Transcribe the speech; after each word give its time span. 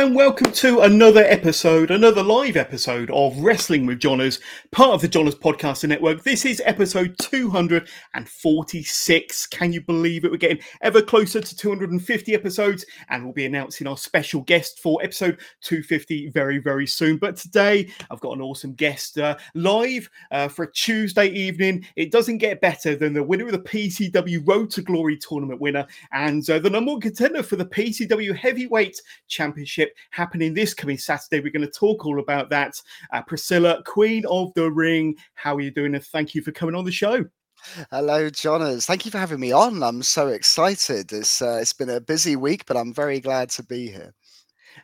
And 0.00 0.16
welcome 0.16 0.50
to 0.52 0.80
another 0.80 1.24
episode, 1.24 1.90
another 1.90 2.22
live 2.22 2.56
episode 2.56 3.10
of 3.10 3.38
Wrestling 3.38 3.84
with 3.84 4.00
Johners, 4.00 4.40
part 4.70 4.94
of 4.94 5.02
the 5.02 5.08
Johners 5.08 5.34
Podcast 5.34 5.86
Network. 5.86 6.22
This 6.22 6.46
is 6.46 6.62
episode 6.64 7.14
246. 7.18 9.46
Can 9.48 9.74
you 9.74 9.82
believe 9.82 10.24
it? 10.24 10.30
We're 10.30 10.38
getting 10.38 10.62
ever 10.80 11.02
closer 11.02 11.42
to 11.42 11.54
250 11.54 12.34
episodes, 12.34 12.86
and 13.10 13.22
we'll 13.22 13.34
be 13.34 13.44
announcing 13.44 13.86
our 13.86 13.98
special 13.98 14.40
guest 14.40 14.78
for 14.78 15.02
episode 15.02 15.38
250 15.60 16.30
very, 16.30 16.56
very 16.56 16.86
soon. 16.86 17.18
But 17.18 17.36
today, 17.36 17.92
I've 18.10 18.20
got 18.20 18.32
an 18.32 18.40
awesome 18.40 18.72
guest 18.72 19.18
uh, 19.18 19.36
live 19.54 20.08
uh, 20.30 20.48
for 20.48 20.62
a 20.62 20.72
Tuesday 20.72 21.26
evening. 21.26 21.86
It 21.96 22.10
doesn't 22.10 22.38
get 22.38 22.62
better 22.62 22.96
than 22.96 23.12
the 23.12 23.22
winner 23.22 23.44
of 23.44 23.52
the 23.52 23.58
PCW 23.58 24.48
Road 24.48 24.70
to 24.70 24.80
Glory 24.80 25.18
tournament 25.18 25.60
winner 25.60 25.86
and 26.12 26.48
uh, 26.48 26.58
the 26.58 26.70
number 26.70 26.92
one 26.92 27.02
contender 27.02 27.42
for 27.42 27.56
the 27.56 27.66
PCW 27.66 28.34
Heavyweight 28.34 28.98
Championship 29.28 29.89
happening 30.10 30.54
this 30.54 30.74
coming 30.74 30.98
Saturday. 30.98 31.40
We're 31.40 31.52
going 31.52 31.66
to 31.66 31.78
talk 31.78 32.04
all 32.06 32.20
about 32.20 32.50
that. 32.50 32.74
Uh, 33.12 33.22
Priscilla, 33.22 33.82
Queen 33.84 34.24
of 34.26 34.52
the 34.54 34.70
Ring, 34.70 35.16
how 35.34 35.56
are 35.56 35.60
you 35.60 35.70
doing? 35.70 35.94
And 35.94 36.04
thank 36.04 36.34
you 36.34 36.42
for 36.42 36.52
coming 36.52 36.74
on 36.74 36.84
the 36.84 36.92
show. 36.92 37.24
Hello, 37.90 38.30
Johners. 38.30 38.86
Thank 38.86 39.04
you 39.04 39.10
for 39.10 39.18
having 39.18 39.40
me 39.40 39.52
on. 39.52 39.82
I'm 39.82 40.02
so 40.02 40.28
excited. 40.28 41.12
It's 41.12 41.42
uh, 41.42 41.58
it's 41.60 41.74
been 41.74 41.90
a 41.90 42.00
busy 42.00 42.34
week, 42.36 42.64
but 42.66 42.76
I'm 42.76 42.94
very 42.94 43.20
glad 43.20 43.50
to 43.50 43.62
be 43.62 43.88
here. 43.88 44.14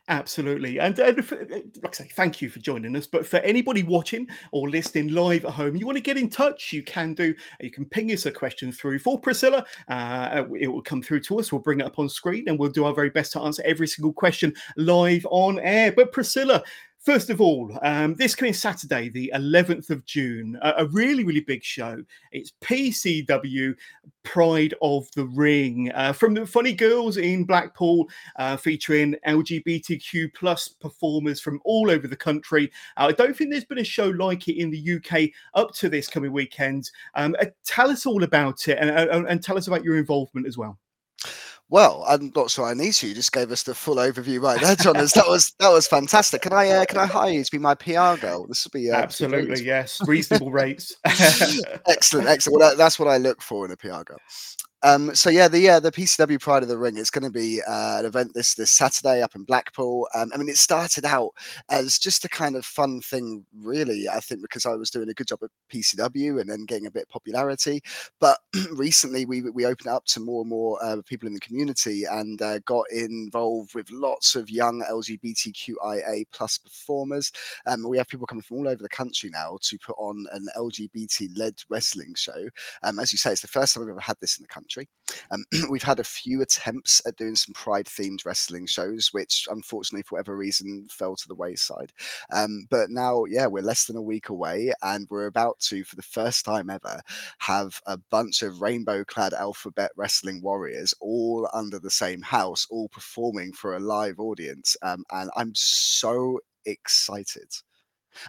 Absolutely. 0.09 0.79
And, 0.79 0.99
and 0.99 1.25
for, 1.25 1.41
uh, 1.41 1.61
like 1.83 1.95
I 2.01 2.05
say, 2.05 2.11
thank 2.15 2.41
you 2.41 2.49
for 2.49 2.59
joining 2.61 2.95
us. 2.97 3.07
But 3.07 3.27
for 3.27 3.39
anybody 3.39 3.83
watching 3.83 4.29
or 4.53 4.69
listening 4.71 5.09
live 5.09 5.45
at 5.45 5.53
home, 5.53 5.77
you 5.77 5.87
want 5.87 5.97
to 5.97 6.03
get 6.03 6.17
in 6.17 6.31
touch, 6.31 6.73
you 6.73 6.83
can 6.83 7.15
do. 7.15 7.35
You 7.61 7.71
can 7.71 7.85
ping 7.85 8.13
us 8.13 8.27
a 8.27 8.31
question 8.31 8.73
through 8.73 9.01
for 9.01 9.19
Priscilla. 9.19 9.65
Uh, 9.89 10.45
it 10.59 10.69
will 10.69 10.83
come 10.83 11.03
through 11.03 11.21
to 11.21 11.41
us. 11.41 11.53
We'll 11.53 11.61
bring 11.61 11.81
it 11.81 11.87
up 11.87 11.99
on 11.99 12.09
screen 12.09 12.45
and 12.49 12.59
we'll 12.59 12.71
do 12.71 12.85
our 12.85 12.95
very 12.95 13.11
best 13.11 13.33
to 13.33 13.41
answer 13.41 13.63
every 13.65 13.89
single 13.89 14.13
question 14.13 14.55
live 14.77 15.27
on 15.31 15.59
air. 15.61 15.93
But 15.93 16.13
Priscilla, 16.13 16.63
First 17.07 17.31
of 17.31 17.41
all, 17.41 17.71
um, 17.83 18.15
this 18.15 18.35
coming 18.35 18.53
Saturday, 18.53 19.09
the 19.09 19.31
11th 19.33 19.91
of 19.91 20.05
June, 20.07 20.59
a, 20.61 20.73
a, 20.79 20.87
really, 20.87 21.23
really 21.23 21.39
big 21.39 21.63
show. 21.63 22.03
It's 22.33 22.53
PCW 22.65 23.77
Pride 24.25 24.75
of 24.83 25.07
the 25.15 25.27
Ring 25.27 25.93
uh, 25.95 26.13
from 26.13 26.35
the 26.35 26.45
Funny 26.45 26.73
Girls 26.73 27.17
in 27.17 27.45
Blackpool, 27.45 28.09
uh, 28.41 28.57
featuring 28.57 29.15
LGBTQ 29.25 30.35
plus 30.35 30.67
performers 30.67 31.41
from 31.41 31.61
all 31.65 31.93
over 31.93 32.09
the 32.09 32.17
country. 32.17 32.73
Uh, 32.97 33.07
I 33.07 33.13
don't 33.13 33.37
think 33.37 33.53
there's 33.53 33.65
been 33.65 33.79
a 33.79 33.85
show 33.85 34.09
like 34.09 34.49
it 34.49 34.61
in 34.61 34.73
the 34.73 34.97
UK 34.97 35.31
up 35.55 35.73
to 35.75 35.89
this 35.89 36.09
coming 36.09 36.33
weekend. 36.33 36.91
Um, 37.15 37.37
uh, 37.41 37.47
tell 37.65 37.89
us 37.89 38.05
all 38.05 38.25
about 38.25 38.67
it 38.67 38.79
and, 38.81 38.91
and, 38.91 39.29
and 39.29 39.41
tell 39.41 39.57
us 39.57 39.69
about 39.69 39.85
your 39.85 39.97
involvement 39.97 40.49
as 40.49 40.59
well. 40.59 40.77
Well, 41.69 42.05
I'm 42.07 42.31
not 42.37 42.51
sure 42.51 42.67
I 42.67 42.75
need 42.75 42.93
to. 42.95 43.09
You 43.09 43.15
just 43.15 43.33
gave 43.33 43.51
us 43.51 43.65
the 43.65 43.75
full 43.75 43.97
overview 43.97 44.41
right 44.41 44.61
there, 44.61 44.77
John. 44.77 44.95
that 44.95 45.25
was 45.27 45.53
that 45.59 45.71
was 45.71 45.89
fantastic. 45.89 46.43
Can 46.43 46.53
I 46.53 46.69
uh, 46.69 46.85
can 46.85 46.99
I 46.99 47.07
hire 47.07 47.31
you 47.33 47.43
to 47.43 47.51
be 47.51 47.59
my 47.59 47.75
PR 47.75 48.15
girl? 48.21 48.47
This 48.47 48.65
will 48.65 48.79
be 48.79 48.91
uh, 48.91 48.97
absolutely 48.97 49.65
yes, 49.65 50.01
reasonable 50.07 50.53
rates. 50.53 50.95
excellent, 51.05 52.29
excellent. 52.29 52.61
Well, 52.61 52.71
that, 52.71 52.79
that's 52.79 53.01
what 53.01 53.09
I 53.09 53.17
look 53.17 53.43
for 53.43 53.65
in 53.65 53.73
a 53.73 53.77
PR 53.77 54.05
girl. 54.05 54.19
Um, 54.83 55.15
so 55.15 55.31
yeah, 55.31 55.49
the 55.49 55.59
yeah 55.59 55.81
the 55.81 55.91
PCW 55.91 56.41
Pride 56.41 56.63
of 56.63 56.69
the 56.69 56.77
Ring 56.77 56.99
is 56.99 57.11
going 57.11 57.25
to 57.25 57.31
be 57.31 57.63
uh, 57.67 57.99
an 58.01 58.05
event 58.05 58.35
this 58.35 58.55
this 58.55 58.71
Saturday 58.71 59.23
up 59.23 59.35
in 59.35 59.45
Blackpool. 59.45 60.07
Um, 60.15 60.31
I 60.35 60.37
mean, 60.37 60.49
it 60.49 60.59
started 60.59 61.05
out 61.07 61.31
as 61.71 61.99
just 61.99 62.25
a 62.25 62.29
kind 62.29 62.57
of 62.57 62.65
fun 62.65 63.01
thing, 63.01 63.45
really. 63.59 64.07
I 64.09 64.21
think 64.21 64.43
because 64.43 64.67
I 64.67 64.75
was 64.75 64.91
doing 64.91 65.09
a 65.09 65.15
good 65.15 65.29
job 65.29 65.41
at 65.43 65.51
PCW 65.73 66.41
and 66.41 66.51
then 66.51 66.67
getting 66.67 66.87
a 66.87 66.91
bit 66.91 67.05
of 67.05 67.09
popularity. 67.09 67.81
But 68.21 68.39
recently, 68.73 69.25
we 69.25 69.43
we 69.43 69.65
opened 69.65 69.89
up 69.89 70.05
to 70.07 70.21
more 70.21 70.43
and 70.43 70.51
more 70.51 70.79
uh, 70.85 70.99
people 71.07 71.27
in 71.27 71.35
the 71.35 71.41
community 71.41 72.05
and 72.05 72.41
uh, 72.43 72.59
got 72.61 72.85
involved 72.93 73.75
with 73.75 73.91
lots 73.91 74.35
of 74.35 74.51
young 74.51 74.85
LGBTQIA 74.91 76.25
plus 76.33 76.59
performers. 76.59 77.33
Um, 77.67 77.89
we 77.89 77.97
have 77.97 78.09
people 78.09 78.27
coming 78.27 78.43
from 78.43 78.59
all 78.59 78.69
over 78.69 78.83
the 78.83 78.89
country 78.91 79.31
now 79.33 79.57
to 79.63 79.79
put 79.79 79.97
on 79.99 80.27
an 80.33 80.47
LGBT 80.57 81.31
led 81.39 81.55
wrestling 81.71 82.15
show. 82.15 82.49
Um, 82.83 82.99
as 82.99 83.11
you 83.11 83.19
say, 83.19 83.33
it's 83.33 83.41
the 83.41 83.49
first 83.49 83.75
time 83.75 83.83
we've 83.83 83.91
ever 83.91 84.01
had 84.01 84.17
this 84.21 84.37
in 84.39 84.43
the 84.43 84.49
country 84.49 84.66
country. 84.67 84.89
Um, 85.31 85.45
we've 85.71 85.83
had 85.83 86.01
a 86.01 86.05
few 86.05 86.43
attempts 86.43 87.01
at 87.07 87.17
doing 87.17 87.37
some 87.37 87.55
pride 87.55 87.87
themed 87.87 88.25
wrestling 88.25 88.67
shows, 88.67 89.09
which 89.13 89.47
unfortunately, 89.51 90.03
for 90.03 90.17
whatever 90.17 90.37
reason, 90.37 90.87
fell 90.91 91.17
to 91.17 91.29
the 91.29 91.35
wayside. 91.35 91.93
Um, 92.33 92.67
but 92.71 92.91
now, 92.91 93.25
yeah, 93.25 93.47
we're 93.47 93.63
less 93.63 93.87
than 93.87 93.97
a 93.97 94.03
week 94.03 94.29
away, 94.29 94.73
and 94.83 95.07
we're 95.11 95.27
about 95.27 95.59
to, 95.61 95.85
for 95.85 95.97
the 95.97 96.03
first 96.03 96.45
time 96.45 96.71
ever, 96.71 97.01
have 97.39 97.81
a 97.87 97.99
bunch 98.11 98.43
of 98.43 98.61
rainbow 98.61 99.05
clad 99.05 99.33
alphabet 99.33 99.93
wrestling 99.97 100.43
warriors 100.43 100.95
all 101.01 101.49
under 101.53 101.79
the 101.79 101.91
same 101.91 102.23
house, 102.23 102.67
all 102.71 102.89
performing 102.89 103.53
for 103.53 103.77
a 103.77 103.81
live 103.81 104.19
audience. 104.19 104.77
Um, 104.83 105.05
and 105.13 105.31
I'm 105.37 105.53
so 105.55 106.41
excited. 106.65 107.49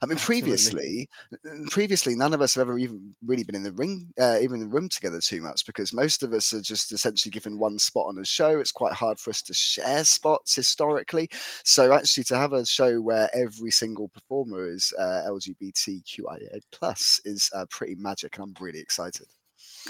I 0.01 0.05
mean, 0.05 0.17
previously, 0.17 1.09
previously, 1.69 2.15
none 2.15 2.33
of 2.33 2.41
us 2.41 2.55
have 2.55 2.61
ever 2.61 2.77
even 2.77 3.15
really 3.25 3.43
been 3.43 3.55
in 3.55 3.63
the 3.63 3.71
ring, 3.71 4.07
uh, 4.19 4.37
even 4.41 4.61
in 4.61 4.69
the 4.69 4.75
room 4.75 4.89
together 4.89 5.19
too 5.19 5.41
much, 5.41 5.65
because 5.65 5.93
most 5.93 6.23
of 6.23 6.33
us 6.33 6.53
are 6.53 6.61
just 6.61 6.91
essentially 6.91 7.31
given 7.31 7.59
one 7.59 7.79
spot 7.79 8.07
on 8.07 8.19
a 8.19 8.25
show. 8.25 8.59
It's 8.59 8.71
quite 8.71 8.93
hard 8.93 9.19
for 9.19 9.29
us 9.29 9.41
to 9.43 9.53
share 9.53 10.03
spots 10.03 10.55
historically. 10.55 11.29
So 11.63 11.93
actually, 11.93 12.25
to 12.25 12.37
have 12.37 12.53
a 12.53 12.65
show 12.65 13.01
where 13.01 13.29
every 13.33 13.71
single 13.71 14.09
performer 14.09 14.69
is 14.69 14.93
uh, 14.97 15.23
LGBTQIA 15.27 16.59
plus 16.71 17.19
is 17.25 17.49
uh, 17.53 17.65
pretty 17.69 17.95
magic, 17.95 18.37
and 18.37 18.43
I'm 18.43 18.63
really 18.63 18.79
excited. 18.79 19.27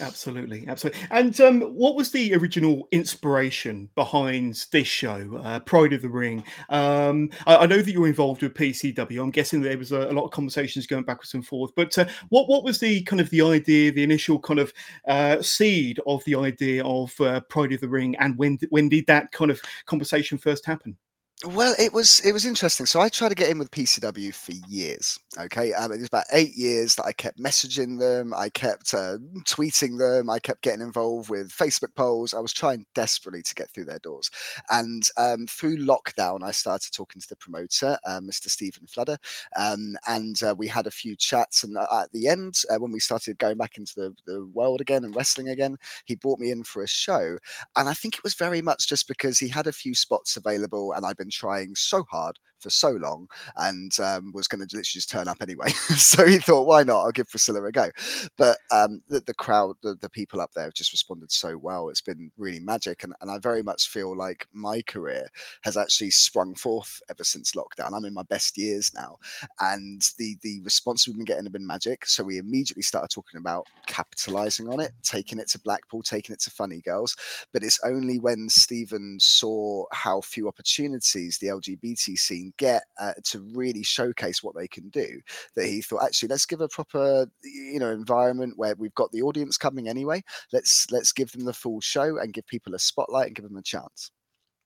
Absolutely, 0.02 0.66
absolutely. 0.68 1.02
And 1.12 1.40
um, 1.42 1.62
what 1.62 1.96
was 1.96 2.12
the 2.12 2.36
original 2.36 2.88
inspiration 2.92 3.90
behind 3.96 4.66
this 4.72 4.88
show, 4.88 5.42
uh, 5.44 5.60
Pride 5.62 5.94
of 5.94 6.02
the 6.02 6.10
Ring? 6.10 6.44
Um, 6.70 7.30
I, 7.46 7.58
I, 7.58 7.66
know 7.66 7.82
that 7.82 7.92
you're 7.92 8.08
involved 8.08 8.44
with 8.44 8.54
PCW. 8.54 9.22
I'm 9.22 9.32
guessing 9.32 9.62
there 9.62 9.78
was 9.78 9.92
a, 9.92 10.10
a 10.10 10.14
lot 10.14 10.26
of 10.26 10.32
conversations 10.32 10.88
going 10.88 11.04
backwards 11.04 11.34
and 11.34 11.46
forth. 11.46 11.72
But 11.76 11.98
uh, 11.98 12.06
what 12.30 12.48
what 12.48 12.64
was 12.64 12.80
the 12.80 13.02
kind 13.04 13.20
of 13.20 13.30
the 13.30 13.42
idea, 13.42 13.92
the 13.92 14.04
initial 14.04 14.40
kind 14.40 14.60
of 14.60 14.74
uh, 15.08 15.42
seed 15.42 16.00
of 16.06 16.24
the 16.26 16.36
idea 16.36 16.84
of 16.86 17.20
uh, 17.22 17.42
Pride 17.42 17.74
of 17.74 17.82
the 17.82 17.90
Ring, 17.90 18.16
and 18.18 18.38
when 18.38 18.60
when 18.70 18.90
did 18.90 19.08
that 19.08 19.32
kind 19.32 19.52
of 19.52 19.62
conversation 19.86 20.38
first 20.38 20.66
happen? 20.66 20.98
Well, 21.46 21.76
it 21.78 21.94
was 21.94 22.20
it 22.22 22.32
was 22.32 22.46
interesting. 22.46 22.88
So 22.88 23.00
I 23.00 23.10
tried 23.10 23.30
to 23.30 23.36
get 23.36 23.50
in 23.52 23.60
with 23.60 23.70
PCW 23.70 24.34
for 24.34 24.54
years. 24.68 25.20
Okay, 25.38 25.72
um, 25.74 25.92
it 25.92 26.00
was 26.00 26.08
about 26.08 26.26
eight 26.34 26.56
years 26.56 26.96
that 26.96 27.06
I 27.06 27.12
kept 27.12 27.38
messaging 27.38 28.00
them, 28.00 28.34
I 28.34 28.50
kept 28.50 28.92
uh, 28.96 29.18
tweeting 29.46 30.00
them, 30.00 30.32
I 30.32 30.40
kept 30.40 30.64
getting 30.64 30.82
involved 30.82 31.30
with 31.30 31.52
Facebook 31.52 31.94
polls. 31.96 32.34
I 32.34 32.40
was 32.40 32.54
trying 32.54 32.88
desperately 32.96 33.44
to 33.44 33.54
get 33.54 33.70
through 33.70 33.86
their 33.86 34.00
doors, 34.00 34.32
and 34.72 35.04
um, 35.18 35.46
through 35.46 35.78
lockdown, 35.86 36.42
I 36.44 36.50
started 36.50 36.92
talking 36.92 37.22
to 37.22 37.30
the 37.30 37.36
promoter, 37.36 38.00
uh, 38.04 38.20
Mr. 38.20 38.50
Stephen 38.50 38.88
Fludder, 38.88 39.18
um, 39.56 39.96
and 40.08 40.42
uh, 40.42 40.56
we 40.58 40.68
had 40.68 40.88
a 40.88 40.92
few 40.92 41.16
chats. 41.16 41.64
And 41.64 41.78
uh, 41.78 41.86
at 42.02 42.12
the 42.14 42.28
end, 42.30 42.62
uh, 42.72 42.78
when 42.80 42.92
we 42.92 43.00
started 43.00 43.38
going 43.38 43.58
back 43.58 43.78
into 43.78 43.94
the, 43.96 44.16
the 44.26 44.44
world 44.56 44.82
again 44.82 45.04
and 45.04 45.16
wrestling 45.16 45.50
again, 45.50 45.78
he 46.06 46.16
brought 46.16 46.40
me 46.40 46.50
in 46.50 46.64
for 46.64 46.82
a 46.82 46.88
show, 46.88 47.38
and 47.76 47.88
I 47.88 47.94
think 47.94 48.16
it 48.16 48.24
was 48.24 48.34
very 48.34 48.64
much 48.64 48.88
just 48.90 49.08
because 49.08 49.38
he 49.38 49.48
had 49.50 49.68
a 49.68 49.72
few 49.72 49.94
spots 49.94 50.36
available, 50.36 50.94
and 50.94 51.06
I'd 51.06 51.16
been 51.18 51.27
been 51.28 51.32
trying 51.32 51.76
so 51.76 52.04
hard 52.10 52.38
for 52.60 52.70
so 52.70 52.92
long 52.92 53.28
and 53.58 53.98
um, 54.00 54.32
was 54.34 54.48
going 54.48 54.60
to 54.60 54.64
literally 54.66 54.84
just 54.84 55.10
turn 55.10 55.28
up 55.28 55.38
anyway. 55.42 55.70
so 55.98 56.26
he 56.26 56.38
thought, 56.38 56.68
why 56.68 56.84
not? 56.84 57.02
I'll 57.02 57.12
give 57.12 57.30
Priscilla 57.30 57.64
a 57.64 57.72
go. 57.72 57.90
But 58.38 58.58
um, 58.72 59.02
the, 59.08 59.20
the, 59.22 59.34
crowd, 59.34 59.76
the, 59.84 59.96
the, 59.96 60.10
people 60.10 60.42
up 60.42 60.52
there 60.56 60.64
have 60.66 60.74
just 60.74 60.94
responded 60.94 61.32
so 61.32 61.58
well. 61.58 61.90
It's 61.90 62.02
been 62.02 62.32
really 62.38 62.60
magic. 62.60 63.04
And, 63.04 63.14
and 63.22 63.30
I 63.30 63.38
very 63.38 63.62
much 63.62 63.90
feel 63.90 64.16
like 64.16 64.48
my 64.54 64.82
career 64.84 65.28
has 65.64 65.78
actually 65.78 66.12
sprung 66.12 66.56
forth 66.56 67.02
ever 67.10 67.24
since 67.24 67.52
lockdown. 67.52 67.94
I'm 67.94 68.06
in 68.06 68.14
my 68.14 68.24
best 68.24 68.58
years 68.58 68.92
now. 68.96 69.18
And 69.60 70.02
the, 70.18 70.38
the 70.42 70.62
response 70.62 71.08
we've 71.08 71.16
been 71.16 71.26
getting 71.26 71.44
have 71.44 71.54
been 71.54 71.68
magic. 71.68 72.06
So 72.06 72.24
we 72.24 72.38
immediately 72.38 72.84
started 72.84 73.14
talking 73.14 73.40
about 73.40 73.68
capitalizing 73.86 74.70
on 74.70 74.80
it, 74.80 74.92
taking 75.04 75.40
it 75.40 75.50
to 75.50 75.60
Blackpool, 75.60 76.02
taking 76.02 76.34
it 76.34 76.42
to 76.42 76.52
Funny 76.52 76.82
Girls. 76.82 77.16
But 77.54 77.64
it's 77.64 77.80
only 77.84 78.20
when 78.20 78.50
Stephen 78.50 79.18
saw 79.20 79.86
how 79.92 80.22
few 80.22 80.48
opportunities 80.48 81.38
the 81.38 81.48
LGBT 81.48 82.18
scene 82.18 82.54
get 82.58 82.84
uh, 83.00 83.14
to 83.24 83.40
really 83.54 83.84
showcase 83.84 84.44
what 84.44 84.56
they 84.56 84.68
can 84.68 84.90
do 84.90 85.20
that 85.56 85.66
he 85.66 85.82
thought 85.82 86.04
actually 86.04 86.30
let's 86.30 86.46
give 86.46 86.62
a 86.62 86.68
proper 86.68 87.28
you 87.44 87.80
know 87.80 87.92
environment 87.92 88.54
where 88.58 88.76
we've 88.78 88.96
got 88.96 89.12
the 89.12 89.22
audience 89.22 89.58
coming 89.58 89.88
anyway 89.88 90.22
let's 90.52 90.88
let's 90.92 91.12
give 91.12 91.32
them 91.32 91.46
the 91.46 91.54
full 91.54 91.80
show 91.82 92.18
and 92.18 92.34
give 92.34 92.46
people 92.48 92.76
a 92.76 92.80
spotlight 92.80 93.28
and 93.28 93.36
give 93.36 93.46
them 93.48 93.58
a 93.58 93.62
chance 93.62 94.12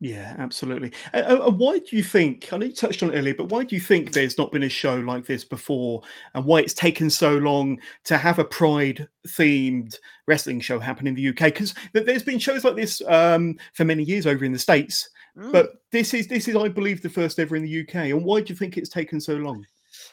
yeah, 0.04 0.36
absolutely. 0.40 0.94
Uh, 1.14 1.52
why 1.52 1.78
do 1.78 1.96
you 1.96 2.02
think? 2.02 2.52
I 2.52 2.58
know 2.58 2.66
you 2.66 2.74
touched 2.74 3.04
on 3.04 3.14
it 3.14 3.18
earlier, 3.20 3.36
but 3.36 3.50
why 3.50 3.64
do 3.64 3.76
you 3.76 3.80
think 3.80 4.14
there's 4.14 4.36
not 4.36 4.52
been 4.52 4.64
a 4.64 4.70
show 4.70 4.96
like 4.96 5.28
this 5.28 5.44
before, 5.44 6.02
and 6.34 6.44
why 6.44 6.62
it's 6.62 6.74
taken 6.74 7.08
so 7.12 7.38
long 7.38 7.80
to 8.06 8.18
have 8.18 8.40
a 8.40 8.44
Pride 8.44 9.08
themed 9.28 9.96
wrestling 10.28 10.60
show 10.60 10.80
happen 10.80 11.06
in 11.06 11.14
the 11.14 11.30
UK? 11.30 11.54
Because 11.54 11.76
there's 11.94 12.24
been 12.24 12.40
shows 12.40 12.64
like 12.64 12.76
this 12.76 13.00
um, 13.08 13.60
for 13.74 13.86
many 13.86 14.02
years 14.02 14.26
over 14.26 14.44
in 14.44 14.54
the 14.54 14.58
states, 14.58 15.08
Mm. 15.38 15.52
But 15.52 15.74
this 15.92 16.14
is 16.14 16.28
this 16.28 16.48
is, 16.48 16.56
I 16.56 16.68
believe, 16.68 17.02
the 17.02 17.10
first 17.10 17.40
ever 17.40 17.56
in 17.56 17.64
the 17.64 17.82
UK. 17.82 17.96
And 17.96 18.26
why 18.26 18.42
do 18.42 18.52
you 18.52 18.58
think 18.58 18.78
it's 18.78 18.90
taken 18.90 19.20
so 19.22 19.36
long? 19.36 19.66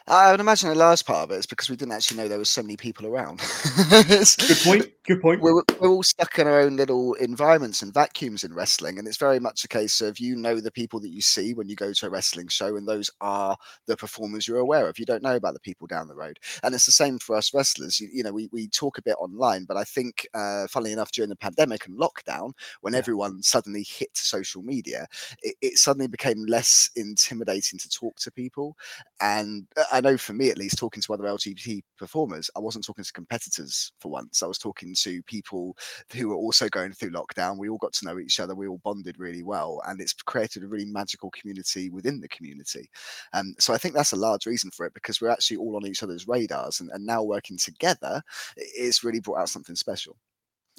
I 0.09 0.31
would 0.31 0.41
imagine 0.41 0.71
a 0.71 0.75
large 0.75 1.05
part 1.05 1.25
of 1.25 1.31
it 1.31 1.41
is 1.41 1.47
because 1.47 1.69
we 1.69 1.77
didn't 1.77 1.93
actually 1.93 2.17
know 2.17 2.29
there 2.29 2.39
was 2.39 2.49
so 2.49 2.63
many 2.63 2.77
people 2.77 3.07
around. 3.07 3.41
Good 3.91 4.59
point. 4.65 4.93
Good 5.05 5.21
point. 5.21 5.41
We're, 5.41 5.63
we're 5.81 5.89
all 5.89 6.03
stuck 6.03 6.39
in 6.39 6.47
our 6.47 6.61
own 6.61 6.77
little 6.77 7.15
environments 7.15 7.83
and 7.83 7.93
vacuums 7.93 8.45
in 8.45 8.55
wrestling, 8.55 8.99
and 8.99 9.07
it's 9.07 9.17
very 9.17 9.39
much 9.39 9.65
a 9.65 9.69
case 9.69 10.01
of 10.01 10.19
you 10.19 10.37
know 10.37 10.61
the 10.61 10.71
people 10.71 10.99
that 11.01 11.11
you 11.11 11.21
see 11.21 11.55
when 11.55 11.69
you 11.69 11.77
go 11.77 11.93
to 11.93 12.07
a 12.07 12.11
wrestling 12.11 12.49
show, 12.49 12.77
and 12.77 12.89
those 12.89 13.11
are 13.21 13.57
the 13.87 13.97
performers 13.97 14.49
you're 14.49 14.59
aware 14.59 14.89
of. 14.89 14.99
You 14.99 15.07
don't 15.07 15.23
know 15.23 15.37
about 15.37 15.55
the 15.55 15.61
people 15.61 15.87
down 15.87 16.09
the 16.09 16.15
road, 16.15 16.39
and 16.63 16.75
it's 16.75 16.87
the 16.87 16.93
same 16.93 17.19
for 17.19 17.37
us 17.37 17.53
wrestlers. 17.53 18.01
You, 18.01 18.09
you 18.13 18.23
know, 18.23 18.33
we, 18.33 18.49
we 18.53 18.69
talk 18.69 18.99
a 18.99 19.03
bit 19.03 19.17
online, 19.19 19.65
but 19.65 19.77
I 19.77 19.85
think, 19.85 20.27
uh, 20.35 20.67
funnily 20.69 20.93
enough, 20.93 21.13
during 21.13 21.31
the 21.31 21.37
pandemic 21.37 21.87
and 21.87 21.99
lockdown, 21.99 22.53
when 22.81 22.95
yeah. 22.95 22.99
everyone 22.99 23.43
suddenly 23.43 23.85
hit 23.89 24.11
social 24.15 24.63
media, 24.63 25.07
it, 25.43 25.57
it 25.61 25.79
suddenly 25.79 26.09
became 26.09 26.45
less 26.47 26.91
intimidating 26.97 27.79
to 27.79 27.89
talk 27.89 28.17
to 28.17 28.31
people, 28.31 28.77
and 29.21 29.67
uh, 29.77 29.85
I 29.99 30.01
know 30.01 30.17
for 30.17 30.33
me 30.33 30.49
at 30.49 30.59
least, 30.59 30.79
talking 30.79 31.03
to 31.03 31.13
other 31.13 31.25
LGBT 31.25 31.81
performers, 31.99 32.49
I 32.55 32.61
wasn't 32.61 32.87
talking 32.87 33.03
to 33.03 33.13
competitors 33.13 33.91
for 33.99 34.13
once. 34.13 34.45
I 34.45 34.47
was 34.47 34.57
talking 34.57 34.95
to 34.97 35.23
people 35.25 35.77
who 36.15 36.29
were 36.29 36.37
also 36.37 36.69
going 36.69 36.93
through 36.93 37.11
lockdown. 37.11 37.59
We 37.59 37.69
all 37.69 37.79
got 37.79 37.95
to 37.95 38.07
know 38.07 38.21
each 38.21 38.39
other. 38.39 38.55
We 38.55 38.69
all 38.69 38.81
bonded 38.85 39.19
really 39.19 39.43
well, 39.43 39.83
and 39.89 40.01
it's 40.01 40.13
created 40.13 40.63
a 40.63 40.69
really 40.69 40.85
magical 40.85 41.33
community 41.33 41.91
within 41.91 42.21
the 42.21 42.29
community. 42.29 42.89
Um, 43.33 43.57
so 43.59 43.75
I 43.75 43.79
think 43.79 43.97
that's 43.97 44.13
a 44.13 44.17
large 44.17 44.47
reason 44.47 44.71
for 44.71 44.87
it 44.87 44.95
because 44.95 45.21
we're 45.21 45.31
actually 45.31 45.57
all 45.57 45.75
on 45.75 45.85
each 45.85 46.05
other's 46.05 46.29
radars, 46.29 46.79
and, 46.79 46.91
and 46.93 47.05
now 47.05 47.25
working 47.25 47.59
together, 47.59 48.23
it's 48.57 49.03
really 49.03 49.19
brought 49.19 49.41
out 49.41 49.49
something 49.49 49.75
special. 49.75 50.17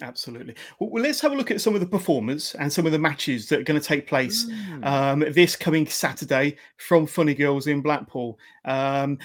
Absolutely. 0.01 0.55
Well, 0.79 1.03
let's 1.03 1.21
have 1.21 1.31
a 1.31 1.35
look 1.35 1.51
at 1.51 1.61
some 1.61 1.75
of 1.75 1.81
the 1.81 1.87
performers 1.87 2.55
and 2.59 2.71
some 2.71 2.85
of 2.85 2.91
the 2.91 2.99
matches 2.99 3.49
that 3.49 3.59
are 3.59 3.63
going 3.63 3.79
to 3.79 3.85
take 3.85 4.07
place 4.07 4.45
mm. 4.45 4.85
um, 4.85 5.19
this 5.31 5.55
coming 5.55 5.85
Saturday 5.87 6.57
from 6.77 7.05
Funny 7.05 7.33
Girls 7.33 7.67
in 7.67 7.81
Blackpool. 7.81 8.37
Um, 8.65 9.17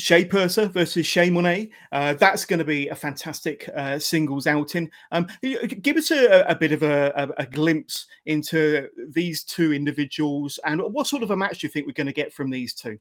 Shay 0.00 0.24
Purser 0.24 0.66
versus 0.66 1.06
Shay 1.06 1.28
Monet. 1.28 1.70
Uh, 1.92 2.14
that's 2.14 2.44
going 2.44 2.58
to 2.58 2.64
be 2.64 2.88
a 2.88 2.94
fantastic 2.94 3.68
uh, 3.76 3.98
singles 3.98 4.46
outing. 4.46 4.90
Um, 5.12 5.26
give 5.42 5.96
us 5.96 6.10
a, 6.10 6.42
a 6.48 6.54
bit 6.54 6.72
of 6.72 6.82
a, 6.82 7.12
a, 7.14 7.42
a, 7.42 7.46
glimpse 7.46 8.06
into 8.24 8.88
these 9.10 9.44
two 9.44 9.74
individuals 9.74 10.58
and 10.64 10.80
what 10.80 11.06
sort 11.06 11.22
of 11.22 11.32
a 11.32 11.36
match 11.36 11.60
do 11.60 11.66
you 11.66 11.70
think 11.70 11.86
we're 11.86 11.92
going 11.92 12.06
to 12.06 12.12
get 12.12 12.32
from 12.32 12.50
these 12.50 12.72
two? 12.72 12.98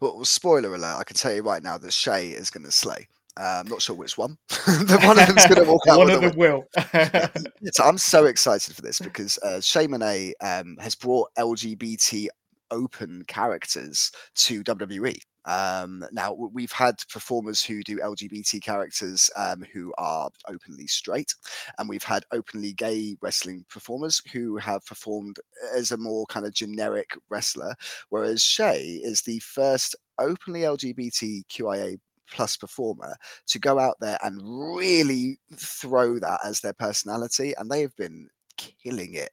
Well, 0.00 0.24
spoiler 0.24 0.74
alert, 0.74 0.96
I 0.98 1.04
can 1.04 1.16
tell 1.16 1.34
you 1.34 1.42
right 1.42 1.62
now 1.62 1.78
that 1.78 1.92
Shay 1.92 2.30
is 2.30 2.50
going 2.50 2.64
to 2.64 2.72
slay. 2.72 3.06
Uh, 3.38 3.62
I'm 3.64 3.68
not 3.68 3.82
sure 3.82 3.96
which 3.96 4.18
one. 4.18 4.36
one 4.66 5.18
of 5.18 5.26
them's 5.26 5.46
going 5.46 5.64
to 5.64 5.70
walk 5.70 5.82
out. 5.88 5.98
one 5.98 6.10
of 6.10 6.20
them 6.20 6.36
will. 6.36 6.64
so 7.72 7.84
I'm 7.84 7.98
so 7.98 8.26
excited 8.26 8.74
for 8.74 8.82
this 8.82 8.98
because 9.00 9.38
uh, 9.38 9.60
Shay 9.60 9.86
Monet 9.86 10.34
um, 10.40 10.76
has 10.80 10.94
brought 10.94 11.30
LGBT 11.38 12.28
open 12.70 13.24
characters 13.26 14.12
to 14.34 14.62
WWE. 14.64 15.18
Um, 15.46 16.04
now 16.12 16.34
we've 16.34 16.72
had 16.72 16.96
performers 17.10 17.64
who 17.64 17.82
do 17.82 17.98
LGBT 17.98 18.60
characters 18.62 19.30
um, 19.36 19.64
who 19.72 19.92
are 19.96 20.28
openly 20.48 20.86
straight, 20.86 21.34
and 21.78 21.88
we've 21.88 22.02
had 22.02 22.24
openly 22.32 22.72
gay 22.74 23.16
wrestling 23.22 23.64
performers 23.68 24.20
who 24.32 24.58
have 24.58 24.84
performed 24.84 25.38
as 25.74 25.92
a 25.92 25.96
more 25.96 26.26
kind 26.26 26.44
of 26.44 26.52
generic 26.52 27.16
wrestler. 27.30 27.74
Whereas 28.10 28.42
Shay 28.42 29.00
is 29.02 29.22
the 29.22 29.38
first 29.38 29.96
openly 30.18 30.60
LGBTQIA 30.60 31.98
plus 32.30 32.56
performer 32.56 33.16
to 33.46 33.58
go 33.58 33.78
out 33.78 33.96
there 34.00 34.18
and 34.22 34.40
really 34.76 35.38
throw 35.56 36.18
that 36.18 36.40
as 36.44 36.60
their 36.60 36.74
personality, 36.74 37.54
and 37.58 37.70
they 37.70 37.80
have 37.80 37.96
been 37.96 38.28
killing 38.56 39.14
it 39.14 39.30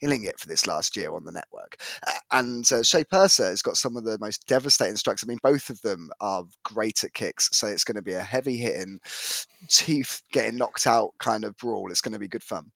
killing 0.00 0.24
it 0.24 0.38
for 0.38 0.48
this 0.48 0.66
last 0.66 0.96
year 0.96 1.14
on 1.14 1.24
the 1.24 1.32
network. 1.32 1.80
And 2.30 2.70
uh, 2.70 2.82
Shay 2.82 3.04
Purser 3.04 3.46
has 3.46 3.62
got 3.62 3.76
some 3.76 3.96
of 3.96 4.04
the 4.04 4.18
most 4.18 4.46
devastating 4.46 4.96
strikes. 4.96 5.24
I 5.24 5.26
mean, 5.26 5.38
both 5.42 5.70
of 5.70 5.80
them 5.82 6.10
are 6.20 6.44
great 6.64 7.04
at 7.04 7.14
kicks. 7.14 7.48
So 7.52 7.66
it's 7.66 7.84
going 7.84 7.96
to 7.96 8.02
be 8.02 8.14
a 8.14 8.20
heavy 8.20 8.56
hitting, 8.56 9.00
teeth 9.68 10.22
getting 10.32 10.56
knocked 10.56 10.86
out 10.86 11.14
kind 11.18 11.44
of 11.44 11.56
brawl. 11.56 11.90
It's 11.90 12.00
going 12.00 12.12
to 12.12 12.18
be 12.18 12.28
good 12.28 12.42
fun. 12.42 12.70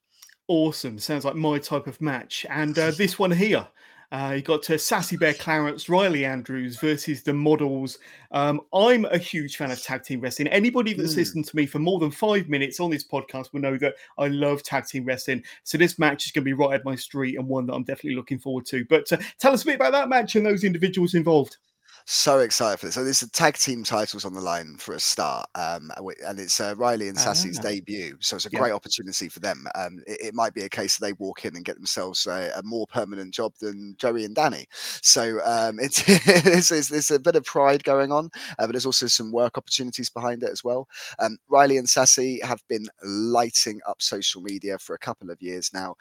Awesome. 0.48 0.98
Sounds 0.98 1.24
like 1.24 1.36
my 1.36 1.58
type 1.58 1.86
of 1.86 2.00
match. 2.00 2.46
And 2.48 2.78
uh, 2.78 2.90
this 2.92 3.19
one 3.19 3.30
here 3.30 3.66
uh, 4.12 4.34
you 4.36 4.42
got 4.42 4.62
to 4.62 4.78
Sassy 4.78 5.16
Bear 5.16 5.32
Clarence, 5.32 5.88
Riley 5.88 6.26
Andrews 6.26 6.78
versus 6.78 7.22
the 7.22 7.32
models. 7.32 7.98
Um, 8.30 8.60
I'm 8.74 9.06
a 9.06 9.16
huge 9.16 9.56
fan 9.56 9.70
of 9.70 9.82
tag 9.82 10.04
team 10.04 10.20
wrestling. 10.20 10.48
Anybody 10.48 10.92
that's 10.92 11.14
mm. 11.14 11.16
listened 11.16 11.46
to 11.46 11.56
me 11.56 11.64
for 11.64 11.78
more 11.78 11.98
than 11.98 12.10
five 12.10 12.46
minutes 12.46 12.78
on 12.78 12.90
this 12.90 13.08
podcast 13.08 13.54
will 13.54 13.62
know 13.62 13.78
that 13.78 13.94
I 14.18 14.28
love 14.28 14.62
tag 14.62 14.86
team 14.86 15.06
wrestling. 15.06 15.42
So 15.64 15.78
this 15.78 15.98
match 15.98 16.26
is 16.26 16.32
going 16.32 16.42
to 16.42 16.44
be 16.44 16.52
right 16.52 16.74
at 16.74 16.84
my 16.84 16.94
street 16.94 17.38
and 17.38 17.48
one 17.48 17.64
that 17.66 17.72
I'm 17.72 17.84
definitely 17.84 18.16
looking 18.16 18.38
forward 18.38 18.66
to. 18.66 18.84
But 18.84 19.10
uh, 19.10 19.16
tell 19.38 19.54
us 19.54 19.62
a 19.62 19.66
bit 19.66 19.76
about 19.76 19.92
that 19.92 20.10
match 20.10 20.36
and 20.36 20.44
those 20.44 20.62
individuals 20.62 21.14
involved 21.14 21.56
so 22.04 22.40
excited 22.40 22.78
for 22.78 22.87
this. 22.87 22.94
So 22.94 23.04
there's 23.04 23.22
a 23.22 23.31
tag 23.31 23.56
team 23.56 23.84
titles 23.84 24.25
on 24.25 24.34
the 24.34 24.40
line 24.40 24.76
for 24.78 24.94
a 24.94 25.00
start, 25.00 25.46
um, 25.54 25.90
and 26.26 26.38
it's 26.38 26.60
uh, 26.60 26.75
Riley 26.76 27.08
and 27.08 27.19
Sassy's 27.19 27.58
ah. 27.58 27.62
debut. 27.62 28.16
So 28.20 28.37
it's 28.37 28.46
a 28.46 28.50
yeah. 28.52 28.58
great 28.58 28.72
opportunity 28.72 29.28
for 29.28 29.40
them. 29.40 29.66
Um, 29.75 30.00
it, 30.06 30.20
it, 30.26 30.34
might 30.34 30.54
be 30.54 30.62
a 30.62 30.69
case 30.69 30.96
that 30.96 31.06
they 31.06 31.12
walk 31.14 31.44
in 31.44 31.54
and 31.56 31.64
get 31.64 31.76
themselves 31.76 32.26
a, 32.26 32.52
a 32.56 32.62
more 32.62 32.87
permanent 32.87 33.32
job 33.34 33.52
than 33.60 33.94
Joey 33.99 34.25
and 34.25 34.34
Danny. 34.34 34.66
So 35.02 35.40
um, 35.44 35.78
it's, 35.81 36.02
it's, 36.06 36.70
it's, 36.70 36.88
there's 36.88 37.10
a 37.10 37.19
bit 37.19 37.37
of 37.37 37.44
pride 37.44 37.84
going 37.84 38.12
on, 38.12 38.31
uh, 38.58 38.66
but 38.66 38.72
there's 38.72 38.87
also 38.87 39.06
some 39.06 39.31
work 39.31 39.56
opportunities 39.58 40.10
behind 40.10 40.43
it 40.43 40.50
as 40.50 40.64
well. 40.64 40.88
Um, 41.19 41.38
Riley 41.48 41.76
and 41.76 41.88
Sassy 41.88 42.40
have 42.43 42.62
been 42.69 42.87
lighting 43.05 43.81
up 43.87 44.02
social 44.02 44.43
media 44.43 44.78
for 44.78 44.94
a 44.94 44.98
couple 44.98 45.31
of 45.31 45.40
years 45.40 45.70
now. 45.72 45.94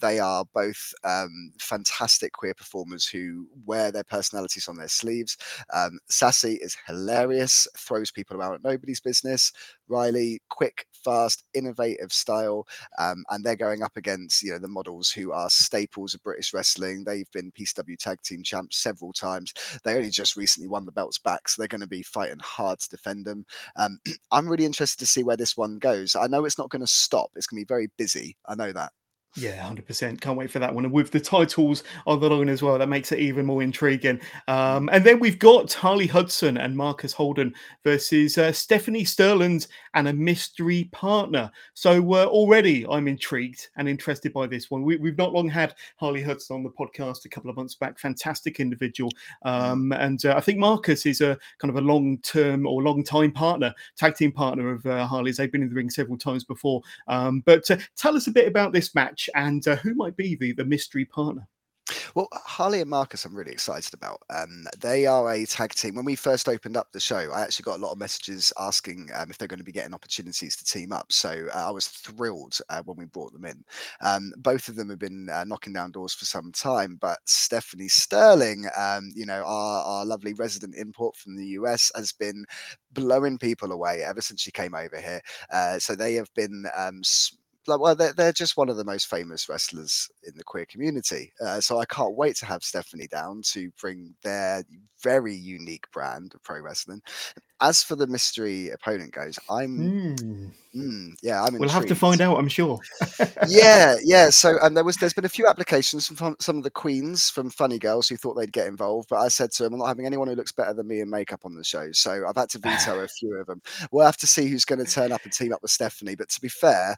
They 0.00 0.18
are 0.18 0.44
both 0.54 0.92
um, 1.04 1.52
fantastic 1.58 2.32
queer 2.32 2.54
performers 2.54 3.06
who 3.06 3.46
wear 3.64 3.90
their 3.90 4.04
personalities 4.04 4.68
on 4.68 4.76
their 4.76 4.88
sleeves. 4.88 5.36
Um, 5.72 5.98
Sassy 6.08 6.54
is 6.54 6.76
hilarious, 6.86 7.66
throws 7.76 8.10
people 8.10 8.36
around 8.36 8.54
at 8.54 8.64
nobody's 8.64 9.00
business. 9.00 9.52
Riley, 9.88 10.40
quick, 10.48 10.86
fast, 10.92 11.44
innovative 11.54 12.12
style, 12.12 12.66
um, 12.98 13.24
and 13.30 13.44
they're 13.44 13.56
going 13.56 13.82
up 13.82 13.96
against 13.96 14.42
you 14.42 14.52
know 14.52 14.58
the 14.58 14.68
models 14.68 15.10
who 15.10 15.32
are 15.32 15.48
staples 15.50 16.14
of 16.14 16.22
British 16.22 16.52
wrestling. 16.52 17.04
They've 17.04 17.30
been 17.32 17.52
PCW 17.52 17.96
Tag 17.98 18.20
Team 18.22 18.42
champs 18.42 18.78
several 18.78 19.12
times. 19.12 19.52
They 19.84 19.94
only 19.96 20.10
just 20.10 20.36
recently 20.36 20.68
won 20.68 20.84
the 20.84 20.92
belts 20.92 21.18
back, 21.18 21.48
so 21.48 21.60
they're 21.60 21.68
going 21.68 21.80
to 21.80 21.86
be 21.86 22.02
fighting 22.02 22.40
hard 22.40 22.80
to 22.80 22.88
defend 22.88 23.24
them. 23.24 23.46
Um, 23.76 23.98
I'm 24.32 24.48
really 24.48 24.64
interested 24.64 24.98
to 25.00 25.06
see 25.06 25.22
where 25.22 25.36
this 25.36 25.56
one 25.56 25.78
goes. 25.78 26.16
I 26.16 26.26
know 26.26 26.44
it's 26.44 26.58
not 26.58 26.70
going 26.70 26.80
to 26.80 26.86
stop. 26.86 27.30
It's 27.36 27.46
going 27.46 27.60
to 27.60 27.64
be 27.64 27.68
very 27.68 27.88
busy. 27.96 28.36
I 28.46 28.54
know 28.54 28.72
that. 28.72 28.92
Yeah, 29.36 29.62
hundred 29.62 29.86
percent. 29.86 30.20
Can't 30.20 30.38
wait 30.38 30.50
for 30.50 30.58
that 30.58 30.74
one. 30.74 30.84
And 30.84 30.92
with 30.92 31.10
the 31.10 31.20
titles 31.20 31.84
on 32.06 32.20
the 32.20 32.30
line 32.30 32.48
as 32.48 32.62
well, 32.62 32.78
that 32.78 32.88
makes 32.88 33.12
it 33.12 33.18
even 33.18 33.44
more 33.44 33.62
intriguing. 33.62 34.20
Um, 34.48 34.88
and 34.92 35.04
then 35.04 35.20
we've 35.20 35.38
got 35.38 35.72
Harley 35.72 36.06
Hudson 36.06 36.56
and 36.56 36.76
Marcus 36.76 37.12
Holden 37.12 37.54
versus 37.84 38.38
uh, 38.38 38.52
Stephanie 38.52 39.04
Sterling 39.04 39.62
and 39.94 40.08
a 40.08 40.12
mystery 40.12 40.88
partner. 40.92 41.50
So 41.74 42.14
uh, 42.14 42.24
already 42.26 42.86
I'm 42.88 43.08
intrigued 43.08 43.68
and 43.76 43.88
interested 43.88 44.32
by 44.32 44.46
this 44.46 44.70
one. 44.70 44.82
We, 44.82 44.94
have 44.94 45.18
not 45.18 45.32
long 45.32 45.48
had 45.48 45.74
Harley 45.96 46.22
Hudson 46.22 46.56
on 46.56 46.62
the 46.62 46.70
podcast 46.70 47.24
a 47.24 47.28
couple 47.28 47.50
of 47.50 47.56
months 47.56 47.74
back. 47.74 47.98
Fantastic 47.98 48.60
individual, 48.60 49.10
um, 49.42 49.92
and 49.92 50.24
uh, 50.24 50.34
I 50.36 50.40
think 50.40 50.58
Marcus 50.58 51.06
is 51.06 51.20
a 51.20 51.38
kind 51.58 51.70
of 51.70 51.76
a 51.76 51.86
long-term 51.86 52.66
or 52.66 52.82
long-time 52.82 53.32
partner, 53.32 53.72
tag 53.96 54.16
team 54.16 54.32
partner 54.32 54.70
of 54.70 54.84
uh, 54.86 55.06
Harley's. 55.06 55.36
They've 55.36 55.52
been 55.52 55.62
in 55.62 55.68
the 55.68 55.74
ring 55.74 55.90
several 55.90 56.18
times 56.18 56.44
before. 56.44 56.82
Um, 57.08 57.40
but 57.46 57.70
uh, 57.70 57.76
tell 57.96 58.16
us 58.16 58.26
a 58.26 58.32
bit 58.32 58.48
about 58.48 58.72
this 58.72 58.94
match 58.94 59.25
and 59.34 59.66
uh, 59.66 59.76
who 59.76 59.94
might 59.94 60.16
be 60.16 60.36
the, 60.36 60.52
the 60.52 60.64
mystery 60.64 61.04
partner? 61.04 61.46
Well, 62.14 62.28
Harley 62.32 62.80
and 62.80 62.90
Marcus, 62.90 63.24
I'm 63.24 63.36
really 63.36 63.52
excited 63.52 63.94
about. 63.94 64.20
Um, 64.30 64.66
they 64.80 65.06
are 65.06 65.30
a 65.30 65.46
tag 65.46 65.72
team. 65.72 65.94
When 65.94 66.04
we 66.04 66.16
first 66.16 66.48
opened 66.48 66.76
up 66.76 66.88
the 66.90 66.98
show, 66.98 67.30
I 67.32 67.42
actually 67.42 67.64
got 67.64 67.78
a 67.78 67.82
lot 67.82 67.92
of 67.92 67.98
messages 67.98 68.52
asking 68.58 69.10
um, 69.14 69.30
if 69.30 69.38
they're 69.38 69.46
going 69.46 69.58
to 69.58 69.64
be 69.64 69.72
getting 69.72 69.94
opportunities 69.94 70.56
to 70.56 70.64
team 70.64 70.92
up. 70.92 71.12
So 71.12 71.46
uh, 71.54 71.68
I 71.68 71.70
was 71.70 71.86
thrilled 71.88 72.58
uh, 72.70 72.82
when 72.84 72.96
we 72.96 73.04
brought 73.04 73.32
them 73.32 73.44
in. 73.44 73.62
Um, 74.00 74.32
both 74.38 74.68
of 74.68 74.74
them 74.74 74.90
have 74.90 74.98
been 74.98 75.28
uh, 75.28 75.44
knocking 75.44 75.72
down 75.72 75.92
doors 75.92 76.14
for 76.14 76.24
some 76.24 76.50
time, 76.50 76.98
but 77.00 77.18
Stephanie 77.26 77.88
Sterling, 77.88 78.66
um, 78.76 79.12
you 79.14 79.26
know, 79.26 79.44
our, 79.44 79.84
our 79.84 80.04
lovely 80.04 80.34
resident 80.34 80.74
import 80.74 81.14
from 81.16 81.36
the 81.36 81.46
US, 81.48 81.92
has 81.94 82.12
been 82.12 82.44
blowing 82.92 83.38
people 83.38 83.70
away 83.70 84.02
ever 84.02 84.20
since 84.20 84.40
she 84.40 84.50
came 84.50 84.74
over 84.74 85.00
here. 85.00 85.20
Uh, 85.52 85.78
so 85.78 85.94
they 85.94 86.14
have 86.14 86.32
been 86.34 86.64
um, 86.76 87.02
like, 87.68 87.80
well, 87.80 87.94
they're, 87.94 88.12
they're 88.12 88.32
just 88.32 88.56
one 88.56 88.68
of 88.68 88.76
the 88.76 88.84
most 88.84 89.08
famous 89.08 89.48
wrestlers 89.48 90.08
in 90.24 90.32
the 90.36 90.44
queer 90.44 90.66
community. 90.66 91.32
Uh, 91.40 91.60
so 91.60 91.78
I 91.78 91.84
can't 91.86 92.16
wait 92.16 92.36
to 92.36 92.46
have 92.46 92.62
Stephanie 92.62 93.08
down 93.08 93.42
to 93.52 93.70
bring 93.80 94.14
their 94.22 94.64
very 95.02 95.34
unique 95.34 95.90
brand 95.92 96.32
of 96.34 96.42
pro 96.42 96.60
wrestling. 96.60 97.02
As 97.60 97.82
for 97.82 97.96
the 97.96 98.06
mystery 98.06 98.70
opponent 98.70 99.12
goes, 99.12 99.38
I'm, 99.48 99.78
mm. 99.78 100.52
Mm, 100.76 101.14
yeah, 101.22 101.42
I'm. 101.42 101.54
We'll 101.54 101.62
intrigued. 101.62 101.72
have 101.72 101.86
to 101.86 101.94
find 101.94 102.20
out, 102.20 102.36
I'm 102.36 102.48
sure. 102.48 102.78
yeah, 103.48 103.96
yeah. 104.04 104.28
So, 104.28 104.58
and 104.60 104.76
there 104.76 104.84
was, 104.84 104.96
there's 104.96 105.14
been 105.14 105.24
a 105.24 105.28
few 105.28 105.46
applications 105.46 106.06
from 106.06 106.36
some 106.38 106.58
of 106.58 106.64
the 106.64 106.70
queens 106.70 107.30
from 107.30 107.48
Funny 107.48 107.78
Girls 107.78 108.08
who 108.08 108.16
thought 108.16 108.34
they'd 108.34 108.52
get 108.52 108.66
involved, 108.66 109.08
but 109.08 109.16
I 109.16 109.28
said 109.28 109.52
to 109.52 109.62
them, 109.62 109.72
I'm 109.74 109.78
not 109.78 109.86
having 109.86 110.04
anyone 110.04 110.28
who 110.28 110.34
looks 110.34 110.52
better 110.52 110.74
than 110.74 110.86
me 110.86 111.00
in 111.00 111.08
makeup 111.08 111.40
on 111.44 111.54
the 111.54 111.64
show, 111.64 111.90
so 111.92 112.24
I've 112.28 112.36
had 112.36 112.50
to 112.50 112.58
veto 112.58 113.00
a 113.00 113.08
few 113.20 113.36
of 113.36 113.46
them. 113.46 113.62
We'll 113.90 114.04
have 114.04 114.18
to 114.18 114.26
see 114.26 114.48
who's 114.48 114.66
going 114.66 114.84
to 114.84 114.90
turn 114.90 115.12
up 115.12 115.24
and 115.24 115.32
team 115.32 115.54
up 115.54 115.62
with 115.62 115.70
Stephanie. 115.70 116.14
But 116.14 116.28
to 116.30 116.40
be 116.42 116.48
fair, 116.48 116.94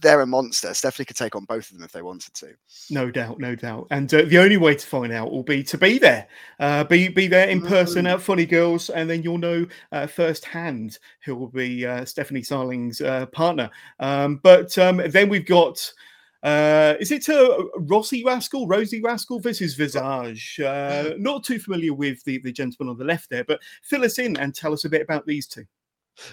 they're 0.00 0.20
a 0.20 0.26
monster. 0.26 0.74
Stephanie 0.74 1.06
could 1.06 1.16
take 1.16 1.34
on 1.34 1.44
both 1.44 1.70
of 1.70 1.76
them 1.76 1.84
if 1.84 1.92
they 1.92 2.02
wanted 2.02 2.34
to. 2.34 2.54
No 2.90 3.10
doubt, 3.10 3.38
no 3.38 3.54
doubt. 3.54 3.86
And 3.90 4.12
uh, 4.12 4.22
the 4.22 4.38
only 4.38 4.56
way 4.56 4.74
to 4.74 4.86
find 4.86 5.12
out 5.12 5.30
will 5.30 5.42
be 5.42 5.62
to 5.64 5.78
be 5.78 5.98
there, 5.98 6.28
uh, 6.60 6.84
be 6.84 7.08
be 7.08 7.26
there 7.26 7.48
in 7.48 7.60
person 7.60 8.04
mm. 8.04 8.12
at 8.12 8.22
Funny 8.22 8.46
Girls, 8.46 8.90
and 8.90 9.08
then 9.08 9.22
you'll 9.22 9.38
know 9.38 9.66
uh, 9.92 10.06
firsthand 10.06 10.98
who 11.24 11.34
will 11.34 11.48
be 11.48 11.86
uh, 11.86 12.04
Stephanie 12.04 12.42
Sterling's 12.42 13.00
uh, 13.00 13.26
partner. 13.26 13.70
Um, 13.98 14.40
but 14.42 14.76
um, 14.78 15.02
then 15.08 15.28
we've 15.28 15.46
got. 15.46 15.92
Uh, 16.44 16.94
is 17.00 17.10
it 17.10 17.28
uh, 17.28 17.64
Rossi 17.78 18.24
Rascal, 18.24 18.68
Rosie 18.68 19.02
Rascal 19.02 19.40
versus 19.40 19.74
Visage? 19.74 20.60
Uh, 20.60 21.14
not 21.18 21.42
too 21.42 21.58
familiar 21.58 21.92
with 21.92 22.22
the, 22.22 22.38
the 22.38 22.52
gentleman 22.52 22.92
on 22.92 22.96
the 22.96 23.04
left 23.04 23.28
there, 23.28 23.42
but 23.42 23.58
fill 23.82 24.04
us 24.04 24.20
in 24.20 24.36
and 24.36 24.54
tell 24.54 24.72
us 24.72 24.84
a 24.84 24.88
bit 24.88 25.02
about 25.02 25.26
these 25.26 25.48
two. 25.48 25.64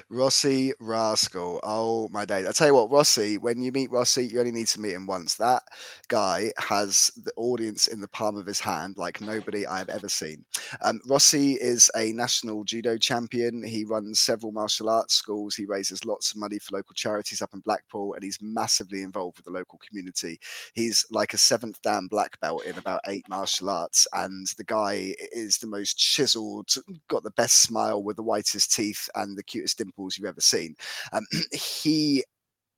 Rossi 0.10 0.74
Rascal. 0.80 1.60
Oh 1.63 2.10
my 2.10 2.25
days. 2.25 2.48
I 2.48 2.51
tell 2.51 2.68
you 2.68 2.75
what, 2.75 2.92
Rossi, 2.92 3.38
when 3.38 3.62
you 3.62 3.72
meet 3.72 3.92
Rossi, 3.92 4.27
you 4.27 4.39
only 4.39 4.51
need 4.51 4.68
to 4.68 4.82
meet 4.82 4.94
him 4.94 5.08
once. 5.08 5.36
That 5.36 5.63
guy 6.08 6.51
has 6.58 7.12
the 7.24 7.32
audience 7.38 7.88
in 7.88 8.01
the 8.01 8.08
palm 8.08 8.38
of 8.38 8.46
his 8.46 8.60
hand 8.60 8.96
like 8.98 9.22
nobody 9.22 9.65
I've 9.65 9.89
ever 9.89 10.10
seen. 10.10 10.46
Um, 10.82 11.01
Rossi 11.08 11.54
is 11.54 11.89
a 11.96 12.12
national 12.13 12.63
judo 12.63 12.98
champion. 12.98 13.63
He 13.63 13.86
runs 13.86 14.20
several 14.20 14.51
martial 14.51 14.89
arts 14.89 15.13
schools. 15.13 15.56
He 15.56 15.65
raises 15.65 16.06
lots 16.06 16.32
of 16.32 16.38
money 16.38 16.60
for 16.60 16.75
local 16.75 16.94
charities 16.94 17.42
up 17.42 17.54
in 17.54 17.60
Blackpool 17.62 18.13
and 18.13 18.24
he's 18.24 18.39
massively 18.42 19.01
involved 19.01 19.38
with 19.38 19.46
the 19.46 19.51
local 19.51 19.80
community. 19.88 20.39
He's 20.74 21.06
like 21.12 21.34
a 21.34 21.38
seventh 21.38 21.82
dan 21.82 22.08
black 22.08 22.39
belt 22.39 22.65
in 22.65 22.77
about 22.77 23.01
eight 23.08 23.27
martial 23.30 23.70
arts. 23.70 24.08
And 24.13 24.48
the 24.58 24.63
guy 24.63 25.15
is 25.32 25.58
the 25.58 25.68
most 25.68 25.98
chiseled, 25.98 26.74
got 27.08 27.24
the 27.24 27.32
best 27.32 27.62
smile 27.62 28.04
with 28.04 28.15
the 28.15 28.24
whitest 28.24 28.74
teeth 28.74 29.10
and 29.15 29.38
the 29.38 29.44
cutest 29.44 29.75
dimples 29.75 30.17
you've 30.17 30.27
ever 30.27 30.41
seen. 30.41 30.75
Um, 31.13 31.25
he 31.51 32.24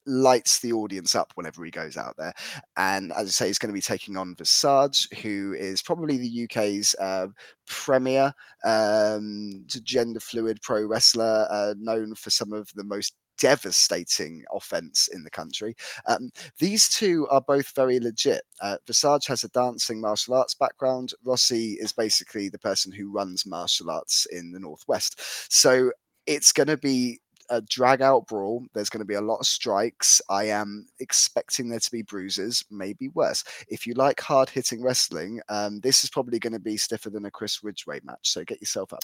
lights 0.08 0.60
the 0.60 0.72
audience 0.72 1.16
up 1.16 1.34
whenever 1.36 1.63
he 1.63 1.70
goes 1.70 1.98
out 1.98 2.16
there. 2.18 2.34
And 2.77 3.12
as 3.12 3.27
I 3.27 3.32
say, 3.32 3.48
he's 3.48 3.60
going 3.60 3.70
to 3.70 3.77
be 3.77 3.82
taking 3.82 4.18
on 4.18 4.36
Visage, 4.36 5.08
who 5.22 5.54
is 5.54 5.82
probably 5.82 6.18
the 6.18 6.46
UK's 6.46 6.96
uh, 7.00 7.27
premier 7.68 8.34
um, 8.63 9.66
gender 9.68 10.22
fluid 10.22 10.62
pro 10.62 10.86
wrestler, 10.86 11.46
uh, 11.51 11.75
known 11.77 12.16
for 12.16 12.30
some 12.30 12.54
of 12.54 12.70
the 12.75 12.86
most 12.86 13.16
devastating 13.38 14.44
offense 14.51 15.10
in 15.13 15.24
the 15.24 15.30
country. 15.30 15.75
Um, 16.08 16.32
these 16.58 16.89
two 16.89 17.27
are 17.30 17.42
both 17.42 17.75
very 17.75 18.00
legit. 18.00 18.42
Uh, 18.62 18.77
Visage 18.88 19.27
has 19.27 19.44
a 19.44 19.50
dancing 19.50 20.01
martial 20.01 20.34
arts 20.34 20.56
background. 20.56 21.13
Rossi 21.24 21.74
is 21.74 21.92
basically 21.92 22.50
the 22.50 22.60
person 22.60 22.92
who 22.92 23.12
runs 23.12 23.46
martial 23.46 23.92
arts 23.92 24.25
in 24.32 24.51
the 24.51 24.60
Northwest. 24.60 25.22
So 25.54 25.92
it's 26.27 26.51
going 26.51 26.67
to 26.67 26.77
be 26.77 27.19
a 27.50 27.62
drag 27.62 28.01
out 28.01 28.27
brawl. 28.27 28.65
There's 28.74 28.89
going 28.89 29.00
to 29.00 29.05
be 29.05 29.15
a 29.15 29.22
lot 29.22 29.39
of 29.39 29.48
strikes. 29.48 30.22
I 30.29 30.46
am 30.46 30.86
expecting 31.00 31.69
there 31.69 31.79
to 31.79 31.91
be 31.91 32.01
bruises, 32.01 32.63
maybe 32.69 33.07
worse. 33.10 33.43
If 33.69 33.88
you 33.88 33.93
like 33.93 34.19
hard 34.19 34.50
hitting 34.50 34.84
wrestling, 34.84 35.41
um, 35.50 35.79
this 35.79 36.03
is 36.03 36.10
probably 36.10 36.39
going 36.39 36.53
to 36.53 36.60
be 36.60 36.77
stiffer 36.77 37.10
than 37.10 37.25
a 37.25 37.31
Chris 37.31 37.63
Ridgway 37.63 38.01
match. 38.03 38.31
So 38.31 38.43
get 38.43 38.62
yourself 38.62 38.93
up. 38.93 39.03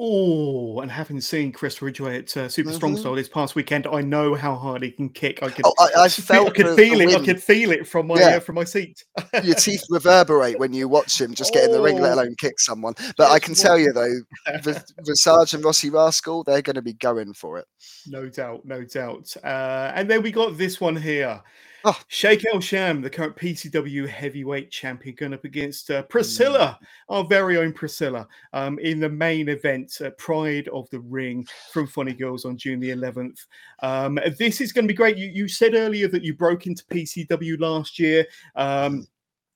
Oh, 0.00 0.78
and 0.78 0.92
having 0.92 1.20
seen 1.20 1.50
Chris 1.50 1.82
Ridgway 1.82 2.18
at 2.18 2.36
uh, 2.36 2.48
Super 2.48 2.68
mm-hmm. 2.68 2.76
Strong 2.76 2.96
Style 2.98 3.14
this 3.16 3.28
past 3.28 3.56
weekend, 3.56 3.88
I 3.88 4.00
know 4.00 4.36
how 4.36 4.54
hard 4.54 4.84
he 4.84 4.92
can 4.92 5.08
kick. 5.08 5.42
I 5.42 5.48
could, 5.48 5.64
oh, 5.66 5.74
I, 5.80 6.04
I 6.04 6.08
felt, 6.08 6.50
I 6.50 6.52
could 6.52 6.76
feel 6.76 7.00
it. 7.00 7.16
I 7.16 7.24
could 7.24 7.42
feel 7.42 7.72
it 7.72 7.84
from 7.84 8.06
my 8.06 8.20
yeah. 8.20 8.36
uh, 8.36 8.40
from 8.40 8.54
my 8.54 8.62
seat. 8.62 9.04
Your 9.42 9.56
teeth 9.56 9.82
reverberate 9.90 10.56
when 10.60 10.72
you 10.72 10.86
watch 10.86 11.20
him 11.20 11.34
just 11.34 11.52
get 11.52 11.64
in 11.64 11.72
the 11.72 11.82
ring, 11.82 12.00
let 12.00 12.12
oh. 12.12 12.14
alone 12.14 12.36
kick 12.38 12.60
someone. 12.60 12.94
But 13.16 13.24
yes, 13.24 13.32
I 13.32 13.38
can 13.40 13.54
tell 13.54 13.76
you 13.76 13.92
though, 13.92 14.14
Visage 14.62 15.54
and 15.54 15.64
Rossi 15.64 15.90
Rascal, 15.90 16.44
they're 16.44 16.62
going 16.62 16.76
to 16.76 16.82
be 16.82 16.92
going 16.92 17.34
for 17.34 17.58
it. 17.58 17.66
No 18.06 18.28
doubt, 18.28 18.64
no 18.64 18.84
doubt. 18.84 19.34
Uh, 19.42 19.90
and 19.96 20.08
then 20.08 20.22
we 20.22 20.30
got 20.30 20.56
this 20.56 20.80
one 20.80 20.94
here. 20.94 21.42
Oh. 21.84 21.98
Sheikh 22.08 22.44
El 22.52 22.60
Sham, 22.60 23.00
the 23.00 23.10
current 23.10 23.36
PCW 23.36 24.08
heavyweight 24.08 24.70
champion, 24.70 25.14
going 25.14 25.34
up 25.34 25.44
against 25.44 25.90
uh, 25.90 26.02
Priscilla, 26.02 26.78
mm. 26.80 26.86
our 27.08 27.24
very 27.24 27.56
own 27.56 27.72
Priscilla, 27.72 28.26
um, 28.52 28.78
in 28.80 28.98
the 28.98 29.08
main 29.08 29.48
event, 29.48 29.96
uh, 30.04 30.10
Pride 30.18 30.68
of 30.68 30.90
the 30.90 31.00
Ring 31.00 31.46
from 31.72 31.86
Funny 31.86 32.14
Girls 32.14 32.44
on 32.44 32.56
June 32.56 32.80
the 32.80 32.90
11th. 32.90 33.46
Um, 33.82 34.18
this 34.38 34.60
is 34.60 34.72
going 34.72 34.86
to 34.86 34.92
be 34.92 34.96
great. 34.96 35.16
You, 35.16 35.28
you 35.28 35.46
said 35.46 35.74
earlier 35.74 36.08
that 36.08 36.24
you 36.24 36.34
broke 36.34 36.66
into 36.66 36.84
PCW 36.86 37.60
last 37.60 37.98
year. 37.98 38.26
Um, 38.56 39.06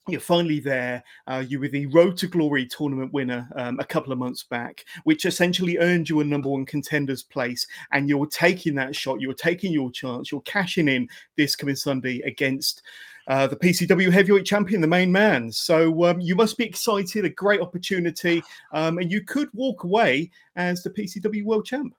you're 0.08 0.20
finally 0.20 0.58
there. 0.58 1.02
Uh, 1.26 1.44
you 1.46 1.60
were 1.60 1.68
the 1.68 1.86
Road 1.86 2.16
to 2.18 2.26
Glory 2.26 2.66
tournament 2.66 3.12
winner 3.12 3.48
um, 3.56 3.78
a 3.78 3.84
couple 3.84 4.12
of 4.12 4.18
months 4.18 4.42
back, 4.42 4.84
which 5.04 5.24
essentially 5.24 5.78
earned 5.78 6.08
you 6.08 6.20
a 6.20 6.24
number 6.24 6.48
one 6.48 6.66
contender's 6.66 7.22
place. 7.22 7.66
And 7.92 8.08
you're 8.08 8.26
taking 8.26 8.74
that 8.76 8.96
shot, 8.96 9.20
you're 9.20 9.32
taking 9.34 9.72
your 9.72 9.90
chance, 9.90 10.32
you're 10.32 10.40
cashing 10.42 10.88
in 10.88 11.08
this 11.36 11.54
coming 11.54 11.76
Sunday 11.76 12.20
against 12.22 12.82
uh, 13.28 13.46
the 13.46 13.56
PCW 13.56 14.10
heavyweight 14.10 14.44
champion, 14.44 14.80
the 14.80 14.88
main 14.88 15.12
man. 15.12 15.52
So 15.52 16.04
um, 16.04 16.20
you 16.20 16.34
must 16.34 16.58
be 16.58 16.64
excited, 16.64 17.24
a 17.24 17.30
great 17.30 17.60
opportunity, 17.60 18.42
um, 18.72 18.98
and 18.98 19.10
you 19.10 19.22
could 19.22 19.48
walk 19.52 19.84
away 19.84 20.30
as 20.56 20.82
the 20.82 20.90
PCW 20.90 21.44
world 21.44 21.64
champ. 21.64 21.94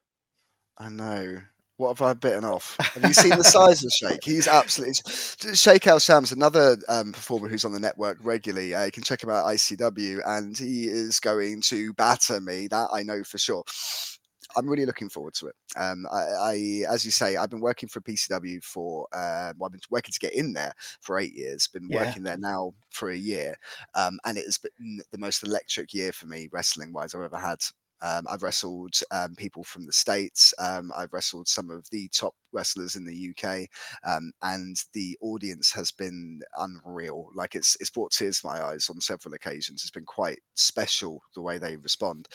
I 0.77 0.89
know. 0.89 1.37
What 1.77 1.97
have 1.97 2.01
I 2.01 2.13
bitten 2.13 2.45
off? 2.45 2.77
Have 2.79 3.03
you 3.03 3.13
seen 3.13 3.35
the 3.37 3.43
size 3.43 3.83
of 3.83 3.91
Sheikh? 3.91 4.23
He's 4.23 4.47
absolutely 4.47 4.93
Sheikh 5.55 5.87
El 5.87 5.99
Sham's 5.99 6.31
another 6.31 6.77
um, 6.87 7.11
performer 7.13 7.47
who's 7.47 7.65
on 7.65 7.73
the 7.73 7.79
network 7.79 8.19
regularly. 8.21 8.75
Uh, 8.75 8.85
you 8.85 8.91
can 8.91 9.03
check 9.03 9.23
him 9.23 9.31
out 9.31 9.49
at 9.49 9.55
ICW, 9.55 10.21
and 10.25 10.57
he 10.57 10.85
is 10.85 11.19
going 11.19 11.61
to 11.61 11.93
batter 11.93 12.39
me. 12.39 12.67
That 12.67 12.89
I 12.93 13.01
know 13.01 13.23
for 13.23 13.39
sure. 13.39 13.63
I'm 14.55 14.69
really 14.69 14.85
looking 14.85 15.09
forward 15.09 15.33
to 15.35 15.47
it. 15.47 15.55
Um, 15.75 16.05
I, 16.11 16.19
I, 16.19 16.83
as 16.87 17.03
you 17.05 17.09
say, 17.11 17.37
I've 17.37 17.49
been 17.49 17.59
working 17.59 17.89
for 17.89 18.01
PCW 18.01 18.63
for, 18.63 19.07
uh, 19.11 19.53
well, 19.57 19.65
I've 19.65 19.71
been 19.71 19.81
working 19.89 20.11
to 20.11 20.19
get 20.19 20.35
in 20.35 20.53
there 20.53 20.73
for 21.01 21.17
eight 21.17 21.33
years. 21.33 21.67
Been 21.67 21.87
yeah. 21.89 22.05
working 22.05 22.21
there 22.21 22.37
now 22.37 22.73
for 22.91 23.09
a 23.09 23.17
year, 23.17 23.55
um, 23.95 24.19
and 24.25 24.37
it 24.37 24.45
has 24.45 24.59
been 24.59 25.01
the 25.11 25.17
most 25.17 25.43
electric 25.43 25.93
year 25.93 26.11
for 26.11 26.27
me 26.27 26.49
wrestling 26.51 26.93
wise 26.93 27.15
I've 27.15 27.23
ever 27.23 27.37
had. 27.37 27.59
Um, 28.03 28.25
I've 28.29 28.43
wrestled 28.43 28.95
um, 29.11 29.35
people 29.35 29.63
from 29.63 29.85
the 29.85 29.93
States. 29.93 30.53
Um, 30.59 30.91
I've 30.95 31.13
wrestled 31.13 31.47
some 31.47 31.71
of 31.71 31.87
the 31.91 32.09
top 32.09 32.35
wrestlers 32.53 32.95
in 32.95 33.05
the 33.05 33.31
UK, 33.31 33.67
um, 34.07 34.31
and 34.41 34.77
the 34.93 35.17
audience 35.21 35.71
has 35.71 35.91
been 35.91 36.41
unreal. 36.57 37.29
Like 37.35 37.55
it's 37.55 37.75
it's 37.79 37.89
brought 37.89 38.11
tears 38.11 38.41
to 38.41 38.47
my 38.47 38.63
eyes 38.63 38.89
on 38.89 39.01
several 39.01 39.33
occasions. 39.33 39.81
It's 39.81 39.91
been 39.91 40.05
quite 40.05 40.39
special 40.55 41.21
the 41.35 41.41
way 41.41 41.57
they 41.57 41.75
respond. 41.77 42.27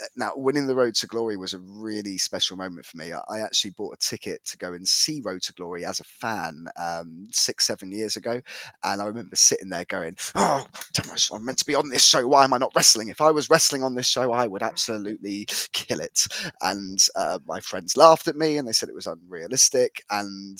Uh, 0.00 0.06
now, 0.16 0.32
winning 0.36 0.66
the 0.66 0.74
Road 0.74 0.94
to 0.96 1.06
Glory 1.06 1.36
was 1.36 1.54
a 1.54 1.58
really 1.58 2.18
special 2.18 2.56
moment 2.56 2.86
for 2.86 2.96
me. 2.96 3.12
I, 3.12 3.40
actually 3.42 3.72
bought 3.72 3.94
a 3.94 3.98
ticket 3.98 4.44
to 4.46 4.56
go 4.56 4.72
and 4.72 4.86
see 4.86 5.20
Road 5.24 5.42
to 5.42 5.52
Glory 5.54 5.84
as 5.84 5.98
a 5.98 6.04
fan 6.04 6.66
um, 6.80 7.26
six 7.32 7.66
seven 7.66 7.90
years 7.90 8.16
ago, 8.16 8.40
and 8.84 9.02
I 9.02 9.04
remember 9.06 9.36
sitting 9.36 9.68
there 9.68 9.84
going, 9.86 10.16
"Oh, 10.34 10.66
I'm 11.32 11.44
meant 11.44 11.58
to 11.58 11.66
be 11.66 11.74
on 11.74 11.88
this 11.88 12.04
show. 12.04 12.26
Why 12.28 12.44
am 12.44 12.54
I 12.54 12.58
not 12.58 12.72
wrestling? 12.76 13.08
If 13.08 13.20
I 13.20 13.30
was 13.30 13.50
wrestling 13.50 13.82
on 13.82 13.94
this 13.94 14.06
show, 14.06 14.32
I 14.32 14.46
would 14.46 14.62
absolutely." 14.62 14.82
absolutely 14.82 15.46
kill 15.72 16.00
it. 16.00 16.26
And 16.60 16.98
uh, 17.16 17.38
my 17.46 17.60
friends 17.60 17.96
laughed 17.96 18.28
at 18.28 18.36
me 18.36 18.58
and 18.58 18.66
they 18.66 18.72
said 18.72 18.88
it 18.88 18.94
was 18.94 19.06
unrealistic. 19.06 19.61
And 20.10 20.58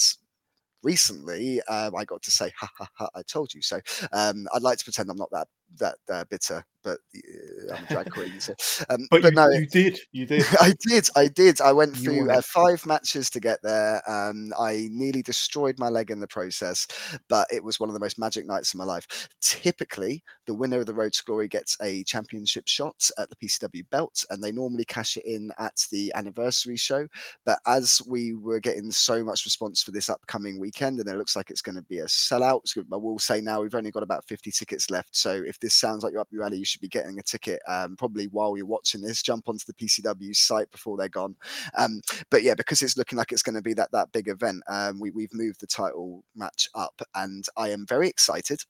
recently 0.82 1.62
um, 1.62 1.94
I 1.97 2.04
got 2.04 2.23
to 2.23 2.30
say, 2.30 2.50
ha 2.59 2.68
ha 2.76 2.88
ha, 2.94 3.09
I 3.14 3.23
told 3.23 3.54
you 3.54 3.62
so. 3.62 3.80
Um, 4.12 4.47
I'd 4.54 4.62
like 4.62 4.78
to 4.78 4.85
pretend 4.85 5.11
I'm 5.11 5.16
not 5.16 5.30
that 5.32 5.49
that 5.79 5.97
uh, 6.11 6.25
bitter, 6.31 6.64
but 6.83 6.99
uh, 7.17 7.75
I'm 7.75 7.85
a 7.85 7.87
drag 7.87 8.11
queen. 8.11 8.41
So, 8.41 8.55
um, 8.91 9.07
but, 9.11 9.23
but 9.23 9.33
you, 9.33 9.37
no, 9.37 9.49
you 9.50 9.67
did, 9.67 9.99
you 10.12 10.26
did. 10.26 10.45
I 10.61 10.75
did, 10.87 11.09
I 11.17 11.29
did. 11.29 11.61
I 11.61 11.73
went 11.73 11.97
through 11.97 12.31
uh, 12.31 12.43
five 12.43 12.85
matches 12.87 13.31
to 13.31 13.41
get 13.41 13.61
there. 13.62 14.02
Um, 14.11 14.52
I 14.59 14.88
nearly 14.91 15.23
destroyed 15.23 15.79
my 15.79 15.88
leg 15.88 16.11
in 16.11 16.21
the 16.21 16.26
process, 16.26 16.87
but 17.29 17.47
it 17.52 17.62
was 17.62 17.81
one 17.81 17.88
of 17.88 17.95
the 17.95 18.00
most 18.00 18.19
magic 18.19 18.47
nights 18.47 18.75
of 18.75 18.79
my 18.79 18.85
life. 18.85 19.29
Typically, 19.41 20.23
the 20.47 20.55
winner 20.55 20.81
of 20.81 20.87
the 20.87 20.95
Road 20.95 21.12
to 21.12 21.25
Glory 21.25 21.49
gets 21.49 21.76
a 21.83 22.05
championship 22.05 22.64
shot 22.67 23.09
at 23.19 23.29
the 23.31 23.37
PCW 23.37 23.88
belt, 23.91 24.25
and 24.31 24.43
they 24.43 24.52
normally 24.52 24.85
cash 24.85 25.17
it 25.17 25.25
in 25.25 25.50
at 25.59 25.76
the 25.91 26.12
anniversary 26.14 26.76
show. 26.76 27.07
But 27.45 27.59
as 27.67 28.00
we 28.07 28.35
were 28.35 28.61
getting 28.61 28.91
so 28.91 29.25
much 29.25 29.45
response 29.45 29.83
for 29.83 29.91
this 29.91 30.11
upcoming 30.11 30.59
weekend, 30.59 31.00
and 31.00 31.09
it 31.09 31.17
looks 31.17 31.37
like 31.37 31.50
it's 31.50 31.62
going 31.62 31.76
to 31.76 31.83
be 31.83 31.99
a 31.99 32.07
sellout, 32.07 32.62
I 32.76 32.97
will 32.97 33.19
say 33.19 33.41
now 33.41 33.62
we've 33.62 33.75
only 33.75 33.91
got 33.91 34.02
about 34.02 34.26
50 34.26 34.50
tickets 34.50 34.91
left. 34.91 35.14
So 35.17 35.43
if 35.47 35.59
this 35.62 35.75
sounds 35.75 36.04
like 36.04 36.12
you're 36.12 36.21
up 36.21 36.28
your 36.31 36.45
alley, 36.45 36.59
you 36.59 36.64
should 36.64 36.81
be 36.81 36.88
getting 36.88 37.19
a 37.19 37.23
ticket 37.23 37.61
um, 37.66 37.97
probably 37.97 38.26
while 38.26 38.57
you're 38.57 38.66
watching 38.66 39.00
this. 39.00 39.23
Jump 39.23 39.49
onto 39.49 39.64
the 39.66 39.75
PCW 39.75 40.37
site 40.37 40.71
before 40.71 40.97
they're 40.99 41.09
gone. 41.09 41.37
Um, 41.78 42.02
but 42.31 42.42
yeah, 42.42 42.54
because 42.54 42.83
it's 42.83 42.99
looking 42.99 43.16
like 43.16 43.33
it's 43.33 43.42
going 43.42 43.54
to 43.54 43.62
be 43.62 43.75
that 43.75 43.92
that 43.92 44.12
big 44.12 44.28
event, 44.28 44.62
um, 44.69 45.00
we, 45.00 45.11
we've 45.11 45.33
moved 45.33 45.61
the 45.61 45.66
title 45.66 46.25
match 46.37 46.69
up, 46.75 47.00
and 47.14 47.47
I 47.57 47.71
am 47.71 47.87
very 47.87 48.09
excited 48.09 48.61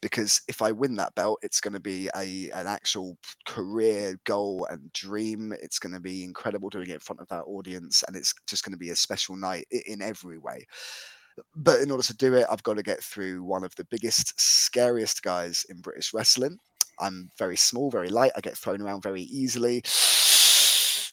because 0.00 0.42
if 0.48 0.60
I 0.60 0.72
win 0.72 0.96
that 0.96 1.14
belt, 1.14 1.38
it's 1.42 1.60
going 1.60 1.74
to 1.74 1.80
be 1.80 2.08
a 2.16 2.50
an 2.50 2.66
actual 2.66 3.16
career 3.46 4.18
goal 4.24 4.66
and 4.70 4.92
dream. 4.92 5.52
It's 5.62 5.78
going 5.78 5.94
to 5.94 6.00
be 6.00 6.24
incredible 6.24 6.68
doing 6.68 6.90
it 6.90 6.94
in 6.94 7.00
front 7.00 7.20
of 7.20 7.28
that 7.28 7.44
audience, 7.44 8.02
and 8.06 8.16
it's 8.16 8.34
just 8.46 8.64
going 8.64 8.72
to 8.72 8.78
be 8.78 8.90
a 8.90 8.96
special 8.96 9.36
night 9.36 9.66
in 9.70 10.02
every 10.02 10.38
way. 10.38 10.66
But 11.56 11.80
in 11.80 11.90
order 11.90 12.02
to 12.02 12.16
do 12.16 12.34
it, 12.34 12.46
I've 12.50 12.62
got 12.62 12.74
to 12.74 12.82
get 12.82 13.02
through 13.02 13.42
one 13.42 13.64
of 13.64 13.74
the 13.76 13.84
biggest, 13.84 14.38
scariest 14.40 15.22
guys 15.22 15.64
in 15.68 15.80
British 15.80 16.12
wrestling. 16.12 16.58
I'm 17.00 17.30
very 17.38 17.56
small, 17.56 17.90
very 17.90 18.08
light. 18.08 18.32
I 18.36 18.40
get 18.40 18.56
thrown 18.56 18.82
around 18.82 19.02
very 19.02 19.22
easily. 19.22 19.82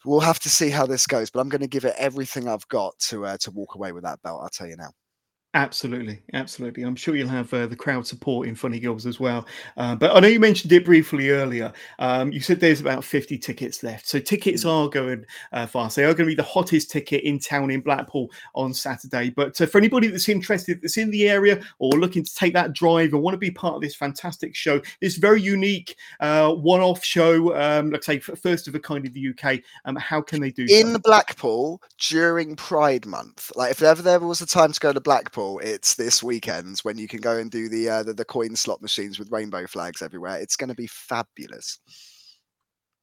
We'll 0.05 0.19
have 0.21 0.39
to 0.39 0.49
see 0.49 0.69
how 0.69 0.85
this 0.85 1.07
goes, 1.07 1.29
but 1.29 1.39
I'm 1.39 1.49
going 1.49 1.61
to 1.61 1.67
give 1.67 1.85
it 1.85 1.95
everything 1.97 2.47
I've 2.47 2.67
got 2.69 2.97
to 3.09 3.25
uh, 3.25 3.37
to 3.41 3.51
walk 3.51 3.75
away 3.75 3.91
with 3.91 4.03
that 4.03 4.21
belt. 4.21 4.41
I'll 4.41 4.49
tell 4.49 4.67
you 4.67 4.77
now. 4.77 4.91
Absolutely, 5.55 6.21
absolutely. 6.33 6.83
I'm 6.83 6.95
sure 6.95 7.15
you'll 7.15 7.27
have 7.27 7.51
uh, 7.55 7.65
the 7.65 7.75
crowd 7.75 8.05
support 8.05 8.47
in 8.47 8.53
Funny 8.53 8.79
Girls 8.79 9.07
as 9.07 9.19
well. 9.19 9.47
Uh, 9.77 9.95
but 9.95 10.15
I 10.15 10.19
know 10.19 10.27
you 10.27 10.39
mentioned 10.39 10.71
it 10.71 10.85
briefly 10.85 11.31
earlier. 11.31 11.73
Um, 11.97 12.31
you 12.31 12.39
said 12.39 12.59
there's 12.59 12.81
about 12.81 13.03
50 13.03 13.35
tickets 13.39 13.81
left. 13.81 14.07
So 14.07 14.19
tickets 14.19 14.63
mm. 14.63 14.69
are 14.69 14.87
going 14.87 15.25
uh, 15.51 15.65
fast. 15.65 15.95
They 15.95 16.03
are 16.03 16.13
going 16.13 16.29
to 16.29 16.35
be 16.35 16.35
the 16.35 16.43
hottest 16.43 16.91
ticket 16.91 17.23
in 17.23 17.39
town 17.39 17.71
in 17.71 17.81
Blackpool 17.81 18.29
on 18.53 18.75
Saturday. 18.75 19.31
But 19.31 19.59
uh, 19.59 19.65
for 19.65 19.79
anybody 19.79 20.09
that's 20.09 20.29
interested, 20.29 20.83
that's 20.83 20.97
in 20.97 21.09
the 21.09 21.27
area 21.27 21.63
or 21.79 21.93
looking 21.93 22.23
to 22.23 22.35
take 22.35 22.53
that 22.53 22.73
drive 22.73 23.13
and 23.13 23.23
want 23.23 23.33
to 23.33 23.39
be 23.39 23.49
part 23.49 23.73
of 23.73 23.81
this 23.81 23.95
fantastic 23.95 24.55
show, 24.55 24.79
this 25.01 25.15
very 25.15 25.41
unique 25.41 25.95
uh, 26.19 26.53
one-off 26.53 27.03
show, 27.03 27.55
um, 27.59 27.89
like 27.89 28.07
I 28.07 28.17
say, 28.17 28.19
first 28.19 28.67
of 28.67 28.75
a 28.75 28.79
kind 28.79 29.03
in 29.03 29.13
the 29.13 29.29
UK, 29.29 29.61
um, 29.85 29.95
how 29.95 30.21
can 30.21 30.41
they 30.41 30.51
do 30.51 30.67
In 30.69 30.93
so? 30.93 30.99
Blackpool 30.99 31.81
during 31.97 32.55
Pride 32.55 33.07
Month, 33.07 33.51
like 33.55 33.71
if 33.71 33.81
ever 33.81 34.03
there 34.03 34.19
was 34.19 34.41
a 34.41 34.45
time 34.45 34.71
to 34.73 34.79
go 34.79 34.93
to 34.93 34.99
Blackpool, 34.99 35.38
it's 35.63 35.95
this 35.95 36.21
weekend 36.21 36.79
when 36.83 36.97
you 36.97 37.07
can 37.07 37.21
go 37.21 37.37
and 37.37 37.49
do 37.49 37.69
the, 37.69 37.89
uh, 37.89 38.03
the, 38.03 38.13
the 38.13 38.25
coin 38.25 38.55
slot 38.55 38.81
machines 38.81 39.17
with 39.17 39.31
rainbow 39.31 39.65
flags 39.67 40.01
everywhere. 40.01 40.39
It's 40.39 40.55
going 40.55 40.69
to 40.69 40.75
be 40.75 40.87
fabulous. 40.87 41.79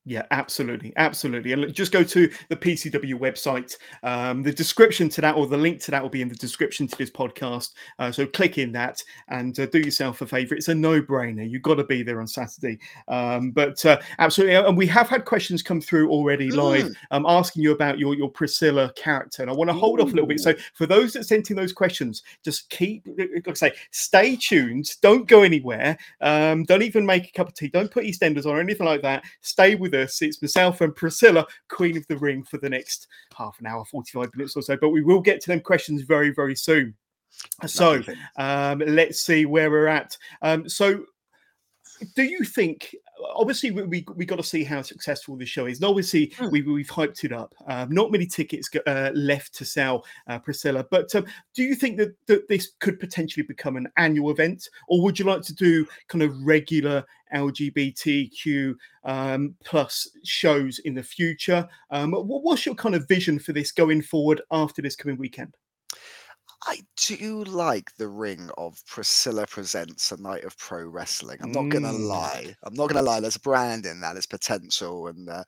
Yeah, 0.09 0.23
absolutely, 0.31 0.93
absolutely. 0.97 1.53
And 1.53 1.75
just 1.75 1.91
go 1.91 2.05
to 2.05 2.31
the 2.49 2.55
PCW 2.55 3.15
website. 3.15 3.77
Um, 4.05 4.45
the 4.45 4.53
description 4.53 5.09
to 5.09 5.21
that, 5.21 5.35
or 5.35 5.49
the 5.49 5.57
link 5.57 5.81
to 5.83 5.91
that, 5.91 6.01
will 6.01 6.09
be 6.09 6.23
in 6.23 6.29
the 6.29 6.37
description 6.37 6.87
to 6.87 6.97
this 6.97 7.11
podcast. 7.11 7.75
Uh, 7.99 8.13
so 8.13 8.25
click 8.25 8.57
in 8.57 8.71
that 8.71 9.03
and 9.27 9.59
uh, 9.59 9.67
do 9.67 9.81
yourself 9.81 10.23
a 10.23 10.27
favor. 10.27 10.55
It's 10.55 10.69
a 10.69 10.75
no-brainer. 10.77 11.51
You've 11.51 11.63
got 11.63 11.75
to 11.75 11.85
be 11.85 12.05
there 12.05 12.21
on 12.21 12.29
Saturday. 12.29 12.79
Um, 13.09 13.51
but 13.51 13.85
uh, 13.85 13.99
absolutely, 14.21 14.55
and 14.55 14.77
we 14.77 14.87
have 14.87 15.09
had 15.09 15.25
questions 15.25 15.61
come 15.61 15.81
through 15.81 16.09
already 16.09 16.53
live, 16.53 16.85
mm. 16.85 16.95
um, 17.11 17.27
asking 17.27 17.65
you 17.65 17.73
about 17.73 17.99
your 17.99 18.15
your 18.15 18.31
Priscilla 18.31 18.93
character. 18.95 19.43
And 19.43 19.51
I 19.51 19.55
want 19.55 19.71
to 19.71 19.75
hold 19.75 19.99
off 19.99 20.13
a 20.13 20.15
little 20.15 20.29
bit. 20.29 20.39
So 20.39 20.55
for 20.75 20.87
those 20.87 21.15
that 21.15 21.25
sent 21.25 21.51
in 21.51 21.57
those 21.57 21.73
questions, 21.73 22.23
just 22.45 22.71
keep, 22.71 23.05
like 23.19 23.49
I 23.49 23.55
say, 23.55 23.73
stay 23.91 24.37
tuned. 24.37 24.89
Don't 25.03 25.27
go 25.27 25.43
anywhere. 25.43 25.99
Um, 26.21 26.63
don't 26.63 26.83
even 26.83 27.05
make 27.05 27.29
a 27.29 27.33
cup 27.33 27.49
of 27.49 27.55
tea. 27.55 27.67
Don't 27.67 27.91
put 27.91 28.05
EastEnders 28.05 28.47
on 28.47 28.55
or 28.55 28.61
anything 28.61 28.87
like 28.87 29.03
that. 29.03 29.25
Stay 29.41 29.75
with 29.75 29.96
us. 30.03 30.23
It's 30.23 30.41
myself 30.41 30.81
and 30.81 30.95
Priscilla, 30.95 31.47
Queen 31.69 31.97
of 31.97 32.07
the 32.09 32.17
Ring, 32.17 32.43
for 32.43 32.59
the 32.59 32.71
next 32.71 33.09
half 33.37 33.59
an 33.61 33.67
hour, 33.67 33.85
45 33.85 34.35
minutes 34.35 34.57
or 34.57 34.63
so. 34.63 34.77
But 34.77 34.91
we 34.91 35.03
will 35.03 35.21
get 35.21 35.41
to 35.43 35.49
them 35.49 35.61
questions 35.61 36.03
very, 36.03 36.31
very 36.31 36.57
soon. 36.57 36.95
So 37.67 38.03
um, 38.37 38.79
let's 38.79 39.21
see 39.21 39.47
where 39.47 39.71
we're 39.71 39.89
at. 39.89 40.17
Um, 40.43 40.69
so, 40.69 41.05
do 42.15 42.23
you 42.23 42.45
think 42.45 42.95
obviously 43.35 43.71
we, 43.71 43.83
we, 43.83 44.07
we 44.15 44.25
got 44.25 44.37
to 44.37 44.43
see 44.43 44.65
how 44.65 44.83
successful 44.83 45.37
the 45.37 45.47
show 45.47 45.67
is. 45.67 45.79
And 45.79 45.87
obviously 45.87 46.29
mm. 46.29 46.51
we, 46.51 46.63
we've 46.63 46.89
hyped 46.89 47.25
it 47.25 47.33
up. 47.33 47.55
Um, 47.67 47.91
not 47.91 48.11
many 48.13 48.27
tickets 48.27 48.69
uh, 48.87 49.11
left 49.15 49.55
to 49.57 49.65
sell, 49.65 50.05
uh, 50.29 50.39
Priscilla. 50.39 50.85
But 50.91 51.15
um, 51.15 51.27
do 51.55 51.63
you 51.63 51.75
think 51.75 51.97
that, 51.99 52.15
that 52.27 52.49
this 52.49 52.73
could 52.81 53.01
potentially 53.01 53.45
become 53.45 53.77
an 53.77 53.89
annual 53.97 54.31
event, 54.31 54.69
or 54.89 55.03
would 55.03 55.19
you 55.19 55.25
like 55.25 55.43
to 55.43 55.55
do 55.55 55.87
kind 56.09 56.23
of 56.23 56.41
regular 56.43 57.05
LGBTQ 57.37 58.75
um, 59.05 59.55
plus 59.65 60.09
shows 60.25 60.79
in 60.81 60.95
the 60.95 61.03
future? 61.03 61.69
Um, 61.91 62.13
what, 62.13 62.43
what's 62.43 62.67
your 62.67 62.75
kind 62.75 62.95
of 62.95 63.09
vision 63.09 63.39
for 63.39 63.53
this 63.53 63.73
going 63.73 64.03
forward 64.03 64.43
after 64.51 64.83
this 64.83 64.97
coming 64.97 65.19
weekend? 65.19 65.55
I 66.65 66.81
do 66.97 67.45
like 67.45 67.95
the 67.97 68.09
ring 68.09 68.51
of 68.59 68.83
Priscilla 68.87 69.47
presents 69.47 70.11
a 70.11 70.21
night 70.21 70.45
of 70.45 70.59
pro 70.59 70.85
wrestling. 70.87 71.39
I'm 71.43 71.53
not 71.53 71.69
gonna 71.69 71.93
mm. 71.93 72.09
lie. 72.09 72.55
I'm 72.65 72.75
not 72.75 72.89
gonna 72.89 73.03
lie. 73.03 73.21
There's 73.21 73.37
a 73.37 73.41
brand 73.41 73.87
in 73.87 74.01
that. 74.01 74.15
There's 74.15 74.27
potential, 74.27 75.07
and 75.09 75.29
uh, 75.29 75.45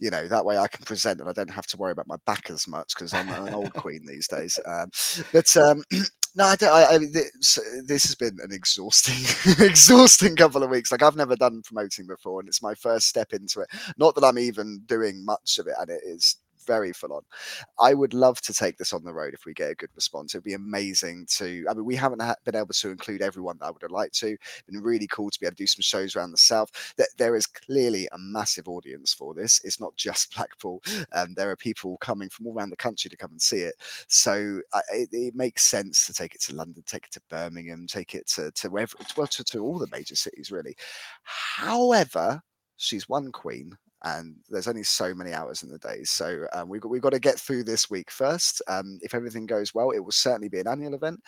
you 0.00 0.10
know 0.10 0.28
that 0.28 0.44
way 0.44 0.56
I 0.56 0.68
can 0.68 0.84
present, 0.84 1.20
and 1.20 1.28
I 1.28 1.32
don't 1.32 1.50
have 1.50 1.66
to 1.68 1.76
worry 1.76 1.92
about 1.92 2.06
my 2.06 2.16
back 2.24 2.50
as 2.50 2.68
much 2.68 2.94
because 2.94 3.12
I'm 3.12 3.28
an 3.28 3.52
old 3.52 3.72
queen 3.74 4.06
these 4.06 4.28
days. 4.28 4.58
Um, 4.64 4.90
but 5.32 5.54
um, 5.56 5.82
no, 6.38 6.44
I, 6.44 6.56
don't, 6.56 6.72
I, 6.72 6.84
I 6.84 6.98
this, 6.98 7.58
this, 7.84 8.04
has 8.04 8.14
been 8.14 8.38
an 8.40 8.52
exhausting, 8.52 9.16
exhausting 9.66 10.36
couple 10.36 10.62
of 10.62 10.70
weeks. 10.70 10.92
Like 10.92 11.02
I've 11.02 11.16
never 11.16 11.34
done 11.34 11.62
promoting 11.64 12.06
before, 12.06 12.38
and 12.38 12.48
it's 12.48 12.62
my 12.62 12.74
first 12.74 13.08
step 13.08 13.32
into 13.32 13.60
it. 13.60 13.68
Not 13.98 14.14
that 14.14 14.24
I'm 14.24 14.38
even 14.38 14.82
doing 14.86 15.24
much 15.24 15.58
of 15.58 15.66
it, 15.66 15.74
and 15.80 15.90
it 15.90 16.00
is 16.06 16.36
very 16.68 16.92
full 16.92 17.14
on. 17.14 17.22
I 17.80 17.94
would 17.94 18.14
love 18.14 18.40
to 18.42 18.54
take 18.54 18.76
this 18.76 18.92
on 18.92 19.02
the 19.02 19.12
road 19.12 19.34
if 19.34 19.46
we 19.46 19.54
get 19.54 19.70
a 19.70 19.74
good 19.74 19.90
response. 19.96 20.34
It'd 20.34 20.44
be 20.44 20.52
amazing 20.52 21.26
to. 21.38 21.64
I 21.68 21.74
mean, 21.74 21.86
we 21.86 21.96
haven't 21.96 22.22
been 22.44 22.54
able 22.54 22.74
to 22.74 22.90
include 22.90 23.22
everyone 23.22 23.56
that 23.58 23.66
I 23.66 23.70
would 23.70 23.82
have 23.82 23.90
liked 23.90 24.18
to. 24.20 24.36
Been 24.66 24.82
really 24.82 25.06
cool 25.06 25.30
to 25.30 25.40
be 25.40 25.46
able 25.46 25.56
to 25.56 25.62
do 25.62 25.66
some 25.66 25.82
shows 25.82 26.14
around 26.14 26.30
the 26.30 26.38
south. 26.38 26.70
That 26.98 27.08
there 27.16 27.34
is 27.34 27.46
clearly 27.46 28.06
a 28.12 28.18
massive 28.18 28.68
audience 28.68 29.14
for 29.14 29.34
this. 29.34 29.60
It's 29.64 29.80
not 29.80 29.96
just 29.96 30.34
Blackpool. 30.36 30.82
Um, 31.12 31.34
there 31.34 31.50
are 31.50 31.56
people 31.56 31.96
coming 31.98 32.28
from 32.28 32.46
all 32.46 32.54
around 32.54 32.70
the 32.70 32.76
country 32.76 33.08
to 33.08 33.16
come 33.16 33.30
and 33.30 33.42
see 33.42 33.60
it. 33.60 33.74
So 34.08 34.60
uh, 34.74 34.80
it, 34.92 35.08
it, 35.12 35.34
makes 35.38 35.62
sense 35.62 36.04
to 36.06 36.12
take 36.12 36.34
it 36.34 36.42
to 36.42 36.54
London, 36.54 36.82
take 36.86 37.04
it 37.04 37.12
to 37.12 37.20
Birmingham, 37.30 37.86
take 37.86 38.14
it 38.14 38.26
to 38.28 38.50
to 38.50 38.68
wherever, 38.68 38.96
well, 39.16 39.26
to, 39.28 39.44
to 39.44 39.60
all 39.60 39.78
the 39.78 39.88
major 39.90 40.16
cities 40.16 40.50
really. 40.50 40.74
However, 41.22 42.42
she's 42.76 43.08
one 43.08 43.32
queen 43.32 43.76
and 44.04 44.36
there's 44.48 44.68
only 44.68 44.84
so 44.84 45.14
many 45.14 45.32
hours 45.32 45.62
in 45.62 45.70
the 45.70 45.78
day. 45.78 46.04
So 46.04 46.46
um, 46.52 46.68
we've 46.68 46.80
got 46.80 46.90
we've 46.90 47.02
got 47.02 47.12
to 47.12 47.18
get 47.18 47.38
through 47.38 47.64
this 47.64 47.90
week 47.90 48.10
first. 48.10 48.62
Um, 48.68 48.98
if 49.02 49.14
everything 49.14 49.46
goes 49.46 49.74
well, 49.74 49.90
it 49.90 50.00
will 50.00 50.12
certainly 50.12 50.48
be 50.48 50.60
an 50.60 50.68
annual 50.68 50.94
event. 50.94 51.20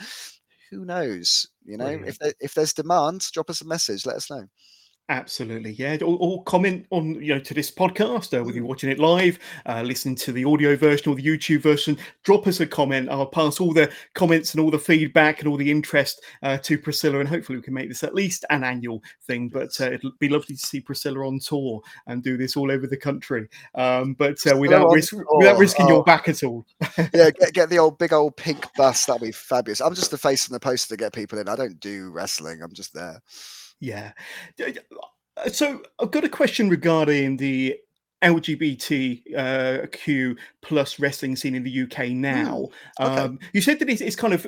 Who 0.71 0.85
knows? 0.85 1.47
You 1.65 1.77
know, 1.77 2.01
if 2.07 2.19
there, 2.19 2.33
if 2.41 2.55
there's 2.55 2.73
demand, 2.73 3.23
drop 3.33 3.51
us 3.51 3.61
a 3.61 3.67
message. 3.67 4.07
Let 4.07 4.17
us 4.17 4.31
know. 4.31 4.47
Absolutely, 5.11 5.73
yeah. 5.73 5.99
Or, 6.03 6.17
or, 6.21 6.45
comment 6.45 6.87
on 6.91 7.17
you 7.21 7.35
know 7.35 7.41
to 7.41 7.53
this 7.53 7.69
podcast, 7.69 8.33
uh, 8.33 8.45
whether 8.45 8.57
you're 8.57 8.65
watching 8.65 8.91
it 8.91 9.01
live, 9.01 9.41
uh, 9.67 9.83
listening 9.83 10.15
to 10.15 10.31
the 10.31 10.45
audio 10.45 10.77
version 10.77 11.11
or 11.11 11.17
the 11.17 11.25
YouTube 11.25 11.63
version. 11.63 11.99
Drop 12.23 12.47
us 12.47 12.61
a 12.61 12.67
comment. 12.67 13.09
I'll 13.11 13.27
pass 13.27 13.59
all 13.59 13.75
the 13.75 13.91
comments 14.15 14.55
and 14.55 14.63
all 14.63 14.71
the 14.71 14.79
feedback 14.79 15.41
and 15.41 15.49
all 15.49 15.57
the 15.57 15.69
interest 15.69 16.23
uh, 16.45 16.59
to 16.59 16.79
Priscilla, 16.79 17.19
and 17.19 17.29
hopefully 17.29 17.59
we 17.59 17.63
can 17.63 17.75
make 17.75 17.89
this 17.89 18.05
at 18.05 18.15
least 18.15 18.45
an 18.51 18.63
annual 18.63 19.03
thing. 19.27 19.49
But 19.49 19.79
uh, 19.81 19.91
it'll 19.91 20.13
be 20.21 20.29
lovely 20.29 20.55
to 20.55 20.65
see 20.65 20.79
Priscilla 20.79 21.27
on 21.27 21.41
tour 21.41 21.81
and 22.07 22.23
do 22.23 22.37
this 22.37 22.57
all 22.57 22.71
over 22.71 22.87
the 22.87 22.97
country. 22.97 23.49
Um, 23.75 24.15
but 24.15 24.39
uh, 24.47 24.57
without 24.57 24.93
risk, 24.93 25.13
without 25.39 25.59
risking 25.59 25.87
oh. 25.87 25.89
your 25.89 26.05
back 26.05 26.29
at 26.29 26.45
all. 26.45 26.65
yeah, 27.13 27.31
get, 27.31 27.53
get 27.53 27.69
the 27.69 27.81
old 27.81 27.99
big 27.99 28.13
old 28.13 28.37
pink 28.37 28.65
bus. 28.77 29.07
That'd 29.07 29.23
be 29.23 29.33
fabulous. 29.33 29.81
I'm 29.81 29.97
just 29.97 30.13
the 30.13 30.19
face 30.19 30.47
and 30.47 30.55
the 30.55 30.61
poster 30.61 30.95
to 30.95 30.97
get 30.97 31.13
people 31.13 31.41
in. 31.41 31.49
I 31.49 31.57
don't 31.57 31.81
do 31.81 32.11
wrestling. 32.11 32.63
I'm 32.63 32.73
just 32.73 32.95
there. 32.95 33.21
Yeah. 33.81 34.13
Uh, 35.37 35.49
so 35.49 35.83
I've 35.99 36.11
got 36.11 36.25
a 36.25 36.29
question 36.29 36.69
regarding 36.69 37.37
the 37.37 37.77
LGBTQ 38.23 39.35
uh, 39.37 40.35
plus 40.63 40.99
wrestling 40.99 41.37
scene 41.37 41.55
in 41.55 41.65
the 41.65 41.83
UK 41.83 42.07
mm, 42.07 42.17
now. 42.17 42.69
Mm, 43.01 43.07
okay. 43.07 43.21
um, 43.23 43.39
you 43.53 43.63
said 43.63 43.79
that 43.79 43.89
it's, 43.89 44.03
it's, 44.03 44.17
kind 44.17 44.35
of 44.35 44.47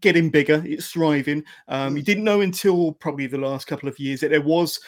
getting 0.00 0.30
bigger, 0.30 0.62
it's 0.66 0.90
thriving. 0.90 1.42
Um, 1.68 1.94
mm. 1.94 1.98
You 1.98 2.02
didn't 2.02 2.24
know 2.24 2.42
until 2.42 2.92
probably 2.92 3.26
the 3.26 3.38
last 3.38 3.66
couple 3.66 3.88
of 3.88 3.98
years 3.98 4.20
that 4.20 4.30
there 4.30 4.42
was 4.42 4.80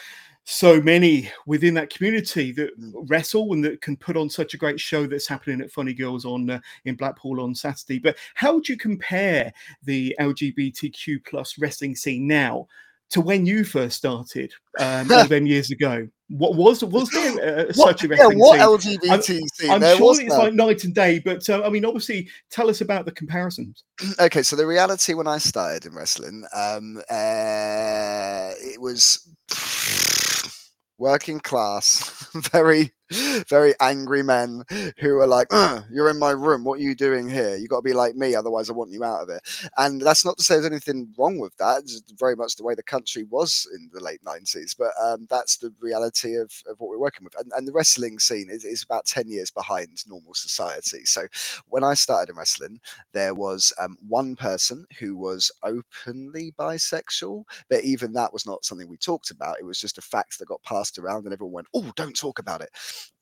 so 0.45 0.81
many 0.81 1.31
within 1.47 1.73
that 1.73 1.89
community 1.89 2.51
that 2.51 2.79
mm. 2.79 2.91
wrestle 3.07 3.53
and 3.53 3.63
that 3.63 3.81
can 3.81 3.97
put 3.97 4.17
on 4.17 4.29
such 4.29 4.53
a 4.53 4.57
great 4.57 4.79
show 4.79 5.07
that's 5.07 5.27
happening 5.27 5.61
at 5.61 5.71
Funny 5.71 5.93
Girls 5.93 6.25
on 6.25 6.49
uh, 6.49 6.59
in 6.85 6.95
Blackpool 6.95 7.41
on 7.41 7.55
Saturday. 7.55 7.97
But 7.97 8.17
how 8.35 8.53
would 8.53 8.69
you 8.69 8.77
compare 8.77 9.51
the 9.83 10.15
LGBTQ 10.19 11.25
plus 11.25 11.57
wrestling 11.57 11.95
scene 11.95 12.27
now 12.27 12.67
to 13.13 13.21
when 13.21 13.45
you 13.45 13.63
first 13.63 13.97
started 13.97 14.51
um, 14.79 15.11
all 15.11 15.25
them 15.27 15.45
years 15.45 15.71
ago. 15.71 16.07
What 16.29 16.55
was 16.55 16.83
was 16.83 17.09
there 17.11 17.69
uh, 17.69 17.73
such 17.73 18.03
a 18.03 18.07
yeah, 18.07 18.25
what 18.27 18.59
LGBT 18.59 19.39
scene? 19.53 19.69
I'm, 19.69 19.83
I'm 19.83 19.97
sure 19.97 20.19
it's 20.19 20.35
like 20.35 20.53
night 20.53 20.83
and 20.83 20.95
day, 20.95 21.19
but 21.19 21.47
uh, 21.47 21.61
I 21.63 21.69
mean, 21.69 21.85
obviously, 21.85 22.27
tell 22.49 22.69
us 22.71 22.81
about 22.81 23.05
the 23.05 23.11
comparisons. 23.11 23.83
okay, 24.19 24.41
so 24.41 24.55
the 24.55 24.65
reality 24.65 25.13
when 25.13 25.27
I 25.27 25.37
started 25.37 25.85
in 25.85 25.93
wrestling, 25.93 26.43
um, 26.55 26.97
uh, 27.09 28.51
it 28.57 28.81
was 28.81 29.27
working 30.97 31.39
class, 31.39 32.27
very 32.51 32.93
very 33.47 33.73
angry 33.79 34.23
men 34.23 34.63
who 34.99 35.19
are 35.19 35.27
like, 35.27 35.47
"You're 35.91 36.09
in 36.09 36.19
my 36.19 36.31
room. 36.31 36.63
What 36.63 36.79
are 36.79 36.83
you 36.83 36.95
doing 36.95 37.29
here? 37.29 37.55
You 37.55 37.67
got 37.67 37.77
to 37.77 37.81
be 37.81 37.93
like 37.93 38.15
me, 38.15 38.35
otherwise 38.35 38.69
I 38.69 38.73
want 38.73 38.91
you 38.91 39.03
out 39.03 39.21
of 39.21 39.29
it." 39.29 39.41
And 39.77 40.01
that's 40.01 40.25
not 40.25 40.37
to 40.37 40.43
say 40.43 40.55
there's 40.55 40.65
anything 40.65 41.13
wrong 41.17 41.37
with 41.39 41.55
that. 41.57 41.81
It's 41.81 42.01
very 42.17 42.35
much 42.35 42.55
the 42.55 42.63
way 42.63 42.75
the 42.75 42.83
country 42.83 43.23
was 43.29 43.67
in 43.75 43.89
the 43.93 43.99
late 43.99 44.23
'90s, 44.23 44.75
but 44.77 44.91
um, 45.01 45.27
that's 45.29 45.57
the 45.57 45.73
reality 45.79 46.35
of, 46.35 46.51
of 46.67 46.79
what 46.79 46.89
we're 46.89 46.97
working 46.97 47.23
with. 47.23 47.39
And, 47.39 47.51
and 47.55 47.67
the 47.67 47.71
wrestling 47.71 48.19
scene 48.19 48.49
is, 48.49 48.65
is, 48.65 48.83
about 48.83 49.05
ten 49.05 49.27
years 49.27 49.51
behind 49.51 50.03
normal 50.07 50.33
society. 50.33 51.05
So 51.05 51.27
when 51.69 51.83
I 51.83 51.93
started 51.93 52.31
in 52.31 52.37
wrestling, 52.37 52.79
there 53.13 53.33
was 53.35 53.71
um, 53.79 53.97
one 54.07 54.35
person 54.35 54.85
who 54.99 55.15
was 55.15 55.51
openly 55.63 56.53
bisexual, 56.57 57.43
but 57.69 57.83
even 57.83 58.13
that 58.13 58.33
was 58.33 58.45
not 58.45 58.65
something 58.65 58.87
we 58.87 58.97
talked 58.97 59.31
about. 59.31 59.57
It 59.59 59.65
was 59.65 59.79
just 59.79 59.97
a 59.97 60.01
fact 60.01 60.39
that 60.39 60.47
got 60.47 60.63
passed 60.63 60.97
around, 60.97 61.25
and 61.25 61.33
everyone 61.33 61.53
went, 61.53 61.67
"Oh, 61.75 61.91
don't 61.95 62.15
talk 62.17 62.39
about 62.39 62.61
it." 62.61 62.69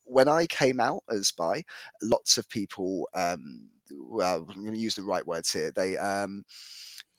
When 0.04 0.28
I 0.28 0.46
came 0.46 0.80
out 0.80 1.02
as 1.10 1.32
bi, 1.32 1.62
lots 2.02 2.38
of 2.38 2.48
people, 2.48 3.08
um, 3.14 3.68
well, 3.90 4.46
I'm 4.48 4.62
going 4.62 4.74
to 4.74 4.80
use 4.80 4.94
the 4.94 5.02
right 5.02 5.26
words 5.26 5.52
here. 5.52 5.70
They, 5.74 5.96
um, 5.98 6.44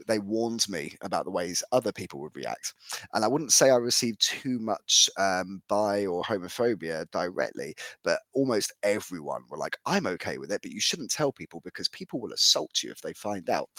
they 0.08 0.20
warned 0.20 0.68
me 0.70 0.96
about 1.02 1.26
the 1.26 1.32
ways 1.32 1.64
other 1.72 1.92
people 1.92 2.20
would 2.22 2.36
react. 2.36 2.74
And 3.14 3.24
I 3.24 3.28
wouldn't 3.28 3.54
say 3.54 3.70
I 3.70 3.76
received 3.76 4.22
too 4.22 4.60
much 4.60 5.10
um, 5.18 5.62
bi 5.68 6.06
or 6.06 6.24
homophobia 6.24 7.10
directly, 7.12 7.76
but 8.04 8.20
almost 8.34 8.74
everyone 8.84 9.44
were 9.50 9.58
like, 9.58 9.78
I'm 9.86 10.08
okay 10.08 10.38
with 10.38 10.52
it, 10.52 10.62
but 10.62 10.72
you 10.72 10.82
shouldn't 10.82 11.12
tell 11.12 11.32
people 11.32 11.62
because 11.64 11.88
people 11.90 12.20
will 12.20 12.34
assault 12.34 12.84
you 12.84 12.92
if 12.92 13.02
they 13.02 13.14
find 13.14 13.50
out. 13.50 13.70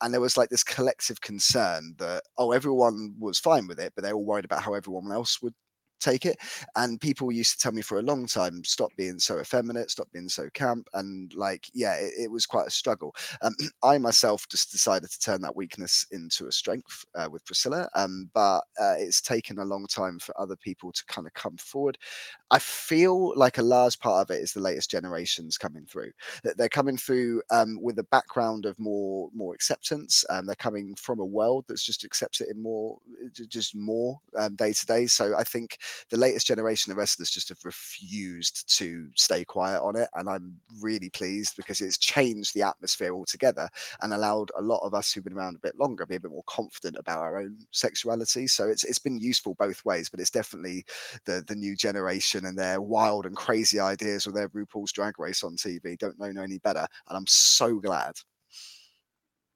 And 0.00 0.12
there 0.12 0.20
was 0.20 0.36
like 0.36 0.50
this 0.50 0.64
collective 0.64 1.20
concern 1.20 1.94
that, 1.98 2.22
oh, 2.38 2.52
everyone 2.52 3.14
was 3.18 3.38
fine 3.38 3.66
with 3.66 3.80
it, 3.80 3.92
but 3.94 4.04
they 4.04 4.12
were 4.12 4.18
worried 4.18 4.44
about 4.44 4.62
how 4.62 4.74
everyone 4.74 5.12
else 5.12 5.40
would 5.42 5.54
take 6.02 6.26
it. 6.26 6.38
And 6.76 7.00
people 7.00 7.32
used 7.32 7.52
to 7.52 7.58
tell 7.58 7.72
me 7.72 7.82
for 7.82 7.98
a 7.98 8.02
long 8.02 8.26
time, 8.26 8.64
stop 8.64 8.90
being 8.96 9.18
so 9.18 9.40
effeminate, 9.40 9.90
stop 9.90 10.08
being 10.12 10.28
so 10.28 10.48
camp. 10.54 10.88
And 10.94 11.32
like, 11.34 11.66
yeah, 11.72 11.94
it, 11.94 12.12
it 12.24 12.30
was 12.30 12.46
quite 12.46 12.66
a 12.66 12.70
struggle. 12.70 13.14
Um, 13.42 13.54
I 13.82 13.98
myself 13.98 14.46
just 14.48 14.72
decided 14.72 15.10
to 15.10 15.18
turn 15.20 15.40
that 15.42 15.56
weakness 15.56 16.06
into 16.10 16.46
a 16.46 16.52
strength 16.52 17.04
uh, 17.14 17.28
with 17.30 17.44
Priscilla. 17.44 17.88
Um, 17.94 18.30
but 18.34 18.60
uh, 18.80 18.94
it's 18.98 19.20
taken 19.20 19.58
a 19.58 19.64
long 19.64 19.86
time 19.86 20.18
for 20.18 20.38
other 20.40 20.56
people 20.56 20.92
to 20.92 21.04
kind 21.06 21.26
of 21.26 21.34
come 21.34 21.56
forward. 21.56 21.98
I 22.52 22.58
feel 22.58 23.32
like 23.36 23.58
a 23.58 23.62
large 23.62 23.98
part 23.98 24.20
of 24.30 24.36
it 24.36 24.42
is 24.42 24.52
the 24.52 24.60
latest 24.60 24.90
generations 24.90 25.56
coming 25.56 25.86
through. 25.86 26.12
They're 26.44 26.68
coming 26.68 26.98
through 26.98 27.42
um, 27.50 27.78
with 27.80 27.98
a 27.98 28.04
background 28.04 28.66
of 28.66 28.78
more 28.78 29.30
more 29.34 29.54
acceptance. 29.54 30.22
Um, 30.28 30.46
they're 30.46 30.54
coming 30.54 30.94
from 30.96 31.18
a 31.18 31.24
world 31.24 31.64
that's 31.66 31.84
just 31.84 32.04
accepts 32.04 32.42
it 32.42 32.50
in 32.50 32.62
more, 32.62 32.98
just 33.48 33.74
more 33.74 34.20
um, 34.36 34.54
day 34.54 34.74
to 34.74 34.86
day. 34.86 35.06
So 35.06 35.34
I 35.36 35.44
think 35.44 35.78
the 36.10 36.18
latest 36.18 36.46
generation 36.46 36.92
of 36.92 36.98
wrestlers 36.98 37.30
just 37.30 37.48
have 37.48 37.64
refused 37.64 38.68
to 38.78 39.08
stay 39.16 39.44
quiet 39.46 39.80
on 39.82 39.96
it. 39.96 40.08
And 40.14 40.28
I'm 40.28 40.56
really 40.80 41.08
pleased 41.08 41.54
because 41.56 41.80
it's 41.80 41.98
changed 41.98 42.54
the 42.54 42.62
atmosphere 42.62 43.14
altogether 43.14 43.68
and 44.02 44.12
allowed 44.12 44.50
a 44.58 44.62
lot 44.62 44.80
of 44.84 44.94
us 44.94 45.10
who've 45.12 45.24
been 45.24 45.32
around 45.38 45.56
a 45.56 45.60
bit 45.66 45.78
longer 45.78 46.04
be 46.06 46.16
a 46.16 46.20
bit 46.20 46.30
more 46.30 46.44
confident 46.46 46.96
about 46.98 47.20
our 47.20 47.38
own 47.40 47.56
sexuality. 47.70 48.46
So 48.46 48.68
it's 48.68 48.84
it's 48.84 48.98
been 48.98 49.18
useful 49.18 49.54
both 49.58 49.84
ways, 49.86 50.10
but 50.10 50.20
it's 50.20 50.30
definitely 50.30 50.84
the 51.24 51.42
the 51.46 51.54
new 51.54 51.76
generation 51.76 52.41
and 52.44 52.58
their 52.58 52.80
wild 52.80 53.26
and 53.26 53.36
crazy 53.36 53.80
ideas 53.80 54.26
or 54.26 54.32
their 54.32 54.48
RuPaul's 54.50 54.92
drag 54.92 55.18
race 55.18 55.42
on 55.42 55.56
TV 55.56 55.96
don't 55.96 56.18
know 56.18 56.42
any 56.42 56.58
better. 56.58 56.86
And 57.08 57.16
I'm 57.16 57.26
so 57.26 57.78
glad. 57.78 58.14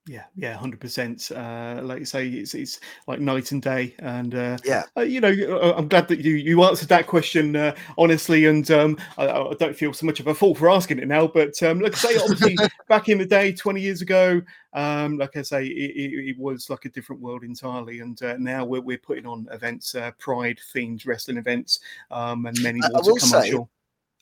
Yeah, 0.09 0.25
yeah, 0.37 0.55
hundred 0.55 0.79
percent. 0.79 1.33
Uh, 1.35 1.81
like 1.83 1.99
you 1.99 2.05
say, 2.05 2.29
it's 2.29 2.55
it's 2.55 2.79
like 3.09 3.19
night 3.19 3.51
and 3.51 3.61
day, 3.61 3.93
and 3.99 4.37
uh, 4.37 4.57
yeah, 4.65 4.85
uh, 4.97 5.01
you 5.01 5.21
know, 5.21 5.31
uh, 5.31 5.75
I'm 5.77 5.89
glad 5.89 6.07
that 6.07 6.21
you 6.21 6.35
you 6.35 6.63
answered 6.63 6.89
that 6.91 7.09
question 7.09 7.57
uh, 7.57 7.75
honestly, 7.99 8.45
and 8.45 8.71
um, 8.71 8.99
I, 9.19 9.29
I, 9.29 9.53
don't 9.55 9.75
feel 9.75 9.93
so 9.93 10.07
much 10.07 10.21
of 10.21 10.29
a 10.29 10.35
fool 10.35 10.55
for 10.55 10.71
asking 10.71 11.01
it 11.01 11.09
now. 11.09 11.27
But 11.27 11.61
um, 11.65 11.81
like 11.81 11.95
I 11.95 11.99
say, 11.99 12.19
obviously, 12.19 12.57
back 12.89 13.09
in 13.09 13.19
the 13.19 13.27
day, 13.27 13.53
twenty 13.53 13.81
years 13.81 14.01
ago, 14.01 14.41
um, 14.75 15.19
like 15.19 15.37
I 15.37 15.43
say, 15.43 15.67
it, 15.67 15.97
it, 15.97 16.29
it, 16.29 16.39
was 16.39 16.71
like 16.71 16.85
a 16.85 16.91
different 16.91 17.21
world 17.21 17.43
entirely, 17.43 17.99
and 17.99 18.23
uh, 18.23 18.37
now 18.39 18.65
we're 18.65 18.83
we're 18.83 18.99
putting 18.99 19.27
on 19.27 19.49
events, 19.51 19.97
pride 20.21 20.61
themed 20.73 21.05
wrestling 21.05 21.37
events, 21.37 21.81
um, 22.13 22.47
and 22.47 22.63
many 22.63 22.79
more 22.79 23.03
to 23.03 23.09
come. 23.09 23.19
Say, 23.19 23.39
I'm 23.39 23.51
sure. 23.51 23.69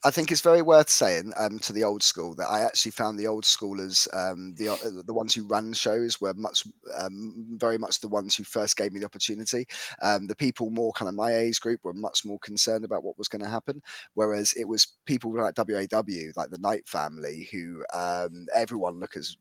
I 0.06 0.10
think 0.10 0.30
it's 0.30 0.42
very 0.42 0.60
worth 0.60 0.90
saying 0.90 1.32
um, 1.38 1.58
to 1.60 1.72
the 1.72 1.82
old 1.82 2.02
school 2.02 2.34
that 2.34 2.50
I 2.50 2.60
actually 2.60 2.90
found 2.92 3.18
the 3.18 3.26
old 3.26 3.44
schoolers, 3.44 4.06
um, 4.14 4.54
the 4.56 4.68
uh, 4.68 5.02
the 5.06 5.14
ones 5.14 5.34
who 5.34 5.46
ran 5.46 5.72
shows, 5.72 6.20
were 6.20 6.34
much, 6.34 6.64
um, 6.98 7.46
very 7.58 7.78
much 7.78 8.00
the 8.00 8.08
ones 8.08 8.36
who 8.36 8.44
first 8.44 8.76
gave 8.76 8.92
me 8.92 9.00
the 9.00 9.06
opportunity. 9.06 9.66
Um, 10.02 10.26
the 10.26 10.36
people 10.36 10.68
more 10.68 10.92
kind 10.92 11.08
of 11.08 11.14
my 11.14 11.34
age 11.34 11.58
group 11.58 11.80
were 11.84 11.94
much 11.94 12.22
more 12.24 12.38
concerned 12.40 12.84
about 12.84 13.02
what 13.02 13.16
was 13.16 13.28
going 13.28 13.42
to 13.42 13.48
happen, 13.48 13.80
whereas 14.12 14.52
it 14.54 14.68
was 14.68 14.86
people 15.06 15.34
like 15.34 15.54
WAW, 15.56 16.32
like 16.36 16.50
the 16.50 16.58
Knight 16.60 16.86
family, 16.86 17.48
who 17.50 17.82
um, 17.94 18.46
everyone 18.54 19.00
look 19.00 19.16
as 19.16 19.36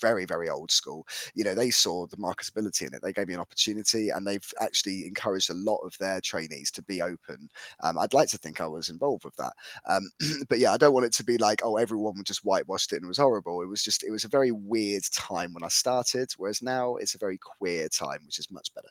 very 0.00 0.24
very 0.24 0.48
old 0.48 0.70
school. 0.70 1.06
You 1.34 1.44
know, 1.44 1.54
they 1.54 1.70
saw 1.70 2.06
the 2.06 2.16
marketability 2.16 2.86
in 2.86 2.94
it. 2.94 3.02
They 3.02 3.12
gave 3.12 3.28
me 3.28 3.34
an 3.34 3.40
opportunity, 3.40 4.10
and 4.10 4.26
they've 4.26 4.52
actually 4.60 5.06
encouraged 5.06 5.50
a 5.50 5.54
lot 5.54 5.78
of 5.78 5.96
their 5.98 6.20
trainees 6.20 6.70
to 6.72 6.82
be 6.82 7.02
open. 7.02 7.48
Um, 7.82 7.98
I'd 7.98 8.14
like 8.14 8.28
to 8.30 8.38
think 8.38 8.60
I 8.60 8.66
was 8.66 8.88
involved 8.88 9.24
with 9.24 9.36
that. 9.36 9.52
Um, 9.98 10.10
but 10.48 10.58
yeah, 10.58 10.72
I 10.72 10.76
don't 10.76 10.94
want 10.94 11.06
it 11.06 11.12
to 11.14 11.24
be 11.24 11.38
like, 11.38 11.60
oh, 11.64 11.76
everyone 11.76 12.14
just 12.24 12.44
whitewashed 12.44 12.92
it 12.92 12.96
and 12.96 13.04
it 13.04 13.08
was 13.08 13.18
horrible. 13.18 13.62
It 13.62 13.68
was 13.68 13.82
just, 13.82 14.02
it 14.04 14.10
was 14.10 14.24
a 14.24 14.28
very 14.28 14.52
weird 14.52 15.02
time 15.12 15.52
when 15.52 15.64
I 15.64 15.68
started, 15.68 16.30
whereas 16.36 16.62
now 16.62 16.96
it's 16.96 17.14
a 17.14 17.18
very 17.18 17.38
queer 17.38 17.88
time, 17.88 18.20
which 18.24 18.38
is 18.38 18.50
much 18.50 18.72
better. 18.74 18.88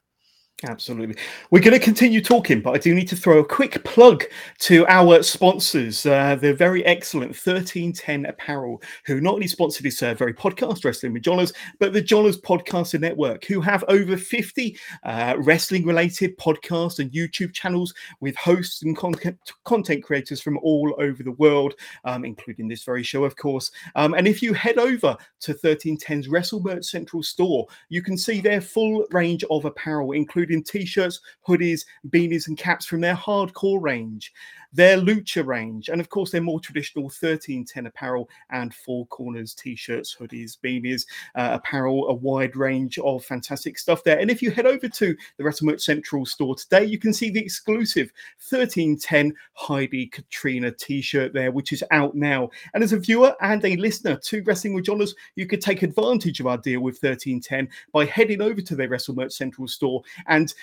Absolutely. 0.64 1.16
We're 1.52 1.62
going 1.62 1.78
to 1.78 1.84
continue 1.84 2.20
talking, 2.20 2.62
but 2.62 2.74
I 2.74 2.80
do 2.80 2.96
need 2.96 3.08
to 3.10 3.16
throw 3.16 3.38
a 3.38 3.46
quick 3.46 3.84
plug 3.84 4.24
to 4.62 4.88
our 4.88 5.22
sponsors. 5.22 6.04
Uh, 6.04 6.36
the 6.36 6.52
very 6.52 6.84
excellent 6.84 7.30
1310 7.30 8.26
Apparel, 8.26 8.82
who 9.06 9.22
not 9.22 9.36
only 9.36 9.46
sponsor 9.46 9.84
this 9.84 10.02
uh, 10.02 10.16
very 10.16 10.34
podcast, 10.34 10.84
Wrestling 10.84 11.14
with 11.14 11.22
Johners, 11.22 11.54
but 11.80 11.94
the 11.94 12.02
Johners 12.02 12.42
Podcaster 12.42 13.00
Network, 13.00 13.46
who 13.46 13.62
have 13.62 13.84
over 13.88 14.18
50 14.18 14.80
uh, 15.04 15.36
wrestling 15.38 15.86
related 15.86 16.36
podcasts 16.40 16.98
and 16.98 17.12
YouTube 17.12 17.54
channels 17.54 17.94
with 18.20 18.36
hosts 18.36 18.82
and 18.82 18.98
content, 18.98 19.38
content 19.64 20.04
creators 20.04 20.42
from 20.42 20.58
all 20.64 20.96
over 20.98 21.22
the 21.22 21.34
world, 21.34 21.76
um, 22.04 22.26
including 22.26 22.68
this 22.68 22.84
very 22.84 23.04
show, 23.04 23.26
of 23.26 23.36
course. 23.36 23.70
Um, 23.96 24.16
and 24.16 24.28
if 24.28 24.42
you 24.42 24.54
head 24.54 24.80
over 24.80 25.16
to 25.42 25.54
1310's 25.54 26.28
Wrestle 26.30 26.62
Merch 26.62 26.86
Central 26.86 27.22
store, 27.22 27.68
you 27.90 28.02
can 28.02 28.18
see 28.18 28.42
their 28.42 28.60
full 28.60 29.06
range 29.12 29.44
of 29.52 29.66
apparel, 29.66 30.14
including 30.14 30.47
including 30.50 30.64
t 30.64 30.86
shirts, 30.86 31.20
hoodies, 31.48 31.86
beanies, 32.10 32.48
and 32.48 32.58
caps 32.58 32.86
from 32.86 33.02
their 33.02 33.16
hardcore 33.16 33.82
range, 33.82 34.34
their 34.78 34.98
lucha 35.00 35.44
range, 35.44 35.90
and 35.90 36.00
of 36.00 36.10
course, 36.10 36.30
their 36.30 36.40
more 36.40 36.60
traditional 36.60 37.06
1310 37.06 37.88
apparel 37.88 38.30
and 38.52 38.74
Four 38.74 39.08
Corners 39.08 39.56
t 39.56 39.76
shirts, 39.76 40.16
hoodies, 40.16 40.56
beanies, 40.64 41.08
uh, 41.34 41.50
apparel, 41.54 42.08
a 42.10 42.14
wide 42.14 42.56
range 42.56 43.00
of 43.00 43.26
fantastic 43.26 43.80
stuff 43.80 44.04
there. 44.04 44.20
And 44.20 44.30
if 44.30 44.40
you 44.40 44.52
head 44.52 44.68
over 44.68 44.88
to 44.88 45.18
the 45.38 45.44
WrestleMerch 45.44 45.82
Central 45.82 46.28
store 46.28 46.56
today, 46.56 46.86
you 46.86 47.00
can 47.00 47.12
see 47.12 47.32
the 47.32 47.40
exclusive 47.40 48.12
1310 48.50 49.34
Heidi 49.54 50.06
Katrina 50.06 50.72
t 50.72 51.02
shirt 51.02 51.34
there, 51.34 51.52
which 51.52 51.74
is 51.74 51.84
out 51.90 52.14
now. 52.14 52.48
And 52.76 52.84
as 52.84 52.94
a 52.94 53.00
viewer 53.00 53.36
and 53.42 53.66
a 53.66 53.78
listener 53.78 54.16
to 54.16 54.44
Wrestling 54.44 54.76
with 54.76 54.86
Johners, 54.86 55.16
you 55.36 55.48
could 55.48 55.62
take 55.62 55.82
advantage 55.82 56.40
of 56.40 56.46
our 56.46 56.60
deal 56.60 56.82
with 56.82 57.02
1310 57.02 57.68
by 57.92 58.06
heading 58.06 58.44
over 58.44 58.62
to 58.62 58.76
their 58.76 58.90
WrestleMerch 58.90 59.32
Central 59.32 59.68
store 59.68 60.04
and 60.28 60.54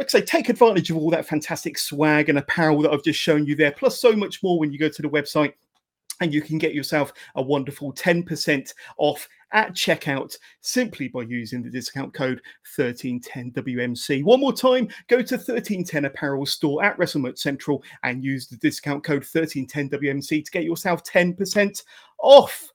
like 0.00 0.08
I 0.14 0.20
say, 0.20 0.24
take 0.24 0.48
advantage 0.48 0.90
of 0.90 0.96
all 0.96 1.10
that 1.10 1.26
fantastic 1.26 1.76
swag 1.76 2.30
and 2.30 2.38
apparel 2.38 2.80
that 2.80 2.90
I've 2.90 3.04
just 3.04 3.20
shown 3.20 3.44
you 3.44 3.54
there, 3.54 3.70
plus 3.70 4.00
so 4.00 4.16
much 4.16 4.42
more 4.42 4.58
when 4.58 4.72
you 4.72 4.78
go 4.78 4.88
to 4.88 5.02
the 5.02 5.10
website. 5.10 5.52
And 6.22 6.32
you 6.32 6.40
can 6.40 6.56
get 6.56 6.74
yourself 6.74 7.12
a 7.34 7.42
wonderful 7.42 7.92
10% 7.92 8.72
off 8.96 9.28
at 9.52 9.74
checkout 9.74 10.36
simply 10.62 11.08
by 11.08 11.22
using 11.22 11.62
the 11.62 11.68
discount 11.68 12.14
code 12.14 12.40
1310WMC. 12.78 14.24
One 14.24 14.40
more 14.40 14.54
time, 14.54 14.88
go 15.08 15.18
to 15.18 15.34
1310 15.34 16.06
Apparel 16.06 16.46
Store 16.46 16.82
at 16.82 16.96
WrestleMerch 16.96 17.38
Central 17.38 17.82
and 18.02 18.24
use 18.24 18.46
the 18.46 18.56
discount 18.56 19.04
code 19.04 19.22
1310WMC 19.22 20.44
to 20.44 20.50
get 20.50 20.64
yourself 20.64 21.04
10% 21.04 21.82
off. 22.18 22.70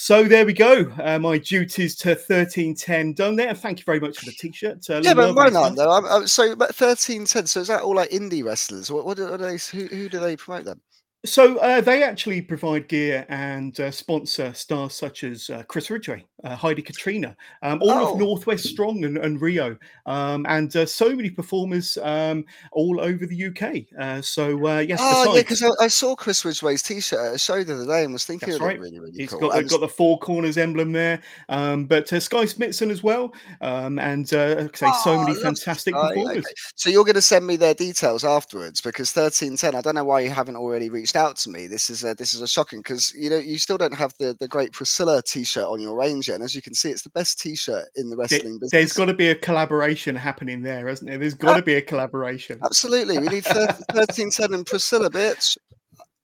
So 0.00 0.22
there 0.22 0.46
we 0.46 0.52
go. 0.52 0.92
Uh, 1.02 1.18
my 1.18 1.38
duties 1.38 1.96
to 1.96 2.14
thirteen 2.14 2.72
ten 2.72 3.14
done 3.14 3.34
there. 3.34 3.52
Thank 3.52 3.80
you 3.80 3.84
very 3.84 3.98
much 3.98 4.16
for 4.16 4.26
the 4.26 4.32
t-shirt. 4.32 4.88
Uh, 4.88 5.00
yeah, 5.02 5.12
but 5.12 5.34
why 5.34 5.48
not 5.48 5.74
though? 5.74 5.90
I'm, 5.90 6.06
I'm, 6.06 6.28
so, 6.28 6.54
but 6.54 6.72
thirteen 6.72 7.24
ten. 7.24 7.48
So 7.48 7.58
is 7.58 7.66
that 7.66 7.82
all 7.82 7.96
like 7.96 8.10
indie 8.10 8.44
wrestlers? 8.44 8.92
What, 8.92 9.04
what 9.04 9.18
are 9.18 9.36
they? 9.36 9.56
Who, 9.56 9.86
who 9.86 10.08
do 10.08 10.20
they 10.20 10.36
promote 10.36 10.66
them? 10.66 10.80
So 11.26 11.58
uh, 11.58 11.80
they 11.80 12.04
actually 12.04 12.40
provide 12.40 12.86
gear 12.86 13.26
and 13.28 13.78
uh, 13.80 13.90
sponsor 13.90 14.54
stars 14.54 14.94
such 14.94 15.24
as 15.24 15.50
uh, 15.50 15.64
Chris 15.64 15.90
Ridgway, 15.90 16.24
uh, 16.44 16.54
Heidi 16.54 16.80
Katrina, 16.80 17.36
um, 17.62 17.82
all 17.82 17.90
oh. 17.90 18.12
of 18.12 18.20
Northwest 18.20 18.66
Strong 18.66 19.04
and, 19.04 19.18
and 19.18 19.40
Rio, 19.40 19.76
um, 20.06 20.46
and 20.48 20.74
uh, 20.76 20.86
so 20.86 21.16
many 21.16 21.28
performers 21.28 21.98
um, 22.02 22.44
all 22.70 23.00
over 23.00 23.26
the 23.26 23.46
UK. 23.46 24.00
Uh, 24.00 24.22
so 24.22 24.78
yes, 24.78 25.00
oh 25.02 25.34
yeah, 25.34 25.40
because 25.40 25.60
I, 25.60 25.70
I, 25.80 25.88
saw 25.88 26.14
Chris 26.14 26.44
Ridgway's 26.44 26.84
T-shirt 26.84 27.18
at 27.18 27.34
a 27.34 27.38
show 27.38 27.64
the 27.64 27.74
other 27.74 27.86
day 27.86 28.04
and 28.04 28.12
was 28.12 28.24
thinking 28.24 28.50
That's 28.50 28.60
right. 28.60 28.78
really, 28.78 29.00
really 29.00 29.18
He's 29.18 29.30
cool. 29.30 29.40
got, 29.40 29.66
got 29.66 29.80
the 29.80 29.88
four 29.88 30.20
corners 30.20 30.56
emblem 30.56 30.92
there, 30.92 31.20
um, 31.48 31.86
but 31.86 32.06
Skye 32.06 32.44
Smitson 32.44 32.92
as 32.92 33.02
well, 33.02 33.34
um, 33.60 33.98
and 33.98 34.28
say 34.28 34.68
oh, 34.82 35.00
so 35.02 35.24
many 35.24 35.34
fantastic 35.34 35.94
performers. 35.94 36.38
Okay. 36.38 36.54
So 36.76 36.90
you're 36.90 37.04
going 37.04 37.16
to 37.16 37.22
send 37.22 37.44
me 37.44 37.56
their 37.56 37.74
details 37.74 38.22
afterwards 38.22 38.80
because 38.80 39.10
thirteen 39.10 39.56
ten. 39.56 39.74
I 39.74 39.80
don't 39.80 39.96
know 39.96 40.04
why 40.04 40.20
you 40.20 40.30
haven't 40.30 40.54
already 40.54 40.88
reached 40.88 41.07
out 41.16 41.36
to 41.36 41.50
me. 41.50 41.66
This 41.66 41.90
is 41.90 42.04
a, 42.04 42.14
this 42.14 42.34
is 42.34 42.40
a 42.40 42.48
shocking 42.48 42.80
because 42.80 43.12
you 43.14 43.30
know 43.30 43.36
you 43.36 43.58
still 43.58 43.78
don't 43.78 43.94
have 43.94 44.12
the 44.18 44.36
the 44.38 44.48
great 44.48 44.72
Priscilla 44.72 45.22
T-shirt 45.22 45.64
on 45.64 45.80
your 45.80 45.94
range 45.94 46.28
yet, 46.28 46.34
and 46.34 46.44
as 46.44 46.54
you 46.54 46.62
can 46.62 46.74
see, 46.74 46.90
it's 46.90 47.02
the 47.02 47.10
best 47.10 47.40
T-shirt 47.40 47.86
in 47.96 48.10
the 48.10 48.16
wrestling 48.16 48.58
business. 48.58 48.70
There's 48.70 48.92
got 48.92 49.06
to 49.06 49.14
be 49.14 49.28
a 49.28 49.34
collaboration 49.34 50.16
happening 50.16 50.62
there, 50.62 50.88
hasn't 50.88 51.08
there? 51.08 51.18
There's 51.18 51.34
ah! 51.34 51.38
got 51.38 51.56
to 51.56 51.62
be 51.62 51.74
a 51.74 51.82
collaboration. 51.82 52.58
Absolutely, 52.64 53.18
we 53.18 53.28
need 53.28 53.44
thirteen 53.92 54.30
ten 54.30 54.54
and 54.54 54.66
Priscilla, 54.66 55.10
bitch. 55.10 55.56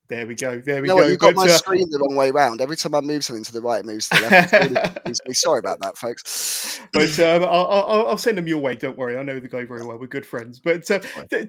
There 0.09 0.27
we 0.27 0.35
go. 0.35 0.61
There 0.61 0.83
we 0.83 0.89
no, 0.89 0.99
go. 0.99 1.07
You 1.07 1.17
got 1.17 1.35
But, 1.35 1.47
my 1.47 1.49
screen 1.49 1.89
the 1.91 1.99
wrong 1.99 2.15
way 2.15 2.31
round. 2.31 2.61
Every 2.61 2.77
time 2.77 2.95
I 2.95 3.01
move 3.01 3.25
something 3.25 3.45
to 3.45 3.53
the 3.53 3.63
right, 3.63 3.81
it 3.81 3.87
moves 3.87 4.09
to 4.11 4.21
the 4.21 4.29
left. 4.29 4.53
Really. 4.53 5.35
Sorry 5.35 5.59
about 5.59 5.81
that, 5.81 5.97
folks. 5.97 6.79
but 6.93 7.19
um, 7.21 7.43
I'll, 7.45 7.67
I'll, 7.67 8.07
I'll 8.09 8.19
send 8.19 8.37
them 8.37 8.47
your 8.47 8.59
way. 8.59 8.75
Don't 8.77 8.99
worry. 8.99 9.17
I 9.17 9.23
know 9.23 9.41
the 9.41 9.49
guy 9.49 9.65
very 9.65 9.85
well. 9.85 9.99
We're 9.99 10.07
good 10.07 10.27
friends. 10.27 10.61
But 10.61 10.91
uh, 10.91 11.01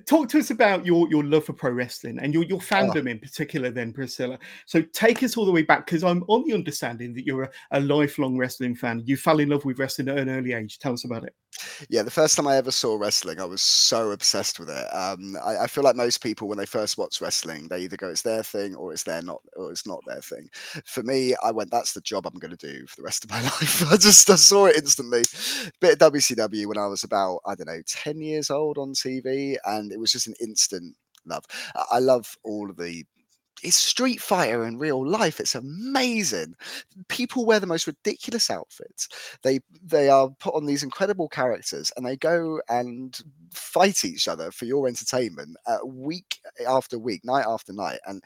talk 0.05 0.29
to 0.29 0.39
us 0.39 0.51
about 0.51 0.85
your, 0.85 1.09
your 1.09 1.23
love 1.23 1.45
for 1.45 1.53
pro 1.53 1.71
wrestling 1.71 2.19
and 2.19 2.33
your, 2.33 2.43
your 2.43 2.55
Oh. 2.55 2.59
fandom 2.59 3.09
in 3.09 3.19
particular, 3.19 3.69
then, 3.69 3.91
Priscilla. 3.91 4.39
So 4.65 4.81
take 4.81 5.21
us 5.23 5.35
all 5.35 5.45
the 5.45 5.51
way 5.51 5.61
back 5.61 5.85
because 5.85 6.03
I'm 6.03 6.23
on 6.27 6.45
the 6.47 6.53
understanding 6.53 7.13
that 7.15 7.25
you're 7.25 7.43
a, 7.43 7.49
a 7.71 7.79
lifelong 7.81 8.37
wrestling 8.37 8.75
fan. 8.75 9.03
You 9.05 9.17
fell 9.17 9.39
in 9.39 9.49
love 9.49 9.65
with 9.65 9.77
wrestling 9.77 10.07
at 10.07 10.17
an 10.17 10.29
early 10.29 10.53
age. 10.53 10.79
Tell 10.79 10.93
us 10.93 11.03
about 11.03 11.25
it. 11.25 11.35
Yeah, 11.89 12.03
the 12.03 12.11
first 12.11 12.35
time 12.35 12.47
I 12.47 12.57
ever 12.57 12.71
saw 12.71 12.95
wrestling, 12.97 13.39
I 13.39 13.45
was 13.45 13.61
so 13.61 14.11
obsessed 14.11 14.59
with 14.59 14.69
it. 14.69 14.87
Um, 14.93 15.37
I, 15.43 15.59
I 15.59 15.67
feel 15.67 15.83
like 15.83 15.95
most 15.95 16.21
people, 16.21 16.47
when 16.47 16.57
they 16.57 16.65
first 16.65 16.97
watch 16.97 17.21
wrestling, 17.21 17.67
they 17.67 17.79
either 17.79 17.97
go 17.97 18.09
it's 18.09 18.21
their 18.21 18.43
thing 18.45 18.75
or 18.75 18.93
it's 18.93 19.03
their 19.03 19.21
not 19.21 19.41
or 19.55 19.71
it's 19.71 19.87
not 19.87 19.99
their 20.07 20.21
thing. 20.21 20.49
For 20.85 21.03
me, 21.03 21.35
I 21.43 21.51
went, 21.51 21.71
that's 21.71 21.93
the 21.93 22.01
job 22.01 22.25
I'm 22.25 22.39
going 22.39 22.55
to 22.55 22.67
do 22.71 22.85
for 22.87 22.97
the 22.97 23.03
rest 23.03 23.23
of 23.23 23.31
my 23.31 23.41
life. 23.43 23.91
I 23.91 23.97
just 23.97 24.29
I 24.29 24.35
saw 24.35 24.67
it 24.67 24.77
instantly. 24.77 25.23
Bit 25.81 26.01
of 26.01 26.13
WCW 26.13 26.67
when 26.67 26.77
I 26.77 26.87
was 26.87 27.03
about 27.03 27.39
I 27.45 27.55
don't 27.55 27.67
know 27.67 27.81
ten 27.87 28.21
years 28.21 28.49
old 28.49 28.77
on 28.77 28.93
TV, 28.93 29.57
and 29.65 29.91
it 29.91 29.99
was 29.99 30.11
just 30.11 30.27
an 30.27 30.35
instant 30.41 30.95
love. 31.25 31.45
I 31.91 31.99
love 31.99 32.37
all 32.43 32.69
of 32.69 32.77
the. 32.77 33.05
It's 33.65 33.77
Street 33.77 34.21
Fighter 34.21 34.63
in 34.65 34.77
real 34.77 35.07
life. 35.07 35.39
It's 35.39 35.55
amazing. 35.55 36.55
People 37.07 37.45
wear 37.45 37.59
the 37.59 37.65
most 37.65 37.87
ridiculous 37.87 38.51
outfits 38.51 39.07
they 39.41 39.59
they 39.83 40.07
are 40.07 40.29
put 40.39 40.53
on 40.53 40.65
these 40.65 40.83
incredible 40.83 41.27
characters 41.27 41.91
and 41.97 42.05
they 42.05 42.15
go 42.15 42.61
and 42.69 43.19
fight 43.51 44.05
each 44.05 44.27
other 44.27 44.51
for 44.51 44.65
your 44.65 44.87
entertainment 44.87 45.57
uh, 45.65 45.79
week 45.83 46.39
after 46.67 46.99
week 46.99 47.25
night 47.25 47.45
after 47.47 47.73
night 47.73 47.99
and 48.05 48.21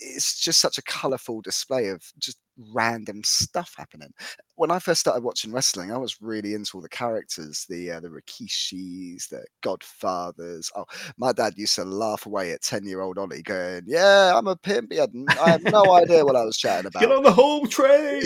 it's 0.00 0.40
just 0.40 0.60
such 0.60 0.78
a 0.78 0.82
colorful 0.82 1.40
display 1.40 1.88
of 1.88 2.02
just 2.18 2.38
random 2.72 3.22
stuff 3.24 3.74
happening 3.76 4.12
when 4.60 4.70
i 4.70 4.78
first 4.78 5.00
started 5.00 5.24
watching 5.24 5.52
wrestling 5.52 5.90
i 5.90 5.96
was 5.96 6.20
really 6.20 6.52
into 6.52 6.72
all 6.74 6.82
the 6.82 6.88
characters 6.88 7.64
the 7.70 7.90
uh, 7.90 8.00
the 8.00 8.08
rikishis 8.08 9.28
the 9.30 9.42
godfathers 9.62 10.70
oh 10.76 10.84
my 11.16 11.32
dad 11.32 11.54
used 11.56 11.74
to 11.74 11.84
laugh 11.84 12.26
away 12.26 12.52
at 12.52 12.60
10 12.60 12.84
year 12.84 13.00
old 13.00 13.16
ollie 13.16 13.42
going 13.42 13.82
yeah 13.86 14.36
i'm 14.36 14.46
a 14.46 14.56
pimp 14.56 14.92
he 14.92 14.98
had, 14.98 15.10
i 15.40 15.50
had 15.50 15.64
no 15.64 15.94
idea 15.94 16.24
what 16.24 16.36
i 16.36 16.44
was 16.44 16.58
chatting 16.58 16.86
about 16.86 17.00
Get 17.00 17.10
on 17.10 17.22
the 17.22 17.32
whole 17.32 17.66
train. 17.66 18.22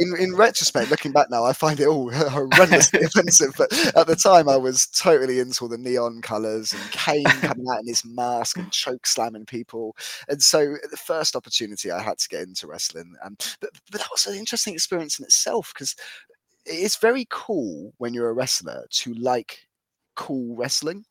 in, 0.00 0.16
in 0.18 0.34
retrospect, 0.34 0.90
looking 0.90 1.12
back 1.12 1.28
now, 1.30 1.44
I 1.44 1.52
find 1.52 1.78
it 1.78 1.86
all 1.86 2.10
horrendously 2.10 3.04
offensive. 3.04 3.54
But 3.58 3.72
at 3.94 4.06
the 4.06 4.16
time, 4.16 4.48
I 4.48 4.56
was 4.56 4.86
totally 4.86 5.38
into 5.40 5.64
all 5.64 5.68
the 5.68 5.76
neon 5.76 6.22
colours 6.22 6.72
and 6.72 6.90
Kane 6.90 7.24
coming 7.42 7.66
out 7.70 7.80
in 7.80 7.86
his 7.86 8.04
mask 8.04 8.56
and 8.56 8.70
choke 8.72 9.06
slamming 9.06 9.44
people. 9.44 9.96
And 10.28 10.42
so, 10.42 10.76
the 10.90 10.96
first 10.96 11.36
opportunity 11.36 11.90
I 11.90 12.00
had 12.00 12.18
to 12.18 12.28
get 12.28 12.42
into 12.42 12.66
wrestling, 12.66 13.14
um, 13.24 13.36
but, 13.60 13.70
but 13.90 14.00
that 14.00 14.10
was 14.10 14.26
an 14.26 14.36
interesting 14.36 14.74
experience 14.74 15.18
in 15.18 15.24
itself 15.24 15.33
because 15.72 15.94
it's 16.66 16.96
very 16.96 17.26
cool 17.30 17.92
when 17.98 18.14
you're 18.14 18.30
a 18.30 18.34
wrestler 18.34 18.86
to 18.90 19.14
like 19.14 19.60
cool 20.16 20.56
wrestling. 20.56 21.04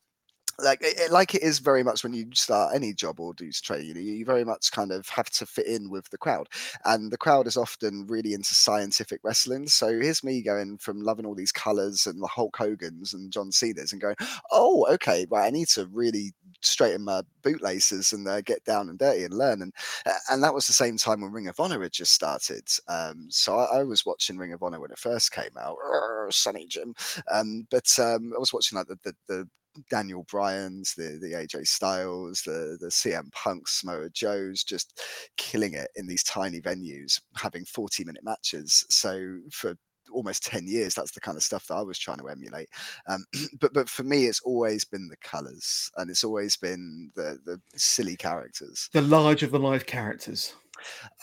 Like 0.60 0.78
it, 0.82 1.10
like 1.10 1.34
it 1.34 1.42
is 1.42 1.58
very 1.58 1.82
much 1.82 2.04
when 2.04 2.14
you 2.14 2.26
start 2.32 2.76
any 2.76 2.94
job 2.94 3.18
or 3.18 3.34
do 3.34 3.50
training 3.50 3.96
you, 3.96 4.02
you 4.02 4.24
very 4.24 4.44
much 4.44 4.70
kind 4.70 4.92
of 4.92 5.08
have 5.08 5.28
to 5.30 5.46
fit 5.46 5.66
in 5.66 5.90
with 5.90 6.08
the 6.10 6.18
crowd. 6.18 6.46
And 6.84 7.10
the 7.10 7.16
crowd 7.16 7.48
is 7.48 7.56
often 7.56 8.06
really 8.06 8.34
into 8.34 8.54
scientific 8.54 9.18
wrestling. 9.24 9.66
So 9.66 9.88
here's 9.88 10.22
me 10.22 10.42
going 10.42 10.78
from 10.78 11.02
loving 11.02 11.26
all 11.26 11.34
these 11.34 11.50
colors 11.50 12.06
and 12.06 12.22
the 12.22 12.28
hulk 12.28 12.56
hogan's 12.56 13.14
and 13.14 13.32
john 13.32 13.50
cena's 13.50 13.90
and 13.90 14.00
going 14.00 14.14
oh 14.52 14.86
okay 14.88 15.26
right 15.28 15.46
i 15.46 15.50
need 15.50 15.68
to 15.68 15.86
really 15.86 16.32
straighten 16.64 17.02
my 17.02 17.22
bootlaces 17.42 18.12
and 18.12 18.26
uh, 18.26 18.40
get 18.40 18.64
down 18.64 18.88
and 18.88 18.98
dirty 18.98 19.24
and 19.24 19.34
learn 19.34 19.62
and 19.62 19.72
uh, 20.06 20.12
and 20.30 20.42
that 20.42 20.54
was 20.54 20.66
the 20.66 20.72
same 20.72 20.96
time 20.96 21.20
when 21.20 21.32
ring 21.32 21.48
of 21.48 21.60
honor 21.60 21.82
had 21.82 21.92
just 21.92 22.12
started 22.12 22.66
um 22.88 23.26
so 23.30 23.56
i, 23.58 23.78
I 23.80 23.82
was 23.82 24.06
watching 24.06 24.36
ring 24.36 24.52
of 24.52 24.62
honor 24.62 24.80
when 24.80 24.90
it 24.90 24.98
first 24.98 25.32
came 25.32 25.56
out 25.58 25.76
Arr, 25.84 26.28
sunny 26.30 26.66
jim 26.66 26.94
um 27.30 27.66
but 27.70 27.88
um 27.98 28.32
i 28.34 28.38
was 28.38 28.52
watching 28.52 28.76
like 28.78 28.86
the 28.86 28.98
the, 29.04 29.14
the 29.28 29.48
Daniel 29.90 30.24
Bryan's, 30.30 30.94
the 30.94 31.18
the 31.20 31.32
AJ 31.32 31.66
Styles, 31.66 32.42
the 32.42 32.76
the 32.80 32.86
CM 32.88 33.30
Punks, 33.32 33.80
Samoa 33.80 34.08
Joe's, 34.10 34.62
just 34.62 35.00
killing 35.36 35.74
it 35.74 35.88
in 35.96 36.06
these 36.06 36.22
tiny 36.22 36.60
venues, 36.60 37.20
having 37.36 37.64
40 37.64 38.04
minute 38.04 38.24
matches. 38.24 38.84
So 38.88 39.38
for 39.50 39.74
almost 40.14 40.44
10 40.44 40.66
years 40.66 40.94
that's 40.94 41.10
the 41.12 41.20
kind 41.20 41.36
of 41.36 41.42
stuff 41.42 41.66
that 41.66 41.74
i 41.74 41.82
was 41.82 41.98
trying 41.98 42.18
to 42.18 42.28
emulate 42.28 42.68
um, 43.08 43.24
but 43.60 43.72
but 43.74 43.88
for 43.88 44.04
me 44.04 44.26
it's 44.26 44.40
always 44.40 44.84
been 44.84 45.08
the 45.08 45.16
colors 45.18 45.90
and 45.96 46.10
it's 46.10 46.24
always 46.24 46.56
been 46.56 47.10
the 47.14 47.38
the 47.44 47.60
silly 47.76 48.16
characters 48.16 48.88
the 48.92 49.02
large 49.02 49.42
of 49.42 49.50
the 49.50 49.58
life 49.58 49.86
characters. 49.86 50.54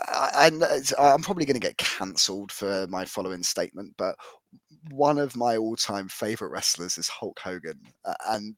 I, 0.07 0.29
I 0.35 0.49
kn- 0.49 0.61
it's- 0.63 0.93
I'm 0.97 1.21
probably 1.21 1.45
going 1.45 1.59
to 1.59 1.67
get 1.67 1.77
cancelled 1.77 2.51
for 2.51 2.87
my 2.87 3.05
following 3.05 3.43
statement, 3.43 3.93
but 3.97 4.15
one 4.89 5.17
of 5.19 5.35
my 5.35 5.57
all-time 5.57 6.07
favorite 6.07 6.49
wrestlers 6.49 6.97
is 6.97 7.07
Hulk 7.07 7.39
Hogan, 7.39 7.79
uh, 8.05 8.13
and 8.29 8.55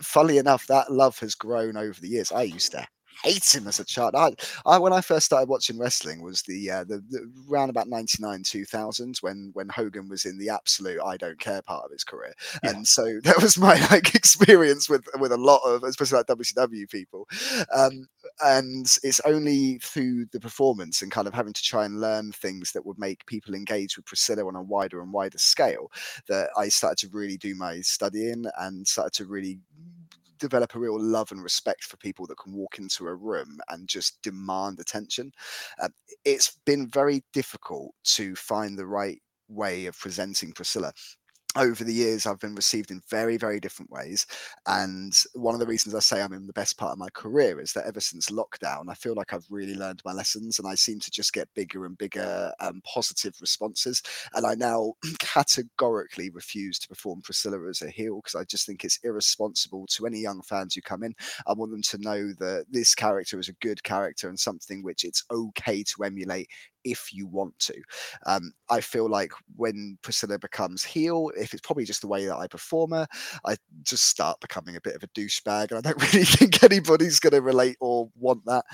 funnily 0.00 0.38
enough, 0.38 0.66
that 0.66 0.90
love 0.90 1.18
has 1.20 1.34
grown 1.34 1.76
over 1.76 2.00
the 2.00 2.08
years. 2.08 2.32
I 2.32 2.42
used 2.42 2.72
to 2.72 2.86
hate 3.22 3.54
him 3.54 3.66
as 3.66 3.80
a 3.80 3.84
child. 3.84 4.14
I, 4.14 4.32
I 4.66 4.78
when 4.78 4.92
I 4.92 5.00
first 5.00 5.26
started 5.26 5.48
watching 5.48 5.78
wrestling 5.78 6.22
was 6.22 6.42
the 6.42 6.70
uh, 6.70 6.84
the, 6.84 7.02
the 7.10 7.30
round 7.48 7.70
about 7.70 7.88
99 7.88 8.42
2000 8.44 9.18
when 9.20 9.50
when 9.54 9.68
Hogan 9.68 10.08
was 10.08 10.24
in 10.24 10.38
the 10.38 10.48
absolute 10.50 11.00
I 11.04 11.16
don't 11.16 11.38
care 11.38 11.62
part 11.62 11.84
of 11.84 11.90
his 11.90 12.04
career 12.04 12.34
Yeah. 12.62 12.70
and 12.70 12.86
so 12.86 13.20
that 13.24 13.40
was 13.42 13.58
my 13.58 13.74
like 13.90 14.14
experience 14.14 14.88
with 14.88 15.06
with 15.18 15.32
a 15.32 15.36
lot 15.36 15.60
of 15.64 15.84
especially 15.84 16.18
like 16.18 16.26
WCW 16.26 16.88
people 16.90 17.28
um 17.74 18.06
and 18.44 18.86
it's 19.02 19.20
only 19.20 19.78
through 19.78 20.26
the 20.32 20.40
performance 20.40 21.02
and 21.02 21.12
kind 21.12 21.26
of 21.28 21.34
having 21.34 21.52
to 21.52 21.62
try 21.62 21.84
and 21.84 22.00
learn 22.00 22.32
things 22.32 22.72
that 22.72 22.84
would 22.84 22.98
make 22.98 23.24
people 23.26 23.54
engage 23.54 23.96
with 23.96 24.06
Priscilla 24.06 24.46
on 24.46 24.56
a 24.56 24.62
wider 24.62 25.02
and 25.02 25.12
wider 25.12 25.38
scale 25.38 25.90
that 26.28 26.50
I 26.56 26.68
started 26.68 26.98
to 26.98 27.08
really 27.16 27.36
do 27.36 27.54
my 27.54 27.80
studying 27.80 28.44
and 28.58 28.86
started 28.86 29.12
to 29.14 29.26
really 29.26 29.58
develop 30.40 30.74
a 30.74 30.78
real 30.78 31.00
love 31.00 31.30
and 31.32 31.42
respect 31.42 31.84
for 31.84 31.96
people 31.98 32.26
that 32.26 32.38
can 32.38 32.52
walk 32.52 32.78
into 32.78 33.06
a 33.06 33.14
room 33.14 33.60
and 33.68 33.88
just 33.88 34.20
demand 34.22 34.80
attention. 34.80 35.32
Um, 35.80 35.92
it's 36.24 36.58
been 36.66 36.88
very 36.88 37.22
difficult 37.32 37.92
to 38.16 38.34
find 38.34 38.78
the 38.78 38.86
right 38.86 39.20
way 39.48 39.86
of 39.86 39.98
presenting 39.98 40.52
Priscilla. 40.52 40.92
Over 41.56 41.82
the 41.82 41.92
years, 41.92 42.26
I've 42.26 42.38
been 42.38 42.54
received 42.54 42.92
in 42.92 43.02
very, 43.10 43.36
very 43.36 43.58
different 43.58 43.90
ways. 43.90 44.24
And 44.68 45.12
one 45.34 45.52
of 45.52 45.58
the 45.58 45.66
reasons 45.66 45.96
I 45.96 45.98
say 45.98 46.22
I'm 46.22 46.32
in 46.32 46.46
the 46.46 46.52
best 46.52 46.78
part 46.78 46.92
of 46.92 46.98
my 46.98 47.08
career 47.12 47.60
is 47.60 47.72
that 47.72 47.86
ever 47.86 47.98
since 47.98 48.30
lockdown, 48.30 48.84
I 48.88 48.94
feel 48.94 49.14
like 49.16 49.32
I've 49.32 49.46
really 49.50 49.74
learned 49.74 50.00
my 50.04 50.12
lessons 50.12 50.60
and 50.60 50.68
I 50.68 50.76
seem 50.76 51.00
to 51.00 51.10
just 51.10 51.32
get 51.32 51.52
bigger 51.56 51.86
and 51.86 51.98
bigger 51.98 52.52
um, 52.60 52.80
positive 52.84 53.34
responses. 53.40 54.00
And 54.34 54.46
I 54.46 54.54
now 54.54 54.92
categorically 55.18 56.30
refuse 56.30 56.78
to 56.78 56.88
perform 56.88 57.20
Priscilla 57.20 57.68
as 57.68 57.82
a 57.82 57.90
heel 57.90 58.20
because 58.22 58.40
I 58.40 58.44
just 58.44 58.64
think 58.64 58.84
it's 58.84 59.00
irresponsible 59.02 59.88
to 59.88 60.06
any 60.06 60.20
young 60.20 60.42
fans 60.42 60.76
who 60.76 60.82
come 60.82 61.02
in. 61.02 61.16
I 61.48 61.52
want 61.54 61.72
them 61.72 61.82
to 61.82 61.98
know 61.98 62.28
that 62.38 62.66
this 62.70 62.94
character 62.94 63.40
is 63.40 63.48
a 63.48 63.54
good 63.54 63.82
character 63.82 64.28
and 64.28 64.38
something 64.38 64.84
which 64.84 65.02
it's 65.02 65.24
okay 65.32 65.82
to 65.82 66.04
emulate 66.04 66.48
if 66.84 67.12
you 67.12 67.26
want 67.26 67.58
to. 67.60 67.74
Um, 68.26 68.52
I 68.68 68.80
feel 68.80 69.08
like 69.08 69.32
when 69.56 69.98
Priscilla 70.02 70.38
becomes 70.38 70.84
heel, 70.84 71.30
if 71.36 71.52
it's 71.52 71.62
probably 71.62 71.84
just 71.84 72.00
the 72.00 72.08
way 72.08 72.26
that 72.26 72.36
I 72.36 72.46
perform 72.46 72.92
her, 72.92 73.06
I 73.46 73.56
just 73.82 74.06
start 74.06 74.40
becoming 74.40 74.76
a 74.76 74.80
bit 74.80 74.94
of 74.96 75.02
a 75.02 75.08
douchebag, 75.08 75.70
and 75.70 75.78
I 75.78 75.80
don't 75.80 76.02
really 76.12 76.24
think 76.24 76.62
anybody's 76.62 77.20
going 77.20 77.32
to 77.34 77.42
relate 77.42 77.76
or 77.80 78.10
want 78.16 78.44
that. 78.46 78.64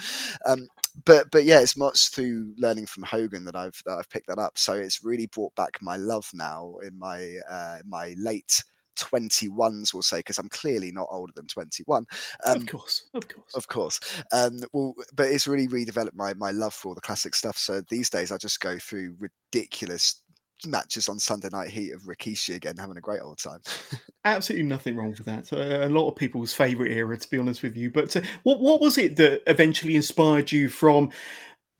Um, 0.44 0.68
but 1.04 1.30
but 1.30 1.44
yeah, 1.44 1.60
it's 1.60 1.76
much 1.76 2.10
through 2.10 2.54
learning 2.58 2.86
from 2.86 3.02
Hogan 3.02 3.44
that 3.44 3.56
I've 3.56 3.80
that 3.86 3.98
I've 3.98 4.10
picked 4.10 4.28
that 4.28 4.38
up. 4.38 4.58
So 4.58 4.74
it's 4.74 5.04
really 5.04 5.26
brought 5.26 5.54
back 5.54 5.78
my 5.82 5.96
love 5.96 6.28
now 6.34 6.76
in 6.82 6.98
my 6.98 7.36
uh, 7.50 7.78
my 7.86 8.14
late. 8.18 8.62
21s 8.96 9.94
we'll 9.94 10.02
say 10.02 10.18
because 10.18 10.38
i'm 10.38 10.48
clearly 10.48 10.90
not 10.90 11.08
older 11.10 11.32
than 11.36 11.46
21 11.46 12.06
um, 12.44 12.56
of 12.56 12.66
course, 12.66 13.04
of 13.14 13.28
course. 13.28 13.54
of 13.54 13.68
course. 13.68 14.00
Um, 14.32 14.60
well, 14.72 14.94
but 15.14 15.28
it's 15.28 15.46
really 15.46 15.68
redeveloped 15.68 16.14
my 16.14 16.34
my 16.34 16.50
love 16.50 16.74
for 16.74 16.88
all 16.88 16.94
the 16.94 17.00
classic 17.00 17.34
stuff. 17.34 17.56
So 17.56 17.82
these 17.88 18.10
days, 18.10 18.32
I 18.32 18.36
just 18.36 18.60
go 18.60 18.78
through 18.78 19.16
ridiculous 19.18 20.22
matches 20.64 21.08
on 21.08 21.18
Sunday 21.18 21.48
Night 21.52 21.68
Heat 21.68 21.92
of 21.92 22.02
Rikishi 22.02 22.54
again, 22.54 22.76
having 22.76 22.96
a 22.96 23.00
great 23.00 23.20
old 23.20 23.38
time. 23.38 23.60
Absolutely 24.24 24.66
nothing 24.66 24.96
wrong 24.96 25.10
with 25.10 25.26
that. 25.26 25.52
Uh, 25.52 25.86
a 25.86 25.90
lot 25.90 26.08
of 26.08 26.16
people's 26.16 26.52
favourite 26.52 26.92
era, 26.92 27.16
to 27.16 27.30
be 27.30 27.38
honest 27.38 27.62
with 27.62 27.76
you. 27.76 27.90
But 27.90 28.16
uh, 28.16 28.22
what 28.42 28.60
what 28.60 28.80
was 28.80 28.98
it 28.98 29.16
that 29.16 29.42
eventually 29.46 29.96
inspired 29.96 30.50
you 30.50 30.68
from 30.68 31.10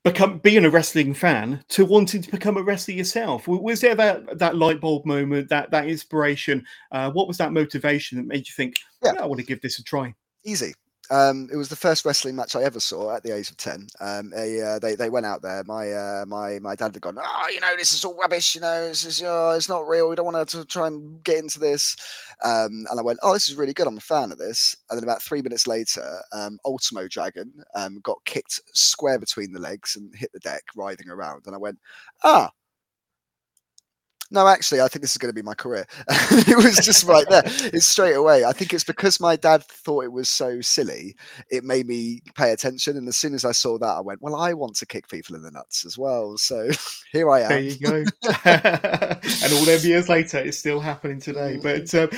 become 0.07 0.38
being 0.38 0.64
a 0.64 0.71
wrestling 0.71 1.12
fan 1.14 1.62
to 1.69 1.85
wanting 1.85 2.23
to 2.23 2.31
become 2.31 2.57
a 2.57 2.62
wrestler 2.62 2.95
yourself? 2.95 3.47
Was 3.49 3.81
there 3.81 3.95
that 3.95 4.38
that 4.38 4.57
light 4.57 4.81
bulb 4.81 5.05
moment, 5.05 5.49
that 5.49 5.71
that 5.71 5.88
inspiration? 5.88 6.64
Uh, 6.92 7.11
what 7.11 7.29
was 7.29 7.37
that 7.38 7.53
motivation 7.53 8.19
that 8.19 8.27
made 8.27 8.47
you 8.49 8.55
think, 8.55 8.77
Yeah. 9.03 9.12
yeah, 9.14 9.23
I 9.23 9.27
want 9.27 9.40
to 9.40 9.47
give 9.47 9.61
this 9.61 9.79
a 9.79 9.85
try? 9.85 10.14
Easy. 10.45 10.73
Um, 11.11 11.49
it 11.53 11.57
was 11.57 11.69
the 11.69 11.77
first 11.77 12.05
wrestling 12.05 12.37
match 12.37 12.57
I 12.57 12.62
ever 12.62 12.81
saw 12.81 13.14
at 13.14 13.23
the 13.23 13.35
age 13.35 13.51
of 13.51 13.57
ten. 13.57 13.87
Um, 14.01 14.31
they, 14.31 14.61
uh, 14.61 14.79
they 14.79 14.95
they 14.95 15.11
went 15.11 15.27
out 15.27 15.42
there. 15.42 15.62
My 15.64 15.92
uh, 15.92 16.25
my 16.27 16.59
my 16.59 16.75
dad 16.75 16.95
had 16.95 17.01
gone, 17.01 17.19
oh, 17.23 17.49
you 17.53 17.61
know, 17.61 17.77
this 17.77 17.92
is 17.92 18.05
all 18.05 18.16
rubbish. 18.16 18.55
You 18.55 18.61
know, 18.61 18.88
this 18.88 19.05
is 19.05 19.23
oh, 19.25 19.51
it's 19.51 19.69
not 19.69 19.87
real. 19.87 20.09
We 20.09 20.16
don't 20.16 20.33
want 20.33 20.49
to 20.49 20.64
try 20.64 20.87
and 20.88 21.23
get 21.23 21.38
into 21.38 21.59
this. 21.59 21.97
Um, 22.45 22.87
and 22.90 22.99
I 22.99 23.03
went, 23.03 23.19
oh, 23.23 23.33
this 23.33 23.49
is 23.49 23.57
really 23.57 23.73
good. 23.73 23.87
I'm 23.87 23.99
a 23.99 24.01
fan 24.01 24.33
of 24.33 24.38
this. 24.38 24.77
And 24.90 24.99
then 24.99 25.05
about 25.05 25.23
three 25.23 25.42
minutes 25.42 25.66
later, 25.66 26.21
um, 26.33 26.59
Ultimo 26.64 27.09
Dragon 27.09 27.53
um, 27.75 28.01
got 28.01 28.19
kicked 28.25 28.61
square 28.73 29.19
between 29.19 29.53
the 29.53 29.61
legs 29.61 29.97
and 29.97 30.14
hit 30.14 30.33
the 30.33 30.40
deck, 30.40 30.62
writhing 30.75 31.09
around. 31.09 31.42
And 31.47 31.55
I 31.55 31.59
went, 31.59 31.79
ah, 32.25 32.51
no, 34.31 34.49
actually, 34.49 34.81
I 34.81 34.89
think 34.89 35.03
this 35.03 35.12
is 35.12 35.19
going 35.19 35.31
to 35.31 35.35
be 35.35 35.43
my 35.43 35.55
career. 35.55 35.87
it 36.09 36.57
was 36.57 36.77
just 36.85 37.05
right 37.05 37.27
there. 37.29 37.43
It's 37.47 37.87
straight 37.87 38.15
away. 38.15 38.45
I 38.45 38.53
think 38.53 38.73
it's 38.73 38.85
because 38.85 39.21
my 39.21 39.37
dad 39.37 39.62
thought 39.65 40.05
it 40.05 40.12
was 40.12 40.29
so 40.29 40.61
silly, 40.61 41.17
it 41.51 41.65
made 41.65 41.87
me 41.87 42.23
pay 42.35 42.53
attention. 42.53 42.97
And 42.97 43.09
as 43.09 43.17
soon 43.17 43.35
as 43.35 43.45
I 43.45 43.53
saw 43.53 43.79
that, 43.79 43.97
I 43.97 44.01
went, 44.01 44.23
well, 44.23 44.37
I 44.37 44.53
want 44.53 44.77
to 44.77 44.87
kick 44.87 45.09
people 45.09 45.37
in 45.37 45.43
the 45.43 45.51
nuts 45.51 45.85
as 45.85 45.97
well. 45.97 46.37
So 46.39 46.71
here 47.12 47.31
I 47.31 47.43
am. 47.43 47.49
There 47.49 47.61
you 47.61 47.79
go. 47.79 48.05
and 48.45 49.53
all 49.53 49.65
them 49.65 49.81
years 49.83 50.09
later, 50.09 50.39
it's 50.39 50.59
still 50.59 50.81
happening 50.81 51.21
today. 51.21 51.59
But 51.62 51.95
um, 51.95 52.09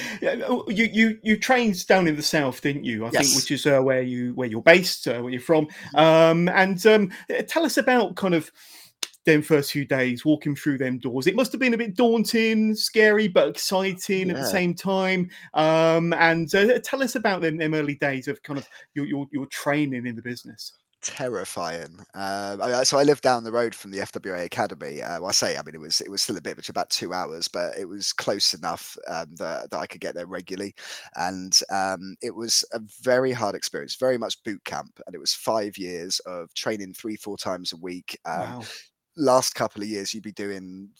oh, 0.46 0.64
you 0.68 0.84
you 0.86 1.18
you 1.22 1.36
trained 1.36 1.86
down 1.86 2.06
in 2.06 2.16
the 2.16 2.22
south, 2.22 2.60
didn't 2.60 2.84
you? 2.84 3.04
I 3.04 3.10
yes. 3.12 3.26
think, 3.26 3.36
which 3.36 3.50
is 3.50 3.66
uh, 3.66 3.80
where 3.80 4.02
you 4.02 4.32
where 4.34 4.48
you're 4.48 4.62
based, 4.62 5.06
uh, 5.08 5.20
where 5.20 5.32
you're 5.32 5.40
from. 5.40 5.66
Mm-hmm. 5.66 5.96
Um, 5.96 6.48
and 6.48 6.84
um, 6.86 7.10
tell 7.46 7.64
us 7.64 7.76
about 7.76 8.16
kind 8.16 8.34
of 8.34 8.50
them 9.24 9.42
first 9.42 9.72
few 9.72 9.84
days 9.84 10.24
walking 10.24 10.54
through 10.54 10.78
them 10.78 10.98
doors 10.98 11.26
it 11.26 11.36
must 11.36 11.52
have 11.52 11.60
been 11.60 11.74
a 11.74 11.78
bit 11.78 11.94
daunting 11.96 12.74
scary 12.74 13.28
but 13.28 13.48
exciting 13.48 14.28
yeah. 14.28 14.34
at 14.34 14.40
the 14.40 14.46
same 14.46 14.74
time 14.74 15.28
um, 15.54 16.12
and 16.14 16.54
uh, 16.54 16.78
tell 16.80 17.02
us 17.02 17.14
about 17.14 17.40
them, 17.40 17.56
them 17.56 17.74
early 17.74 17.96
days 17.96 18.28
of 18.28 18.42
kind 18.42 18.58
of 18.58 18.68
your, 18.94 19.06
your, 19.06 19.26
your 19.32 19.46
training 19.46 20.06
in 20.06 20.16
the 20.16 20.22
business 20.22 20.72
terrifying. 21.02 21.98
Um, 22.14 22.60
I, 22.62 22.82
so 22.82 22.98
I 22.98 23.02
lived 23.02 23.22
down 23.22 23.44
the 23.44 23.52
road 23.52 23.74
from 23.74 23.90
the 23.90 23.98
FWA 23.98 24.44
Academy. 24.44 25.02
Uh, 25.02 25.20
well, 25.20 25.28
I 25.28 25.32
say, 25.32 25.56
I 25.56 25.62
mean, 25.62 25.74
it 25.74 25.80
was 25.80 26.00
it 26.00 26.10
was 26.10 26.22
still 26.22 26.36
a 26.36 26.40
bit, 26.40 26.56
which 26.56 26.68
about 26.68 26.90
two 26.90 27.12
hours, 27.12 27.48
but 27.48 27.76
it 27.78 27.88
was 27.88 28.12
close 28.12 28.54
enough 28.54 28.96
um, 29.08 29.26
that, 29.36 29.70
that 29.70 29.78
I 29.78 29.86
could 29.86 30.00
get 30.00 30.14
there 30.14 30.26
regularly. 30.26 30.74
And 31.16 31.58
um, 31.70 32.16
it 32.22 32.34
was 32.34 32.64
a 32.72 32.80
very 33.02 33.32
hard 33.32 33.54
experience, 33.54 33.96
very 33.96 34.18
much 34.18 34.42
boot 34.44 34.64
camp, 34.64 35.00
and 35.06 35.14
it 35.14 35.20
was 35.20 35.34
five 35.34 35.78
years 35.78 36.20
of 36.20 36.52
training 36.54 36.94
three, 36.94 37.16
four 37.16 37.36
times 37.36 37.72
a 37.72 37.76
week. 37.76 38.18
Um, 38.24 38.40
wow 38.40 38.62
last 39.18 39.54
couple 39.54 39.82
of 39.82 39.88
years 39.88 40.14
you'd 40.14 40.22
be 40.22 40.32
doing 40.32 40.90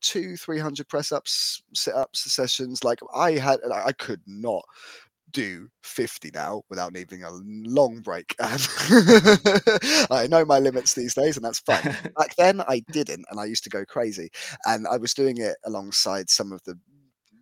two, 0.00 0.36
three 0.36 0.58
hundred 0.58 0.88
press 0.88 1.12
ups, 1.12 1.62
sit 1.74 1.94
ups, 1.94 2.30
sessions. 2.32 2.84
Like 2.84 3.00
I 3.14 3.32
had, 3.32 3.60
I 3.72 3.92
could 3.92 4.20
not 4.26 4.64
do 5.30 5.68
50 5.82 6.30
now 6.32 6.62
without 6.70 6.92
needing 6.92 7.22
a 7.22 7.30
long 7.30 8.00
break. 8.00 8.34
I 8.40 10.26
know 10.30 10.44
my 10.44 10.58
limits 10.58 10.94
these 10.94 11.14
days, 11.14 11.36
and 11.36 11.44
that's 11.44 11.60
fine. 11.60 11.82
Back 12.16 12.34
then, 12.36 12.62
I 12.62 12.80
didn't, 12.92 13.26
and 13.30 13.38
I 13.38 13.44
used 13.44 13.64
to 13.64 13.70
go 13.70 13.84
crazy. 13.84 14.30
And 14.64 14.86
I 14.88 14.96
was 14.96 15.14
doing 15.14 15.38
it 15.38 15.56
alongside 15.64 16.30
some 16.30 16.52
of 16.52 16.62
the 16.64 16.78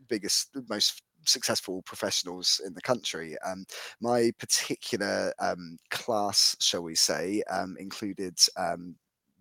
biggest, 0.09 0.51
most 0.68 1.03
successful 1.25 1.83
professionals 1.83 2.61
in 2.66 2.75
the 2.75 2.81
country. 2.81 3.37
Um, 3.44 3.64
my 4.01 4.31
particular 4.38 5.33
um, 5.38 5.79
class, 5.90 6.57
shall 6.61 6.83
we 6.83 6.94
say, 6.94 7.42
um, 7.51 7.77
included 7.79 8.38
um, 8.57 8.96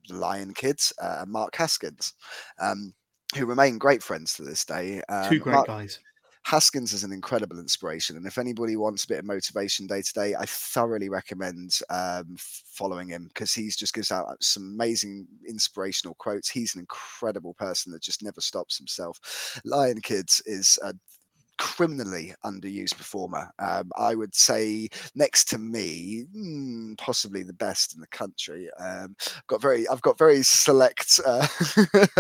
Lion 0.10 0.54
Kids 0.54 0.94
uh, 1.02 1.18
and 1.22 1.32
Mark 1.32 1.56
Haskins, 1.56 2.14
um, 2.60 2.94
who 3.38 3.46
remain 3.46 3.78
great 3.78 4.04
friends 4.04 4.34
to 4.36 4.44
this 4.44 4.66
day. 4.66 5.02
Um, 5.10 5.30
Two 5.30 5.40
great 5.40 5.54
Mark, 5.54 5.68
guys. 5.68 6.00
Haskins 6.46 6.94
is 6.94 7.04
an 7.04 7.12
incredible 7.12 7.58
inspiration, 7.58 8.18
and 8.18 8.28
if 8.28 8.38
anybody 8.38 8.76
wants 8.76 9.04
a 9.04 9.08
bit 9.08 9.18
of 9.18 9.26
motivation 9.26 9.88
day 9.88 10.04
to 10.04 10.14
day, 10.14 10.36
I 10.36 10.46
thoroughly 10.46 11.10
recommend 11.10 11.80
um, 11.90 12.36
following 12.38 13.10
him 13.10 13.30
because 13.30 13.52
he 13.52 13.68
just 13.68 13.96
gives 13.96 14.12
out 14.12 14.28
some 14.42 14.64
amazing 14.76 15.26
inspirational 15.50 16.14
quotes. 16.20 16.48
He's 16.48 16.76
an 16.76 16.82
incredible 16.82 17.56
person 17.56 17.92
that 17.94 18.04
just 18.04 18.22
never 18.22 18.42
stops 18.42 18.78
himself. 18.78 19.60
Lion 19.66 20.02
Kids 20.02 20.40
is 20.46 20.78
a 20.84 20.94
criminally 21.58 22.34
underused 22.44 22.98
performer. 22.98 23.52
Um, 23.60 23.92
I 23.98 24.16
would 24.16 24.36
say 24.36 24.90
next 25.16 25.46
to 25.50 25.58
me, 25.58 26.26
mm, 26.36 26.98
possibly 26.98 27.44
the 27.44 27.54
best 27.54 27.96
in 27.96 28.02
the 28.02 28.08
country. 28.08 28.70
Um, 28.80 29.16
got 29.48 29.62
very, 29.62 29.88
I've 29.88 30.02
got 30.02 30.18
very 30.18 30.44
select 30.44 31.20
uh, 31.26 31.48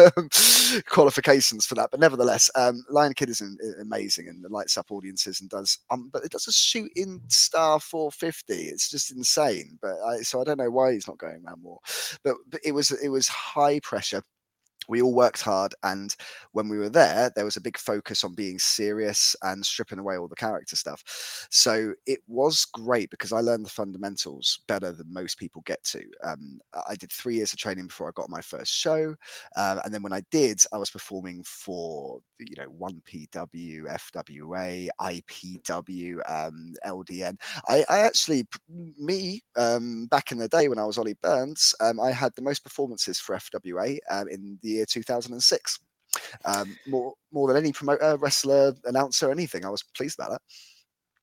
qualifications 0.87 1.65
for 1.65 1.75
that, 1.75 1.89
but 1.91 1.99
nevertheless, 1.99 2.49
um, 2.55 2.83
Lion 2.89 3.13
Kid 3.13 3.29
is 3.29 3.41
amazing 3.81 4.27
and 4.27 4.43
lights 4.51 4.77
up 4.77 4.91
audiences 4.91 5.41
and 5.41 5.49
does, 5.49 5.79
um, 5.91 6.09
but 6.11 6.23
it 6.23 6.31
does 6.31 6.47
a 6.47 6.51
Shooting 6.51 7.21
Star 7.27 7.79
450. 7.79 8.53
It's 8.53 8.89
just 8.89 9.11
insane. 9.11 9.77
But 9.81 9.95
I, 10.05 10.17
so 10.17 10.41
I 10.41 10.43
don't 10.43 10.57
know 10.57 10.71
why 10.71 10.93
he's 10.93 11.07
not 11.07 11.17
going 11.17 11.43
around 11.45 11.61
more. 11.61 11.79
But, 12.23 12.35
but 12.49 12.61
it 12.63 12.71
was, 12.71 12.91
it 12.91 13.09
was 13.09 13.27
high 13.27 13.79
pressure 13.81 14.21
we 14.87 15.01
all 15.01 15.13
worked 15.13 15.41
hard 15.41 15.73
and 15.83 16.15
when 16.51 16.69
we 16.69 16.77
were 16.77 16.89
there 16.89 17.31
there 17.35 17.45
was 17.45 17.57
a 17.57 17.61
big 17.61 17.77
focus 17.77 18.23
on 18.23 18.33
being 18.33 18.59
serious 18.59 19.35
and 19.43 19.65
stripping 19.65 19.99
away 19.99 20.17
all 20.17 20.27
the 20.27 20.35
character 20.35 20.75
stuff. 20.75 21.47
So 21.49 21.93
it 22.05 22.19
was 22.27 22.65
great 22.65 23.09
because 23.09 23.31
i 23.31 23.39
learned 23.39 23.65
the 23.65 23.69
fundamentals 23.69 24.59
better 24.67 24.91
than 24.91 25.11
most 25.11 25.37
people 25.37 25.61
get 25.65 25.83
to. 25.85 26.01
Um, 26.23 26.59
i 26.87 26.95
did 26.95 27.11
three 27.11 27.35
years 27.35 27.53
of 27.53 27.59
training 27.59 27.87
before 27.87 28.07
i 28.07 28.11
got 28.15 28.29
my 28.29 28.41
first 28.41 28.73
show 28.73 29.15
uh, 29.55 29.79
and 29.83 29.93
then 29.93 30.03
when 30.03 30.13
i 30.13 30.21
did 30.31 30.61
i 30.73 30.77
was 30.77 30.89
performing 30.89 31.43
for 31.43 32.19
you 32.39 32.55
know 32.57 32.69
1pw 32.69 33.83
fwa 33.83 34.89
ipw 35.01 36.47
um, 36.47 36.73
ldn 36.85 37.37
I, 37.67 37.85
I, 37.89 37.99
actually 37.99 38.45
me 38.97 39.41
um, 39.55 40.07
back 40.07 40.31
in 40.31 40.37
the 40.37 40.47
day 40.47 40.67
when 40.67 40.79
i 40.79 40.85
was 40.85 40.97
ollie 40.97 41.17
burns 41.21 41.73
um, 41.79 41.99
i 41.99 42.11
had 42.11 42.33
the 42.35 42.41
most 42.41 42.63
performances 42.63 43.19
for 43.19 43.35
fwa 43.35 43.97
um, 44.11 44.27
in 44.29 44.59
the 44.61 44.74
year 44.75 44.85
2006. 44.85 45.79
Um, 46.45 46.77
more 46.87 47.13
more 47.31 47.47
than 47.47 47.57
any 47.57 47.73
promoter, 47.73 48.17
wrestler, 48.17 48.73
announcer, 48.85 49.31
anything. 49.31 49.65
I 49.65 49.69
was 49.69 49.83
pleased 49.83 50.17
about 50.17 50.31
that. 50.31 50.41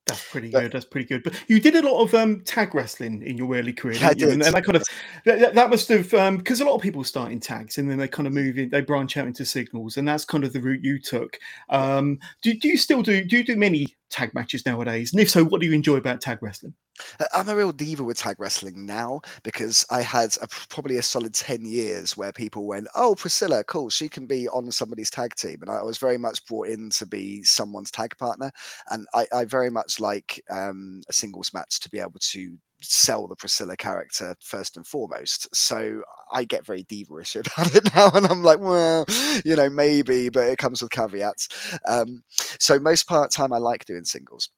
That's 0.07 0.31
pretty 0.31 0.51
but, 0.51 0.61
good. 0.63 0.73
That's 0.73 0.85
pretty 0.85 1.07
good. 1.07 1.23
But 1.23 1.35
you 1.47 1.61
did 1.61 1.77
a 1.77 1.83
lot 1.83 2.03
of 2.03 2.13
um, 2.15 2.41
tag 2.41 2.75
wrestling 2.75 3.23
in 3.23 3.39
your 3.39 3.55
early 3.55 3.73
career, 3.73 3.95
yeah, 3.95 4.13
did. 4.13 4.31
And, 4.31 4.43
and, 4.43 4.55
that 4.55 4.65
kind 4.65 4.77
of 4.77 4.83
that, 5.25 5.55
that 5.55 5.71
must 5.71 5.89
have 5.89 6.11
because 6.37 6.61
um, 6.61 6.67
a 6.67 6.71
lot 6.71 6.77
of 6.77 6.83
people 6.83 7.05
start 7.05 7.31
in 7.31 7.39
tags 7.39 7.79
and 7.79 7.89
then 7.89 7.99
they 7.99 8.09
kind 8.09 8.27
of 8.27 8.33
move 8.33 8.59
in, 8.59 8.69
they 8.69 8.81
branch 8.81 9.17
out 9.17 9.29
into 9.29 9.45
singles, 9.45 9.97
and 9.97 10.07
that's 10.07 10.25
kind 10.25 10.43
of 10.43 10.53
the 10.53 10.61
route 10.61 10.83
you 10.83 10.99
took. 10.99 11.39
Um, 11.69 12.19
do, 12.43 12.53
do 12.53 12.69
you 12.69 12.77
still 12.77 13.03
do? 13.03 13.25
Do 13.25 13.37
you 13.37 13.45
do 13.45 13.57
many 13.57 13.95
tag 14.13 14.33
matches 14.35 14.65
nowadays? 14.65 15.13
And 15.13 15.21
if 15.21 15.31
so, 15.31 15.45
what 15.45 15.61
do 15.61 15.67
you 15.67 15.73
enjoy 15.73 15.97
about 15.97 16.21
tag 16.21 16.39
wrestling? 16.41 16.75
Uh, 17.19 17.25
I'm 17.33 17.49
a 17.49 17.57
real 17.57 17.73
diva 17.73 18.05
with 18.05 18.19
tag 18.19 18.37
wrestling 18.39 18.87
now 18.87 19.21
because 19.43 19.85
I 19.91 20.03
had 20.03 20.37
a, 20.41 20.49
probably 20.69 20.99
a 20.99 21.03
solid 21.03 21.35
10 21.35 21.65
years 21.65 22.17
where 22.17 22.33
people 22.33 22.67
went, 22.67 22.87
Oh, 22.95 23.15
Priscilla, 23.15 23.65
cool, 23.65 23.91
she 23.91 24.09
can 24.09 24.27
be 24.27 24.49
on 24.49 24.71
somebody's 24.71 25.11
tag 25.11 25.35
team. 25.35 25.59
And 25.63 25.71
I 25.71 25.83
was 25.83 25.99
very 25.99 26.19
much 26.19 26.45
brought 26.47 26.69
in 26.69 26.91
to 26.91 27.07
be 27.07 27.43
someone's 27.43 27.91
tag 27.91 28.17
partner. 28.19 28.51
And 28.91 29.07
I, 29.15 29.27
I 29.33 29.45
very 29.45 29.71
much 29.71 29.99
like 29.99 30.43
um, 30.51 31.03
a 31.09 31.13
singles 31.13 31.53
match 31.55 31.81
to 31.81 31.91
be 31.91 31.99
able 31.99 32.21
to 32.21 32.57
sell 32.83 33.27
the 33.27 33.37
Priscilla 33.37 33.77
character 33.77 34.35
first 34.41 34.77
and 34.77 34.87
foremost. 34.87 35.55
So 35.55 36.03
I 36.33 36.45
get 36.45 36.67
very 36.67 36.83
diva-ish 36.85 37.37
about 37.37 37.75
it 37.75 37.95
now, 37.95 38.11
and 38.15 38.27
I'm 38.27 38.43
like, 38.43 38.61
well, 38.61 39.07
you 39.45 39.57
know, 39.57 39.71
maybe, 39.71 40.29
but 40.29 40.49
it 40.49 40.59
comes 40.59 40.83
with 40.83 40.91
caveats. 40.91 41.49
Um, 41.89 42.23
so 42.59 42.79
most 42.79 43.07
part 43.09 43.31
time 43.31 43.53
I 43.53 43.59
like 43.59 43.85
doing 43.85 44.05
singles. 44.05 44.51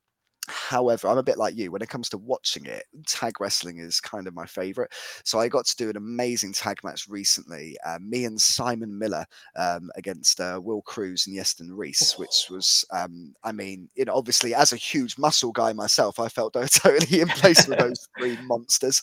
However, 0.46 1.08
I'm 1.08 1.18
a 1.18 1.22
bit 1.22 1.38
like 1.38 1.56
you 1.56 1.70
when 1.70 1.82
it 1.82 1.88
comes 1.88 2.08
to 2.10 2.18
watching 2.18 2.66
it. 2.66 2.84
Tag 3.06 3.40
wrestling 3.40 3.78
is 3.78 4.00
kind 4.00 4.26
of 4.26 4.34
my 4.34 4.46
favorite. 4.46 4.92
So 5.24 5.38
I 5.38 5.48
got 5.48 5.66
to 5.66 5.76
do 5.76 5.88
an 5.90 5.96
amazing 5.96 6.52
tag 6.52 6.78
match 6.84 7.06
recently. 7.08 7.76
Uh, 7.84 7.98
me 8.00 8.24
and 8.24 8.40
Simon 8.40 8.98
Miller 8.98 9.24
um, 9.56 9.90
against 9.96 10.40
uh, 10.40 10.60
Will 10.62 10.82
Cruz 10.82 11.26
and 11.26 11.36
Yeston 11.36 11.68
Reese, 11.70 12.18
which 12.18 12.46
was, 12.50 12.84
um, 12.92 13.34
I 13.42 13.52
mean, 13.52 13.88
you 13.94 14.04
know, 14.04 14.14
obviously 14.14 14.54
as 14.54 14.72
a 14.72 14.76
huge 14.76 15.16
muscle 15.18 15.52
guy 15.52 15.72
myself, 15.72 16.18
I 16.18 16.28
felt 16.28 16.54
totally 16.70 17.20
in 17.20 17.28
place 17.28 17.66
with 17.66 17.78
those 17.78 18.08
three 18.18 18.36
monsters. 18.44 19.02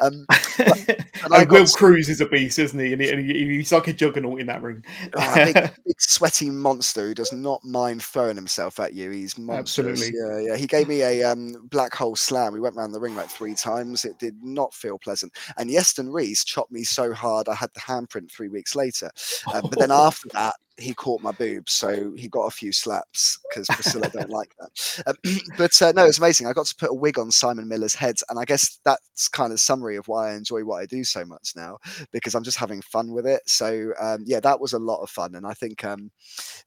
Um, 0.00 0.26
but, 0.28 0.88
and 1.32 1.50
Will 1.50 1.66
to... 1.66 1.72
Cruz 1.72 2.08
is 2.08 2.20
a 2.20 2.26
beast, 2.26 2.58
isn't 2.58 2.78
he? 2.78 2.92
And, 2.92 3.02
he? 3.02 3.10
and, 3.10 3.22
he's 3.22 3.72
like 3.72 3.88
a 3.88 3.92
juggernaut 3.92 4.40
in 4.40 4.46
that 4.46 4.62
ring. 4.62 4.84
oh, 5.14 5.34
big, 5.34 5.54
big, 5.86 6.00
sweaty 6.00 6.50
monster 6.50 7.08
who 7.08 7.14
does 7.14 7.32
not 7.32 7.64
mind 7.64 8.02
throwing 8.02 8.36
himself 8.36 8.80
at 8.80 8.94
you. 8.94 9.10
He's 9.10 9.38
monstrous. 9.38 10.02
Absolutely. 10.02 10.18
Yeah, 10.18 10.52
yeah. 10.52 10.56
He 10.56 10.66
gave 10.66 10.81
gave 10.82 10.88
me 10.88 11.02
a 11.02 11.22
um, 11.22 11.54
black 11.70 11.94
hole 11.94 12.16
slam. 12.16 12.52
We 12.52 12.58
went 12.58 12.76
around 12.76 12.90
the 12.90 12.98
ring 12.98 13.14
like 13.14 13.28
three 13.28 13.54
times. 13.54 14.04
It 14.04 14.18
did 14.18 14.42
not 14.42 14.74
feel 14.74 14.98
pleasant. 14.98 15.32
And 15.56 15.70
Yeston 15.70 16.12
Reese 16.12 16.42
chopped 16.42 16.72
me 16.72 16.82
so 16.82 17.12
hard 17.12 17.48
I 17.48 17.54
had 17.54 17.70
the 17.74 17.80
handprint 17.80 18.32
three 18.32 18.48
weeks 18.48 18.74
later. 18.74 19.08
Um, 19.54 19.62
but 19.62 19.78
then 19.78 19.90
after 19.92 20.28
that, 20.32 20.56
he 20.76 20.94
caught 20.94 21.22
my 21.22 21.32
boobs, 21.32 21.72
so 21.72 22.12
he 22.16 22.28
got 22.28 22.46
a 22.46 22.50
few 22.50 22.72
slaps 22.72 23.38
because 23.48 23.66
Priscilla 23.68 24.08
don't 24.10 24.30
like 24.30 24.54
that. 24.58 25.02
Um, 25.06 25.16
but 25.58 25.80
uh, 25.82 25.92
no, 25.92 26.06
it's 26.06 26.18
amazing. 26.18 26.46
I 26.46 26.52
got 26.52 26.66
to 26.66 26.74
put 26.74 26.90
a 26.90 26.94
wig 26.94 27.18
on 27.18 27.30
Simon 27.30 27.68
Miller's 27.68 27.94
head, 27.94 28.16
and 28.28 28.38
I 28.38 28.44
guess 28.44 28.78
that's 28.84 29.28
kind 29.28 29.52
of 29.52 29.60
summary 29.60 29.96
of 29.96 30.08
why 30.08 30.30
I 30.30 30.34
enjoy 30.34 30.64
what 30.64 30.82
I 30.82 30.86
do 30.86 31.04
so 31.04 31.24
much 31.24 31.52
now 31.56 31.78
because 32.10 32.34
I'm 32.34 32.44
just 32.44 32.58
having 32.58 32.82
fun 32.82 33.12
with 33.12 33.26
it. 33.26 33.42
So 33.46 33.92
um, 34.00 34.24
yeah, 34.26 34.40
that 34.40 34.60
was 34.60 34.72
a 34.72 34.78
lot 34.78 35.02
of 35.02 35.10
fun, 35.10 35.34
and 35.34 35.46
I 35.46 35.54
think 35.54 35.84
um, 35.84 36.10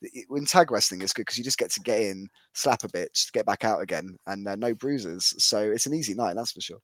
in 0.02 0.46
tag 0.46 0.72
wrestling 0.72 1.02
it's 1.02 1.14
good 1.14 1.24
because 1.24 1.38
you 1.38 1.44
just 1.44 1.58
get 1.58 1.72
to 1.72 1.80
get 1.82 2.02
in, 2.02 2.28
slap 2.54 2.84
a 2.84 2.88
bitch, 2.88 3.32
get 3.32 3.46
back 3.46 3.64
out 3.64 3.82
again, 3.82 4.18
and 4.28 4.48
uh, 4.48 4.56
no 4.56 4.74
bruises. 4.74 5.34
So 5.38 5.60
it's 5.60 5.86
an 5.86 5.94
easy 5.94 6.14
night, 6.14 6.36
that's 6.36 6.52
for 6.52 6.62
sure. 6.62 6.80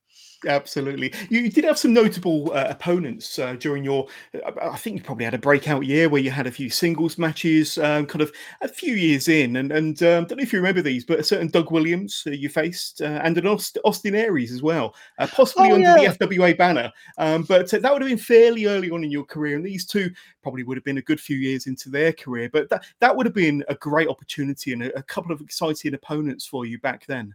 Absolutely. 0.47 1.13
You, 1.29 1.49
did 1.49 1.65
have 1.65 1.77
some 1.77 1.93
notable 1.93 2.51
uh, 2.53 2.67
opponents 2.69 3.37
uh, 3.37 3.53
during 3.53 3.83
your. 3.83 4.07
Uh, 4.33 4.51
I 4.61 4.77
think 4.77 4.97
you 4.97 5.03
probably 5.03 5.25
had 5.25 5.33
a 5.33 5.39
breakout 5.39 5.85
year 5.85 6.09
where 6.09 6.21
you 6.21 6.31
had 6.31 6.47
a 6.47 6.51
few 6.51 6.69
singles 6.69 7.10
matches, 7.17 7.77
um, 7.77 8.05
kind 8.05 8.21
of 8.21 8.31
a 8.61 8.67
few 8.67 8.95
years 8.95 9.27
in, 9.27 9.57
and 9.57 9.71
and 9.71 10.01
um, 10.03 10.25
don't 10.25 10.37
know 10.37 10.43
if 10.43 10.53
you 10.53 10.59
remember 10.59 10.81
these, 10.81 11.05
but 11.05 11.19
a 11.19 11.23
certain 11.23 11.47
Doug 11.47 11.71
Williams 11.71 12.23
uh, 12.27 12.31
you 12.31 12.49
faced, 12.49 13.01
uh, 13.01 13.19
and 13.23 13.37
an 13.37 13.47
Aust- 13.47 13.77
Austin 13.85 14.15
Aries 14.15 14.51
as 14.51 14.61
well, 14.61 14.95
uh, 15.19 15.27
possibly 15.27 15.71
oh, 15.71 15.75
under 15.75 15.97
yeah. 15.97 16.13
the 16.13 16.27
FWA 16.27 16.57
banner. 16.57 16.91
Um, 17.17 17.43
but 17.43 17.69
that 17.69 17.91
would 17.91 18.01
have 18.01 18.09
been 18.09 18.17
fairly 18.17 18.65
early 18.65 18.91
on 18.91 19.03
in 19.03 19.11
your 19.11 19.25
career, 19.25 19.55
and 19.55 19.65
these 19.65 19.85
two 19.85 20.09
probably 20.41 20.63
would 20.63 20.77
have 20.77 20.83
been 20.83 20.97
a 20.97 21.03
good 21.03 21.19
few 21.19 21.37
years 21.37 21.67
into 21.67 21.89
their 21.89 22.13
career. 22.13 22.49
But 22.51 22.69
that 22.69 22.85
that 22.99 23.15
would 23.15 23.25
have 23.25 23.35
been 23.35 23.63
a 23.69 23.75
great 23.75 24.07
opportunity 24.07 24.73
and 24.73 24.83
a, 24.83 24.97
a 24.97 25.03
couple 25.03 25.31
of 25.31 25.41
exciting 25.41 25.93
opponents 25.93 26.45
for 26.45 26.65
you 26.65 26.79
back 26.79 27.05
then. 27.05 27.33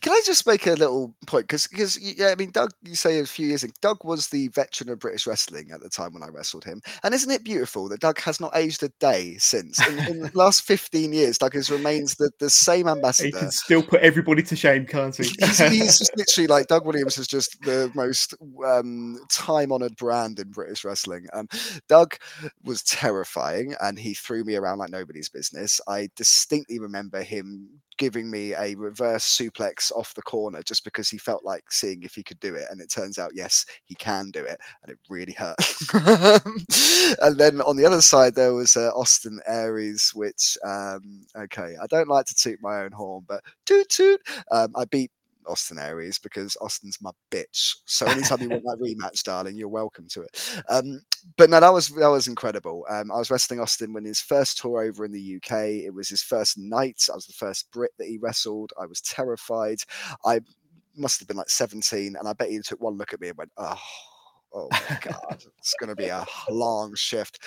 Can 0.00 0.12
I 0.12 0.20
just 0.24 0.46
make 0.46 0.66
a 0.66 0.72
little 0.72 1.14
point? 1.26 1.44
Because, 1.44 1.66
because 1.66 1.98
yeah, 2.00 2.28
I 2.28 2.34
mean, 2.34 2.50
Doug, 2.50 2.70
you 2.82 2.94
say 2.94 3.18
a 3.18 3.26
few 3.26 3.46
years 3.46 3.62
ago, 3.62 3.74
Doug 3.82 4.04
was 4.04 4.28
the 4.28 4.48
veteran 4.48 4.88
of 4.88 4.98
British 4.98 5.26
wrestling 5.26 5.70
at 5.70 5.80
the 5.80 5.90
time 5.90 6.14
when 6.14 6.22
I 6.22 6.28
wrestled 6.28 6.64
him. 6.64 6.80
And 7.02 7.14
isn't 7.14 7.30
it 7.30 7.44
beautiful 7.44 7.88
that 7.90 8.00
Doug 8.00 8.18
has 8.20 8.40
not 8.40 8.56
aged 8.56 8.82
a 8.82 8.88
day 9.00 9.36
since? 9.38 9.86
In, 9.86 9.98
in 10.06 10.20
the 10.20 10.30
last 10.34 10.62
15 10.62 11.12
years, 11.12 11.36
Doug 11.36 11.52
has 11.54 11.70
remains 11.70 12.14
the, 12.14 12.30
the 12.40 12.48
same 12.48 12.88
ambassador. 12.88 13.26
He 13.26 13.32
can 13.32 13.50
still 13.50 13.82
put 13.82 14.00
everybody 14.00 14.42
to 14.44 14.56
shame, 14.56 14.86
can't 14.86 15.14
he? 15.14 15.24
he's, 15.24 15.58
he's 15.58 15.98
just 15.98 16.16
literally 16.16 16.46
like 16.46 16.68
Doug 16.68 16.86
Williams 16.86 17.18
is 17.18 17.26
just 17.26 17.60
the 17.62 17.90
most 17.94 18.34
um, 18.66 19.18
time 19.30 19.72
honored 19.72 19.96
brand 19.96 20.38
in 20.38 20.50
British 20.50 20.84
wrestling. 20.84 21.26
Um, 21.34 21.48
Doug 21.86 22.16
was 22.64 22.82
terrifying 22.82 23.74
and 23.82 23.98
he 23.98 24.14
threw 24.14 24.42
me 24.44 24.56
around 24.56 24.78
like 24.78 24.90
nobody's 24.90 25.28
business. 25.28 25.80
I 25.86 26.08
distinctly 26.16 26.78
remember 26.78 27.22
him 27.22 27.68
giving 27.98 28.30
me 28.30 28.54
a 28.54 28.74
reverse 28.74 29.24
suplex 29.24 29.92
off 29.92 30.14
the 30.14 30.22
corner 30.22 30.62
just 30.62 30.84
because 30.84 31.08
he 31.08 31.18
felt 31.18 31.44
like 31.44 31.64
seeing 31.70 32.02
if 32.02 32.14
he 32.14 32.22
could 32.22 32.40
do 32.40 32.54
it. 32.54 32.66
And 32.70 32.80
it 32.80 32.90
turns 32.90 33.18
out, 33.18 33.32
yes, 33.34 33.64
he 33.84 33.94
can 33.94 34.30
do 34.30 34.44
it. 34.44 34.58
And 34.82 34.92
it 34.92 34.98
really 35.08 35.32
hurt. 35.32 35.56
and 37.22 37.36
then 37.38 37.60
on 37.62 37.76
the 37.76 37.84
other 37.86 38.02
side, 38.02 38.34
there 38.34 38.54
was 38.54 38.76
uh, 38.76 38.90
Austin 38.94 39.40
Aries, 39.46 40.12
which, 40.14 40.56
um, 40.64 41.22
okay, 41.36 41.76
I 41.80 41.86
don't 41.86 42.08
like 42.08 42.26
to 42.26 42.34
toot 42.34 42.58
my 42.60 42.82
own 42.82 42.92
horn, 42.92 43.24
but 43.26 43.42
toot 43.64 43.88
toot. 43.88 44.20
Um, 44.50 44.72
I 44.76 44.84
beat 44.86 45.10
Austin 45.48 45.78
Aries 45.78 46.18
because 46.18 46.56
Austin's 46.60 46.98
my 47.00 47.10
bitch. 47.30 47.76
So 47.86 48.06
anytime 48.06 48.40
you 48.40 48.50
want 48.50 48.64
that 48.64 48.78
rematch, 48.80 49.22
darling, 49.22 49.56
you're 49.56 49.68
welcome 49.68 50.06
to 50.10 50.22
it. 50.22 50.62
Um, 50.68 51.00
but 51.36 51.50
no, 51.50 51.60
that 51.60 51.72
was 51.72 51.88
that 51.88 52.08
was 52.08 52.28
incredible. 52.28 52.84
Um, 52.88 53.10
I 53.10 53.16
was 53.16 53.30
wrestling 53.30 53.60
Austin 53.60 53.92
when 53.92 54.04
his 54.04 54.20
first 54.20 54.58
tour 54.58 54.82
over 54.82 55.04
in 55.04 55.12
the 55.12 55.36
UK. 55.36 55.84
It 55.84 55.94
was 55.94 56.08
his 56.08 56.22
first 56.22 56.58
night. 56.58 57.06
I 57.10 57.14
was 57.14 57.26
the 57.26 57.32
first 57.32 57.70
Brit 57.72 57.92
that 57.98 58.08
he 58.08 58.18
wrestled. 58.18 58.72
I 58.80 58.86
was 58.86 59.00
terrified. 59.00 59.78
I 60.24 60.40
must 60.96 61.20
have 61.20 61.28
been 61.28 61.36
like 61.36 61.50
17, 61.50 62.16
and 62.16 62.28
I 62.28 62.32
bet 62.32 62.50
he 62.50 62.58
took 62.60 62.80
one 62.80 62.96
look 62.96 63.12
at 63.12 63.20
me 63.20 63.28
and 63.28 63.38
went, 63.38 63.52
"Oh." 63.56 63.80
Oh 64.52 64.68
my 64.72 64.98
god, 65.00 65.44
it's 65.58 65.74
going 65.78 65.88
to 65.88 65.96
be 65.96 66.08
a 66.08 66.24
long 66.50 66.94
shift. 66.94 67.38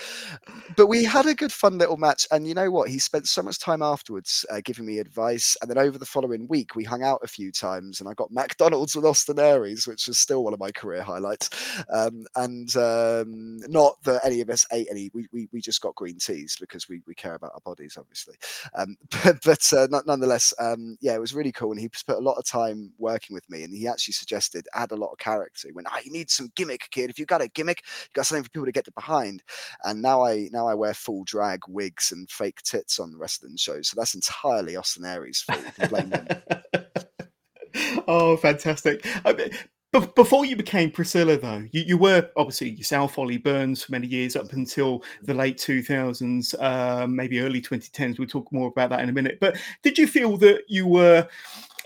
But 0.76 0.88
we 0.88 1.04
had 1.04 1.26
a 1.26 1.34
good, 1.34 1.52
fun 1.52 1.78
little 1.78 1.98
match, 1.98 2.28
and 2.32 2.48
you 2.48 2.54
know 2.54 2.72
what? 2.72 2.90
He 2.90 3.00
spent 3.00 3.28
so 3.28 3.42
much 3.42 3.60
time 3.60 3.82
afterwards 3.82 4.46
uh, 4.50 4.62
giving 4.64 4.86
me 4.86 5.00
advice, 5.00 5.58
and 5.62 5.70
then 5.70 5.78
over 5.78 5.98
the 5.98 6.06
following 6.06 6.48
week, 6.48 6.76
we 6.76 6.84
hung 6.84 7.04
out 7.04 7.22
a 7.24 7.28
few 7.28 7.52
times, 7.52 8.00
and 8.00 8.10
I 8.10 8.14
got 8.14 8.32
McDonald's 8.32 8.96
with 8.96 9.06
Austin 9.06 9.40
Aries, 9.40 9.88
which 9.88 10.08
is 10.08 10.20
still 10.20 10.44
one 10.44 10.54
of 10.54 10.60
my 10.60 10.72
career 10.72 11.02
highlights. 11.02 11.50
Um, 11.92 12.26
and 12.36 12.76
um, 12.76 13.58
not 13.68 14.02
that 14.04 14.22
any 14.24 14.42
of 14.42 14.50
us 14.50 14.66
ate 14.72 14.88
any, 14.92 15.10
we, 15.14 15.28
we, 15.32 15.48
we 15.52 15.62
just 15.62 15.82
got 15.82 15.96
green 15.96 16.18
teas 16.18 16.58
because 16.60 16.88
we, 16.88 17.02
we 17.08 17.16
care 17.16 17.36
about 17.36 17.52
our 17.54 17.62
bodies, 17.62 17.98
obviously. 17.98 18.36
Um, 18.76 18.96
but 19.24 19.38
but 19.44 19.74
uh, 19.74 19.88
nonetheless, 20.06 20.54
um, 20.60 20.98
yeah, 21.02 21.16
it 21.16 21.22
was 21.22 21.34
really 21.34 21.52
cool, 21.52 21.72
and 21.72 21.80
he 21.80 21.90
spent 21.94 22.20
a 22.20 22.22
lot 22.22 22.38
of 22.38 22.46
time 22.46 22.92
working 22.98 23.34
with 23.34 23.50
me, 23.50 23.64
and 23.64 23.74
he 23.74 23.88
actually 23.88 24.14
suggested 24.14 24.68
add 24.74 24.92
a 24.92 24.96
lot 24.96 25.12
of 25.12 25.18
character. 25.18 25.68
He 25.68 25.74
went, 25.74 25.88
"Ah, 25.90 25.98
oh, 25.98 26.10
need 26.12 26.30
some 26.30 26.52
gimmick 26.56 26.89
kid. 26.90 27.10
If 27.10 27.20
you've 27.20 27.28
got 27.28 27.42
a 27.42 27.48
gimmick, 27.48 27.84
you've 27.86 28.14
got 28.14 28.26
something 28.26 28.44
for 28.44 28.50
people 28.50 28.66
to 28.66 28.72
get 28.72 28.94
behind. 28.96 29.44
And 29.84 30.02
now 30.02 30.24
I 30.24 30.50
now 30.52 30.68
I 30.68 30.74
wear 30.74 30.94
full 30.94 31.24
drag 31.24 31.62
wigs 31.68 32.12
and 32.12 32.30
fake 32.30 32.62
tits 32.64 33.00
on 33.00 33.12
the 33.12 33.18
wrestling 33.18 33.58
shows. 33.58 33.90
So 33.90 33.96
that's 33.98 34.16
entirely 34.16 34.76
Austin 34.76 35.06
Aries' 35.06 35.42
fault. 35.42 35.64
oh, 38.08 38.38
fantastic. 38.38 39.06
I 39.26 39.34
mean, 39.34 39.50
before 39.92 40.46
you 40.46 40.56
became 40.56 40.92
Priscilla, 40.92 41.38
though, 41.38 41.68
you, 41.72 41.82
you, 41.82 41.98
were 41.98 42.30
obviously 42.38 42.70
yourself, 42.70 43.18
Ollie 43.18 43.38
Burns, 43.38 43.84
for 43.84 43.92
many 43.92 44.06
years 44.06 44.36
up 44.36 44.54
until 44.54 45.04
the 45.24 45.34
late 45.34 45.58
2000s, 45.58 46.54
uh, 46.60 47.08
maybe 47.08 47.40
early 47.40 47.60
2010s. 47.60 48.20
We'll 48.20 48.28
talk 48.28 48.52
more 48.52 48.68
about 48.68 48.92
that 48.92 49.00
in 49.00 49.10
a 49.10 49.14
minute. 49.14 49.40
But 49.42 49.58
did 49.82 49.98
you 49.98 50.06
feel 50.06 50.38
that 50.38 50.62
you 50.68 50.86
were 50.86 51.28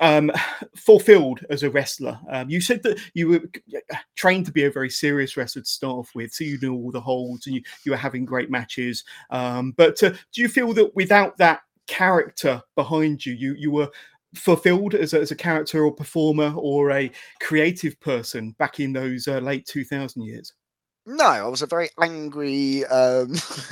um, 0.04 0.32
fulfilled 0.76 1.40
as 1.50 1.64
a 1.64 1.70
wrestler? 1.70 2.20
Um, 2.30 2.50
you 2.50 2.62
said 2.62 2.84
that 2.84 3.00
you 3.14 3.30
were 3.30 3.42
trained 4.16 4.46
to 4.48 4.52
be 4.52 4.66
a 4.66 4.72
very 4.72 4.90
serious 4.90 5.38
wrestler 5.38 5.62
to 5.62 5.68
start 5.68 5.96
off 5.96 6.12
with, 6.14 6.34
so 6.34 6.44
you 6.44 6.60
knew 6.62 6.74
all 6.74 6.92
the 6.92 7.02
holds 7.02 7.48
and 7.48 7.56
you, 7.56 7.62
you 7.86 7.92
were 7.92 7.98
having 7.98 8.26
great 8.26 8.52
matches. 8.52 9.04
Um, 9.30 9.72
but 9.72 10.02
uh, 10.04 10.12
do 10.34 10.42
you 10.42 10.50
feel 10.50 10.74
that 10.74 10.96
without 10.96 11.38
that 11.38 11.62
character 11.88 12.62
behind 12.76 13.26
you, 13.26 13.34
you 13.34 13.56
you 13.58 13.72
were 13.72 13.90
fulfilled 14.36 14.96
as 14.96 15.14
a, 15.14 15.22
as 15.22 15.32
a 15.32 15.36
character 15.36 15.86
or 15.86 15.92
performer 15.94 16.54
or 16.56 16.92
a 16.92 17.12
creative 17.42 18.00
person 18.00 18.52
back 18.60 18.80
in 18.80 18.94
those 18.94 19.28
uh, 19.28 19.40
late 19.40 19.66
2000 19.66 20.24
years? 20.24 20.54
No, 21.06 21.26
I 21.26 21.48
was 21.48 21.62
a 21.62 21.66
very 21.66 21.90
angry, 22.02 22.86
um, 22.86 23.34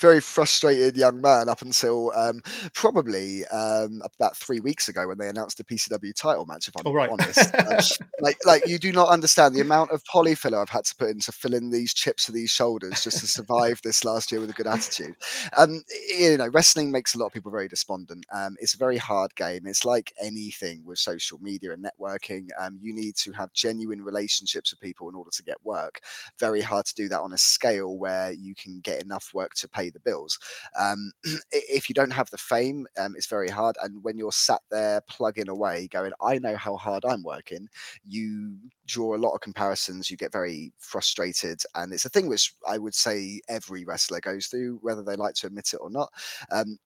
very 0.00 0.20
frustrated 0.20 0.96
young 0.96 1.20
man 1.20 1.48
up 1.48 1.62
until 1.62 2.10
um, 2.16 2.40
probably 2.74 3.46
um, 3.46 4.02
about 4.02 4.36
three 4.36 4.58
weeks 4.58 4.88
ago 4.88 5.06
when 5.06 5.18
they 5.18 5.28
announced 5.28 5.58
the 5.58 5.64
PCW 5.64 6.12
title 6.16 6.46
match. 6.46 6.66
If 6.66 6.76
I'm 6.76 6.82
oh, 6.86 6.92
right. 6.92 7.10
honest, 7.10 7.54
um, 7.54 8.08
like 8.20 8.38
like 8.44 8.66
you 8.66 8.80
do 8.80 8.90
not 8.90 9.08
understand 9.08 9.54
the 9.54 9.60
amount 9.60 9.92
of 9.92 10.02
polyfiller 10.02 10.60
I've 10.60 10.68
had 10.68 10.84
to 10.86 10.96
put 10.96 11.10
in 11.10 11.20
to 11.20 11.32
fill 11.32 11.54
in 11.54 11.70
these 11.70 11.94
chips 11.94 12.24
to 12.24 12.32
these 12.32 12.50
shoulders 12.50 13.04
just 13.04 13.20
to 13.20 13.28
survive 13.28 13.80
this 13.84 14.04
last 14.04 14.32
year 14.32 14.40
with 14.40 14.50
a 14.50 14.54
good 14.54 14.66
attitude. 14.66 15.14
Um, 15.56 15.84
you 16.08 16.38
know, 16.38 16.48
wrestling 16.48 16.90
makes 16.90 17.14
a 17.14 17.18
lot 17.18 17.26
of 17.26 17.32
people 17.32 17.52
very 17.52 17.68
despondent. 17.68 18.26
Um, 18.34 18.56
it's 18.58 18.74
a 18.74 18.78
very 18.78 18.98
hard 18.98 19.32
game. 19.36 19.64
It's 19.64 19.84
like 19.84 20.12
anything 20.20 20.84
with 20.84 20.98
social 20.98 21.38
media 21.38 21.72
and 21.72 21.86
networking. 21.86 22.48
you 22.80 22.92
need 22.92 23.14
to 23.18 23.30
have 23.30 23.52
genuine 23.52 24.02
relationships 24.02 24.72
with 24.72 24.80
people 24.80 25.08
in 25.08 25.14
order 25.14 25.30
to 25.30 25.42
get 25.44 25.64
work. 25.64 26.00
Very 26.40 26.47
very 26.48 26.62
hard 26.62 26.86
to 26.86 26.94
do 26.94 27.08
that 27.08 27.20
on 27.20 27.34
a 27.34 27.38
scale 27.38 27.98
where 27.98 28.32
you 28.32 28.54
can 28.54 28.80
get 28.80 29.02
enough 29.02 29.30
work 29.34 29.52
to 29.54 29.68
pay 29.68 29.90
the 29.90 30.00
bills. 30.00 30.38
Um, 30.78 31.12
if 31.52 31.88
you 31.88 31.94
don't 31.94 32.10
have 32.10 32.30
the 32.30 32.38
fame, 32.38 32.86
um, 32.98 33.14
it's 33.16 33.26
very 33.26 33.50
hard. 33.50 33.76
And 33.82 34.02
when 34.02 34.16
you're 34.16 34.32
sat 34.32 34.62
there 34.70 35.02
plugging 35.08 35.48
away, 35.48 35.88
going, 35.88 36.12
I 36.22 36.38
know 36.38 36.56
how 36.56 36.76
hard 36.76 37.04
I'm 37.04 37.22
working, 37.22 37.68
you 38.06 38.56
draw 38.88 39.14
a 39.14 39.18
lot 39.18 39.34
of 39.34 39.40
comparisons. 39.40 40.10
You 40.10 40.16
get 40.16 40.32
very 40.32 40.72
frustrated. 40.80 41.62
And 41.76 41.92
it's 41.92 42.06
a 42.06 42.10
thing 42.10 42.28
which 42.28 42.54
I 42.68 42.78
would 42.78 42.94
say 42.94 43.40
every 43.48 43.84
wrestler 43.84 44.20
goes 44.20 44.48
through, 44.48 44.80
whether 44.82 45.04
they 45.04 45.16
like 45.16 45.34
to 45.36 45.46
admit 45.46 45.72
it 45.74 45.80
or 45.80 45.90
not. 45.90 46.10
Um, 46.50 46.78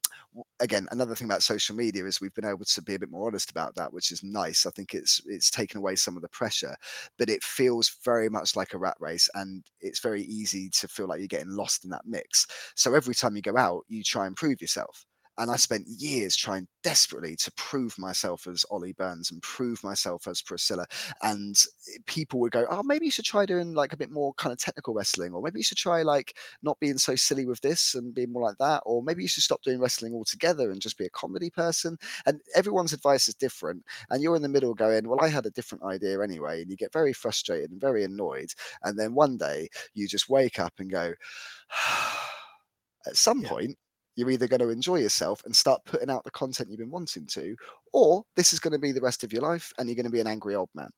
again, 0.60 0.86
another 0.90 1.14
thing 1.14 1.26
about 1.26 1.42
social 1.42 1.76
media 1.76 2.04
is 2.06 2.20
we've 2.20 2.34
been 2.34 2.44
able 2.44 2.64
to 2.64 2.82
be 2.82 2.94
a 2.94 2.98
bit 2.98 3.10
more 3.10 3.26
honest 3.28 3.50
about 3.50 3.74
that, 3.76 3.92
which 3.92 4.12
is 4.12 4.22
nice. 4.22 4.66
I 4.66 4.70
think 4.70 4.94
it's 4.94 5.20
it's 5.26 5.50
taken 5.50 5.78
away 5.78 5.96
some 5.96 6.16
of 6.16 6.22
the 6.22 6.28
pressure, 6.28 6.76
but 7.18 7.30
it 7.30 7.42
feels 7.44 7.96
very 8.04 8.28
much 8.28 8.56
like 8.56 8.74
a 8.74 8.78
rat 8.78 8.96
race, 9.00 9.28
and 9.34 9.64
it's 9.80 10.00
very 10.00 10.22
easy 10.24 10.68
to 10.70 10.88
feel 10.88 11.06
like 11.08 11.20
you're 11.20 11.28
getting 11.28 11.56
lost 11.56 11.84
in 11.84 11.90
that 11.90 12.06
mix. 12.06 12.46
So 12.74 12.94
every 12.94 13.14
time 13.14 13.36
you 13.36 13.42
go 13.42 13.56
out, 13.56 13.84
you 13.88 14.02
try 14.02 14.26
and 14.26 14.36
prove 14.36 14.60
yourself. 14.60 15.06
And 15.38 15.50
I 15.50 15.56
spent 15.56 15.88
years 15.88 16.36
trying 16.36 16.68
desperately 16.82 17.36
to 17.36 17.52
prove 17.52 17.98
myself 17.98 18.46
as 18.46 18.66
Ollie 18.70 18.92
Burns 18.92 19.30
and 19.30 19.40
prove 19.42 19.82
myself 19.82 20.26
as 20.28 20.42
Priscilla. 20.42 20.86
And 21.22 21.56
people 22.06 22.40
would 22.40 22.52
go, 22.52 22.66
Oh, 22.70 22.82
maybe 22.82 23.06
you 23.06 23.10
should 23.10 23.24
try 23.24 23.46
doing 23.46 23.74
like 23.74 23.92
a 23.92 23.96
bit 23.96 24.10
more 24.10 24.34
kind 24.34 24.52
of 24.52 24.58
technical 24.58 24.94
wrestling, 24.94 25.32
or 25.32 25.42
maybe 25.42 25.58
you 25.60 25.64
should 25.64 25.78
try 25.78 26.02
like 26.02 26.36
not 26.62 26.78
being 26.80 26.98
so 26.98 27.14
silly 27.16 27.46
with 27.46 27.60
this 27.60 27.94
and 27.94 28.14
being 28.14 28.32
more 28.32 28.42
like 28.42 28.58
that, 28.58 28.82
or 28.84 29.02
maybe 29.02 29.22
you 29.22 29.28
should 29.28 29.42
stop 29.42 29.62
doing 29.62 29.80
wrestling 29.80 30.14
altogether 30.14 30.70
and 30.70 30.80
just 30.80 30.98
be 30.98 31.06
a 31.06 31.10
comedy 31.10 31.50
person. 31.50 31.96
And 32.26 32.40
everyone's 32.54 32.92
advice 32.92 33.28
is 33.28 33.34
different. 33.34 33.84
And 34.10 34.22
you're 34.22 34.36
in 34.36 34.42
the 34.42 34.48
middle 34.48 34.74
going, 34.74 35.08
Well, 35.08 35.22
I 35.22 35.28
had 35.28 35.46
a 35.46 35.50
different 35.50 35.84
idea 35.84 36.20
anyway. 36.20 36.62
And 36.62 36.70
you 36.70 36.76
get 36.76 36.92
very 36.92 37.12
frustrated 37.12 37.70
and 37.70 37.80
very 37.80 38.04
annoyed. 38.04 38.52
And 38.82 38.98
then 38.98 39.14
one 39.14 39.38
day 39.38 39.68
you 39.94 40.06
just 40.08 40.28
wake 40.28 40.58
up 40.58 40.74
and 40.78 40.90
go, 40.90 41.14
At 43.06 43.16
some 43.16 43.42
yeah. 43.42 43.48
point, 43.48 43.76
you're 44.16 44.30
either 44.30 44.48
going 44.48 44.60
to 44.60 44.68
enjoy 44.70 44.96
yourself 44.96 45.42
and 45.44 45.54
start 45.54 45.84
putting 45.84 46.10
out 46.10 46.24
the 46.24 46.30
content 46.30 46.68
you've 46.70 46.78
been 46.78 46.90
wanting 46.90 47.26
to, 47.26 47.56
or 47.92 48.22
this 48.36 48.52
is 48.52 48.60
going 48.60 48.72
to 48.72 48.78
be 48.78 48.92
the 48.92 49.00
rest 49.00 49.24
of 49.24 49.32
your 49.32 49.42
life 49.42 49.72
and 49.78 49.88
you're 49.88 49.96
going 49.96 50.04
to 50.04 50.10
be 50.10 50.20
an 50.20 50.26
angry 50.26 50.54
old 50.54 50.68
man. 50.74 50.90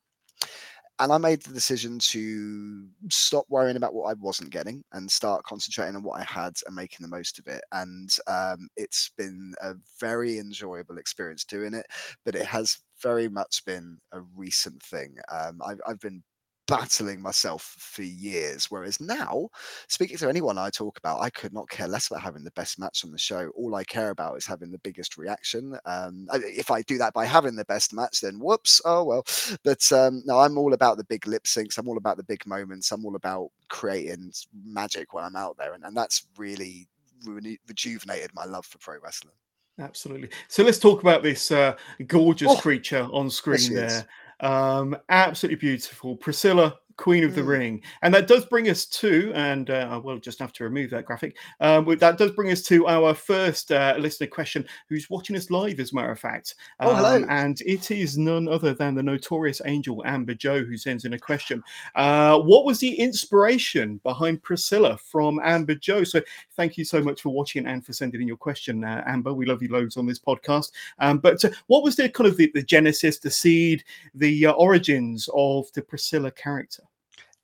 and 1.00 1.12
I 1.12 1.18
made 1.18 1.42
the 1.42 1.52
decision 1.52 1.98
to 2.10 2.86
stop 3.10 3.46
worrying 3.48 3.76
about 3.76 3.94
what 3.94 4.10
I 4.10 4.14
wasn't 4.14 4.50
getting 4.50 4.84
and 4.92 5.10
start 5.10 5.42
concentrating 5.44 5.96
on 5.96 6.04
what 6.04 6.20
I 6.20 6.24
had 6.24 6.54
and 6.66 6.76
making 6.76 7.02
the 7.02 7.08
most 7.16 7.38
of 7.40 7.48
it. 7.48 7.62
And 7.72 8.10
um, 8.28 8.68
it's 8.76 9.10
been 9.18 9.54
a 9.60 9.74
very 9.98 10.38
enjoyable 10.38 10.98
experience 10.98 11.44
doing 11.44 11.74
it, 11.74 11.86
but 12.24 12.36
it 12.36 12.46
has 12.46 12.78
very 13.02 13.28
much 13.28 13.64
been 13.64 13.98
a 14.12 14.20
recent 14.36 14.80
thing. 14.82 15.16
Um, 15.32 15.60
I've, 15.66 15.80
I've 15.86 16.00
been 16.00 16.22
battling 16.66 17.20
myself 17.20 17.74
for 17.78 18.02
years. 18.02 18.70
Whereas 18.70 19.00
now, 19.00 19.48
speaking 19.88 20.16
to 20.18 20.28
anyone 20.28 20.58
I 20.58 20.70
talk 20.70 20.98
about, 20.98 21.20
I 21.20 21.30
could 21.30 21.52
not 21.52 21.68
care 21.68 21.88
less 21.88 22.08
about 22.08 22.22
having 22.22 22.44
the 22.44 22.50
best 22.52 22.78
match 22.78 23.04
on 23.04 23.10
the 23.10 23.18
show. 23.18 23.50
All 23.56 23.74
I 23.74 23.84
care 23.84 24.10
about 24.10 24.36
is 24.36 24.46
having 24.46 24.70
the 24.70 24.78
biggest 24.78 25.16
reaction. 25.16 25.76
Um, 25.84 26.26
if 26.32 26.70
I 26.70 26.82
do 26.82 26.98
that 26.98 27.14
by 27.14 27.26
having 27.26 27.56
the 27.56 27.64
best 27.64 27.92
match, 27.92 28.20
then 28.20 28.38
whoops, 28.38 28.80
oh 28.84 29.04
well. 29.04 29.24
But 29.62 29.90
um, 29.92 30.22
no, 30.24 30.38
I'm 30.38 30.58
all 30.58 30.72
about 30.72 30.96
the 30.96 31.04
big 31.04 31.26
lip 31.26 31.44
syncs. 31.44 31.78
I'm 31.78 31.88
all 31.88 31.98
about 31.98 32.16
the 32.16 32.24
big 32.24 32.46
moments. 32.46 32.90
I'm 32.92 33.04
all 33.04 33.16
about 33.16 33.50
creating 33.68 34.32
magic 34.64 35.12
when 35.12 35.24
I'm 35.24 35.36
out 35.36 35.56
there, 35.58 35.74
and, 35.74 35.84
and 35.84 35.96
that's 35.96 36.26
really 36.36 36.88
re- 37.26 37.60
rejuvenated 37.68 38.30
my 38.34 38.44
love 38.44 38.66
for 38.66 38.78
pro 38.78 38.98
wrestling. 39.02 39.34
Absolutely. 39.80 40.28
So 40.48 40.62
let's 40.62 40.78
talk 40.78 41.02
about 41.02 41.22
this 41.22 41.50
uh, 41.50 41.74
gorgeous 42.06 42.52
oh, 42.52 42.56
creature 42.56 43.08
on 43.12 43.28
screen 43.28 43.74
there. 43.74 44.06
Um, 44.40 44.96
absolutely 45.08 45.56
beautiful. 45.56 46.16
Priscilla 46.16 46.76
Queen 46.96 47.24
of 47.24 47.34
the 47.34 47.42
mm. 47.42 47.48
Ring. 47.48 47.82
And 48.02 48.14
that 48.14 48.26
does 48.26 48.44
bring 48.46 48.68
us 48.68 48.86
to, 48.86 49.32
and 49.34 49.70
uh, 49.70 49.88
I 49.90 49.96
will 49.96 50.18
just 50.18 50.38
have 50.38 50.52
to 50.54 50.64
remove 50.64 50.90
that 50.90 51.04
graphic. 51.04 51.36
Um, 51.60 51.84
that 51.98 52.18
does 52.18 52.30
bring 52.32 52.52
us 52.52 52.62
to 52.62 52.86
our 52.86 53.14
first 53.14 53.72
uh, 53.72 53.94
listener 53.98 54.26
question, 54.26 54.64
who's 54.88 55.10
watching 55.10 55.36
us 55.36 55.50
live, 55.50 55.80
as 55.80 55.92
a 55.92 55.94
matter 55.94 56.12
of 56.12 56.20
fact. 56.20 56.54
Um, 56.80 56.88
oh, 56.88 56.94
hello. 56.94 57.26
And 57.28 57.60
it 57.62 57.90
is 57.90 58.16
none 58.16 58.48
other 58.48 58.74
than 58.74 58.94
the 58.94 59.02
notorious 59.02 59.60
angel 59.64 60.02
Amber 60.06 60.34
Joe 60.34 60.64
who 60.64 60.76
sends 60.76 61.04
in 61.04 61.14
a 61.14 61.18
question. 61.18 61.62
Uh, 61.94 62.38
what 62.38 62.64
was 62.64 62.78
the 62.78 62.94
inspiration 62.94 64.00
behind 64.02 64.42
Priscilla 64.42 64.96
from 64.98 65.40
Amber 65.42 65.74
Joe? 65.74 66.04
So 66.04 66.20
thank 66.52 66.78
you 66.78 66.84
so 66.84 67.02
much 67.02 67.22
for 67.22 67.30
watching 67.30 67.66
and 67.66 67.84
for 67.84 67.92
sending 67.92 68.20
in 68.20 68.28
your 68.28 68.36
question, 68.36 68.84
uh, 68.84 69.02
Amber. 69.06 69.34
We 69.34 69.46
love 69.46 69.62
you 69.62 69.68
loads 69.68 69.96
on 69.96 70.06
this 70.06 70.18
podcast. 70.18 70.72
Um, 70.98 71.18
but 71.18 71.44
uh, 71.44 71.50
what 71.66 71.82
was 71.82 71.96
the 71.96 72.08
kind 72.08 72.28
of 72.28 72.36
the, 72.36 72.50
the 72.54 72.62
genesis, 72.62 73.18
the 73.18 73.30
seed, 73.30 73.84
the 74.14 74.46
uh, 74.46 74.52
origins 74.52 75.28
of 75.34 75.72
the 75.72 75.82
Priscilla 75.82 76.30
character? 76.30 76.83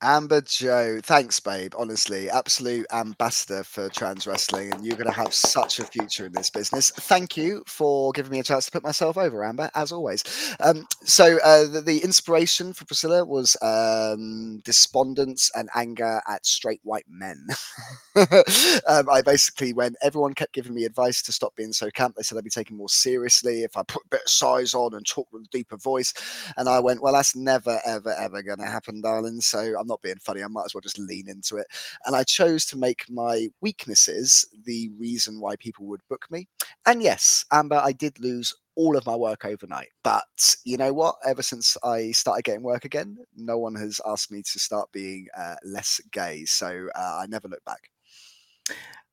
Amber 0.03 0.41
Joe, 0.41 0.99
thanks, 1.03 1.39
babe. 1.39 1.73
Honestly, 1.77 2.27
absolute 2.27 2.87
ambassador 2.91 3.63
for 3.63 3.87
trans 3.89 4.25
wrestling, 4.25 4.73
and 4.73 4.83
you're 4.83 4.97
going 4.97 5.05
to 5.05 5.15
have 5.15 5.31
such 5.31 5.77
a 5.77 5.83
future 5.83 6.25
in 6.25 6.31
this 6.31 6.49
business. 6.49 6.89
Thank 6.89 7.37
you 7.37 7.61
for 7.67 8.11
giving 8.13 8.31
me 8.31 8.39
a 8.39 8.43
chance 8.43 8.65
to 8.65 8.71
put 8.71 8.81
myself 8.81 9.15
over, 9.15 9.45
Amber, 9.45 9.69
as 9.75 9.91
always. 9.91 10.23
Um, 10.59 10.87
so, 11.03 11.37
uh, 11.43 11.67
the, 11.67 11.81
the, 11.81 11.99
inspiration 12.03 12.73
for 12.73 12.85
Priscilla 12.85 13.23
was 13.23 13.55
um, 13.61 14.59
despondence 14.65 15.51
and 15.55 15.69
anger 15.75 16.19
at 16.27 16.47
straight 16.47 16.81
white 16.81 17.05
men. 17.07 17.45
um, 18.15 19.07
I 19.07 19.21
basically, 19.23 19.71
when 19.71 19.93
everyone 20.01 20.33
kept 20.33 20.53
giving 20.53 20.73
me 20.73 20.85
advice 20.85 21.21
to 21.21 21.31
stop 21.31 21.55
being 21.55 21.73
so 21.73 21.91
camp, 21.91 22.15
they 22.15 22.23
said 22.23 22.39
I'd 22.39 22.43
be 22.43 22.49
taken 22.49 22.75
more 22.75 22.89
seriously 22.89 23.61
if 23.61 23.77
I 23.77 23.83
put 23.83 24.01
a 24.05 24.09
bit 24.09 24.21
of 24.25 24.31
size 24.31 24.73
on 24.73 24.95
and 24.95 25.05
talk 25.05 25.27
with 25.31 25.43
a 25.43 25.49
deeper 25.51 25.77
voice. 25.77 26.11
And 26.57 26.67
I 26.67 26.79
went, 26.79 27.03
well, 27.03 27.13
that's 27.13 27.35
never, 27.35 27.79
ever, 27.85 28.15
ever 28.17 28.41
going 28.41 28.57
to 28.57 28.65
happen, 28.65 29.01
darling. 29.01 29.41
So, 29.41 29.75
I'm 29.79 29.90
not 29.91 30.01
being 30.01 30.17
funny. 30.19 30.43
I 30.43 30.47
might 30.47 30.65
as 30.65 30.73
well 30.73 30.81
just 30.81 30.97
lean 30.97 31.29
into 31.29 31.57
it. 31.57 31.67
And 32.05 32.15
I 32.15 32.23
chose 32.23 32.65
to 32.67 32.77
make 32.77 33.09
my 33.09 33.47
weaknesses 33.61 34.45
the 34.65 34.89
reason 34.97 35.39
why 35.39 35.55
people 35.57 35.85
would 35.87 36.01
book 36.09 36.25
me. 36.31 36.47
And 36.85 37.01
yes, 37.01 37.45
Amber, 37.51 37.81
I 37.83 37.91
did 37.91 38.19
lose 38.19 38.55
all 38.75 38.95
of 38.95 39.05
my 39.05 39.15
work 39.15 39.45
overnight. 39.45 39.89
But 40.03 40.55
you 40.63 40.77
know 40.77 40.93
what? 40.93 41.15
Ever 41.25 41.43
since 41.43 41.77
I 41.83 42.11
started 42.11 42.45
getting 42.45 42.63
work 42.63 42.85
again, 42.85 43.17
no 43.35 43.57
one 43.57 43.75
has 43.75 43.99
asked 44.05 44.31
me 44.31 44.41
to 44.41 44.59
start 44.59 44.91
being 44.91 45.27
uh, 45.37 45.55
less 45.63 45.99
gay. 46.11 46.45
So 46.45 46.87
uh, 46.95 47.19
I 47.21 47.25
never 47.27 47.47
look 47.47 47.63
back. 47.65 47.89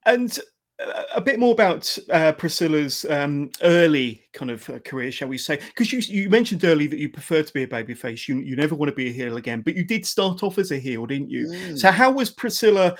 And 0.06 0.38
a 1.14 1.20
bit 1.20 1.38
more 1.38 1.52
about 1.52 1.98
uh, 2.10 2.32
Priscilla's 2.32 3.04
um, 3.06 3.50
early 3.62 4.22
kind 4.32 4.50
of 4.50 4.68
uh, 4.70 4.78
career, 4.80 5.10
shall 5.10 5.28
we 5.28 5.38
say? 5.38 5.56
Because 5.56 5.92
you 5.92 5.98
you 6.00 6.30
mentioned 6.30 6.64
earlier 6.64 6.88
that 6.88 6.98
you 6.98 7.08
prefer 7.08 7.42
to 7.42 7.52
be 7.52 7.64
a 7.64 7.66
babyface. 7.66 8.28
You 8.28 8.38
you 8.38 8.56
never 8.56 8.74
want 8.74 8.88
to 8.90 8.94
be 8.94 9.08
a 9.08 9.12
heel 9.12 9.36
again, 9.36 9.62
but 9.62 9.74
you 9.74 9.84
did 9.84 10.06
start 10.06 10.42
off 10.42 10.58
as 10.58 10.70
a 10.70 10.78
heel, 10.78 11.06
didn't 11.06 11.30
you? 11.30 11.46
Mm. 11.48 11.78
So 11.78 11.90
how 11.90 12.10
was 12.10 12.30
Priscilla 12.30 12.96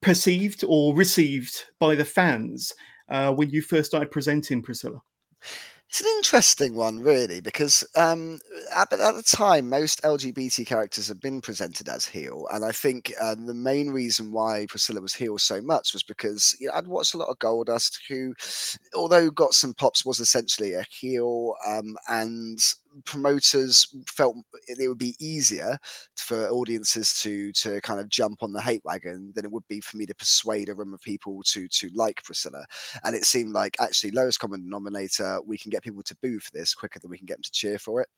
perceived 0.00 0.64
or 0.66 0.94
received 0.94 1.64
by 1.78 1.94
the 1.94 2.04
fans 2.04 2.72
uh, 3.10 3.32
when 3.32 3.50
you 3.50 3.60
first 3.60 3.90
started 3.90 4.10
presenting 4.10 4.62
Priscilla? 4.62 5.00
It's 5.88 6.02
an 6.02 6.06
interesting 6.18 6.74
one, 6.74 7.00
really, 7.00 7.40
because 7.40 7.82
um, 7.96 8.40
at, 8.76 8.92
at, 8.92 9.14
the 9.14 9.22
time, 9.22 9.70
most 9.70 10.02
LGBT 10.02 10.66
characters 10.66 11.08
have 11.08 11.18
been 11.18 11.40
presented 11.40 11.88
as 11.88 12.04
heel, 12.04 12.46
and 12.52 12.62
I 12.62 12.72
think 12.72 13.10
uh, 13.18 13.34
the 13.34 13.54
main 13.54 13.88
reason 13.88 14.30
why 14.30 14.66
Priscilla 14.68 15.00
was 15.00 15.14
heel 15.14 15.38
so 15.38 15.62
much 15.62 15.94
was 15.94 16.02
because 16.02 16.54
you 16.60 16.66
know, 16.66 16.74
I'd 16.74 16.86
watched 16.86 17.14
a 17.14 17.16
lot 17.16 17.30
of 17.30 17.38
Goldust, 17.38 18.00
who, 18.06 18.34
although 18.94 19.30
got 19.30 19.54
some 19.54 19.72
pops, 19.72 20.04
was 20.04 20.20
essentially 20.20 20.74
a 20.74 20.84
heel, 20.90 21.54
um, 21.66 21.96
and 22.08 22.58
promoters 23.04 23.94
felt 24.06 24.36
it 24.66 24.88
would 24.88 24.98
be 24.98 25.16
easier 25.18 25.78
for 26.16 26.48
audiences 26.50 27.18
to 27.20 27.52
to 27.52 27.80
kind 27.80 28.00
of 28.00 28.08
jump 28.08 28.42
on 28.42 28.52
the 28.52 28.60
hate 28.60 28.82
wagon 28.84 29.32
than 29.34 29.44
it 29.44 29.50
would 29.50 29.66
be 29.68 29.80
for 29.80 29.96
me 29.96 30.06
to 30.06 30.14
persuade 30.14 30.68
a 30.68 30.74
room 30.74 30.94
of 30.94 31.00
people 31.00 31.42
to 31.44 31.68
to 31.68 31.90
like 31.94 32.22
Priscilla. 32.24 32.64
And 33.04 33.14
it 33.14 33.24
seemed 33.24 33.52
like 33.52 33.76
actually 33.80 34.10
lowest 34.10 34.40
common 34.40 34.62
denominator, 34.62 35.40
we 35.46 35.58
can 35.58 35.70
get 35.70 35.82
people 35.82 36.02
to 36.02 36.16
boo 36.22 36.38
for 36.40 36.50
this 36.52 36.74
quicker 36.74 36.98
than 36.98 37.10
we 37.10 37.18
can 37.18 37.26
get 37.26 37.36
them 37.36 37.42
to 37.42 37.52
cheer 37.52 37.78
for 37.78 38.00
it 38.00 38.08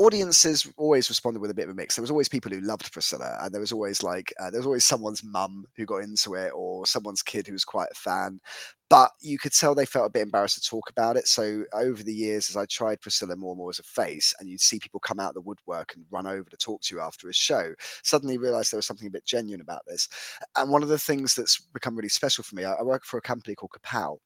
audiences 0.00 0.66
always 0.78 1.10
responded 1.10 1.40
with 1.40 1.50
a 1.50 1.54
bit 1.54 1.64
of 1.64 1.70
a 1.70 1.74
mix. 1.74 1.94
There 1.94 2.02
was 2.02 2.10
always 2.10 2.28
people 2.28 2.50
who 2.50 2.60
loved 2.62 2.90
Priscilla, 2.90 3.36
and 3.40 3.52
there 3.52 3.60
was 3.60 3.72
always 3.72 4.02
like 4.02 4.32
uh, 4.40 4.50
there 4.50 4.58
was 4.58 4.66
always 4.66 4.84
someone's 4.84 5.22
mum 5.22 5.66
who 5.76 5.84
got 5.84 5.98
into 5.98 6.34
it, 6.34 6.52
or 6.54 6.86
someone's 6.86 7.22
kid 7.22 7.46
who 7.46 7.52
was 7.52 7.64
quite 7.64 7.88
a 7.92 7.94
fan. 7.94 8.40
But 8.88 9.12
you 9.20 9.38
could 9.38 9.52
tell 9.52 9.74
they 9.74 9.86
felt 9.86 10.06
a 10.06 10.10
bit 10.10 10.22
embarrassed 10.22 10.60
to 10.62 10.68
talk 10.68 10.90
about 10.90 11.16
it. 11.16 11.28
So 11.28 11.64
over 11.74 12.02
the 12.02 12.14
years, 12.14 12.48
as 12.48 12.56
I 12.56 12.66
tried 12.66 13.00
Priscilla 13.00 13.36
more 13.36 13.52
and 13.52 13.58
more 13.58 13.70
as 13.70 13.78
a 13.78 13.84
face, 13.84 14.34
and 14.40 14.48
you'd 14.48 14.60
see 14.60 14.80
people 14.80 15.00
come 15.00 15.20
out 15.20 15.28
of 15.28 15.34
the 15.34 15.42
woodwork 15.42 15.92
and 15.94 16.04
run 16.10 16.26
over 16.26 16.48
to 16.48 16.56
talk 16.56 16.80
to 16.82 16.94
you 16.94 17.00
after 17.00 17.28
a 17.28 17.34
show, 17.34 17.72
suddenly 18.02 18.38
realized 18.38 18.72
there 18.72 18.78
was 18.78 18.86
something 18.86 19.06
a 19.06 19.10
bit 19.10 19.26
genuine 19.26 19.60
about 19.60 19.82
this. 19.86 20.08
And 20.56 20.70
one 20.70 20.82
of 20.82 20.88
the 20.88 20.98
things 20.98 21.34
that's 21.34 21.60
become 21.72 21.94
really 21.94 22.08
special 22.08 22.42
for 22.42 22.56
me, 22.56 22.64
I, 22.64 22.72
I 22.72 22.82
work 22.82 23.04
for 23.04 23.18
a 23.18 23.22
company 23.22 23.54
called 23.54 23.72
Kapow, 23.78 24.16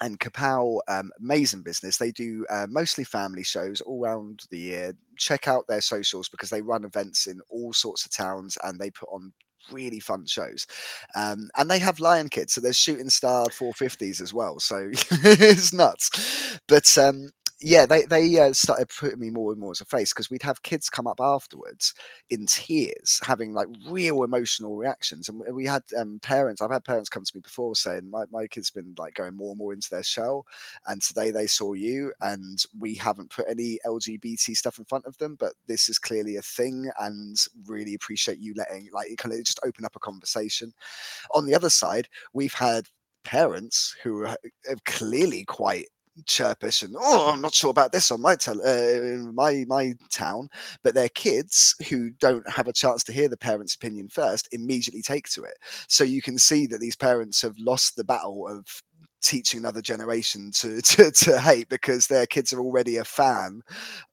and 0.00 0.18
Kapow, 0.18 0.80
um, 0.88 1.10
amazing 1.20 1.62
business. 1.62 1.96
They 1.96 2.10
do 2.10 2.44
uh, 2.50 2.66
mostly 2.68 3.04
family 3.04 3.44
shows 3.44 3.80
all 3.80 4.04
around 4.04 4.44
the 4.50 4.58
year. 4.58 4.96
Check 5.16 5.48
out 5.48 5.66
their 5.66 5.80
socials 5.80 6.28
because 6.28 6.50
they 6.50 6.62
run 6.62 6.84
events 6.84 7.26
in 7.26 7.40
all 7.48 7.72
sorts 7.72 8.04
of 8.04 8.12
towns 8.12 8.58
and 8.64 8.78
they 8.78 8.90
put 8.90 9.08
on 9.10 9.32
really 9.70 10.00
fun 10.00 10.26
shows. 10.26 10.66
Um, 11.14 11.48
and 11.56 11.70
they 11.70 11.78
have 11.78 12.00
Lion 12.00 12.28
Kids, 12.28 12.54
so 12.54 12.60
there's 12.60 12.76
Shooting 12.76 13.10
Star 13.10 13.46
450s 13.46 14.20
as 14.20 14.34
well. 14.34 14.58
So 14.60 14.90
it's 15.10 15.72
nuts. 15.72 16.58
But 16.68 16.86
um, 16.98 17.30
yeah, 17.60 17.86
they 17.86 18.02
they 18.02 18.38
uh, 18.38 18.52
started 18.52 18.88
putting 18.88 19.20
me 19.20 19.30
more 19.30 19.52
and 19.52 19.60
more 19.60 19.70
as 19.70 19.80
a 19.80 19.84
face 19.84 20.12
because 20.12 20.28
we'd 20.28 20.42
have 20.42 20.62
kids 20.62 20.90
come 20.90 21.06
up 21.06 21.20
afterwards 21.20 21.94
in 22.30 22.46
tears, 22.46 23.20
having 23.22 23.52
like 23.52 23.68
real 23.88 24.24
emotional 24.24 24.76
reactions, 24.76 25.28
and 25.28 25.42
we 25.54 25.64
had 25.64 25.82
um, 25.96 26.18
parents. 26.20 26.60
I've 26.60 26.70
had 26.72 26.84
parents 26.84 27.08
come 27.08 27.24
to 27.24 27.32
me 27.34 27.40
before 27.40 27.76
saying 27.76 28.10
my 28.10 28.24
my 28.30 28.46
kid's 28.48 28.70
been 28.70 28.94
like 28.98 29.14
going 29.14 29.36
more 29.36 29.50
and 29.50 29.58
more 29.58 29.72
into 29.72 29.88
their 29.90 30.02
shell, 30.02 30.44
and 30.86 31.00
today 31.00 31.30
they 31.30 31.46
saw 31.46 31.72
you, 31.74 32.12
and 32.20 32.62
we 32.78 32.94
haven't 32.94 33.30
put 33.30 33.46
any 33.48 33.78
LGBT 33.86 34.56
stuff 34.56 34.78
in 34.78 34.84
front 34.84 35.06
of 35.06 35.16
them, 35.18 35.36
but 35.38 35.54
this 35.66 35.88
is 35.88 35.98
clearly 35.98 36.36
a 36.36 36.42
thing, 36.42 36.90
and 37.00 37.38
really 37.66 37.94
appreciate 37.94 38.38
you 38.38 38.52
letting 38.56 38.88
like 38.92 39.16
kind 39.16 39.32
of 39.32 39.44
just 39.44 39.60
open 39.64 39.84
up 39.84 39.96
a 39.96 40.00
conversation. 40.00 40.72
On 41.34 41.46
the 41.46 41.54
other 41.54 41.70
side, 41.70 42.08
we've 42.32 42.54
had 42.54 42.88
parents 43.24 43.96
who 44.02 44.24
are 44.24 44.36
clearly 44.84 45.44
quite 45.44 45.86
chirpish 46.26 46.82
and 46.82 46.94
oh 46.98 47.30
i'm 47.32 47.40
not 47.40 47.54
sure 47.54 47.70
about 47.70 47.92
this 47.92 48.10
on 48.10 48.20
my 48.20 48.36
tel- 48.36 48.64
uh, 48.66 49.32
my 49.32 49.64
my 49.66 49.92
town 50.10 50.48
but 50.82 50.94
their 50.94 51.08
kids 51.10 51.74
who 51.88 52.10
don't 52.20 52.48
have 52.48 52.68
a 52.68 52.72
chance 52.72 53.02
to 53.04 53.12
hear 53.12 53.28
the 53.28 53.36
parents 53.36 53.74
opinion 53.74 54.08
first 54.08 54.48
immediately 54.52 55.02
take 55.02 55.28
to 55.28 55.44
it. 55.44 55.56
So 55.88 56.04
you 56.04 56.22
can 56.22 56.38
see 56.38 56.66
that 56.66 56.80
these 56.80 56.96
parents 56.96 57.42
have 57.42 57.54
lost 57.58 57.96
the 57.96 58.04
battle 58.04 58.46
of 58.48 58.66
teaching 59.24 59.60
another 59.60 59.80
generation 59.82 60.50
to, 60.52 60.80
to, 60.82 61.10
to 61.10 61.40
hate 61.40 61.68
because 61.68 62.06
their 62.06 62.26
kids 62.26 62.52
are 62.52 62.60
already 62.60 62.98
a 62.98 63.04
fan 63.04 63.62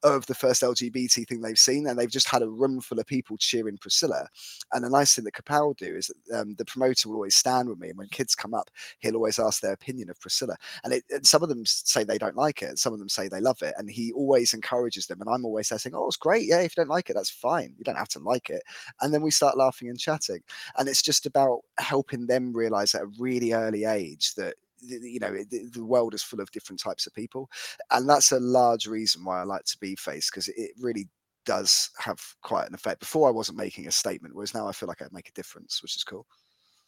of 0.03 0.25
the 0.25 0.33
first 0.33 0.61
LGBT 0.61 1.27
thing 1.27 1.41
they've 1.41 1.59
seen, 1.59 1.87
and 1.87 1.99
they've 1.99 2.09
just 2.09 2.29
had 2.29 2.41
a 2.41 2.49
room 2.49 2.79
full 2.79 2.99
of 2.99 3.05
people 3.05 3.37
cheering 3.37 3.77
Priscilla. 3.77 4.27
And 4.73 4.83
the 4.83 4.89
nice 4.89 5.13
thing 5.13 5.25
that 5.25 5.33
Kapow 5.33 5.75
do 5.75 5.95
is 5.95 6.11
that 6.27 6.39
um, 6.39 6.55
the 6.55 6.65
promoter 6.65 7.09
will 7.09 7.17
always 7.17 7.35
stand 7.35 7.69
with 7.69 7.79
me, 7.79 7.89
and 7.89 7.97
when 7.97 8.07
kids 8.07 8.35
come 8.35 8.53
up, 8.53 8.69
he'll 8.99 9.15
always 9.15 9.37
ask 9.39 9.61
their 9.61 9.73
opinion 9.73 10.09
of 10.09 10.19
Priscilla. 10.19 10.55
And, 10.83 10.93
it, 10.93 11.03
and 11.09 11.25
some 11.25 11.43
of 11.43 11.49
them 11.49 11.65
say 11.65 12.03
they 12.03 12.17
don't 12.17 12.37
like 12.37 12.61
it, 12.61 12.79
some 12.79 12.93
of 12.93 12.99
them 12.99 13.09
say 13.09 13.27
they 13.27 13.41
love 13.41 13.61
it, 13.61 13.75
and 13.77 13.89
he 13.89 14.13
always 14.13 14.53
encourages 14.53 15.07
them. 15.07 15.21
And 15.21 15.29
I'm 15.29 15.45
always 15.45 15.69
there 15.69 15.79
saying, 15.79 15.95
"Oh, 15.95 16.07
it's 16.07 16.17
great. 16.17 16.47
Yeah, 16.47 16.61
if 16.61 16.75
you 16.75 16.83
don't 16.83 16.89
like 16.89 17.09
it, 17.09 17.13
that's 17.13 17.29
fine. 17.29 17.75
You 17.77 17.83
don't 17.83 17.97
have 17.97 18.07
to 18.09 18.19
like 18.19 18.49
it." 18.49 18.63
And 19.01 19.13
then 19.13 19.21
we 19.21 19.31
start 19.31 19.57
laughing 19.57 19.89
and 19.89 19.99
chatting, 19.99 20.41
and 20.77 20.87
it's 20.87 21.01
just 21.01 21.25
about 21.25 21.61
helping 21.79 22.27
them 22.27 22.53
realize 22.53 22.95
at 22.95 23.01
a 23.03 23.11
really 23.19 23.53
early 23.53 23.85
age 23.85 24.33
that 24.35 24.55
you 24.81 25.19
know 25.19 25.31
the, 25.49 25.69
the, 25.73 25.85
world 25.85 26.13
is 26.13 26.23
full 26.23 26.41
of 26.41 26.51
different 26.51 26.81
types 26.81 27.05
of 27.05 27.13
people 27.13 27.49
and 27.91 28.09
that's 28.09 28.31
a 28.31 28.39
large 28.39 28.87
reason 28.87 29.23
why 29.23 29.39
i 29.39 29.43
like 29.43 29.63
to 29.63 29.77
be 29.79 29.95
face 29.95 30.29
because 30.29 30.47
it 30.49 30.71
really 30.79 31.07
does 31.45 31.89
have 31.97 32.19
quite 32.41 32.67
an 32.67 32.73
effect. 32.73 32.99
Before 32.99 33.27
I 33.27 33.31
wasn't 33.31 33.57
making 33.57 33.87
a 33.87 33.91
statement, 33.91 34.35
whereas 34.35 34.53
now 34.53 34.67
I 34.67 34.71
feel 34.71 34.87
like 34.87 35.01
I 35.01 35.07
make 35.11 35.29
a 35.29 35.33
difference, 35.33 35.81
which 35.81 35.95
is 35.95 36.03
cool. 36.03 36.25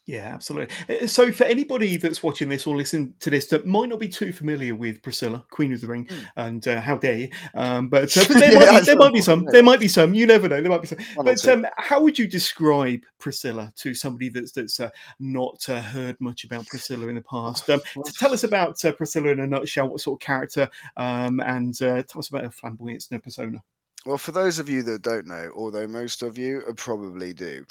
Yeah, 0.06 0.34
absolutely. 0.34 0.76
Uh, 0.90 1.08
so, 1.08 1.32
for 1.32 1.46
anybody 1.46 1.96
that's 1.96 2.22
watching 2.22 2.50
this 2.50 2.68
or 2.68 2.76
listening 2.76 3.14
to 3.22 3.30
this 3.30 3.48
that 3.48 3.66
might 3.66 3.88
not 3.88 4.02
be 4.02 4.10
too 4.10 4.34
familiar 4.34 4.76
with 4.76 5.02
Priscilla, 5.02 5.46
Queen 5.50 5.72
of 5.72 5.80
the 5.80 5.88
Ring, 5.88 6.06
mm. 6.08 6.26
and 6.36 6.68
uh, 6.68 6.82
how 6.82 6.98
dare 6.98 7.16
you, 7.16 7.30
um, 7.56 7.88
but, 7.88 8.16
uh, 8.18 8.26
but 8.28 8.38
there, 8.38 8.54
might, 8.60 8.80
be, 8.80 8.86
there 8.86 8.96
might 8.98 9.14
be 9.14 9.22
some. 9.22 9.46
There 9.46 9.64
might 9.64 9.80
be 9.80 9.88
some. 9.88 10.14
You 10.14 10.28
never 10.28 10.50
know. 10.50 10.62
There 10.62 10.70
might 10.70 10.82
be 10.82 10.88
some. 10.88 10.98
but 11.16 11.48
um, 11.48 11.66
how 11.78 12.02
would 12.02 12.20
you 12.20 12.28
describe 12.28 13.02
Priscilla 13.18 13.72
to 13.78 13.94
somebody 13.94 14.28
that's 14.28 14.52
that's 14.52 14.82
uh, 14.82 14.90
not 15.22 15.64
uh, 15.70 15.82
heard 15.82 16.20
much 16.20 16.44
about 16.44 16.68
Priscilla 16.68 17.08
in 17.08 17.16
the 17.16 17.22
past? 17.22 17.70
Um, 17.70 17.80
tell 18.20 18.34
us 18.34 18.44
about 18.44 18.84
uh, 18.84 18.92
Priscilla 18.92 19.30
in 19.30 19.40
a 19.40 19.48
nutshell. 19.48 19.88
What 19.88 20.02
sort 20.02 20.22
of 20.22 20.26
character? 20.26 20.70
Um, 20.98 21.40
and 21.40 21.78
tell 21.78 22.06
us 22.18 22.28
about 22.28 22.44
her 22.44 22.52
flamboyance 22.52 23.08
and 23.10 23.20
her 23.20 23.22
persona. 23.22 23.64
Well, 24.06 24.18
for 24.18 24.34
those 24.34 24.60
of 24.60 24.68
you 24.68 24.84
that 24.84 25.02
don't 25.02 25.28
know, 25.28 25.50
although 25.56 25.88
most 25.88 26.24
of 26.24 26.38
you 26.38 26.62
probably 26.76 27.32
do, 27.32 27.64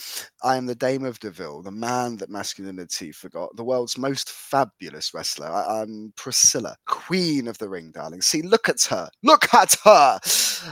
I 0.42 0.56
am 0.56 0.64
the 0.64 0.74
Dame 0.74 1.04
of 1.04 1.20
Deville, 1.20 1.60
the 1.60 1.70
man 1.70 2.16
that 2.16 2.30
masculinity 2.30 3.12
forgot, 3.12 3.54
the 3.54 3.64
world's 3.64 3.98
most 3.98 4.30
fabulous 4.30 5.12
wrestler. 5.12 5.48
I, 5.48 5.82
am 5.82 6.14
Priscilla, 6.16 6.74
Queen 6.86 7.48
of 7.48 7.58
the 7.58 7.68
Ring, 7.68 7.90
darling. 7.92 8.22
See, 8.22 8.40
look 8.40 8.70
at 8.70 8.82
her. 8.84 9.10
Look 9.22 9.52
at 9.52 9.76
her. 9.84 10.18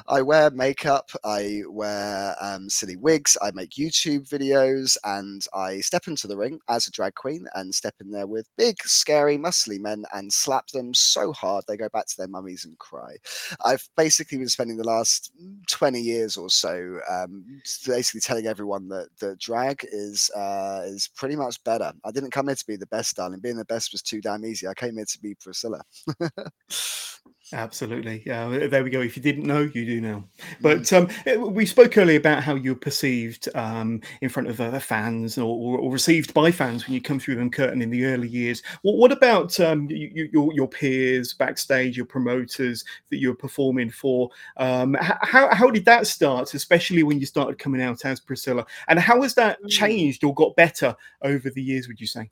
I 0.09 0.23
wear 0.23 0.51
makeup, 0.51 1.11
I 1.25 1.63
wear 1.69 2.37
um, 2.41 2.71
silly 2.71 2.97
wigs, 2.97 3.37
I 3.43 3.51
make 3.51 3.73
YouTube 3.73 4.31
videos, 4.31 4.97
and 5.05 5.45
I 5.53 5.81
step 5.81 6.07
into 6.07 6.27
the 6.27 6.39
ring 6.39 6.61
as 6.71 6.87
a 6.87 6.91
drag 6.91 7.17
queen 7.17 7.47
and 7.55 7.75
step 7.75 7.97
in 8.01 8.11
there 8.11 8.27
with 8.27 8.49
big, 8.57 8.77
scary, 8.85 9.37
muscly 9.37 9.79
men 9.79 10.05
and 10.15 10.33
slap 10.33 10.69
them 10.69 10.95
so 10.95 11.33
hard 11.33 11.65
they 11.69 11.77
go 11.77 11.89
back 11.91 12.07
to 12.07 12.17
their 12.17 12.29
mummies 12.29 12.65
and 12.65 12.79
cry. 12.79 13.17
I've 13.63 13.87
basically 13.97 14.39
been 14.39 14.49
spending 14.49 14.79
the 14.79 14.85
last 14.85 15.33
20 15.69 16.01
years 16.01 16.37
or 16.37 16.51
so, 16.51 16.99
um, 17.09 17.45
basically 17.87 18.21
telling 18.21 18.47
everyone 18.47 18.89
that 18.89 19.09
the 19.21 19.37
drag 19.37 19.85
is 19.91 20.31
uh, 20.37 20.83
is 20.85 21.09
pretty 21.17 21.37
much 21.37 21.63
better. 21.65 21.93
I 22.05 22.11
didn't 22.11 22.31
come 22.31 22.49
here 22.49 22.57
to 22.57 22.67
be 22.67 22.77
the 22.77 22.87
best, 22.87 23.17
darling. 23.17 23.41
Being 23.41 23.57
the 23.57 23.65
best 23.65 23.93
was 23.93 24.03
too 24.03 24.21
damn 24.21 24.45
easy. 24.45 24.67
I 24.67 24.75
came 24.75 24.97
here 24.97 25.05
to 25.05 25.21
be 25.21 25.35
Priscilla. 25.35 25.83
Absolutely. 27.53 28.23
Yeah, 28.25 28.69
there 28.69 28.85
we 28.85 28.91
go. 28.91 29.01
If 29.01 29.17
you 29.17 29.23
didn't 29.23 29.45
know, 29.45 29.69
you 29.75 29.85
do 29.85 30.01
now. 30.01 30.25
But 30.61 30.93
um, 30.93 31.09
eh, 31.27 31.37
we 31.37 31.67
spoke 31.67 31.99
earlier 31.99 32.19
about 32.19 32.45
how 32.45 32.55
you're 32.55 32.77
perceived 32.77 33.49
um, 33.57 34.01
in 34.21 34.29
front 34.29 34.49
of 34.49 34.61
uh, 34.61 34.79
fans 34.79 35.37
or, 35.37 35.57
or, 35.57 35.79
or, 35.79 35.91
received 35.91 36.33
by 36.33 36.53
fans 36.53 36.87
when 36.87 36.95
you 36.95 37.01
come 37.01 37.19
through 37.19 37.37
them 37.37 37.51
curtain 37.51 37.83
in 37.83 37.91
the 37.91 38.05
early 38.05 38.29
years. 38.29 38.63
Well, 38.85 38.97
what 38.97 39.11
about 39.11 39.59
um, 39.59 39.89
you, 39.91 40.29
your, 40.33 40.53
your 40.53 40.69
peers 40.69 41.35
backstage, 41.35 41.97
your 41.97 42.07
promoters 42.07 42.85
that 43.11 43.19
you're 43.19 43.35
performing 43.35 43.91
for? 43.91 44.31
Um, 44.57 44.97
how, 45.01 45.53
how 45.53 45.71
did 45.71 45.85
that 45.87 46.07
start, 46.07 46.55
especially 46.55 47.03
when 47.03 47.19
you 47.19 47.27
started 47.27 47.59
coming 47.59 47.83
out 47.83 48.05
as 48.05 48.21
Priscilla? 48.21 48.65
And 48.87 48.99
how 48.99 49.23
has 49.23 49.35
that 49.35 49.61
mm. 49.63 49.69
changed 49.69 50.23
or 50.23 50.35
got 50.35 50.55
better 50.55 50.95
over 51.23 51.51
the 51.51 51.63
years, 51.63 51.89
would 51.89 52.01
you 52.01 52.07
say? 52.07 52.31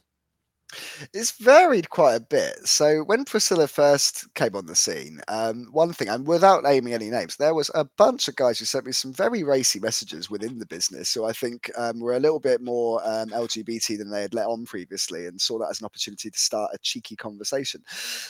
It's 1.14 1.30
varied 1.32 1.88
quite 1.88 2.14
a 2.14 2.20
bit. 2.20 2.66
So 2.66 3.00
when 3.04 3.24
Priscilla 3.24 3.66
first 3.66 4.32
came 4.34 4.54
on 4.54 4.66
the 4.66 4.76
scene, 4.76 5.20
um, 5.28 5.68
one 5.72 5.92
thing, 5.92 6.08
and 6.08 6.26
without 6.26 6.62
naming 6.62 6.92
any 6.92 7.08
names, 7.08 7.36
there 7.36 7.54
was 7.54 7.70
a 7.74 7.84
bunch 7.84 8.28
of 8.28 8.36
guys 8.36 8.58
who 8.58 8.66
sent 8.66 8.84
me 8.84 8.92
some 8.92 9.12
very 9.12 9.42
racy 9.42 9.80
messages 9.80 10.28
within 10.28 10.58
the 10.58 10.66
business. 10.66 11.08
So 11.08 11.24
I 11.24 11.32
think 11.32 11.70
um, 11.78 12.00
were 12.00 12.16
a 12.16 12.20
little 12.20 12.40
bit 12.40 12.60
more 12.60 13.00
um, 13.04 13.30
LGBT 13.30 13.96
than 13.96 14.10
they 14.10 14.22
had 14.22 14.34
let 14.34 14.46
on 14.46 14.66
previously, 14.66 15.26
and 15.26 15.40
saw 15.40 15.58
that 15.58 15.70
as 15.70 15.80
an 15.80 15.86
opportunity 15.86 16.30
to 16.30 16.38
start 16.38 16.70
a 16.74 16.78
cheeky 16.78 17.16
conversation. 17.16 17.82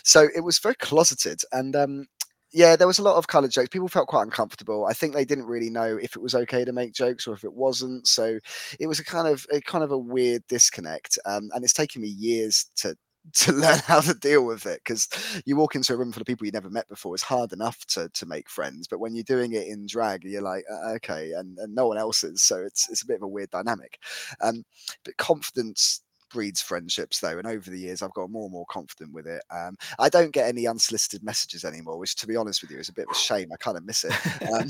So 0.05 0.29
it 0.35 0.41
was 0.41 0.59
very 0.59 0.77
closeted, 0.77 1.41
and 1.53 1.75
um, 1.75 2.07
yeah, 2.53 2.77
there 2.77 2.87
was 2.87 2.99
a 2.99 3.03
lot 3.03 3.17
of 3.17 3.27
colored 3.29 3.51
jokes. 3.51 3.69
People 3.69 3.89
felt 3.89 4.09
quite 4.09 4.23
uncomfortable. 4.23 4.87
I 4.87 4.93
think 4.95 5.13
they 5.15 5.25
didn't 5.25 5.47
really 5.47 5.71
know 5.71 5.97
if 6.01 6.17
it 6.17 6.23
was 6.23 6.35
okay 6.35 6.65
to 6.65 6.73
make 6.73 6.95
jokes 6.95 7.27
or 7.27 7.35
if 7.35 7.45
it 7.45 7.53
wasn't. 7.53 8.07
So 8.09 8.39
it 8.81 8.87
was 8.87 8.99
a 8.99 9.05
kind 9.05 9.29
of 9.29 9.47
a 9.53 9.61
kind 9.61 9.85
of 9.85 9.91
a 9.91 9.99
weird 9.99 10.43
disconnect. 10.49 11.19
Um, 11.27 11.51
and 11.55 11.63
it's 11.65 11.75
taken 11.75 12.03
me 12.03 12.09
years 12.09 12.67
to 12.77 12.97
to 13.35 13.53
learn 13.53 13.79
how 13.81 14.01
to 14.01 14.15
deal 14.15 14.47
with 14.47 14.65
it 14.65 14.81
because 14.85 15.07
you 15.45 15.55
walk 15.57 15.75
into 15.75 15.93
a 15.93 15.97
room 15.97 16.13
full 16.13 16.21
of 16.23 16.27
people 16.27 16.47
you 16.47 16.53
never 16.53 16.71
met 16.71 16.89
before 16.89 17.15
it's 17.15 17.23
hard 17.23 17.53
enough 17.53 17.85
to 17.85 18.09
to 18.15 18.25
make 18.25 18.49
friends 18.49 18.87
but 18.89 19.01
when 19.01 19.15
you're 19.15 19.25
doing 19.25 19.53
it 19.53 19.67
in 19.67 19.87
drag 19.87 20.25
you're 20.25 20.41
like 20.41 20.65
uh, 20.73 20.93
okay 20.93 21.33
and, 21.33 21.59
and 21.59 21.75
no 21.75 21.87
one 21.87 21.99
else 21.99 22.25
is 22.25 22.41
so 22.41 22.57
it's 22.63 22.89
it's 22.89 23.03
a 23.03 23.07
bit 23.07 23.17
of 23.17 23.23
a 23.23 23.29
weird 23.29 23.51
dynamic 23.51 23.99
um 24.41 24.63
but 25.05 25.17
confidence 25.19 26.01
breeds 26.31 26.61
friendships 26.61 27.21
though 27.21 27.39
and 27.39 27.47
over 27.47 27.71
the 27.71 27.79
years 27.79 28.03
i've 28.03 28.13
got 28.15 28.31
more 28.31 28.45
and 28.45 28.53
more 28.53 28.67
confident 28.67 29.13
with 29.13 29.27
it 29.27 29.43
um, 29.51 29.77
i 29.99 30.09
don't 30.09 30.33
get 30.33 30.49
any 30.49 30.67
unsolicited 30.67 31.23
messages 31.23 31.65
anymore 31.65 31.99
which 31.99 32.15
to 32.15 32.27
be 32.27 32.37
honest 32.37 32.63
with 32.63 32.71
you 32.71 32.79
is 32.79 32.89
a 32.89 32.93
bit 32.93 33.07
of 33.09 33.17
a 33.17 33.19
shame 33.19 33.49
i 33.53 33.57
kind 33.57 33.77
of 33.77 33.85
miss 33.85 34.05
it 34.05 34.13
um, 34.53 34.69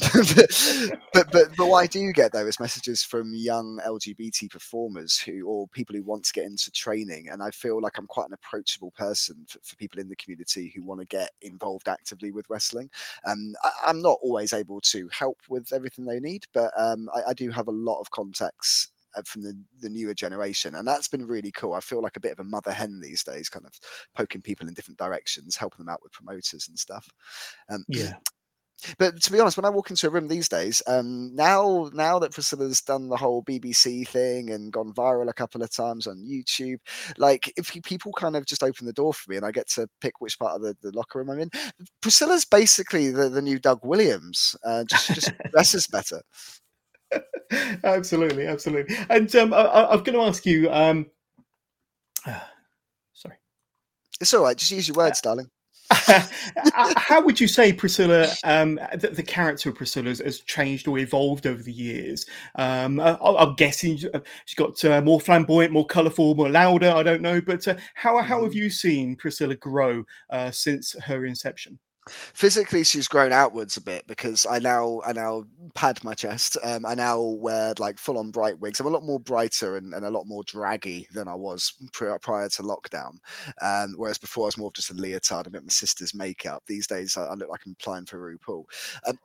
but, 1.13 1.31
but 1.33 1.57
but 1.57 1.67
what 1.67 1.79
i 1.79 1.87
do 1.87 2.13
get 2.13 2.33
though 2.33 2.47
is 2.47 2.61
messages 2.61 3.03
from 3.03 3.33
young 3.35 3.79
lgbt 3.87 4.51
performers 4.51 5.19
who 5.19 5.47
or 5.47 5.67
people 5.69 5.95
who 5.95 6.03
want 6.03 6.25
to 6.25 6.33
get 6.33 6.45
into 6.45 6.71
training 6.71 7.29
and 7.31 7.43
i 7.43 7.51
feel 7.51 7.81
like 7.81 7.99
i'm 7.99 8.07
quite 8.07 8.27
an 8.27 8.35
approachable 8.35 8.91
person 8.93 9.37
for, 9.49 9.59
for 9.63 9.77
people 9.77 10.01
in 10.01 10.09
the 10.09 10.17
community 10.17 10.73
who 10.75 10.83
want 10.83 11.01
to 11.01 11.07
get 11.07 11.31
involved 11.43 11.89
actively 11.89 12.31
with 12.31 12.49
wrestling 12.49 12.91
um, 13.27 13.55
I, 13.63 13.91
am 13.91 14.03
not 14.03 14.19
always 14.23 14.53
able 14.53 14.81
to 14.83 15.09
help 15.13 15.39
with 15.49 15.73
everything 15.73 16.05
they 16.05 16.21
need 16.21 16.45
but 16.53 16.73
um, 16.77 17.09
I, 17.15 17.31
I 17.31 17.35
do 17.35 17.51
have 17.51 17.69
a 17.69 17.73
lot 17.73 18.01
of 18.01 18.11
contacts 18.11 18.91
from 19.25 19.43
the, 19.43 19.59
the 19.81 19.89
newer 19.89 20.15
generation 20.15 20.75
and 20.75 20.87
that's 20.87 21.09
been 21.09 21.27
really 21.27 21.53
cool. 21.53 21.75
I 21.75 21.81
feel 21.81 22.03
like 22.03 22.17
a 22.17 22.21
bit 22.21 22.33
of 22.33 22.41
a 22.41 22.45
mother 22.45 22.73
hen 22.73 23.01
these 23.01 23.25
days 23.25 23.49
kind 23.49 23.67
of 23.67 23.73
poking 24.15 24.43
people 24.43 24.69
in 24.69 24.75
different 24.75 24.99
directions 24.99 25.57
helping 25.57 25.85
them 25.85 25.93
out 25.93 26.03
with 26.03 26.13
promoters 26.13 26.69
and 26.69 26.79
stuff. 26.79 27.09
Um, 27.69 27.85
yeah. 27.89 28.15
but 28.99 29.21
to 29.21 29.33
be 29.33 29.41
honest, 29.41 29.57
when 29.57 29.65
I 29.65 29.71
walk 29.71 29.91
into 29.91 30.07
a 30.07 30.11
room 30.11 30.29
these 30.29 30.49
days, 30.49 30.83
um, 30.87 31.35
now 31.35 31.91
now 31.93 32.19
that 32.21 32.33
Priscilla's 32.33 32.81
done 32.81 33.09
the 33.09 33.17
whole 33.17 33.43
BBC 33.43 34.07
thing 34.07 34.51
and 34.51 34.73
gone 34.73 34.93
viral 34.93 35.29
a 35.29 35.35
couple 35.35 35.63
of 35.63 35.71
times 35.73 36.07
on 36.07 36.25
YouTube, 36.25 36.79
like 37.17 37.53
if 37.57 37.73
people 37.83 38.13
kind 38.13 38.37
of 38.37 38.47
just 38.47 38.63
open 38.63 38.87
the 38.87 38.93
door 38.93 39.13
for 39.13 39.31
me 39.31 39.37
and 39.37 39.45
I 39.45 39.51
get 39.51 39.69
to 39.71 39.89
pick 40.01 40.21
which 40.21 40.39
part 40.39 40.55
of 40.55 40.63
the, 40.63 40.77
the 40.81 40.97
locker 40.97 41.19
room 41.19 41.31
I'm 41.31 41.41
in, 41.41 41.51
Priscilla's 42.01 42.45
basically 42.45 43.11
the, 43.11 43.29
the 43.29 43.43
new 43.43 43.59
Doug 43.59 43.81
Williams, 43.83 44.55
uh, 44.65 44.85
just 44.85 45.09
just 45.13 45.33
dresses 45.51 45.87
better 45.89 46.23
absolutely, 47.85 48.47
absolutely. 48.47 48.97
And 49.09 49.35
um, 49.37 49.55
I, 49.55 49.93
am 49.93 50.03
going 50.03 50.19
to 50.19 50.25
ask 50.25 50.45
you. 50.47 50.71
Um, 50.71 51.07
uh, 52.27 52.41
sorry, 53.13 53.37
it's 54.21 54.35
all 54.35 54.43
right. 54.43 54.57
Just 54.57 54.71
use 54.71 54.89
your 54.89 54.97
words, 54.97 55.21
uh, 55.21 55.29
darling. 55.31 55.51
how 56.97 57.23
would 57.23 57.41
you 57.41 57.49
say 57.49 57.73
Priscilla, 57.73 58.29
um, 58.45 58.79
the, 58.95 59.09
the, 59.09 59.23
character 59.23 59.71
of 59.71 59.75
Priscilla 59.75 60.09
has, 60.09 60.19
has, 60.19 60.41
changed 60.41 60.87
or 60.87 60.99
evolved 60.99 61.47
over 61.47 61.63
the 61.63 61.73
years? 61.73 62.27
Um, 62.57 63.01
I, 63.01 63.17
am 63.23 63.55
guessing 63.55 63.99
uh, 64.13 64.21
she's 64.45 64.55
got 64.55 64.85
uh, 64.85 65.01
more 65.01 65.19
flamboyant, 65.19 65.73
more 65.73 65.87
colourful, 65.87 66.35
more 66.35 66.51
louder. 66.51 66.91
I 66.91 67.03
don't 67.03 67.23
know, 67.23 67.41
but 67.41 67.67
uh, 67.67 67.77
how 67.95 68.21
how 68.21 68.43
have 68.43 68.51
mm-hmm. 68.51 68.59
you 68.59 68.71
seen 68.71 69.17
Priscilla 69.17 69.55
grow 69.55 70.05
uh, 70.29 70.51
since 70.51 70.95
her 71.05 71.25
inception? 71.25 71.79
Physically 72.35 72.85
she's 72.85 73.09
grown 73.09 73.33
outwards 73.33 73.77
a 73.77 73.81
bit 73.81 74.07
because 74.07 74.47
i 74.47 74.59
now 74.59 75.01
i 75.07 75.13
now 75.13 75.45
pad 75.75 76.03
my 76.05 76.15
chest 76.15 76.57
um, 76.63 76.85
i 76.87 76.95
now 76.95 77.21
wear 77.21 77.75
like 77.79 77.99
full 77.99 78.19
on 78.19 78.31
bright 78.31 78.59
wigs. 78.59 78.81
I'm 78.81 78.87
a 78.87 78.91
lot 78.91 79.05
more 79.05 79.21
brighter 79.21 79.77
and, 79.77 79.95
and 79.95 80.05
a 80.05 80.11
lot 80.11 80.27
more 80.27 80.43
draggy 80.45 81.07
than 81.13 81.29
i 81.29 81.35
was 81.35 81.73
prior, 81.93 82.19
prior 82.19 82.49
to 82.49 82.63
lockdown 82.63 83.19
um, 83.63 83.95
whereas 83.97 84.19
before 84.19 84.45
i 84.45 84.47
was 84.47 84.59
more 84.59 84.69
of 84.69 84.75
just 84.75 84.91
a 84.91 84.95
leotard 84.95 85.47
and 85.47 85.53
bit 85.53 85.63
my 85.63 85.69
sister's 85.69 86.15
makeup. 86.15 86.63
These 86.67 86.87
days 86.87 87.17
i, 87.17 87.25
I 87.25 87.35
look 87.35 87.49
like 87.49 87.61
i'm 87.67 87.77
applying 87.79 88.07
for 88.07 88.19
rupaul. 88.19 88.65
Um, 89.07 89.19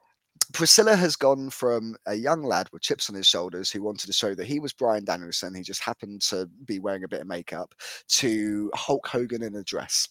Priscilla 0.51 0.95
has 0.95 1.15
gone 1.15 1.49
from 1.49 1.95
a 2.05 2.13
young 2.13 2.43
lad 2.43 2.67
with 2.71 2.81
chips 2.81 3.09
on 3.09 3.15
his 3.15 3.27
shoulders 3.27 3.71
who 3.71 3.81
wanted 3.81 4.07
to 4.07 4.13
show 4.13 4.35
that 4.35 4.45
he 4.45 4.59
was 4.59 4.73
Bryan 4.73 5.05
Danielson, 5.05 5.55
he 5.55 5.63
just 5.63 5.81
happened 5.81 6.21
to 6.23 6.47
be 6.65 6.79
wearing 6.79 7.03
a 7.03 7.07
bit 7.07 7.21
of 7.21 7.27
makeup, 7.27 7.73
to 8.09 8.69
Hulk 8.75 9.07
Hogan 9.07 9.41
in 9.41 9.55
a 9.55 9.63
dress 9.63 10.09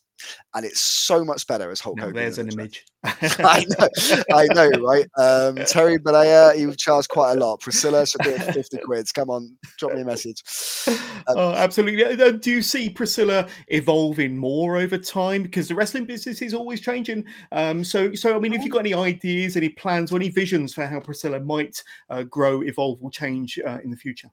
and 0.55 0.65
it's 0.65 0.81
so 0.81 1.25
much 1.25 1.47
better 1.47 1.71
as 1.71 1.81
Hulk 1.81 1.97
no, 1.97 2.05
Hogan. 2.05 2.17
There's 2.17 2.39
an 2.39 2.51
image. 2.51 2.85
I 3.05 3.65
know, 3.79 3.89
I 4.33 4.47
know, 4.55 4.71
right? 4.81 5.07
Um, 5.19 5.57
Terry 5.67 5.99
Bollea, 5.99 6.59
you 6.59 6.75
charge 6.75 7.09
quite 7.09 7.33
a 7.33 7.41
lot. 7.41 7.61
Priscilla 7.61 8.07
should 8.07 8.23
be 8.23 8.35
at 8.35 8.55
50 8.55 8.79
quids. 8.79 9.13
Come 9.13 9.31
on, 9.31 9.57
drop 9.79 9.93
me 9.93 10.03
a 10.03 10.05
message. 10.05 10.43
Um, 10.87 10.97
oh, 11.29 11.53
absolutely. 11.53 12.05
Uh, 12.05 12.33
do 12.33 12.51
you 12.51 12.63
see 12.63 12.89
Priscilla 12.89 13.49
evolving 13.69 14.37
more 14.37 14.77
over 14.77 14.99
time? 14.99 15.43
Because 15.43 15.69
the 15.69 15.75
wrestling 15.75 16.05
business 16.05 16.43
is 16.43 16.55
always 16.55 16.81
changing. 16.81 17.25
Um, 17.51 17.83
so, 17.83 18.15
so 18.15 18.37
I 18.37 18.39
mean, 18.39 18.53
if 18.53 18.63
you've 18.63 18.73
got 18.73 18.81
any 18.81 18.95
ideas, 18.95 19.57
any 19.57 19.71
plans, 19.71 20.13
or 20.13 20.17
any 20.17 20.29
visions 20.29 20.75
for 20.75 20.87
how 20.87 21.01
Priscilla 21.01 21.41
might 21.41 21.83
uh, 22.11 22.23
grow, 22.25 22.63
evolve, 22.63 22.99
or 23.03 23.11
change 23.11 23.59
uh, 23.67 23.79
in 23.83 23.91
the 23.91 23.97
future? 23.97 24.29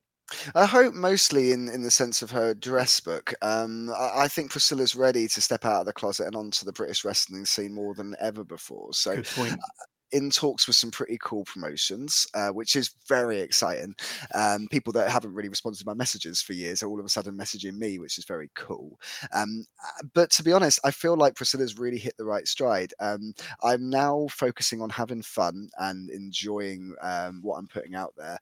I 0.55 0.65
hope 0.65 0.93
mostly 0.93 1.51
in, 1.51 1.69
in 1.69 1.83
the 1.83 1.91
sense 1.91 2.21
of 2.21 2.31
her 2.31 2.53
dress 2.53 2.99
book. 2.99 3.33
Um, 3.41 3.89
I, 3.91 4.23
I, 4.23 4.27
think 4.27 4.51
Priscilla's 4.51 4.95
ready 4.95 5.27
to 5.27 5.41
step 5.41 5.65
out 5.65 5.81
of 5.81 5.85
the 5.85 5.93
closet 5.93 6.27
and 6.27 6.35
onto 6.35 6.65
the 6.65 6.73
British 6.73 7.03
wrestling 7.03 7.45
scene 7.45 7.73
more 7.73 7.93
than 7.93 8.15
ever 8.19 8.43
before. 8.43 8.93
So 8.93 9.21
in 10.11 10.29
talks 10.29 10.67
with 10.67 10.75
some 10.75 10.91
pretty 10.91 11.17
cool 11.21 11.43
promotions, 11.43 12.25
uh, 12.33 12.49
which 12.49 12.75
is 12.75 12.95
very 13.07 13.39
exciting. 13.39 13.93
Um, 14.33 14.67
people 14.71 14.93
that 14.93 15.09
haven't 15.09 15.33
really 15.33 15.49
responded 15.49 15.79
to 15.79 15.85
my 15.85 15.93
messages 15.93 16.41
for 16.41 16.53
years 16.53 16.81
are 16.81 16.89
all 16.89 16.99
of 16.99 17.05
a 17.05 17.09
sudden 17.09 17.37
messaging 17.37 17.77
me, 17.77 17.99
which 17.99 18.17
is 18.17 18.25
very 18.25 18.49
cool. 18.55 18.99
Um, 19.33 19.65
uh, 19.83 20.07
but 20.13 20.31
to 20.31 20.43
be 20.43 20.51
honest, 20.51 20.79
I 20.83 20.91
feel 20.91 21.15
like 21.15 21.35
Priscilla's 21.35 21.77
really 21.77 21.99
hit 21.99 22.15
the 22.17 22.25
right 22.25 22.47
stride. 22.47 22.93
Um, 22.99 23.33
I'm 23.63 23.89
now 23.89 24.27
focusing 24.31 24.81
on 24.81 24.89
having 24.89 25.21
fun 25.21 25.69
and 25.77 26.09
enjoying 26.09 26.95
um, 27.01 27.39
what 27.41 27.57
I'm 27.57 27.67
putting 27.67 27.95
out 27.95 28.13
there 28.17 28.37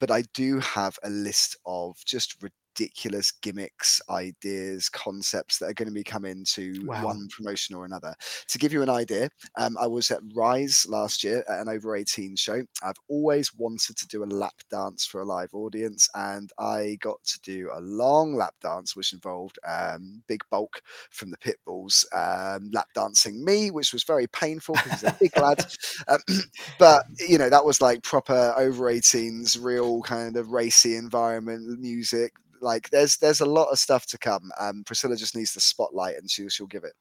but 0.00 0.10
I 0.10 0.22
do 0.34 0.60
have 0.60 0.98
a 1.02 1.10
list 1.10 1.56
of 1.66 1.96
just 2.04 2.42
ridiculous 2.78 3.32
gimmicks, 3.32 4.00
ideas, 4.10 4.88
concepts 4.88 5.58
that 5.58 5.66
are 5.66 5.74
going 5.74 5.88
to 5.88 5.94
be 5.94 6.04
coming 6.04 6.44
to 6.44 6.84
wow. 6.84 7.04
one 7.04 7.28
promotion 7.28 7.74
or 7.74 7.84
another. 7.84 8.14
To 8.48 8.58
give 8.58 8.72
you 8.72 8.82
an 8.82 8.90
idea, 8.90 9.28
um, 9.56 9.76
I 9.78 9.86
was 9.86 10.10
at 10.10 10.20
Rise 10.34 10.86
last 10.88 11.24
year 11.24 11.44
at 11.48 11.60
an 11.60 11.68
over 11.68 11.96
18 11.96 12.36
show. 12.36 12.62
I've 12.82 12.96
always 13.08 13.54
wanted 13.54 13.96
to 13.96 14.06
do 14.08 14.22
a 14.22 14.26
lap 14.26 14.54
dance 14.70 15.04
for 15.04 15.20
a 15.20 15.24
live 15.24 15.50
audience, 15.52 16.08
and 16.14 16.50
I 16.58 16.98
got 17.00 17.22
to 17.24 17.40
do 17.42 17.70
a 17.74 17.80
long 17.80 18.34
lap 18.34 18.54
dance, 18.62 18.94
which 18.94 19.12
involved 19.12 19.58
um, 19.66 20.22
Big 20.28 20.42
Bulk 20.50 20.80
from 21.10 21.30
the 21.30 21.38
Pitbulls 21.38 22.04
um, 22.14 22.70
lap 22.72 22.88
dancing 22.94 23.44
me, 23.44 23.70
which 23.70 23.92
was 23.92 24.04
very 24.04 24.26
painful 24.28 24.74
because 24.76 25.00
he's 25.00 25.10
a 25.10 25.16
big 25.18 25.36
lad. 25.36 25.64
Um, 26.06 26.20
but 26.78 27.04
you 27.28 27.38
know, 27.38 27.50
that 27.50 27.64
was 27.64 27.80
like 27.80 28.02
proper 28.02 28.54
over 28.56 28.84
18s, 28.84 29.58
real 29.60 30.00
kind 30.02 30.36
of 30.36 30.50
racy 30.50 30.96
environment, 30.96 31.80
music, 31.80 32.32
like 32.60 32.90
there's 32.90 33.16
there's 33.16 33.40
a 33.40 33.46
lot 33.46 33.68
of 33.70 33.78
stuff 33.78 34.06
to 34.06 34.18
come. 34.18 34.50
Um, 34.60 34.82
Priscilla 34.84 35.16
just 35.16 35.36
needs 35.36 35.54
the 35.54 35.60
spotlight, 35.60 36.16
and 36.16 36.30
she'll 36.30 36.48
she'll 36.48 36.66
give 36.66 36.84
it. 36.84 36.94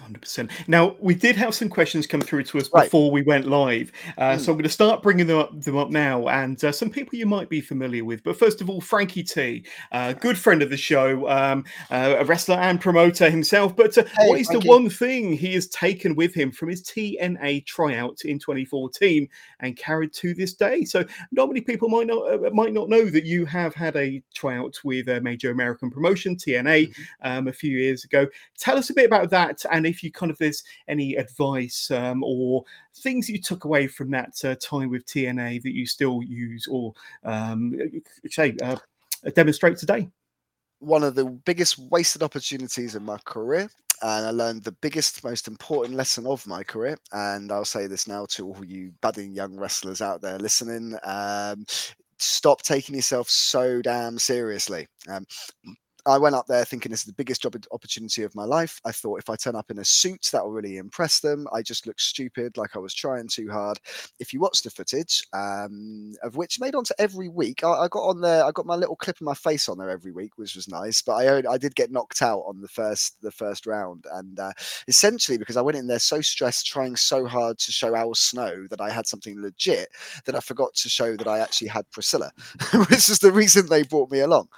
Hundred 0.00 0.22
percent. 0.22 0.50
Now 0.68 0.94
we 1.00 1.14
did 1.14 1.34
have 1.36 1.54
some 1.54 1.68
questions 1.68 2.06
come 2.06 2.20
through 2.20 2.44
to 2.44 2.58
us 2.58 2.68
before 2.68 3.06
right. 3.06 3.12
we 3.12 3.22
went 3.22 3.46
live, 3.46 3.90
uh, 4.16 4.32
mm. 4.32 4.40
so 4.40 4.52
I'm 4.52 4.56
going 4.56 4.62
to 4.62 4.68
start 4.68 5.02
bringing 5.02 5.26
them 5.26 5.38
up, 5.38 5.60
them 5.60 5.76
up 5.76 5.90
now, 5.90 6.28
and 6.28 6.62
uh, 6.62 6.70
some 6.70 6.88
people 6.88 7.18
you 7.18 7.26
might 7.26 7.48
be 7.48 7.60
familiar 7.60 8.04
with. 8.04 8.22
But 8.22 8.38
first 8.38 8.60
of 8.60 8.70
all, 8.70 8.80
Frankie 8.80 9.24
T, 9.24 9.64
uh, 9.90 10.12
good 10.12 10.38
friend 10.38 10.62
of 10.62 10.70
the 10.70 10.76
show, 10.76 11.28
um, 11.28 11.64
uh, 11.90 12.14
a 12.18 12.24
wrestler 12.24 12.56
and 12.56 12.80
promoter 12.80 13.28
himself. 13.28 13.74
But 13.74 13.98
uh, 13.98 14.04
hey, 14.16 14.28
what 14.28 14.40
is 14.40 14.46
Frankie. 14.46 14.66
the 14.66 14.70
one 14.70 14.88
thing 14.88 15.32
he 15.32 15.54
has 15.54 15.66
taken 15.66 16.14
with 16.14 16.32
him 16.32 16.52
from 16.52 16.68
his 16.68 16.82
TNA 16.84 17.66
tryout 17.66 18.20
in 18.24 18.38
2014 18.38 19.28
and 19.60 19.76
carried 19.76 20.12
to 20.14 20.32
this 20.32 20.54
day? 20.54 20.84
So 20.84 21.04
not 21.32 21.48
many 21.48 21.60
people 21.60 21.88
might 21.88 22.06
not 22.06 22.22
uh, 22.32 22.50
might 22.52 22.72
not 22.72 22.88
know 22.88 23.06
that 23.06 23.24
you 23.24 23.46
have 23.46 23.74
had 23.74 23.96
a 23.96 24.22
tryout 24.32 24.78
with 24.84 25.08
a 25.08 25.20
major 25.20 25.50
American 25.50 25.90
promotion, 25.90 26.36
TNA, 26.36 26.88
mm-hmm. 26.88 27.02
um, 27.22 27.48
a 27.48 27.52
few 27.52 27.76
years 27.76 28.04
ago. 28.04 28.28
Tell 28.56 28.78
us 28.78 28.90
a 28.90 28.94
bit 28.94 29.06
about 29.06 29.30
that 29.30 29.64
and 29.72 29.87
if 29.88 30.02
you 30.02 30.12
kind 30.12 30.30
of 30.30 30.38
there's 30.38 30.62
any 30.86 31.16
advice 31.16 31.90
um, 31.90 32.22
or 32.22 32.64
things 32.96 33.28
you 33.28 33.40
took 33.40 33.64
away 33.64 33.86
from 33.86 34.10
that 34.10 34.32
uh, 34.44 34.54
time 34.56 34.90
with 34.90 35.06
TNA 35.06 35.62
that 35.62 35.74
you 35.74 35.86
still 35.86 36.22
use 36.22 36.66
or 36.66 36.94
um, 37.24 37.78
say 38.28 38.56
uh, 38.62 38.76
demonstrate 39.34 39.78
today. 39.78 40.08
One 40.80 41.02
of 41.02 41.14
the 41.14 41.24
biggest 41.24 41.78
wasted 41.90 42.22
opportunities 42.22 42.94
in 42.94 43.04
my 43.04 43.18
career 43.24 43.68
and 44.02 44.26
I 44.26 44.30
learned 44.30 44.62
the 44.62 44.72
biggest, 44.72 45.24
most 45.24 45.48
important 45.48 45.96
lesson 45.96 46.26
of 46.26 46.46
my 46.46 46.62
career. 46.62 46.96
And 47.12 47.50
I'll 47.50 47.64
say 47.64 47.86
this 47.86 48.06
now 48.06 48.26
to 48.30 48.46
all 48.46 48.64
you 48.64 48.92
budding 49.00 49.34
young 49.34 49.56
wrestlers 49.56 50.00
out 50.00 50.20
there 50.20 50.38
listening: 50.38 50.96
um, 51.04 51.64
stop 52.18 52.62
taking 52.62 52.94
yourself 52.94 53.28
so 53.28 53.82
damn 53.82 54.18
seriously. 54.18 54.86
Um, 55.08 55.26
I 56.08 56.16
went 56.16 56.34
up 56.34 56.46
there 56.46 56.64
thinking 56.64 56.90
this 56.90 57.00
is 57.00 57.06
the 57.06 57.12
biggest 57.12 57.42
job 57.42 57.54
opportunity 57.70 58.22
of 58.22 58.34
my 58.34 58.44
life. 58.44 58.80
I 58.86 58.92
thought 58.92 59.18
if 59.18 59.28
I 59.28 59.36
turn 59.36 59.54
up 59.54 59.70
in 59.70 59.78
a 59.78 59.84
suit, 59.84 60.30
that 60.32 60.42
will 60.42 60.52
really 60.52 60.78
impress 60.78 61.20
them. 61.20 61.46
I 61.52 61.60
just 61.60 61.86
looked 61.86 62.00
stupid, 62.00 62.56
like 62.56 62.74
I 62.74 62.78
was 62.78 62.94
trying 62.94 63.28
too 63.28 63.50
hard. 63.50 63.78
If 64.18 64.32
you 64.32 64.40
watch 64.40 64.62
the 64.62 64.70
footage, 64.70 65.22
um, 65.34 66.14
of 66.22 66.36
which 66.36 66.60
made 66.60 66.74
onto 66.74 66.94
every 66.98 67.28
week, 67.28 67.62
I, 67.62 67.70
I, 67.72 67.88
got 67.88 68.08
on 68.08 68.22
there. 68.22 68.42
I 68.42 68.52
got 68.52 68.64
my 68.64 68.74
little 68.74 68.96
clip 68.96 69.16
of 69.16 69.22
my 69.22 69.34
face 69.34 69.68
on 69.68 69.76
there 69.76 69.90
every 69.90 70.12
week, 70.12 70.32
which 70.36 70.56
was 70.56 70.66
nice. 70.66 71.02
But 71.02 71.16
I 71.16 71.42
I 71.52 71.58
did 71.58 71.74
get 71.74 71.92
knocked 71.92 72.22
out 72.22 72.42
on 72.46 72.62
the 72.62 72.68
first 72.68 73.20
the 73.20 73.30
first 73.30 73.66
round, 73.66 74.06
and 74.14 74.40
uh, 74.40 74.52
essentially 74.86 75.36
because 75.36 75.58
I 75.58 75.62
went 75.62 75.76
in 75.76 75.88
there 75.88 75.98
so 75.98 76.22
stressed, 76.22 76.66
trying 76.66 76.96
so 76.96 77.26
hard 77.26 77.58
to 77.58 77.72
show 77.72 77.94
Al 77.94 78.14
Snow 78.14 78.66
that 78.70 78.80
I 78.80 78.90
had 78.90 79.06
something 79.06 79.40
legit, 79.42 79.90
that 80.24 80.34
I 80.34 80.40
forgot 80.40 80.74
to 80.76 80.88
show 80.88 81.16
that 81.16 81.28
I 81.28 81.40
actually 81.40 81.68
had 81.68 81.90
Priscilla, 81.90 82.32
which 82.88 83.10
is 83.10 83.18
the 83.18 83.32
reason 83.32 83.66
they 83.66 83.82
brought 83.82 84.10
me 84.10 84.20
along. 84.20 84.48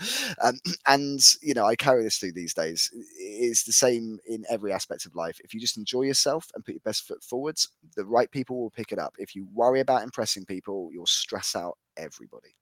Um, 0.42 0.58
and 0.86 1.20
you 1.40 1.54
know, 1.54 1.64
I 1.64 1.76
carry 1.76 2.02
this 2.02 2.18
through 2.18 2.32
these 2.32 2.54
days. 2.54 2.90
It's 3.16 3.64
the 3.64 3.72
same 3.72 4.18
in 4.26 4.44
every 4.50 4.72
aspect 4.72 5.06
of 5.06 5.14
life. 5.14 5.38
If 5.42 5.54
you 5.54 5.60
just 5.60 5.76
enjoy 5.76 6.02
yourself 6.02 6.50
and 6.54 6.64
put 6.64 6.74
your 6.74 6.82
best 6.84 7.06
foot 7.06 7.22
forwards, 7.22 7.68
the 7.96 8.04
right 8.04 8.30
people 8.30 8.60
will 8.60 8.70
pick 8.70 8.92
it 8.92 8.98
up. 8.98 9.14
If 9.18 9.34
you 9.34 9.48
worry 9.52 9.80
about 9.80 10.02
impressing 10.02 10.44
people, 10.44 10.90
you'll 10.92 11.06
stress 11.06 11.56
out 11.56 11.78
everybody. 11.96 12.56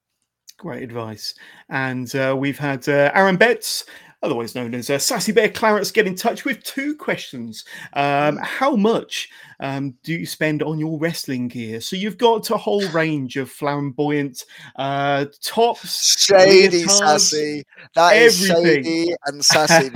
Great 0.58 0.82
advice. 0.82 1.34
And 1.68 2.14
uh, 2.16 2.34
we've 2.36 2.58
had 2.58 2.88
uh, 2.88 3.12
Aaron 3.14 3.36
Betts, 3.36 3.84
otherwise 4.22 4.54
known 4.54 4.74
as 4.74 4.90
uh, 4.90 4.98
Sassy 4.98 5.32
Bear 5.32 5.48
Clarence, 5.48 5.90
get 5.90 6.06
in 6.06 6.14
touch 6.14 6.44
with 6.44 6.62
two 6.62 6.96
questions. 6.96 7.64
Um, 7.92 8.36
mm. 8.36 8.44
how 8.44 8.76
much 8.76 9.28
um, 9.60 9.94
do 10.02 10.12
you 10.12 10.26
spend 10.26 10.62
on 10.62 10.78
your 10.78 10.98
wrestling 10.98 11.48
gear? 11.48 11.80
So 11.80 11.96
you've 11.96 12.18
got 12.18 12.50
a 12.50 12.56
whole 12.56 12.86
range 12.90 13.36
of 13.36 13.50
flamboyant 13.50 14.44
uh, 14.76 15.26
tops, 15.42 16.18
shady, 16.18 16.84
leotards, 16.84 16.98
sassy. 16.98 17.64
That 17.94 18.16
is 18.16 18.50
everything. 18.50 18.84
shady 18.84 19.14
and 19.26 19.44
sassy. 19.44 19.90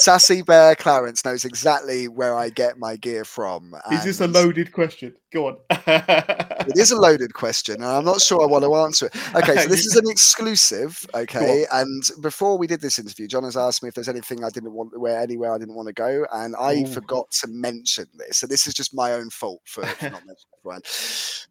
Sassy 0.00 0.40
Bear 0.40 0.74
Clarence 0.74 1.26
knows 1.26 1.44
exactly 1.44 2.08
where 2.08 2.34
I 2.34 2.48
get 2.48 2.78
my 2.78 2.96
gear 2.96 3.22
from. 3.22 3.74
Is 3.92 4.02
this 4.02 4.20
a 4.20 4.26
loaded 4.26 4.72
question? 4.72 5.14
Go 5.30 5.48
on. 5.48 5.56
it 5.70 6.78
is 6.78 6.90
a 6.90 6.96
loaded 6.96 7.34
question, 7.34 7.76
and 7.76 7.84
I'm 7.84 8.04
not 8.06 8.22
sure 8.22 8.42
I 8.42 8.46
want 8.46 8.64
to 8.64 8.74
answer 8.76 9.06
it. 9.06 9.16
Okay, 9.40 9.56
so 9.58 9.68
this 9.68 9.86
is 9.86 9.96
an 9.96 10.08
exclusive. 10.08 11.06
Okay, 11.14 11.66
and 11.72 12.02
before 12.20 12.58
we 12.58 12.66
did 12.66 12.80
this 12.80 12.98
interview, 12.98 13.28
John 13.28 13.44
has 13.44 13.56
asked 13.56 13.82
me 13.82 13.88
if 13.88 13.94
there's 13.94 14.08
anything 14.08 14.42
I 14.42 14.50
didn't 14.50 14.72
want, 14.72 14.98
where 14.98 15.20
anywhere 15.20 15.52
I 15.52 15.58
didn't 15.58 15.74
want 15.74 15.88
to 15.88 15.92
go, 15.92 16.26
and 16.32 16.56
I 16.56 16.76
Ooh. 16.76 16.86
forgot 16.86 17.30
to 17.42 17.48
mention 17.48 18.06
this. 18.14 18.38
So 18.38 18.46
this 18.46 18.66
is 18.66 18.74
just 18.74 18.94
my 18.94 19.12
own 19.12 19.30
fault 19.30 19.60
for, 19.66 19.84
for 19.84 20.10
not 20.10 20.12
mentioning 20.26 20.36
everyone. 20.60 20.80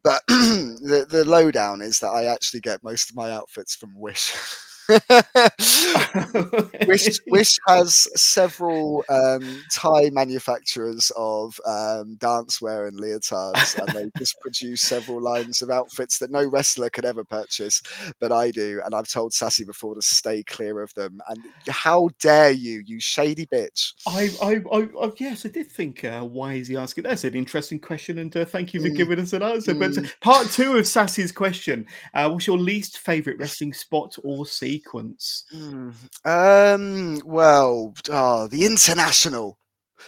But 0.03 0.21
the 0.27 1.05
the 1.09 1.23
lowdown 1.25 1.81
is 1.81 1.99
that 1.99 2.09
I 2.09 2.25
actually 2.25 2.61
get 2.61 2.83
most 2.83 3.11
of 3.11 3.15
my 3.15 3.31
outfits 3.31 3.75
from 3.75 3.93
Wish. 3.95 4.33
Wish, 6.87 7.19
Wish 7.27 7.59
has 7.67 8.07
several 8.15 9.03
um, 9.09 9.63
Thai 9.71 10.09
manufacturers 10.11 11.11
of 11.15 11.59
um, 11.65 12.17
dancewear 12.19 12.87
and 12.87 12.99
leotards, 12.99 13.77
and 13.77 13.89
they 13.89 14.09
just 14.17 14.39
produce 14.39 14.81
several 14.81 15.21
lines 15.21 15.61
of 15.61 15.69
outfits 15.69 16.17
that 16.19 16.31
no 16.31 16.45
wrestler 16.47 16.89
could 16.89 17.05
ever 17.05 17.23
purchase, 17.23 17.81
but 18.19 18.31
I 18.31 18.49
do. 18.51 18.81
And 18.83 18.95
I've 18.95 19.07
told 19.07 19.33
Sassy 19.33 19.63
before 19.63 19.93
to 19.95 20.01
stay 20.01 20.41
clear 20.43 20.81
of 20.81 20.93
them. 20.95 21.19
And 21.29 21.39
how 21.67 22.09
dare 22.19 22.51
you, 22.51 22.81
you 22.85 22.99
shady 22.99 23.45
bitch! 23.45 23.93
I, 24.07 24.29
I, 24.41 24.61
I, 24.75 24.89
I 25.05 25.11
yes, 25.17 25.45
I 25.45 25.49
did 25.49 25.71
think, 25.71 26.03
uh, 26.03 26.21
why 26.21 26.53
is 26.53 26.67
he 26.67 26.77
asking? 26.77 27.03
That's 27.03 27.23
an 27.25 27.35
interesting 27.35 27.79
question, 27.79 28.17
and 28.19 28.35
uh, 28.35 28.45
thank 28.45 28.73
you 28.73 28.81
for 28.81 28.89
mm. 28.89 28.97
giving 28.97 29.19
us 29.19 29.33
an 29.33 29.43
answer. 29.43 29.75
Mm. 29.75 29.95
But 29.95 30.19
part 30.21 30.47
two 30.49 30.77
of 30.77 30.87
Sassy's 30.87 31.31
question: 31.31 31.85
uh, 32.15 32.29
What's 32.29 32.47
your 32.47 32.57
least 32.57 32.97
favorite 32.97 33.37
wrestling 33.37 33.73
spot 33.73 34.15
or 34.23 34.47
scene? 34.47 34.78
Sequence? 34.79 35.45
Mm. 35.53 35.93
Um, 36.25 37.21
well, 37.25 37.93
oh, 38.09 38.47
the 38.47 38.65
international. 38.65 39.57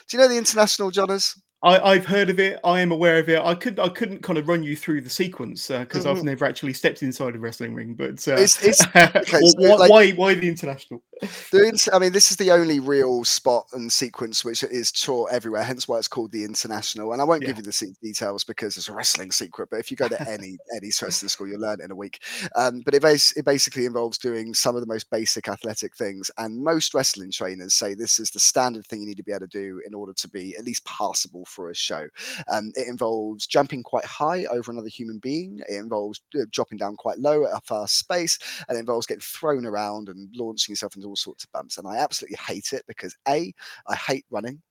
Do 0.09 0.17
you 0.17 0.23
know 0.23 0.29
the 0.29 0.37
international, 0.37 0.91
Jonas? 0.91 1.39
I, 1.63 1.93
have 1.93 2.05
heard 2.07 2.31
of 2.31 2.39
it. 2.39 2.59
I 2.63 2.79
am 2.79 2.91
aware 2.91 3.19
of 3.19 3.29
it. 3.29 3.39
I 3.39 3.53
could 3.53 3.77
I 3.79 3.87
couldn't 3.89 4.23
kind 4.23 4.39
of 4.39 4.47
run 4.47 4.63
you 4.63 4.75
through 4.75 5.01
the 5.01 5.09
sequence 5.11 5.67
because 5.67 6.05
uh, 6.05 6.09
mm-hmm. 6.09 6.17
I've 6.17 6.23
never 6.23 6.45
actually 6.45 6.73
stepped 6.73 7.03
inside 7.03 7.35
a 7.35 7.39
wrestling 7.39 7.75
ring. 7.75 7.93
But 7.93 8.27
uh, 8.27 8.35
it's, 8.35 8.63
it's, 8.63 8.83
okay, 8.95 9.21
so 9.23 9.53
why, 9.57 9.75
like, 9.75 9.91
why, 9.91 10.11
why 10.11 10.33
the 10.33 10.47
international? 10.47 11.03
I 11.93 11.99
mean, 11.99 12.11
this 12.11 12.31
is 12.31 12.37
the 12.37 12.51
only 12.51 12.79
real 12.79 13.23
spot 13.23 13.67
and 13.73 13.91
sequence 13.91 14.43
which 14.43 14.63
is 14.63 14.91
taught 14.91 15.31
everywhere. 15.31 15.63
Hence 15.63 15.87
why 15.87 15.97
it's 15.97 16.07
called 16.07 16.31
the 16.31 16.43
international. 16.43 17.13
And 17.13 17.21
I 17.21 17.25
won't 17.25 17.41
yeah. 17.43 17.49
give 17.49 17.57
you 17.57 17.63
the 17.63 17.95
details 18.01 18.43
because 18.43 18.77
it's 18.77 18.89
a 18.89 18.93
wrestling 18.93 19.31
secret. 19.31 19.69
But 19.69 19.79
if 19.79 19.91
you 19.91 19.97
go 19.97 20.07
to 20.07 20.21
any 20.29 20.57
any 20.75 20.91
wrestling 21.01 21.29
school, 21.29 21.47
you'll 21.47 21.61
learn 21.61 21.79
it 21.79 21.85
in 21.85 21.91
a 21.91 21.95
week. 21.95 22.23
Um, 22.55 22.81
but 22.81 22.93
it, 22.93 23.01
bas- 23.01 23.33
it 23.37 23.45
basically 23.45 23.85
involves 23.85 24.17
doing 24.17 24.53
some 24.53 24.75
of 24.75 24.81
the 24.81 24.87
most 24.87 25.09
basic 25.09 25.47
athletic 25.47 25.95
things. 25.95 26.31
And 26.37 26.63
most 26.63 26.93
wrestling 26.93 27.31
trainers 27.31 27.73
say 27.73 27.93
this 27.93 28.19
is 28.19 28.31
the 28.31 28.39
standard 28.39 28.87
thing 28.87 29.01
you 29.01 29.07
need 29.07 29.17
to 29.17 29.23
be 29.23 29.31
able 29.31 29.41
to 29.41 29.47
do 29.47 29.81
in 29.85 29.93
order 29.93 30.13
to 30.13 30.27
be 30.27 30.55
at 30.57 30.65
least 30.65 30.85
passable 30.85 31.45
for 31.45 31.69
a 31.69 31.75
show. 31.75 32.07
Um, 32.51 32.71
it 32.75 32.87
involves 32.87 33.47
jumping 33.47 33.83
quite 33.83 34.05
high 34.05 34.45
over 34.45 34.71
another 34.71 34.89
human 34.89 35.19
being. 35.19 35.61
It 35.69 35.75
involves 35.75 36.21
uh, 36.35 36.45
dropping 36.51 36.77
down 36.77 36.95
quite 36.95 37.19
low 37.19 37.45
at 37.45 37.55
a 37.55 37.61
fast 37.61 37.97
space, 37.97 38.37
and 38.67 38.77
it 38.77 38.79
involves 38.79 39.05
getting 39.05 39.21
thrown 39.21 39.65
around 39.65 40.09
and 40.09 40.29
launching 40.35 40.73
yourself 40.73 40.95
into 40.95 41.10
all 41.11 41.15
sorts 41.15 41.43
of 41.43 41.51
bumps. 41.51 41.77
And 41.77 41.87
I 41.87 41.97
absolutely 41.97 42.37
hate 42.37 42.73
it 42.73 42.83
because 42.87 43.15
a, 43.27 43.53
I 43.87 43.95
hate 43.95 44.25
running, 44.31 44.61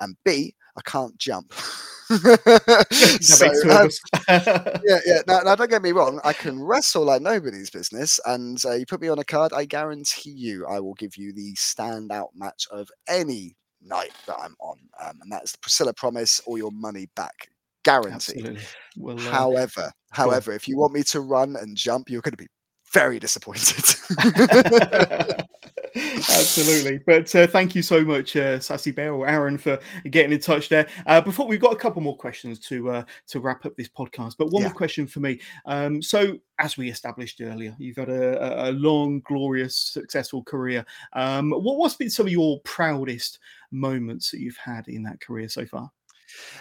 and 0.00 0.16
b, 0.24 0.54
I 0.76 0.80
can't 0.82 1.16
jump. 1.18 1.52
so, 2.08 3.46
um, 3.70 3.90
yeah, 4.28 5.00
yeah. 5.04 5.20
Now, 5.26 5.40
now, 5.40 5.54
don't 5.54 5.68
get 5.68 5.82
me 5.82 5.92
wrong. 5.92 6.20
I 6.24 6.32
can 6.32 6.62
wrestle 6.62 7.04
like 7.04 7.20
nobody's 7.20 7.70
business, 7.70 8.18
and 8.24 8.62
uh, 8.64 8.74
you 8.74 8.86
put 8.86 9.00
me 9.00 9.08
on 9.08 9.18
a 9.18 9.24
card. 9.24 9.52
I 9.52 9.64
guarantee 9.64 10.30
you, 10.30 10.66
I 10.66 10.80
will 10.80 10.94
give 10.94 11.16
you 11.16 11.32
the 11.32 11.52
standout 11.54 12.28
match 12.34 12.66
of 12.70 12.88
any 13.08 13.56
night 13.82 14.12
that 14.26 14.36
I'm 14.40 14.54
on, 14.60 14.78
um, 15.02 15.18
and 15.20 15.30
that's 15.30 15.52
the 15.52 15.58
Priscilla 15.58 15.92
Promise 15.92 16.40
or 16.46 16.56
your 16.56 16.72
money 16.72 17.08
back 17.14 17.48
guarantee. 17.84 18.58
Well, 18.96 19.18
uh, 19.18 19.30
however, 19.30 19.92
however, 20.10 20.52
if 20.52 20.68
you 20.68 20.76
want 20.78 20.92
me 20.92 21.02
to 21.04 21.20
run 21.20 21.56
and 21.56 21.76
jump, 21.76 22.10
you're 22.10 22.22
going 22.22 22.32
to 22.32 22.38
be 22.38 22.48
very 22.92 23.18
disappointed. 23.18 23.84
Absolutely. 25.94 26.98
But 27.06 27.34
uh, 27.34 27.46
thank 27.46 27.74
you 27.74 27.82
so 27.82 28.04
much, 28.04 28.36
uh, 28.36 28.60
Sassy 28.60 28.90
Bear 28.90 29.12
or 29.12 29.26
Aaron, 29.26 29.58
for 29.58 29.78
getting 30.10 30.32
in 30.32 30.40
touch 30.40 30.68
there. 30.68 30.86
Uh, 31.06 31.20
before 31.20 31.46
we've 31.46 31.60
got 31.60 31.72
a 31.72 31.76
couple 31.76 32.02
more 32.02 32.16
questions 32.16 32.58
to 32.60 32.90
uh, 32.90 33.02
to 33.28 33.40
wrap 33.40 33.64
up 33.66 33.76
this 33.76 33.88
podcast, 33.88 34.36
but 34.38 34.50
one 34.50 34.62
yeah. 34.62 34.68
more 34.68 34.74
question 34.74 35.06
for 35.06 35.20
me. 35.20 35.40
Um, 35.66 36.02
so, 36.02 36.38
as 36.58 36.76
we 36.76 36.90
established 36.90 37.40
earlier, 37.40 37.74
you've 37.78 37.96
had 37.96 38.10
a, 38.10 38.68
a 38.68 38.72
long, 38.72 39.20
glorious, 39.20 39.76
successful 39.76 40.42
career. 40.42 40.84
Um, 41.14 41.50
what, 41.50 41.78
what's 41.78 41.96
been 41.96 42.10
some 42.10 42.26
of 42.26 42.32
your 42.32 42.60
proudest 42.60 43.38
moments 43.70 44.30
that 44.30 44.40
you've 44.40 44.56
had 44.56 44.88
in 44.88 45.02
that 45.04 45.20
career 45.20 45.48
so 45.48 45.66
far? 45.66 45.90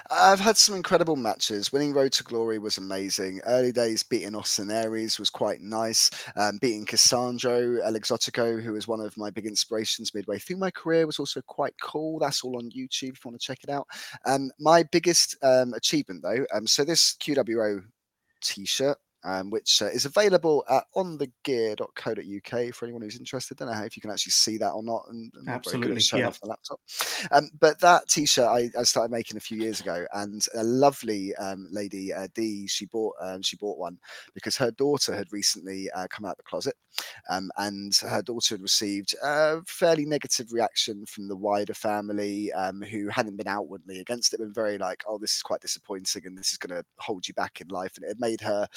I've 0.10 0.40
had 0.40 0.58
some 0.58 0.76
incredible 0.76 1.16
matches. 1.16 1.72
Winning 1.72 1.94
Road 1.94 2.12
to 2.14 2.24
Glory 2.24 2.60
was 2.60 2.78
amazing. 2.78 3.42
Early 3.46 3.72
days 3.72 4.04
beating 4.04 4.36
Austin 4.36 4.72
Aries 4.72 5.20
was 5.20 5.30
quite 5.30 5.62
nice. 5.62 6.10
Um, 6.36 6.58
beating 6.62 6.86
Cassandro 6.86 7.80
El 7.84 7.94
Exotico, 7.94 8.62
who 8.62 8.74
was 8.74 8.88
one 8.88 9.02
of 9.02 9.18
my 9.18 9.30
big 9.30 9.46
inspirations 9.46 10.14
midway 10.14 10.40
through 10.40 10.58
my 10.58 10.72
career, 10.72 11.06
was 11.06 11.20
also 11.20 11.42
quite 11.42 11.74
cool. 11.82 12.20
That's 12.20 12.44
all 12.44 12.58
on 12.58 12.70
YouTube 12.72 13.14
if 13.14 13.26
you 13.26 13.32
want 13.32 13.40
to 13.40 13.46
check 13.46 13.60
it 13.64 13.70
out. 13.70 13.88
Um, 14.26 14.52
my 14.60 14.84
biggest 14.84 15.36
um, 15.42 15.74
achievement, 15.74 16.22
though, 16.24 16.46
um, 16.54 16.68
so 16.68 16.84
this 16.84 17.16
QWO 17.20 17.84
t 18.42 18.66
shirt 18.66 18.98
um, 19.24 19.50
which 19.50 19.82
uh, 19.82 19.88
is 19.88 20.06
available 20.06 20.64
at 20.70 20.86
onthegear.co.uk 20.96 22.74
for 22.74 22.86
anyone 22.86 23.02
who's 23.02 23.18
interested. 23.18 23.62
I 23.62 23.66
don't 23.66 23.74
know 23.74 23.86
if 23.86 23.96
you 23.98 24.02
can 24.02 24.12
actually 24.12 24.32
see 24.32 24.58
that 24.58 24.72
or 24.72 24.84
not. 24.84 25.06
And, 25.10 25.32
and 25.36 25.50
Absolutely, 25.50 26.02
yeah. 26.14 26.28
off 26.28 26.40
the 26.40 26.48
laptop. 26.48 26.80
Um, 27.32 27.50
but 27.60 27.80
that 27.82 28.08
T-shirt 28.10 28.46
I, 28.46 28.70
I, 28.78 28.84
started 28.84 29.12
making 29.12 29.38
a 29.38 29.42
few 29.42 29.58
years 29.58 29.82
ago, 29.82 30.06
and 30.14 30.46
a 30.56 30.64
lovely 30.64 31.36
um, 31.36 31.68
lady, 31.72 32.14
uh, 32.14 32.28
Dee, 32.36 32.68
she 32.68 32.86
bought 32.86 33.16
um, 33.22 33.42
she 33.42 33.58
bought 33.58 33.78
one 33.78 33.98
because 34.34 34.56
her 34.58 34.72
daughter 34.72 35.16
had 35.16 35.32
recently 35.32 35.90
uh, 35.92 36.08
come 36.10 36.26
out 36.26 36.32
of 36.32 36.38
the 36.38 36.44
closet, 36.44 36.76
um, 37.30 37.50
and 37.58 37.96
her 37.98 38.22
daughter 38.22 38.56
had 38.56 38.62
received 38.62 39.16
a 39.24 39.62
fairly 39.66 40.06
negative 40.06 40.52
reaction 40.52 41.06
from 41.06 41.28
the 41.28 41.36
wider 41.36 41.74
family 41.74 42.52
um, 42.54 42.82
who 42.82 43.10
hadn't 43.10 43.38
been 43.38 43.48
outwardly 43.48 44.00
against 44.00 44.34
it, 44.34 44.40
been 44.40 44.54
very 44.54 44.78
like, 44.78 45.04
oh, 45.08 45.18
this 45.18 45.36
is 45.36 45.42
quite 45.42 45.62
disappointing, 45.62 46.26
and 46.26 46.38
this 46.38 46.52
is 46.52 46.58
going 46.58 46.76
to 46.76 46.86
hold 47.00 47.28
you 47.28 47.34
back 47.34 47.60
in 47.62 47.68
life, 47.68 47.94
and 47.98 48.06
it 48.06 48.20
made 48.20 48.42
her 48.42 48.68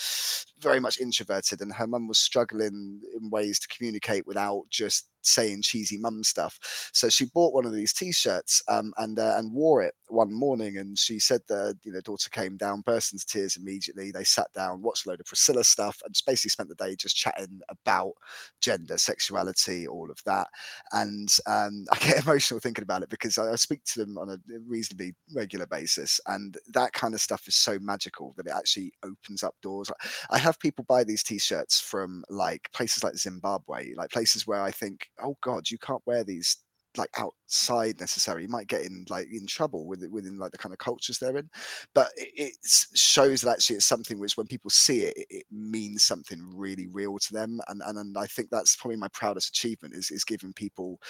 very 0.60 0.80
much 0.80 1.00
introverted, 1.00 1.60
and 1.60 1.72
her 1.74 1.86
mum 1.86 2.08
was 2.08 2.18
struggling 2.18 3.00
in 3.16 3.30
ways 3.30 3.58
to 3.60 3.68
communicate 3.68 4.26
without 4.26 4.64
just 4.70 5.08
saying 5.22 5.62
cheesy 5.62 5.98
mum 5.98 6.22
stuff. 6.24 6.58
So 6.92 7.08
she 7.08 7.26
bought 7.26 7.54
one 7.54 7.66
of 7.66 7.72
these 7.72 7.92
T-shirts 7.92 8.62
um, 8.68 8.92
and 8.98 9.18
uh, 9.18 9.34
and 9.36 9.52
wore 9.52 9.82
it 9.82 9.94
one 10.08 10.32
morning. 10.32 10.78
And 10.78 10.98
she 10.98 11.18
said 11.18 11.40
the 11.48 11.76
you 11.82 11.92
know 11.92 12.00
daughter 12.00 12.30
came 12.30 12.56
down, 12.56 12.82
burst 12.82 13.12
into 13.12 13.26
tears 13.26 13.56
immediately. 13.56 14.10
They 14.10 14.24
sat 14.24 14.48
down, 14.54 14.82
watched 14.82 15.06
a 15.06 15.10
load 15.10 15.20
of 15.20 15.26
Priscilla 15.26 15.64
stuff, 15.64 16.00
and 16.04 16.14
just 16.14 16.26
basically 16.26 16.50
spent 16.50 16.68
the 16.68 16.74
day 16.74 16.96
just 16.96 17.16
chatting 17.16 17.60
about 17.68 18.12
gender, 18.60 18.98
sexuality, 18.98 19.86
all 19.86 20.10
of 20.10 20.18
that. 20.26 20.48
And 20.92 21.28
um, 21.46 21.86
I 21.92 21.98
get 21.98 22.22
emotional 22.22 22.60
thinking 22.60 22.82
about 22.82 23.02
it 23.02 23.10
because 23.10 23.38
I, 23.38 23.52
I 23.52 23.56
speak 23.56 23.84
to 23.84 24.00
them 24.00 24.18
on 24.18 24.30
a 24.30 24.38
reasonably 24.66 25.14
regular 25.34 25.66
basis, 25.66 26.20
and 26.26 26.56
that 26.68 26.92
kind 26.92 27.14
of 27.14 27.20
stuff 27.20 27.46
is 27.46 27.56
so 27.56 27.78
magical 27.80 28.34
that 28.36 28.46
it 28.46 28.52
actually 28.54 28.92
opens 29.04 29.42
up 29.42 29.54
doors. 29.62 29.90
I 30.30 30.38
have 30.38 30.58
people 30.58 30.84
buy 30.88 31.04
these 31.04 31.22
T-shirts 31.22 31.80
from 31.80 32.24
like 32.28 32.68
places 32.72 33.04
like 33.04 33.14
Zimbabwe, 33.16 33.94
like 33.96 34.10
places 34.10 34.46
where 34.46 34.62
I 34.62 34.70
think 34.70 35.08
oh 35.22 35.36
god, 35.42 35.70
you 35.70 35.78
can't 35.78 36.02
wear 36.06 36.24
these 36.24 36.56
like 36.96 37.10
outside 37.18 38.00
necessarily. 38.00 38.44
You 38.44 38.48
might 38.48 38.66
get 38.66 38.82
in 38.82 39.04
like 39.08 39.28
in 39.32 39.46
trouble 39.46 39.86
with 39.86 40.02
it 40.02 40.10
within 40.10 40.38
like 40.38 40.50
the 40.50 40.58
kind 40.58 40.72
of 40.72 40.78
cultures 40.78 41.18
they're 41.18 41.36
in. 41.36 41.48
But 41.94 42.10
it, 42.16 42.30
it 42.36 42.52
shows 42.94 43.42
that 43.42 43.52
actually 43.52 43.76
it's 43.76 43.86
something 43.86 44.18
which 44.18 44.36
when 44.36 44.46
people 44.46 44.70
see 44.70 45.02
it, 45.02 45.16
it, 45.16 45.26
it, 45.30 45.46
means 45.50 46.02
something 46.02 46.40
really 46.54 46.88
real 46.88 47.18
to 47.18 47.32
them. 47.32 47.60
And, 47.68 47.82
and 47.86 47.98
and 47.98 48.18
I 48.18 48.26
think 48.26 48.48
that's 48.50 48.76
probably 48.76 48.96
my 48.96 49.08
proudest 49.08 49.50
achievement 49.50 49.94
is 49.94 50.10
is 50.10 50.24
giving 50.24 50.52
people 50.52 51.00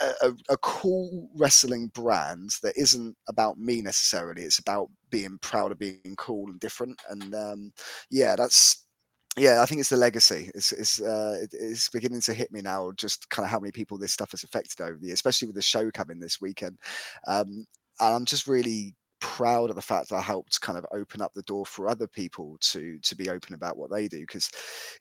a, 0.00 0.28
a, 0.28 0.32
a 0.50 0.56
cool 0.58 1.30
wrestling 1.36 1.88
brand 1.94 2.50
that 2.62 2.76
isn't 2.76 3.16
about 3.28 3.58
me 3.58 3.80
necessarily. 3.80 4.42
It's 4.42 4.58
about 4.58 4.88
being 5.10 5.38
proud 5.40 5.72
of 5.72 5.78
being 5.78 6.14
cool 6.18 6.50
and 6.50 6.60
different. 6.60 7.00
And 7.08 7.34
um, 7.34 7.72
yeah, 8.10 8.36
that's 8.36 8.83
yeah, 9.36 9.62
I 9.62 9.66
think 9.66 9.80
it's 9.80 9.90
the 9.90 9.96
legacy. 9.96 10.50
It's 10.54 10.72
it's 10.72 11.00
uh, 11.00 11.44
it's 11.52 11.88
beginning 11.88 12.20
to 12.22 12.34
hit 12.34 12.52
me 12.52 12.60
now. 12.62 12.92
Just 12.96 13.28
kind 13.30 13.44
of 13.44 13.50
how 13.50 13.58
many 13.58 13.72
people 13.72 13.98
this 13.98 14.12
stuff 14.12 14.30
has 14.30 14.44
affected 14.44 14.80
over 14.80 14.96
the 14.96 15.06
year, 15.06 15.14
especially 15.14 15.46
with 15.46 15.56
the 15.56 15.62
show 15.62 15.90
coming 15.90 16.20
this 16.20 16.40
weekend. 16.40 16.78
Um, 17.26 17.66
and 18.00 18.14
I'm 18.14 18.24
just 18.24 18.46
really 18.46 18.94
proud 19.20 19.70
of 19.70 19.76
the 19.76 19.82
fact 19.82 20.10
that 20.10 20.16
I 20.16 20.20
helped 20.20 20.60
kind 20.60 20.78
of 20.78 20.86
open 20.92 21.20
up 21.20 21.32
the 21.34 21.42
door 21.42 21.66
for 21.66 21.88
other 21.88 22.06
people 22.06 22.58
to 22.60 22.98
to 23.00 23.16
be 23.16 23.28
open 23.28 23.54
about 23.54 23.76
what 23.76 23.90
they 23.90 24.06
do. 24.06 24.20
Because 24.20 24.50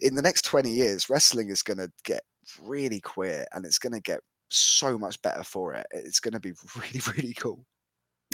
in 0.01 0.15
the 0.15 0.21
next 0.21 0.45
20 0.45 0.69
years, 0.71 1.09
wrestling 1.09 1.49
is 1.49 1.61
going 1.61 1.77
to 1.77 1.91
get 2.03 2.23
really 2.61 2.99
queer, 3.01 3.45
and 3.53 3.65
it's 3.65 3.79
going 3.79 3.93
to 3.93 4.01
get 4.01 4.21
so 4.49 4.97
much 4.97 5.21
better 5.21 5.43
for 5.43 5.73
it. 5.73 5.86
It's 5.91 6.19
going 6.19 6.34
to 6.34 6.39
be 6.39 6.53
really 6.75 7.01
really 7.15 7.34
cool. 7.36 7.65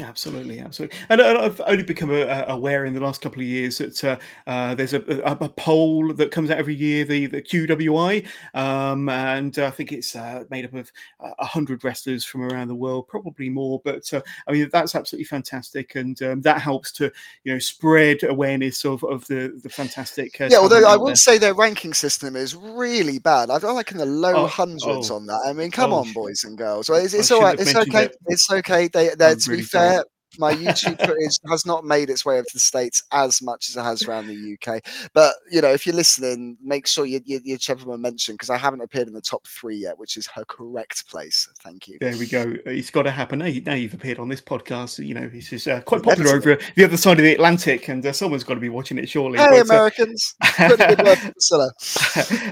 Absolutely, 0.01 0.59
absolutely. 0.59 0.97
And 1.09 1.21
I've 1.21 1.61
only 1.65 1.83
become 1.83 2.11
aware 2.11 2.85
in 2.85 2.93
the 2.93 2.99
last 2.99 3.21
couple 3.21 3.41
of 3.41 3.47
years 3.47 3.79
that 3.79 4.03
uh, 4.03 4.17
uh, 4.47 4.75
there's 4.75 4.93
a, 4.93 5.01
a, 5.23 5.31
a, 5.31 5.49
poll 5.49 6.13
that 6.13 6.31
comes 6.31 6.49
out 6.49 6.57
every 6.57 6.75
year, 6.75 7.05
the, 7.05 7.25
the 7.25 7.41
QWI, 7.41 8.27
um, 8.53 9.09
and 9.09 9.57
I 9.59 9.69
think 9.71 9.91
it's 9.91 10.15
uh, 10.15 10.43
made 10.49 10.65
up 10.65 10.73
of 10.73 10.91
a 11.39 11.45
hundred 11.45 11.83
wrestlers 11.83 12.23
from 12.23 12.43
around 12.43 12.67
the 12.67 12.75
world, 12.75 13.07
probably 13.07 13.49
more. 13.49 13.81
But 13.83 14.11
uh, 14.13 14.21
I 14.47 14.51
mean, 14.51 14.69
that's 14.71 14.95
absolutely 14.95 15.25
fantastic, 15.25 15.95
and 15.95 16.21
um, 16.23 16.41
that 16.41 16.61
helps 16.61 16.91
to 16.93 17.11
you 17.43 17.53
know 17.53 17.59
spread 17.59 18.23
awareness 18.23 18.85
of, 18.85 19.03
of 19.03 19.25
the 19.27 19.59
the 19.61 19.69
fantastic. 19.69 20.39
Uh, 20.39 20.49
yeah, 20.51 20.57
although 20.57 20.87
I 20.87 20.95
will 20.95 21.15
say 21.15 21.37
their 21.37 21.53
ranking 21.53 21.93
system 21.93 22.35
is 22.35 22.55
really 22.55 23.19
bad. 23.19 23.49
I 23.49 23.59
feel 23.59 23.73
like 23.73 23.91
in 23.91 23.97
the 23.97 24.05
low 24.05 24.33
oh, 24.35 24.47
hundreds 24.47 25.09
oh, 25.09 25.15
on 25.15 25.25
that. 25.27 25.41
I 25.45 25.53
mean, 25.53 25.71
come 25.71 25.93
oh, 25.93 25.97
on, 25.97 26.13
boys 26.13 26.43
and 26.43 26.57
girls. 26.57 26.89
It's, 26.89 27.13
it's 27.13 27.31
all 27.31 27.41
right. 27.41 27.59
It's 27.59 27.75
okay. 27.75 28.05
It. 28.05 28.17
It's 28.27 28.49
okay. 28.49 28.87
They, 28.87 29.09
they 29.09 29.35
to 29.35 29.49
really 29.49 29.61
be 29.61 29.67
fair 29.67 29.88
that 29.89 30.18
my 30.37 30.53
YouTube 30.53 30.99
footage 30.99 31.39
has 31.49 31.65
not 31.65 31.85
made 31.85 32.09
its 32.09 32.25
way 32.25 32.35
over 32.35 32.43
to 32.43 32.53
the 32.53 32.59
states 32.59 33.03
as 33.11 33.41
much 33.41 33.69
as 33.69 33.75
it 33.75 33.83
has 33.83 34.03
around 34.03 34.27
the 34.27 34.57
UK. 34.57 34.81
But 35.13 35.35
you 35.49 35.61
know, 35.61 35.69
if 35.69 35.85
you're 35.85 35.95
listening, 35.95 36.57
make 36.63 36.87
sure 36.87 37.05
you 37.05 37.21
you, 37.25 37.39
you 37.43 37.57
check 37.57 37.85
my 37.85 37.95
mention 37.95 38.35
because 38.35 38.49
I 38.49 38.57
haven't 38.57 38.81
appeared 38.81 39.07
in 39.07 39.13
the 39.13 39.21
top 39.21 39.47
three 39.47 39.77
yet, 39.77 39.97
which 39.97 40.17
is 40.17 40.27
her 40.27 40.45
correct 40.45 41.07
place. 41.09 41.47
Thank 41.63 41.87
you. 41.87 41.97
There 41.99 42.17
we 42.17 42.27
go. 42.27 42.55
It's 42.65 42.91
got 42.91 43.03
to 43.03 43.11
happen. 43.11 43.39
Now, 43.39 43.45
you, 43.45 43.61
now 43.61 43.73
you've 43.73 43.93
appeared 43.93 44.19
on 44.19 44.29
this 44.29 44.41
podcast. 44.41 45.05
You 45.05 45.13
know, 45.13 45.27
this 45.27 45.53
is 45.53 45.67
uh, 45.67 45.81
quite 45.81 46.03
popular 46.03 46.35
over 46.35 46.57
the 46.75 46.83
other 46.83 46.97
side 46.97 47.19
of 47.19 47.23
the 47.23 47.33
Atlantic, 47.33 47.87
and 47.87 48.05
uh, 48.05 48.13
someone's 48.13 48.43
got 48.43 48.55
to 48.55 48.59
be 48.59 48.69
watching 48.69 48.97
it 48.97 49.09
surely. 49.09 49.37
Hey, 49.37 49.47
but, 49.49 49.59
uh, 49.59 49.73
Americans! 49.73 50.35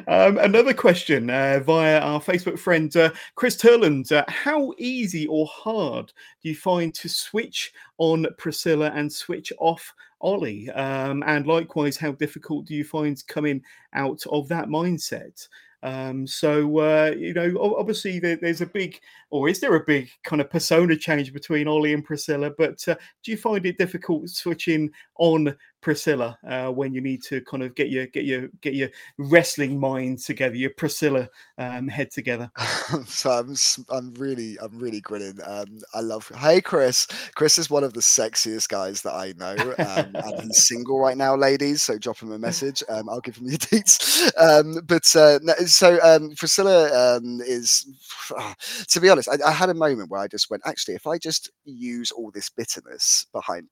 um, 0.08 0.38
another 0.38 0.74
question 0.74 1.30
uh, 1.30 1.60
via 1.64 2.00
our 2.00 2.22
Facebook 2.22 2.58
friend 2.58 2.96
uh, 2.96 3.12
Chris 3.36 3.58
Turland: 3.58 4.12
How 4.30 4.74
easy 4.78 5.28
or 5.28 5.48
hard 5.48 6.14
do 6.42 6.50
you 6.50 6.56
find 6.56 6.94
to 6.96 7.10
switch 7.10 7.67
on 7.98 8.28
Priscilla 8.38 8.92
and 8.94 9.12
switch 9.12 9.52
off 9.60 9.94
Ollie? 10.22 10.70
Um, 10.72 11.24
and 11.26 11.46
likewise, 11.46 11.98
how 11.98 12.12
difficult 12.14 12.66
do 12.66 12.76
you 12.76 12.84
find 12.84 13.22
coming 13.28 13.62
out 13.94 14.24
of 14.32 14.48
that 14.50 14.68
mindset? 14.68 15.48
Um, 15.84 16.26
so 16.26 16.80
uh, 16.80 17.14
you 17.16 17.34
know, 17.34 17.76
obviously 17.78 18.20
there, 18.20 18.36
there's 18.36 18.62
a 18.62 18.66
big, 18.66 19.00
or 19.30 19.48
is 19.48 19.60
there 19.60 19.76
a 19.76 19.84
big 19.86 20.10
kind 20.24 20.42
of 20.42 20.50
persona 20.50 20.96
change 20.96 21.34
between 21.34 21.68
Ollie 21.68 21.94
and 21.94 22.04
Priscilla? 22.04 22.52
But 22.58 22.86
uh, 22.88 22.96
do 23.24 23.32
you 23.32 23.38
find 23.38 23.66
it 23.66 23.78
difficult 23.78 24.30
switching 24.30 24.90
on 25.18 25.56
Priscilla 25.82 26.38
uh, 26.48 26.70
when 26.70 26.94
you 26.94 27.02
need 27.02 27.24
to 27.24 27.42
kind 27.42 27.64
of 27.64 27.76
get 27.76 27.90
your 27.90 28.08
get 28.08 28.26
your 28.26 28.50
get 28.62 28.74
your 28.74 28.90
wrestling 29.18 29.80
mind 29.80 30.20
together, 30.20 30.56
your 30.56 30.72
Priscilla 30.72 31.28
um, 31.58 31.88
head 31.88 32.12
together. 32.12 32.52
so 33.06 33.32
I'm 33.32 33.56
I'm 33.90 34.14
really 34.16 34.58
I'm 34.62 34.78
really 34.80 35.02
grinning. 35.02 35.40
Um, 35.46 35.82
I 35.94 36.02
love. 36.02 36.30
Hey 36.38 36.62
Chris, 36.62 37.08
Chris 37.36 37.58
is 37.58 37.70
one 37.70 37.84
of 37.84 37.94
the 37.94 38.02
sexiest 38.02 38.70
guys 38.70 39.02
that 39.04 39.14
I 39.14 39.34
know, 39.38 39.56
um, 39.80 40.12
and 40.16 40.42
he's 40.44 40.68
single 40.68 41.00
right 41.00 41.18
now, 41.18 41.36
ladies. 41.36 41.84
So 41.84 41.98
drop 41.98 42.20
him 42.20 42.32
a 42.32 42.40
message. 42.40 42.84
Um, 42.90 43.10
I'll 43.10 43.22
give 43.22 43.38
him 43.38 43.48
your 43.48 43.58
dates. 43.72 44.32
Um, 44.38 44.82
but 44.86 45.16
uh, 45.16 45.40
so 45.66 46.00
um, 46.02 46.34
Priscilla 46.36 47.20
is, 47.42 47.86
to 48.90 49.00
be 49.00 49.10
honest, 49.10 49.30
I, 49.30 49.38
I 49.46 49.52
had 49.52 49.70
a 49.70 49.74
moment 49.74 50.10
where 50.10 50.22
I 50.22 50.28
just 50.28 50.50
went, 50.50 50.64
actually, 50.66 50.96
if 50.96 51.08
I 51.08 51.18
just 51.18 51.52
use 51.66 52.12
all 52.12 52.32
this 52.32 52.50
bitterness 52.50 53.26
behind 53.32 53.68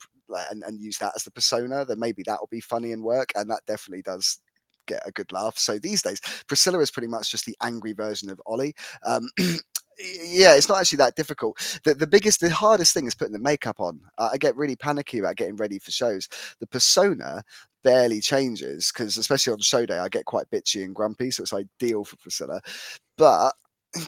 and, 0.52 0.64
and 0.64 0.80
use 0.80 0.98
that 1.00 1.14
as 1.16 1.24
the 1.24 1.32
persona, 1.32 1.86
then 1.86 2.00
maybe 2.00 2.24
that'll 2.26 2.48
be 2.48 2.62
funny 2.62 2.92
and 2.92 3.04
work. 3.04 3.32
And 3.36 3.50
that 3.50 3.62
definitely 3.68 4.02
does 4.02 4.40
get 4.86 5.02
a 5.06 5.12
good 5.12 5.32
laugh. 5.32 5.58
So 5.58 5.80
these 5.80 6.02
days, 6.02 6.22
Priscilla 6.48 6.80
is 6.80 6.92
pretty 6.92 7.08
much 7.08 7.32
just 7.32 7.46
the 7.46 7.56
angry 7.62 7.94
version 7.94 8.30
of 8.30 8.42
Ollie. 8.46 8.76
Um, 9.06 9.30
yeah, 9.40 10.56
it's 10.56 10.70
not 10.70 10.80
actually 10.80 10.98
that 10.98 11.16
difficult. 11.16 11.80
The, 11.84 11.94
the 11.94 12.08
biggest, 12.08 12.42
the 12.42 12.50
hardest 12.50 12.94
thing 12.94 13.08
is 13.08 13.16
putting 13.16 13.34
the 13.34 13.40
makeup 13.40 13.80
on. 13.80 14.00
Uh, 14.18 14.30
I 14.34 14.38
get 14.38 14.56
really 14.56 14.76
panicky 14.76 15.20
about 15.20 15.38
getting 15.38 15.56
ready 15.56 15.80
for 15.80 15.92
shows. 15.92 16.28
The 16.60 16.68
persona 16.68 17.44
barely 17.84 18.20
changes 18.20 18.92
because, 18.92 19.18
especially 19.18 19.54
on 19.54 19.60
show 19.60 19.86
day, 19.86 20.00
I 20.00 20.10
get 20.10 20.26
quite 20.26 20.50
bitchy 20.50 20.84
and 20.84 20.96
grumpy. 20.96 21.32
So 21.32 21.44
it's 21.44 21.54
ideal 21.54 22.04
for 22.04 22.18
Priscilla. 22.18 22.62
But 23.18 23.54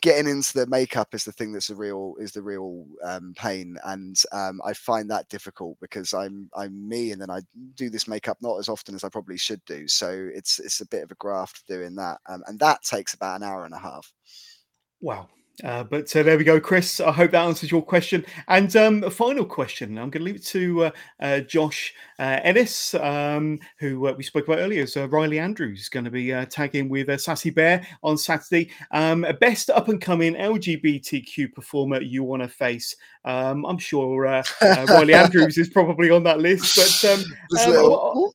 getting 0.01 0.29
into 0.29 0.53
the 0.53 0.67
makeup 0.67 1.13
is 1.13 1.23
the 1.23 1.31
thing 1.31 1.51
that's 1.51 1.69
a 1.69 1.75
real 1.75 2.15
is 2.19 2.31
the 2.31 2.41
real 2.41 2.85
um, 3.03 3.33
pain, 3.37 3.77
and 3.85 4.15
um, 4.31 4.59
I 4.65 4.73
find 4.73 5.09
that 5.11 5.29
difficult 5.29 5.77
because 5.81 6.13
I'm 6.13 6.49
I'm 6.55 6.87
me, 6.87 7.11
and 7.11 7.21
then 7.21 7.29
I 7.29 7.41
do 7.75 7.89
this 7.89 8.07
makeup 8.07 8.37
not 8.41 8.57
as 8.57 8.69
often 8.69 8.95
as 8.95 9.03
I 9.03 9.09
probably 9.09 9.37
should 9.37 9.63
do. 9.65 9.87
So 9.87 10.29
it's 10.33 10.59
it's 10.59 10.81
a 10.81 10.87
bit 10.87 11.03
of 11.03 11.11
a 11.11 11.15
graft 11.15 11.67
doing 11.67 11.95
that, 11.95 12.19
um, 12.27 12.43
and 12.47 12.59
that 12.59 12.83
takes 12.83 13.13
about 13.13 13.37
an 13.37 13.43
hour 13.43 13.65
and 13.65 13.73
a 13.73 13.79
half. 13.79 14.11
Wow. 15.01 15.29
Uh, 15.63 15.83
but 15.83 16.15
uh, 16.15 16.21
there 16.21 16.37
we 16.37 16.43
go, 16.43 16.59
Chris. 16.59 16.99
I 16.99 17.11
hope 17.11 17.31
that 17.31 17.45
answers 17.45 17.71
your 17.71 17.81
question. 17.81 18.23
And 18.47 18.73
um, 18.75 19.03
a 19.03 19.09
final 19.09 19.43
question. 19.43 19.97
I'm 19.97 20.11
going 20.11 20.21
to 20.21 20.25
leave 20.25 20.35
it 20.35 20.45
to 20.47 20.85
uh, 20.85 20.91
uh 21.19 21.39
Josh 21.39 21.95
uh, 22.19 22.39
Ennis, 22.43 22.93
um, 22.95 23.59
who 23.79 24.07
uh, 24.07 24.13
we 24.13 24.23
spoke 24.23 24.47
about 24.47 24.59
earlier. 24.59 24.85
So 24.85 25.05
Riley 25.05 25.39
Andrews 25.39 25.81
is 25.81 25.89
going 25.89 26.05
to 26.05 26.11
be 26.11 26.29
tagging 26.49 26.89
with 26.89 27.19
Sassy 27.19 27.49
Bear 27.49 27.85
on 28.03 28.17
Saturday. 28.17 28.71
Um, 28.91 29.25
best 29.39 29.69
up 29.71 29.89
and 29.89 29.99
coming 29.99 30.35
LGBTQ 30.35 31.53
performer 31.53 32.01
you 32.01 32.23
want 32.23 32.43
to 32.43 32.49
face. 32.49 32.95
Um, 33.25 33.65
I'm 33.65 33.77
sure 33.77 34.41
Riley 34.61 35.13
Andrews 35.15 35.57
is 35.57 35.69
probably 35.69 36.11
on 36.11 36.23
that 36.23 36.39
list. 36.39 37.01
But 37.01 37.25
little, 37.67 38.33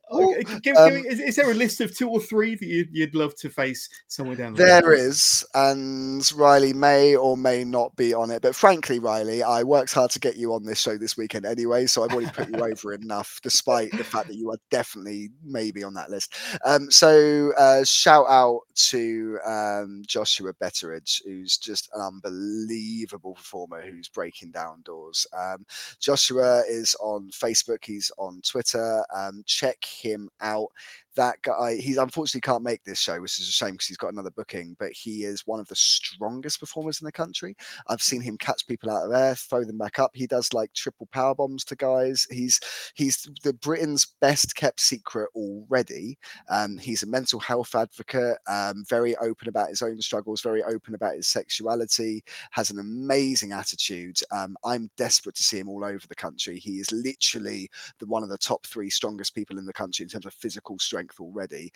give, 0.62 0.62
give, 0.62 0.76
is, 1.06 1.20
is, 1.20 1.36
there 1.36 1.50
a 1.50 1.54
list 1.54 1.80
of 1.80 1.96
two 1.96 2.08
or 2.08 2.20
three 2.20 2.54
that 2.54 2.66
you'd, 2.66 2.88
you'd 2.92 3.14
love 3.14 3.34
to 3.36 3.48
face 3.48 3.88
somewhere 4.08 4.36
down 4.36 4.54
the 4.54 4.62
There 4.62 4.92
is, 4.92 5.44
and 5.54 6.30
Riley 6.36 6.72
may 6.72 7.11
or 7.16 7.36
may 7.36 7.64
not 7.64 7.94
be 7.96 8.14
on 8.14 8.30
it. 8.30 8.42
But 8.42 8.54
frankly, 8.54 8.98
Riley, 8.98 9.42
I 9.42 9.62
worked 9.62 9.92
hard 9.92 10.10
to 10.12 10.20
get 10.20 10.36
you 10.36 10.52
on 10.54 10.64
this 10.64 10.80
show 10.80 10.96
this 10.96 11.16
weekend 11.16 11.46
anyway, 11.46 11.86
so 11.86 12.04
I've 12.04 12.12
already 12.12 12.30
put 12.30 12.48
you 12.50 12.64
over 12.64 12.92
enough, 12.92 13.40
despite 13.42 13.92
the 13.92 14.04
fact 14.04 14.28
that 14.28 14.36
you 14.36 14.50
are 14.50 14.58
definitely 14.70 15.30
maybe 15.44 15.84
on 15.84 15.94
that 15.94 16.10
list. 16.10 16.34
Um, 16.64 16.90
so 16.90 17.52
uh, 17.58 17.84
shout 17.84 18.26
out 18.28 18.60
to 18.74 19.38
um, 19.44 20.02
Joshua 20.06 20.52
Betteridge, 20.54 21.22
who's 21.24 21.58
just 21.58 21.90
an 21.94 22.00
unbelievable 22.00 23.34
performer 23.34 23.80
who's 23.80 24.08
breaking 24.08 24.50
down 24.50 24.82
doors. 24.84 25.26
Um, 25.36 25.64
Joshua 26.00 26.62
is 26.68 26.94
on 27.00 27.30
Facebook, 27.30 27.84
he's 27.84 28.10
on 28.18 28.40
Twitter. 28.42 29.04
Um, 29.14 29.42
check 29.46 29.84
him 29.84 30.28
out 30.40 30.68
that 31.16 31.40
guy 31.42 31.76
he 31.76 31.96
unfortunately 31.96 32.40
can't 32.40 32.62
make 32.62 32.82
this 32.84 32.98
show 32.98 33.20
which 33.20 33.38
is 33.38 33.48
a 33.48 33.52
shame 33.52 33.72
because 33.72 33.86
he's 33.86 33.96
got 33.96 34.12
another 34.12 34.30
booking 34.30 34.76
but 34.78 34.92
he 34.92 35.24
is 35.24 35.46
one 35.46 35.60
of 35.60 35.68
the 35.68 35.76
strongest 35.76 36.60
performers 36.60 37.00
in 37.00 37.04
the 37.04 37.12
country. 37.12 37.56
I've 37.88 38.02
seen 38.02 38.20
him 38.20 38.36
catch 38.38 38.66
people 38.66 38.90
out 38.90 39.06
of 39.06 39.12
air 39.12 39.34
throw 39.34 39.64
them 39.64 39.78
back 39.78 39.98
up. 39.98 40.10
He 40.14 40.26
does 40.26 40.52
like 40.52 40.72
triple 40.74 41.08
power 41.12 41.34
bombs 41.34 41.64
to 41.66 41.76
guys. 41.76 42.26
He's 42.30 42.60
he's 42.94 43.28
the 43.42 43.52
britain's 43.54 44.06
best 44.20 44.54
kept 44.54 44.80
secret 44.80 45.28
already. 45.34 46.18
Um, 46.48 46.78
he's 46.78 47.02
a 47.02 47.06
mental 47.06 47.40
health 47.40 47.74
advocate 47.74 48.38
um, 48.48 48.84
very 48.88 49.16
open 49.16 49.48
about 49.48 49.68
his 49.68 49.82
own 49.82 50.00
struggles 50.00 50.40
very 50.40 50.62
open 50.64 50.94
about 50.94 51.16
his 51.16 51.28
sexuality 51.28 52.22
has 52.50 52.70
an 52.70 52.78
amazing 52.78 53.52
attitude. 53.52 54.18
Um, 54.30 54.56
i'm 54.64 54.90
desperate 54.96 55.34
to 55.36 55.42
see 55.42 55.58
him 55.58 55.68
all 55.68 55.84
over 55.84 56.06
the 56.06 56.14
country. 56.14 56.58
He 56.58 56.78
is 56.78 56.90
literally 56.92 57.70
the 57.98 58.06
one 58.06 58.22
of 58.22 58.28
the 58.28 58.38
top 58.38 58.66
three 58.66 58.90
strongest 58.90 59.34
people 59.34 59.58
in 59.58 59.66
the 59.66 59.72
country 59.72 60.04
in 60.04 60.08
terms 60.08 60.26
of 60.26 60.34
physical 60.34 60.78
strength 60.78 61.01
strength 61.02 61.20
already. 61.20 61.72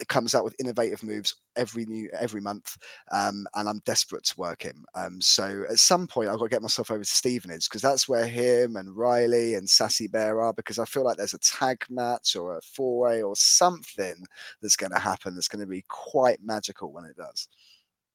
It 0.00 0.08
comes 0.08 0.34
out 0.34 0.42
with 0.42 0.56
innovative 0.58 1.04
moves 1.04 1.36
every 1.54 1.86
new 1.86 2.10
every 2.18 2.40
month, 2.40 2.76
um, 3.12 3.46
and 3.54 3.68
I'm 3.68 3.80
desperate 3.86 4.24
to 4.24 4.34
work 4.36 4.62
him. 4.62 4.84
Um, 4.96 5.20
so 5.20 5.62
at 5.70 5.78
some 5.78 6.08
point, 6.08 6.28
I've 6.28 6.38
got 6.38 6.46
to 6.46 6.50
get 6.50 6.62
myself 6.62 6.90
over 6.90 7.04
to 7.04 7.08
Stevenage 7.08 7.68
because 7.68 7.80
that's 7.80 8.08
where 8.08 8.26
him 8.26 8.74
and 8.74 8.96
Riley 8.96 9.54
and 9.54 9.70
Sassy 9.70 10.08
Bear 10.08 10.40
are. 10.40 10.52
Because 10.52 10.80
I 10.80 10.84
feel 10.84 11.04
like 11.04 11.16
there's 11.16 11.34
a 11.34 11.38
tag 11.38 11.84
match 11.88 12.34
or 12.34 12.56
a 12.56 12.62
four 12.62 12.98
way 12.98 13.22
or 13.22 13.36
something 13.36 14.16
that's 14.60 14.74
going 14.74 14.90
to 14.90 14.98
happen 14.98 15.36
that's 15.36 15.46
going 15.46 15.64
to 15.64 15.70
be 15.70 15.84
quite 15.88 16.40
magical 16.42 16.92
when 16.92 17.04
it 17.04 17.16
does. 17.16 17.46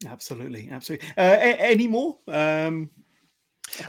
Absolutely, 0.06 0.70
absolutely. 0.72 1.08
Uh, 1.18 1.38
a- 1.40 1.62
any 1.62 1.88
more? 1.88 2.18
Um, 2.28 2.90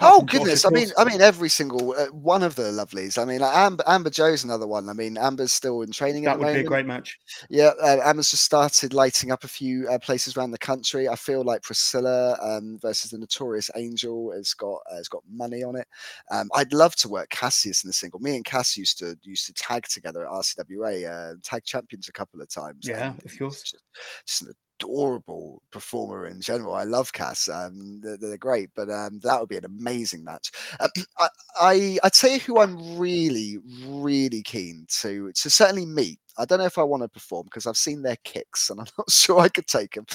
Oh 0.00 0.22
goodness! 0.22 0.64
I 0.64 0.70
mean, 0.70 0.88
I 0.98 1.04
mean, 1.04 1.20
every 1.20 1.48
single 1.48 1.94
uh, 1.96 2.06
one 2.06 2.42
of 2.42 2.54
the 2.54 2.64
lovelies. 2.64 3.20
I 3.20 3.24
mean, 3.24 3.42
Amber, 3.42 3.84
Amber 3.86 4.10
Joe's 4.10 4.44
another 4.44 4.66
one. 4.66 4.88
I 4.88 4.92
mean, 4.92 5.16
Amber's 5.16 5.52
still 5.52 5.82
in 5.82 5.92
training. 5.92 6.24
That 6.24 6.38
would 6.38 6.46
moment. 6.46 6.62
be 6.62 6.66
a 6.66 6.68
great 6.68 6.86
match. 6.86 7.18
Yeah, 7.48 7.72
uh, 7.82 7.98
Amber's 8.04 8.30
just 8.30 8.44
started 8.44 8.92
lighting 8.94 9.30
up 9.30 9.44
a 9.44 9.48
few 9.48 9.88
uh, 9.88 9.98
places 9.98 10.36
around 10.36 10.50
the 10.50 10.58
country. 10.58 11.08
I 11.08 11.16
feel 11.16 11.44
like 11.44 11.62
Priscilla 11.62 12.38
um, 12.42 12.78
versus 12.80 13.10
the 13.10 13.18
Notorious 13.18 13.70
Angel 13.76 14.32
has 14.32 14.54
got 14.54 14.80
uh, 14.90 14.96
has 14.96 15.08
got 15.08 15.22
money 15.30 15.62
on 15.62 15.76
it. 15.76 15.86
Um, 16.30 16.48
I'd 16.54 16.72
love 16.72 16.96
to 16.96 17.08
work 17.08 17.30
Cassius 17.30 17.84
in 17.84 17.88
the 17.88 17.94
single. 17.94 18.20
Me 18.20 18.36
and 18.36 18.44
Cass 18.44 18.76
used 18.76 18.98
to 18.98 19.16
used 19.22 19.46
to 19.46 19.54
tag 19.54 19.86
together 19.88 20.26
at 20.26 20.32
RCWA, 20.32 21.32
uh, 21.32 21.34
tag 21.42 21.64
champions 21.64 22.08
a 22.08 22.12
couple 22.12 22.40
of 22.40 22.48
times. 22.48 22.86
Yeah, 22.86 23.12
of 23.24 23.38
course. 23.38 23.62
Just, 23.62 23.82
just 24.26 24.46
adorable 24.80 25.62
performer 25.70 26.26
in 26.26 26.40
general. 26.40 26.74
I 26.74 26.84
love 26.84 27.12
Cass. 27.12 27.48
Um, 27.48 28.00
they're, 28.02 28.16
they're 28.16 28.36
great, 28.38 28.70
but 28.74 28.90
um, 28.90 29.20
that 29.22 29.38
would 29.40 29.48
be 29.48 29.56
an 29.56 29.64
amazing 29.64 30.24
match. 30.24 30.50
Uh, 30.78 30.88
I, 31.60 31.98
I 32.02 32.08
tell 32.08 32.30
you 32.30 32.40
who 32.40 32.58
I'm 32.60 32.98
really 32.98 33.58
really 33.86 34.42
keen 34.42 34.86
to 35.00 35.32
to 35.32 35.50
certainly 35.50 35.86
meet 35.86 36.18
I 36.38 36.44
don't 36.44 36.58
know 36.58 36.64
if 36.64 36.78
I 36.78 36.82
want 36.82 37.02
to 37.02 37.08
perform 37.08 37.46
because 37.46 37.66
I've 37.66 37.76
seen 37.76 38.02
their 38.02 38.16
kicks 38.24 38.70
and 38.70 38.80
I'm 38.80 38.86
not 38.98 39.10
sure 39.10 39.40
I 39.40 39.48
could 39.48 39.66
take 39.66 39.94
them. 39.94 40.06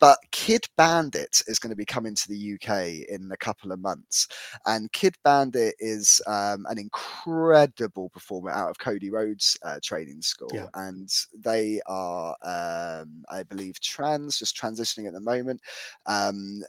But 0.00 0.18
Kid 0.30 0.64
Bandit 0.76 1.42
is 1.46 1.58
going 1.58 1.70
to 1.70 1.76
be 1.76 1.84
coming 1.84 2.14
to 2.14 2.28
the 2.28 2.54
UK 2.54 3.08
in 3.08 3.30
a 3.32 3.36
couple 3.36 3.72
of 3.72 3.80
months. 3.80 4.28
And 4.66 4.92
Kid 4.92 5.16
Bandit 5.24 5.74
is 5.78 6.20
um, 6.26 6.66
an 6.68 6.78
incredible 6.78 8.10
performer 8.10 8.50
out 8.50 8.70
of 8.70 8.78
Cody 8.78 9.10
Rhodes 9.10 9.56
uh, 9.64 9.78
training 9.82 10.22
school. 10.22 10.50
Yeah. 10.52 10.66
And 10.74 11.08
they 11.36 11.80
are, 11.86 12.36
um, 12.42 13.24
I 13.30 13.42
believe, 13.42 13.80
trans, 13.80 14.38
just 14.38 14.56
transitioning 14.56 15.06
at 15.06 15.12
the 15.12 15.20
moment. 15.20 15.60
Um, 16.06 16.62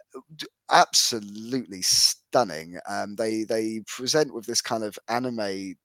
absolutely 0.72 1.82
stunning. 1.82 2.80
Um, 2.88 3.16
they 3.16 3.44
they 3.44 3.82
present 3.88 4.34
with 4.34 4.46
this 4.46 4.62
kind 4.62 4.84
of 4.84 4.98
anime 5.08 5.76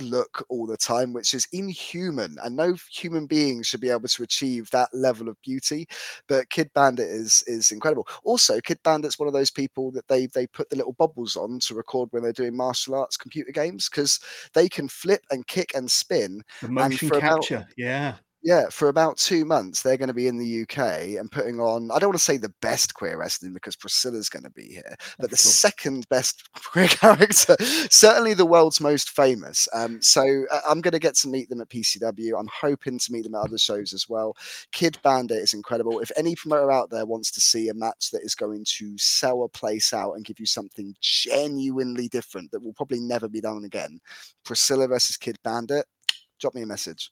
look 0.00 0.44
all 0.48 0.66
the 0.66 0.76
time, 0.76 1.12
which 1.12 1.34
is 1.34 1.48
inhuman. 1.52 2.36
And 2.42 2.56
no 2.56 2.76
human 2.90 3.26
being 3.26 3.62
should 3.62 3.80
be 3.80 3.90
able 3.90 4.08
to 4.08 4.22
achieve 4.22 4.70
that 4.70 4.88
level 4.92 5.28
of 5.28 5.40
beauty. 5.42 5.86
But 6.28 6.50
Kid 6.50 6.70
Bandit 6.74 7.08
is 7.08 7.42
is 7.46 7.70
incredible. 7.70 8.06
Also, 8.24 8.60
Kid 8.60 8.78
Bandit's 8.82 9.18
one 9.18 9.28
of 9.28 9.34
those 9.34 9.50
people 9.50 9.90
that 9.92 10.08
they 10.08 10.26
they 10.26 10.46
put 10.46 10.70
the 10.70 10.76
little 10.76 10.94
bubbles 10.94 11.36
on 11.36 11.58
to 11.60 11.74
record 11.74 12.08
when 12.12 12.22
they're 12.22 12.32
doing 12.32 12.56
martial 12.56 12.94
arts 12.94 13.16
computer 13.16 13.52
games 13.52 13.88
because 13.88 14.20
they 14.54 14.68
can 14.68 14.88
flip 14.88 15.22
and 15.30 15.46
kick 15.46 15.72
and 15.74 15.90
spin. 15.90 16.42
The 16.60 16.68
motion 16.68 17.10
capture, 17.10 17.56
about, 17.56 17.68
yeah 17.76 18.14
yeah, 18.44 18.66
for 18.70 18.90
about 18.90 19.16
two 19.16 19.46
months, 19.46 19.80
they're 19.80 19.96
going 19.96 20.08
to 20.08 20.14
be 20.14 20.26
in 20.26 20.36
the 20.36 20.62
UK 20.62 21.18
and 21.18 21.32
putting 21.32 21.60
on, 21.60 21.90
I 21.90 21.98
don't 21.98 22.10
want 22.10 22.18
to 22.18 22.24
say 22.24 22.36
the 22.36 22.52
best 22.60 22.92
queer 22.92 23.16
wrestling 23.16 23.54
because 23.54 23.74
Priscilla's 23.74 24.28
going 24.28 24.42
to 24.42 24.50
be 24.50 24.66
here, 24.68 24.96
but 25.18 25.30
the 25.30 25.36
second 25.38 26.06
best 26.10 26.46
queer 26.62 26.88
character, 26.88 27.56
certainly 27.88 28.34
the 28.34 28.44
world's 28.44 28.82
most 28.82 29.08
famous. 29.08 29.66
Um, 29.72 30.02
so 30.02 30.44
uh, 30.50 30.60
I'm 30.68 30.82
going 30.82 30.92
to 30.92 30.98
get 30.98 31.14
to 31.16 31.28
meet 31.28 31.48
them 31.48 31.62
at 31.62 31.70
PCW. 31.70 32.38
I'm 32.38 32.50
hoping 32.52 32.98
to 32.98 33.12
meet 33.12 33.24
them 33.24 33.34
at 33.34 33.46
other 33.46 33.56
shows 33.56 33.94
as 33.94 34.10
well. 34.10 34.36
Kid 34.72 34.98
Bandit 35.02 35.38
is 35.38 35.54
incredible. 35.54 36.00
If 36.00 36.12
any 36.14 36.36
promoter 36.36 36.70
out 36.70 36.90
there 36.90 37.06
wants 37.06 37.30
to 37.32 37.40
see 37.40 37.70
a 37.70 37.74
match 37.74 38.10
that 38.12 38.24
is 38.24 38.34
going 38.34 38.66
to 38.76 38.98
sell 38.98 39.44
a 39.44 39.48
place 39.48 39.94
out 39.94 40.16
and 40.16 40.24
give 40.24 40.38
you 40.38 40.46
something 40.46 40.94
genuinely 41.00 42.08
different 42.08 42.50
that 42.52 42.62
will 42.62 42.74
probably 42.74 43.00
never 43.00 43.26
be 43.26 43.40
done 43.40 43.64
again, 43.64 44.00
Priscilla 44.44 44.86
versus 44.86 45.16
Kid 45.16 45.38
Bandit, 45.42 45.86
drop 46.38 46.54
me 46.54 46.60
a 46.60 46.66
message. 46.66 47.10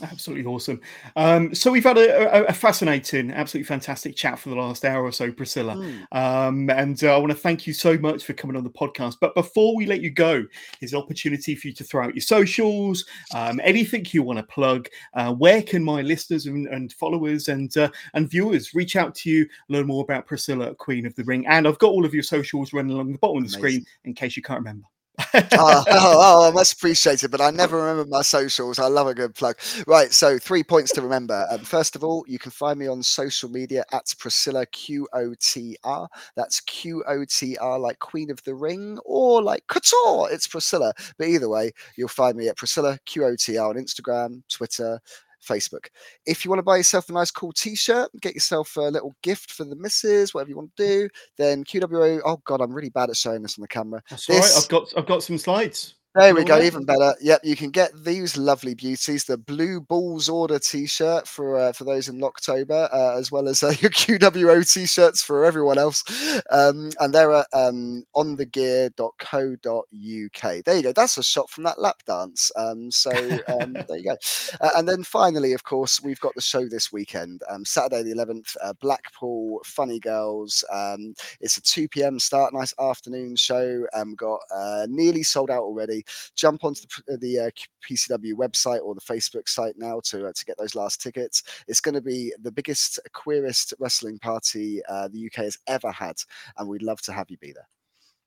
Absolutely 0.00 0.46
awesome. 0.46 0.80
Um, 1.16 1.54
so 1.54 1.70
we've 1.70 1.84
had 1.84 1.98
a, 1.98 2.34
a, 2.34 2.44
a, 2.44 2.52
fascinating, 2.54 3.30
absolutely 3.30 3.66
fantastic 3.66 4.16
chat 4.16 4.38
for 4.38 4.48
the 4.48 4.54
last 4.54 4.86
hour 4.86 5.04
or 5.04 5.12
so, 5.12 5.30
Priscilla. 5.30 5.74
Mm. 5.74 6.06
Um, 6.12 6.70
and 6.70 7.04
uh, 7.04 7.14
I 7.14 7.18
want 7.18 7.30
to 7.30 7.36
thank 7.36 7.66
you 7.66 7.74
so 7.74 7.98
much 7.98 8.24
for 8.24 8.32
coming 8.32 8.56
on 8.56 8.64
the 8.64 8.70
podcast. 8.70 9.16
But 9.20 9.34
before 9.34 9.76
we 9.76 9.84
let 9.84 10.00
you 10.00 10.08
go, 10.08 10.44
here's 10.80 10.94
an 10.94 10.98
opportunity 10.98 11.54
for 11.54 11.68
you 11.68 11.74
to 11.74 11.84
throw 11.84 12.04
out 12.04 12.14
your 12.14 12.22
socials, 12.22 13.04
um, 13.34 13.60
anything 13.62 14.06
you 14.12 14.22
want 14.22 14.38
to 14.38 14.44
plug. 14.44 14.88
Uh, 15.12 15.34
where 15.34 15.62
can 15.62 15.84
my 15.84 16.00
listeners 16.00 16.46
and, 16.46 16.68
and 16.68 16.94
followers 16.94 17.48
and 17.48 17.76
uh, 17.76 17.90
and 18.14 18.30
viewers 18.30 18.74
reach 18.74 18.96
out 18.96 19.14
to 19.16 19.30
you, 19.30 19.46
learn 19.68 19.86
more 19.86 20.02
about 20.02 20.26
Priscilla, 20.26 20.74
Queen 20.74 21.04
of 21.04 21.14
the 21.16 21.24
Ring? 21.24 21.46
And 21.46 21.68
I've 21.68 21.78
got 21.78 21.90
all 21.90 22.06
of 22.06 22.14
your 22.14 22.22
socials 22.22 22.72
running 22.72 22.92
along 22.92 23.12
the 23.12 23.18
bottom 23.18 23.44
of 23.44 23.50
the 23.50 23.58
Amazing. 23.58 23.60
screen 23.60 23.86
in 24.04 24.14
case 24.14 24.38
you 24.38 24.42
can't 24.42 24.60
remember 24.60 24.86
oh, 25.34 25.40
oh, 25.52 25.84
oh, 25.88 26.48
I 26.48 26.50
must 26.52 26.74
appreciate 26.74 27.22
it, 27.22 27.30
but 27.30 27.40
I 27.40 27.50
never 27.50 27.76
remember 27.76 28.04
my 28.08 28.22
socials. 28.22 28.78
I 28.78 28.86
love 28.86 29.06
a 29.06 29.14
good 29.14 29.34
plug. 29.34 29.56
Right, 29.86 30.12
so 30.12 30.38
three 30.38 30.62
points 30.62 30.92
to 30.92 31.02
remember. 31.02 31.46
Um, 31.50 31.60
first 31.60 31.96
of 31.96 32.04
all, 32.04 32.24
you 32.28 32.38
can 32.38 32.50
find 32.50 32.78
me 32.78 32.86
on 32.86 33.02
social 33.02 33.48
media 33.48 33.84
at 33.92 34.12
Priscilla 34.18 34.66
Q 34.66 35.08
O 35.12 35.34
T 35.40 35.76
R. 35.84 36.08
That's 36.36 36.60
Q 36.60 37.04
O 37.06 37.24
T 37.24 37.56
R, 37.58 37.78
like 37.78 37.98
Queen 37.98 38.30
of 38.30 38.42
the 38.44 38.54
Ring, 38.54 38.98
or 39.04 39.42
like 39.42 39.66
Couture. 39.68 40.28
It's 40.30 40.46
Priscilla. 40.46 40.92
But 41.18 41.28
either 41.28 41.48
way, 41.48 41.72
you'll 41.96 42.08
find 42.08 42.36
me 42.36 42.48
at 42.48 42.56
Priscilla 42.56 42.98
Q 43.06 43.24
O 43.24 43.36
T 43.36 43.56
R 43.58 43.70
on 43.70 43.76
Instagram, 43.76 44.42
Twitter, 44.48 45.00
Facebook. 45.42 45.86
If 46.26 46.44
you 46.44 46.50
want 46.50 46.58
to 46.58 46.64
buy 46.64 46.76
yourself 46.76 47.08
a 47.08 47.12
nice 47.12 47.30
cool 47.30 47.52
t-shirt, 47.52 48.10
get 48.20 48.34
yourself 48.34 48.76
a 48.76 48.80
little 48.80 49.14
gift 49.22 49.52
for 49.52 49.64
the 49.64 49.76
missus, 49.76 50.34
whatever 50.34 50.50
you 50.50 50.56
want 50.56 50.74
to 50.76 50.86
do, 50.86 51.08
then 51.36 51.64
QWO. 51.64 52.20
Oh 52.24 52.40
God, 52.44 52.60
I'm 52.60 52.72
really 52.72 52.90
bad 52.90 53.10
at 53.10 53.16
showing 53.16 53.42
this 53.42 53.58
on 53.58 53.62
the 53.62 53.68
camera. 53.68 54.02
That's 54.08 54.26
this, 54.26 54.40
right. 54.40 54.62
I've 54.62 54.68
got 54.68 54.92
I've 54.96 55.06
got 55.06 55.22
some 55.22 55.38
slides. 55.38 55.94
There 56.14 56.34
we 56.34 56.44
go, 56.44 56.60
even 56.60 56.84
better. 56.84 57.14
Yep, 57.22 57.40
you 57.42 57.56
can 57.56 57.70
get 57.70 57.90
these 58.04 58.36
lovely 58.36 58.74
beauties, 58.74 59.24
the 59.24 59.38
Blue 59.38 59.80
Balls 59.80 60.28
Order 60.28 60.58
T-shirt 60.58 61.26
for 61.26 61.58
uh, 61.58 61.72
for 61.72 61.84
those 61.84 62.10
in 62.10 62.22
October, 62.22 62.86
uh, 62.92 63.16
as 63.16 63.32
well 63.32 63.48
as 63.48 63.62
uh, 63.62 63.72
your 63.80 63.90
QWO 63.90 64.70
T-shirts 64.70 65.22
for 65.22 65.42
everyone 65.46 65.78
else. 65.78 66.04
Um, 66.50 66.90
and 67.00 67.14
they're 67.14 67.32
at 67.32 67.46
um, 67.54 68.04
onthegear.co.uk. 68.14 70.64
There 70.64 70.76
you 70.76 70.82
go. 70.82 70.92
That's 70.92 71.16
a 71.16 71.22
shot 71.22 71.48
from 71.48 71.64
that 71.64 71.80
lap 71.80 72.02
dance. 72.06 72.52
Um, 72.56 72.90
so 72.90 73.10
um, 73.48 73.72
there 73.88 73.96
you 73.96 74.04
go. 74.04 74.16
Uh, 74.60 74.70
and 74.76 74.86
then 74.86 75.04
finally, 75.04 75.54
of 75.54 75.64
course, 75.64 76.02
we've 76.02 76.20
got 76.20 76.34
the 76.34 76.42
show 76.42 76.68
this 76.68 76.92
weekend, 76.92 77.40
um, 77.48 77.64
Saturday 77.64 78.02
the 78.02 78.14
11th, 78.14 78.54
uh, 78.62 78.74
Blackpool 78.82 79.62
Funny 79.64 79.98
Girls. 79.98 80.62
Um, 80.70 81.14
it's 81.40 81.56
a 81.56 81.62
2 81.62 81.88
p.m. 81.88 82.18
start, 82.18 82.52
nice 82.52 82.74
afternoon 82.78 83.34
show. 83.36 83.86
Um, 83.94 84.14
got 84.14 84.40
uh, 84.54 84.86
nearly 84.90 85.22
sold 85.22 85.50
out 85.50 85.62
already 85.62 86.01
jump 86.34 86.64
onto 86.64 86.82
the, 87.06 87.16
the 87.16 87.38
uh, 87.38 87.50
PCW 87.88 88.34
website 88.34 88.82
or 88.82 88.94
the 88.94 89.00
Facebook 89.00 89.48
site 89.48 89.74
now 89.76 90.00
to 90.04 90.26
uh, 90.26 90.32
to 90.34 90.44
get 90.44 90.58
those 90.58 90.74
last 90.74 91.00
tickets. 91.00 91.42
It's 91.68 91.80
going 91.80 91.94
to 91.94 92.00
be 92.00 92.32
the 92.42 92.52
biggest, 92.52 92.98
queerest 93.12 93.74
wrestling 93.78 94.18
party 94.18 94.80
uh, 94.88 95.08
the 95.08 95.26
UK 95.26 95.44
has 95.44 95.58
ever 95.66 95.90
had, 95.90 96.16
and 96.56 96.68
we'd 96.68 96.82
love 96.82 97.00
to 97.02 97.12
have 97.12 97.30
you 97.30 97.38
be 97.38 97.52
there. 97.52 97.68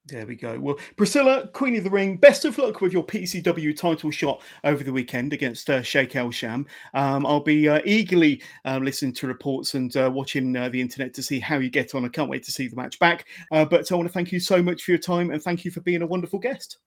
There 0.08 0.28
we 0.28 0.36
go. 0.36 0.60
Well, 0.60 0.78
Priscilla, 0.98 1.48
Queen 1.48 1.76
of 1.78 1.84
the 1.84 1.90
Ring, 1.90 2.18
best 2.18 2.46
of 2.46 2.60
luck 2.60 2.80
with 2.80 2.94
your 2.94 3.04
PCW 3.04 3.76
title 3.76 4.12
shot 4.12 4.44
over 4.64 4.84
the 4.84 4.94
weekend 4.94 5.34
against 5.34 5.68
uh, 5.68 5.82
Sheikh 5.82 6.16
El 6.16 6.30
Sham. 6.30 6.68
Um, 6.94 7.26
I'll 7.26 7.40
be 7.40 7.68
uh, 7.68 7.82
eagerly 7.86 8.44
uh, 8.66 8.78
listening 8.78 9.14
to 9.14 9.28
reports 9.28 9.74
and 9.74 9.96
uh, 9.98 10.12
watching 10.14 10.56
uh, 10.56 10.70
the 10.70 10.80
internet 10.80 11.16
to 11.16 11.24
see 11.24 11.40
how 11.40 11.58
you 11.58 11.72
get 11.72 11.96
on. 11.96 12.06
I 12.06 12.10
can't 12.10 12.30
wait 12.30 12.44
to 12.44 12.52
see 12.52 12.68
the 12.68 12.76
match 12.76 13.00
back. 13.00 13.26
Uh, 13.52 13.66
but 13.66 13.92
I 13.92 13.96
want 13.96 14.08
to 14.08 14.14
thank 14.14 14.32
you 14.32 14.40
so 14.40 14.62
much 14.62 14.84
for 14.84 14.92
your 14.92 15.00
time 15.00 15.32
and 15.32 15.42
thank 15.42 15.66
you 15.66 15.72
for 15.72 15.82
being 15.82 16.04
a 16.04 16.08
wonderful 16.08 16.38
guest. 16.38 16.78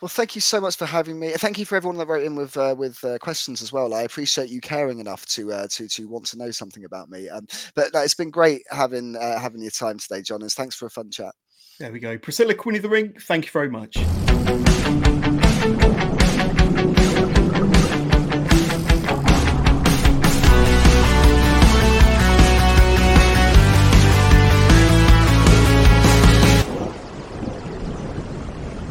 Well, 0.00 0.08
thank 0.08 0.34
you 0.34 0.40
so 0.40 0.60
much 0.60 0.76
for 0.76 0.86
having 0.86 1.18
me. 1.20 1.32
Thank 1.32 1.58
you 1.58 1.66
for 1.66 1.76
everyone 1.76 1.98
that 1.98 2.08
wrote 2.08 2.24
in 2.24 2.34
with 2.34 2.56
uh, 2.56 2.74
with 2.76 3.02
uh, 3.04 3.18
questions 3.18 3.60
as 3.60 3.72
well. 3.72 3.92
I 3.92 4.02
appreciate 4.02 4.48
you 4.48 4.60
caring 4.60 4.98
enough 4.98 5.26
to 5.26 5.52
uh, 5.52 5.66
to 5.72 5.88
to 5.88 6.08
want 6.08 6.24
to 6.26 6.38
know 6.38 6.50
something 6.50 6.84
about 6.84 7.10
me. 7.10 7.28
Um, 7.28 7.46
but 7.74 7.90
it's 7.94 8.14
been 8.14 8.30
great 8.30 8.62
having 8.70 9.16
uh, 9.16 9.38
having 9.38 9.60
your 9.60 9.70
time 9.70 9.98
today, 9.98 10.22
John. 10.22 10.42
And 10.42 10.50
thanks 10.50 10.74
for 10.74 10.86
a 10.86 10.90
fun 10.90 11.10
chat. 11.10 11.34
There 11.78 11.92
we 11.92 12.00
go, 12.00 12.18
Priscilla 12.18 12.54
Queen 12.54 12.76
of 12.76 12.82
the 12.82 12.88
Ring. 12.88 13.14
Thank 13.20 13.46
you 13.46 13.50
very 13.50 13.70
much. 13.70 13.96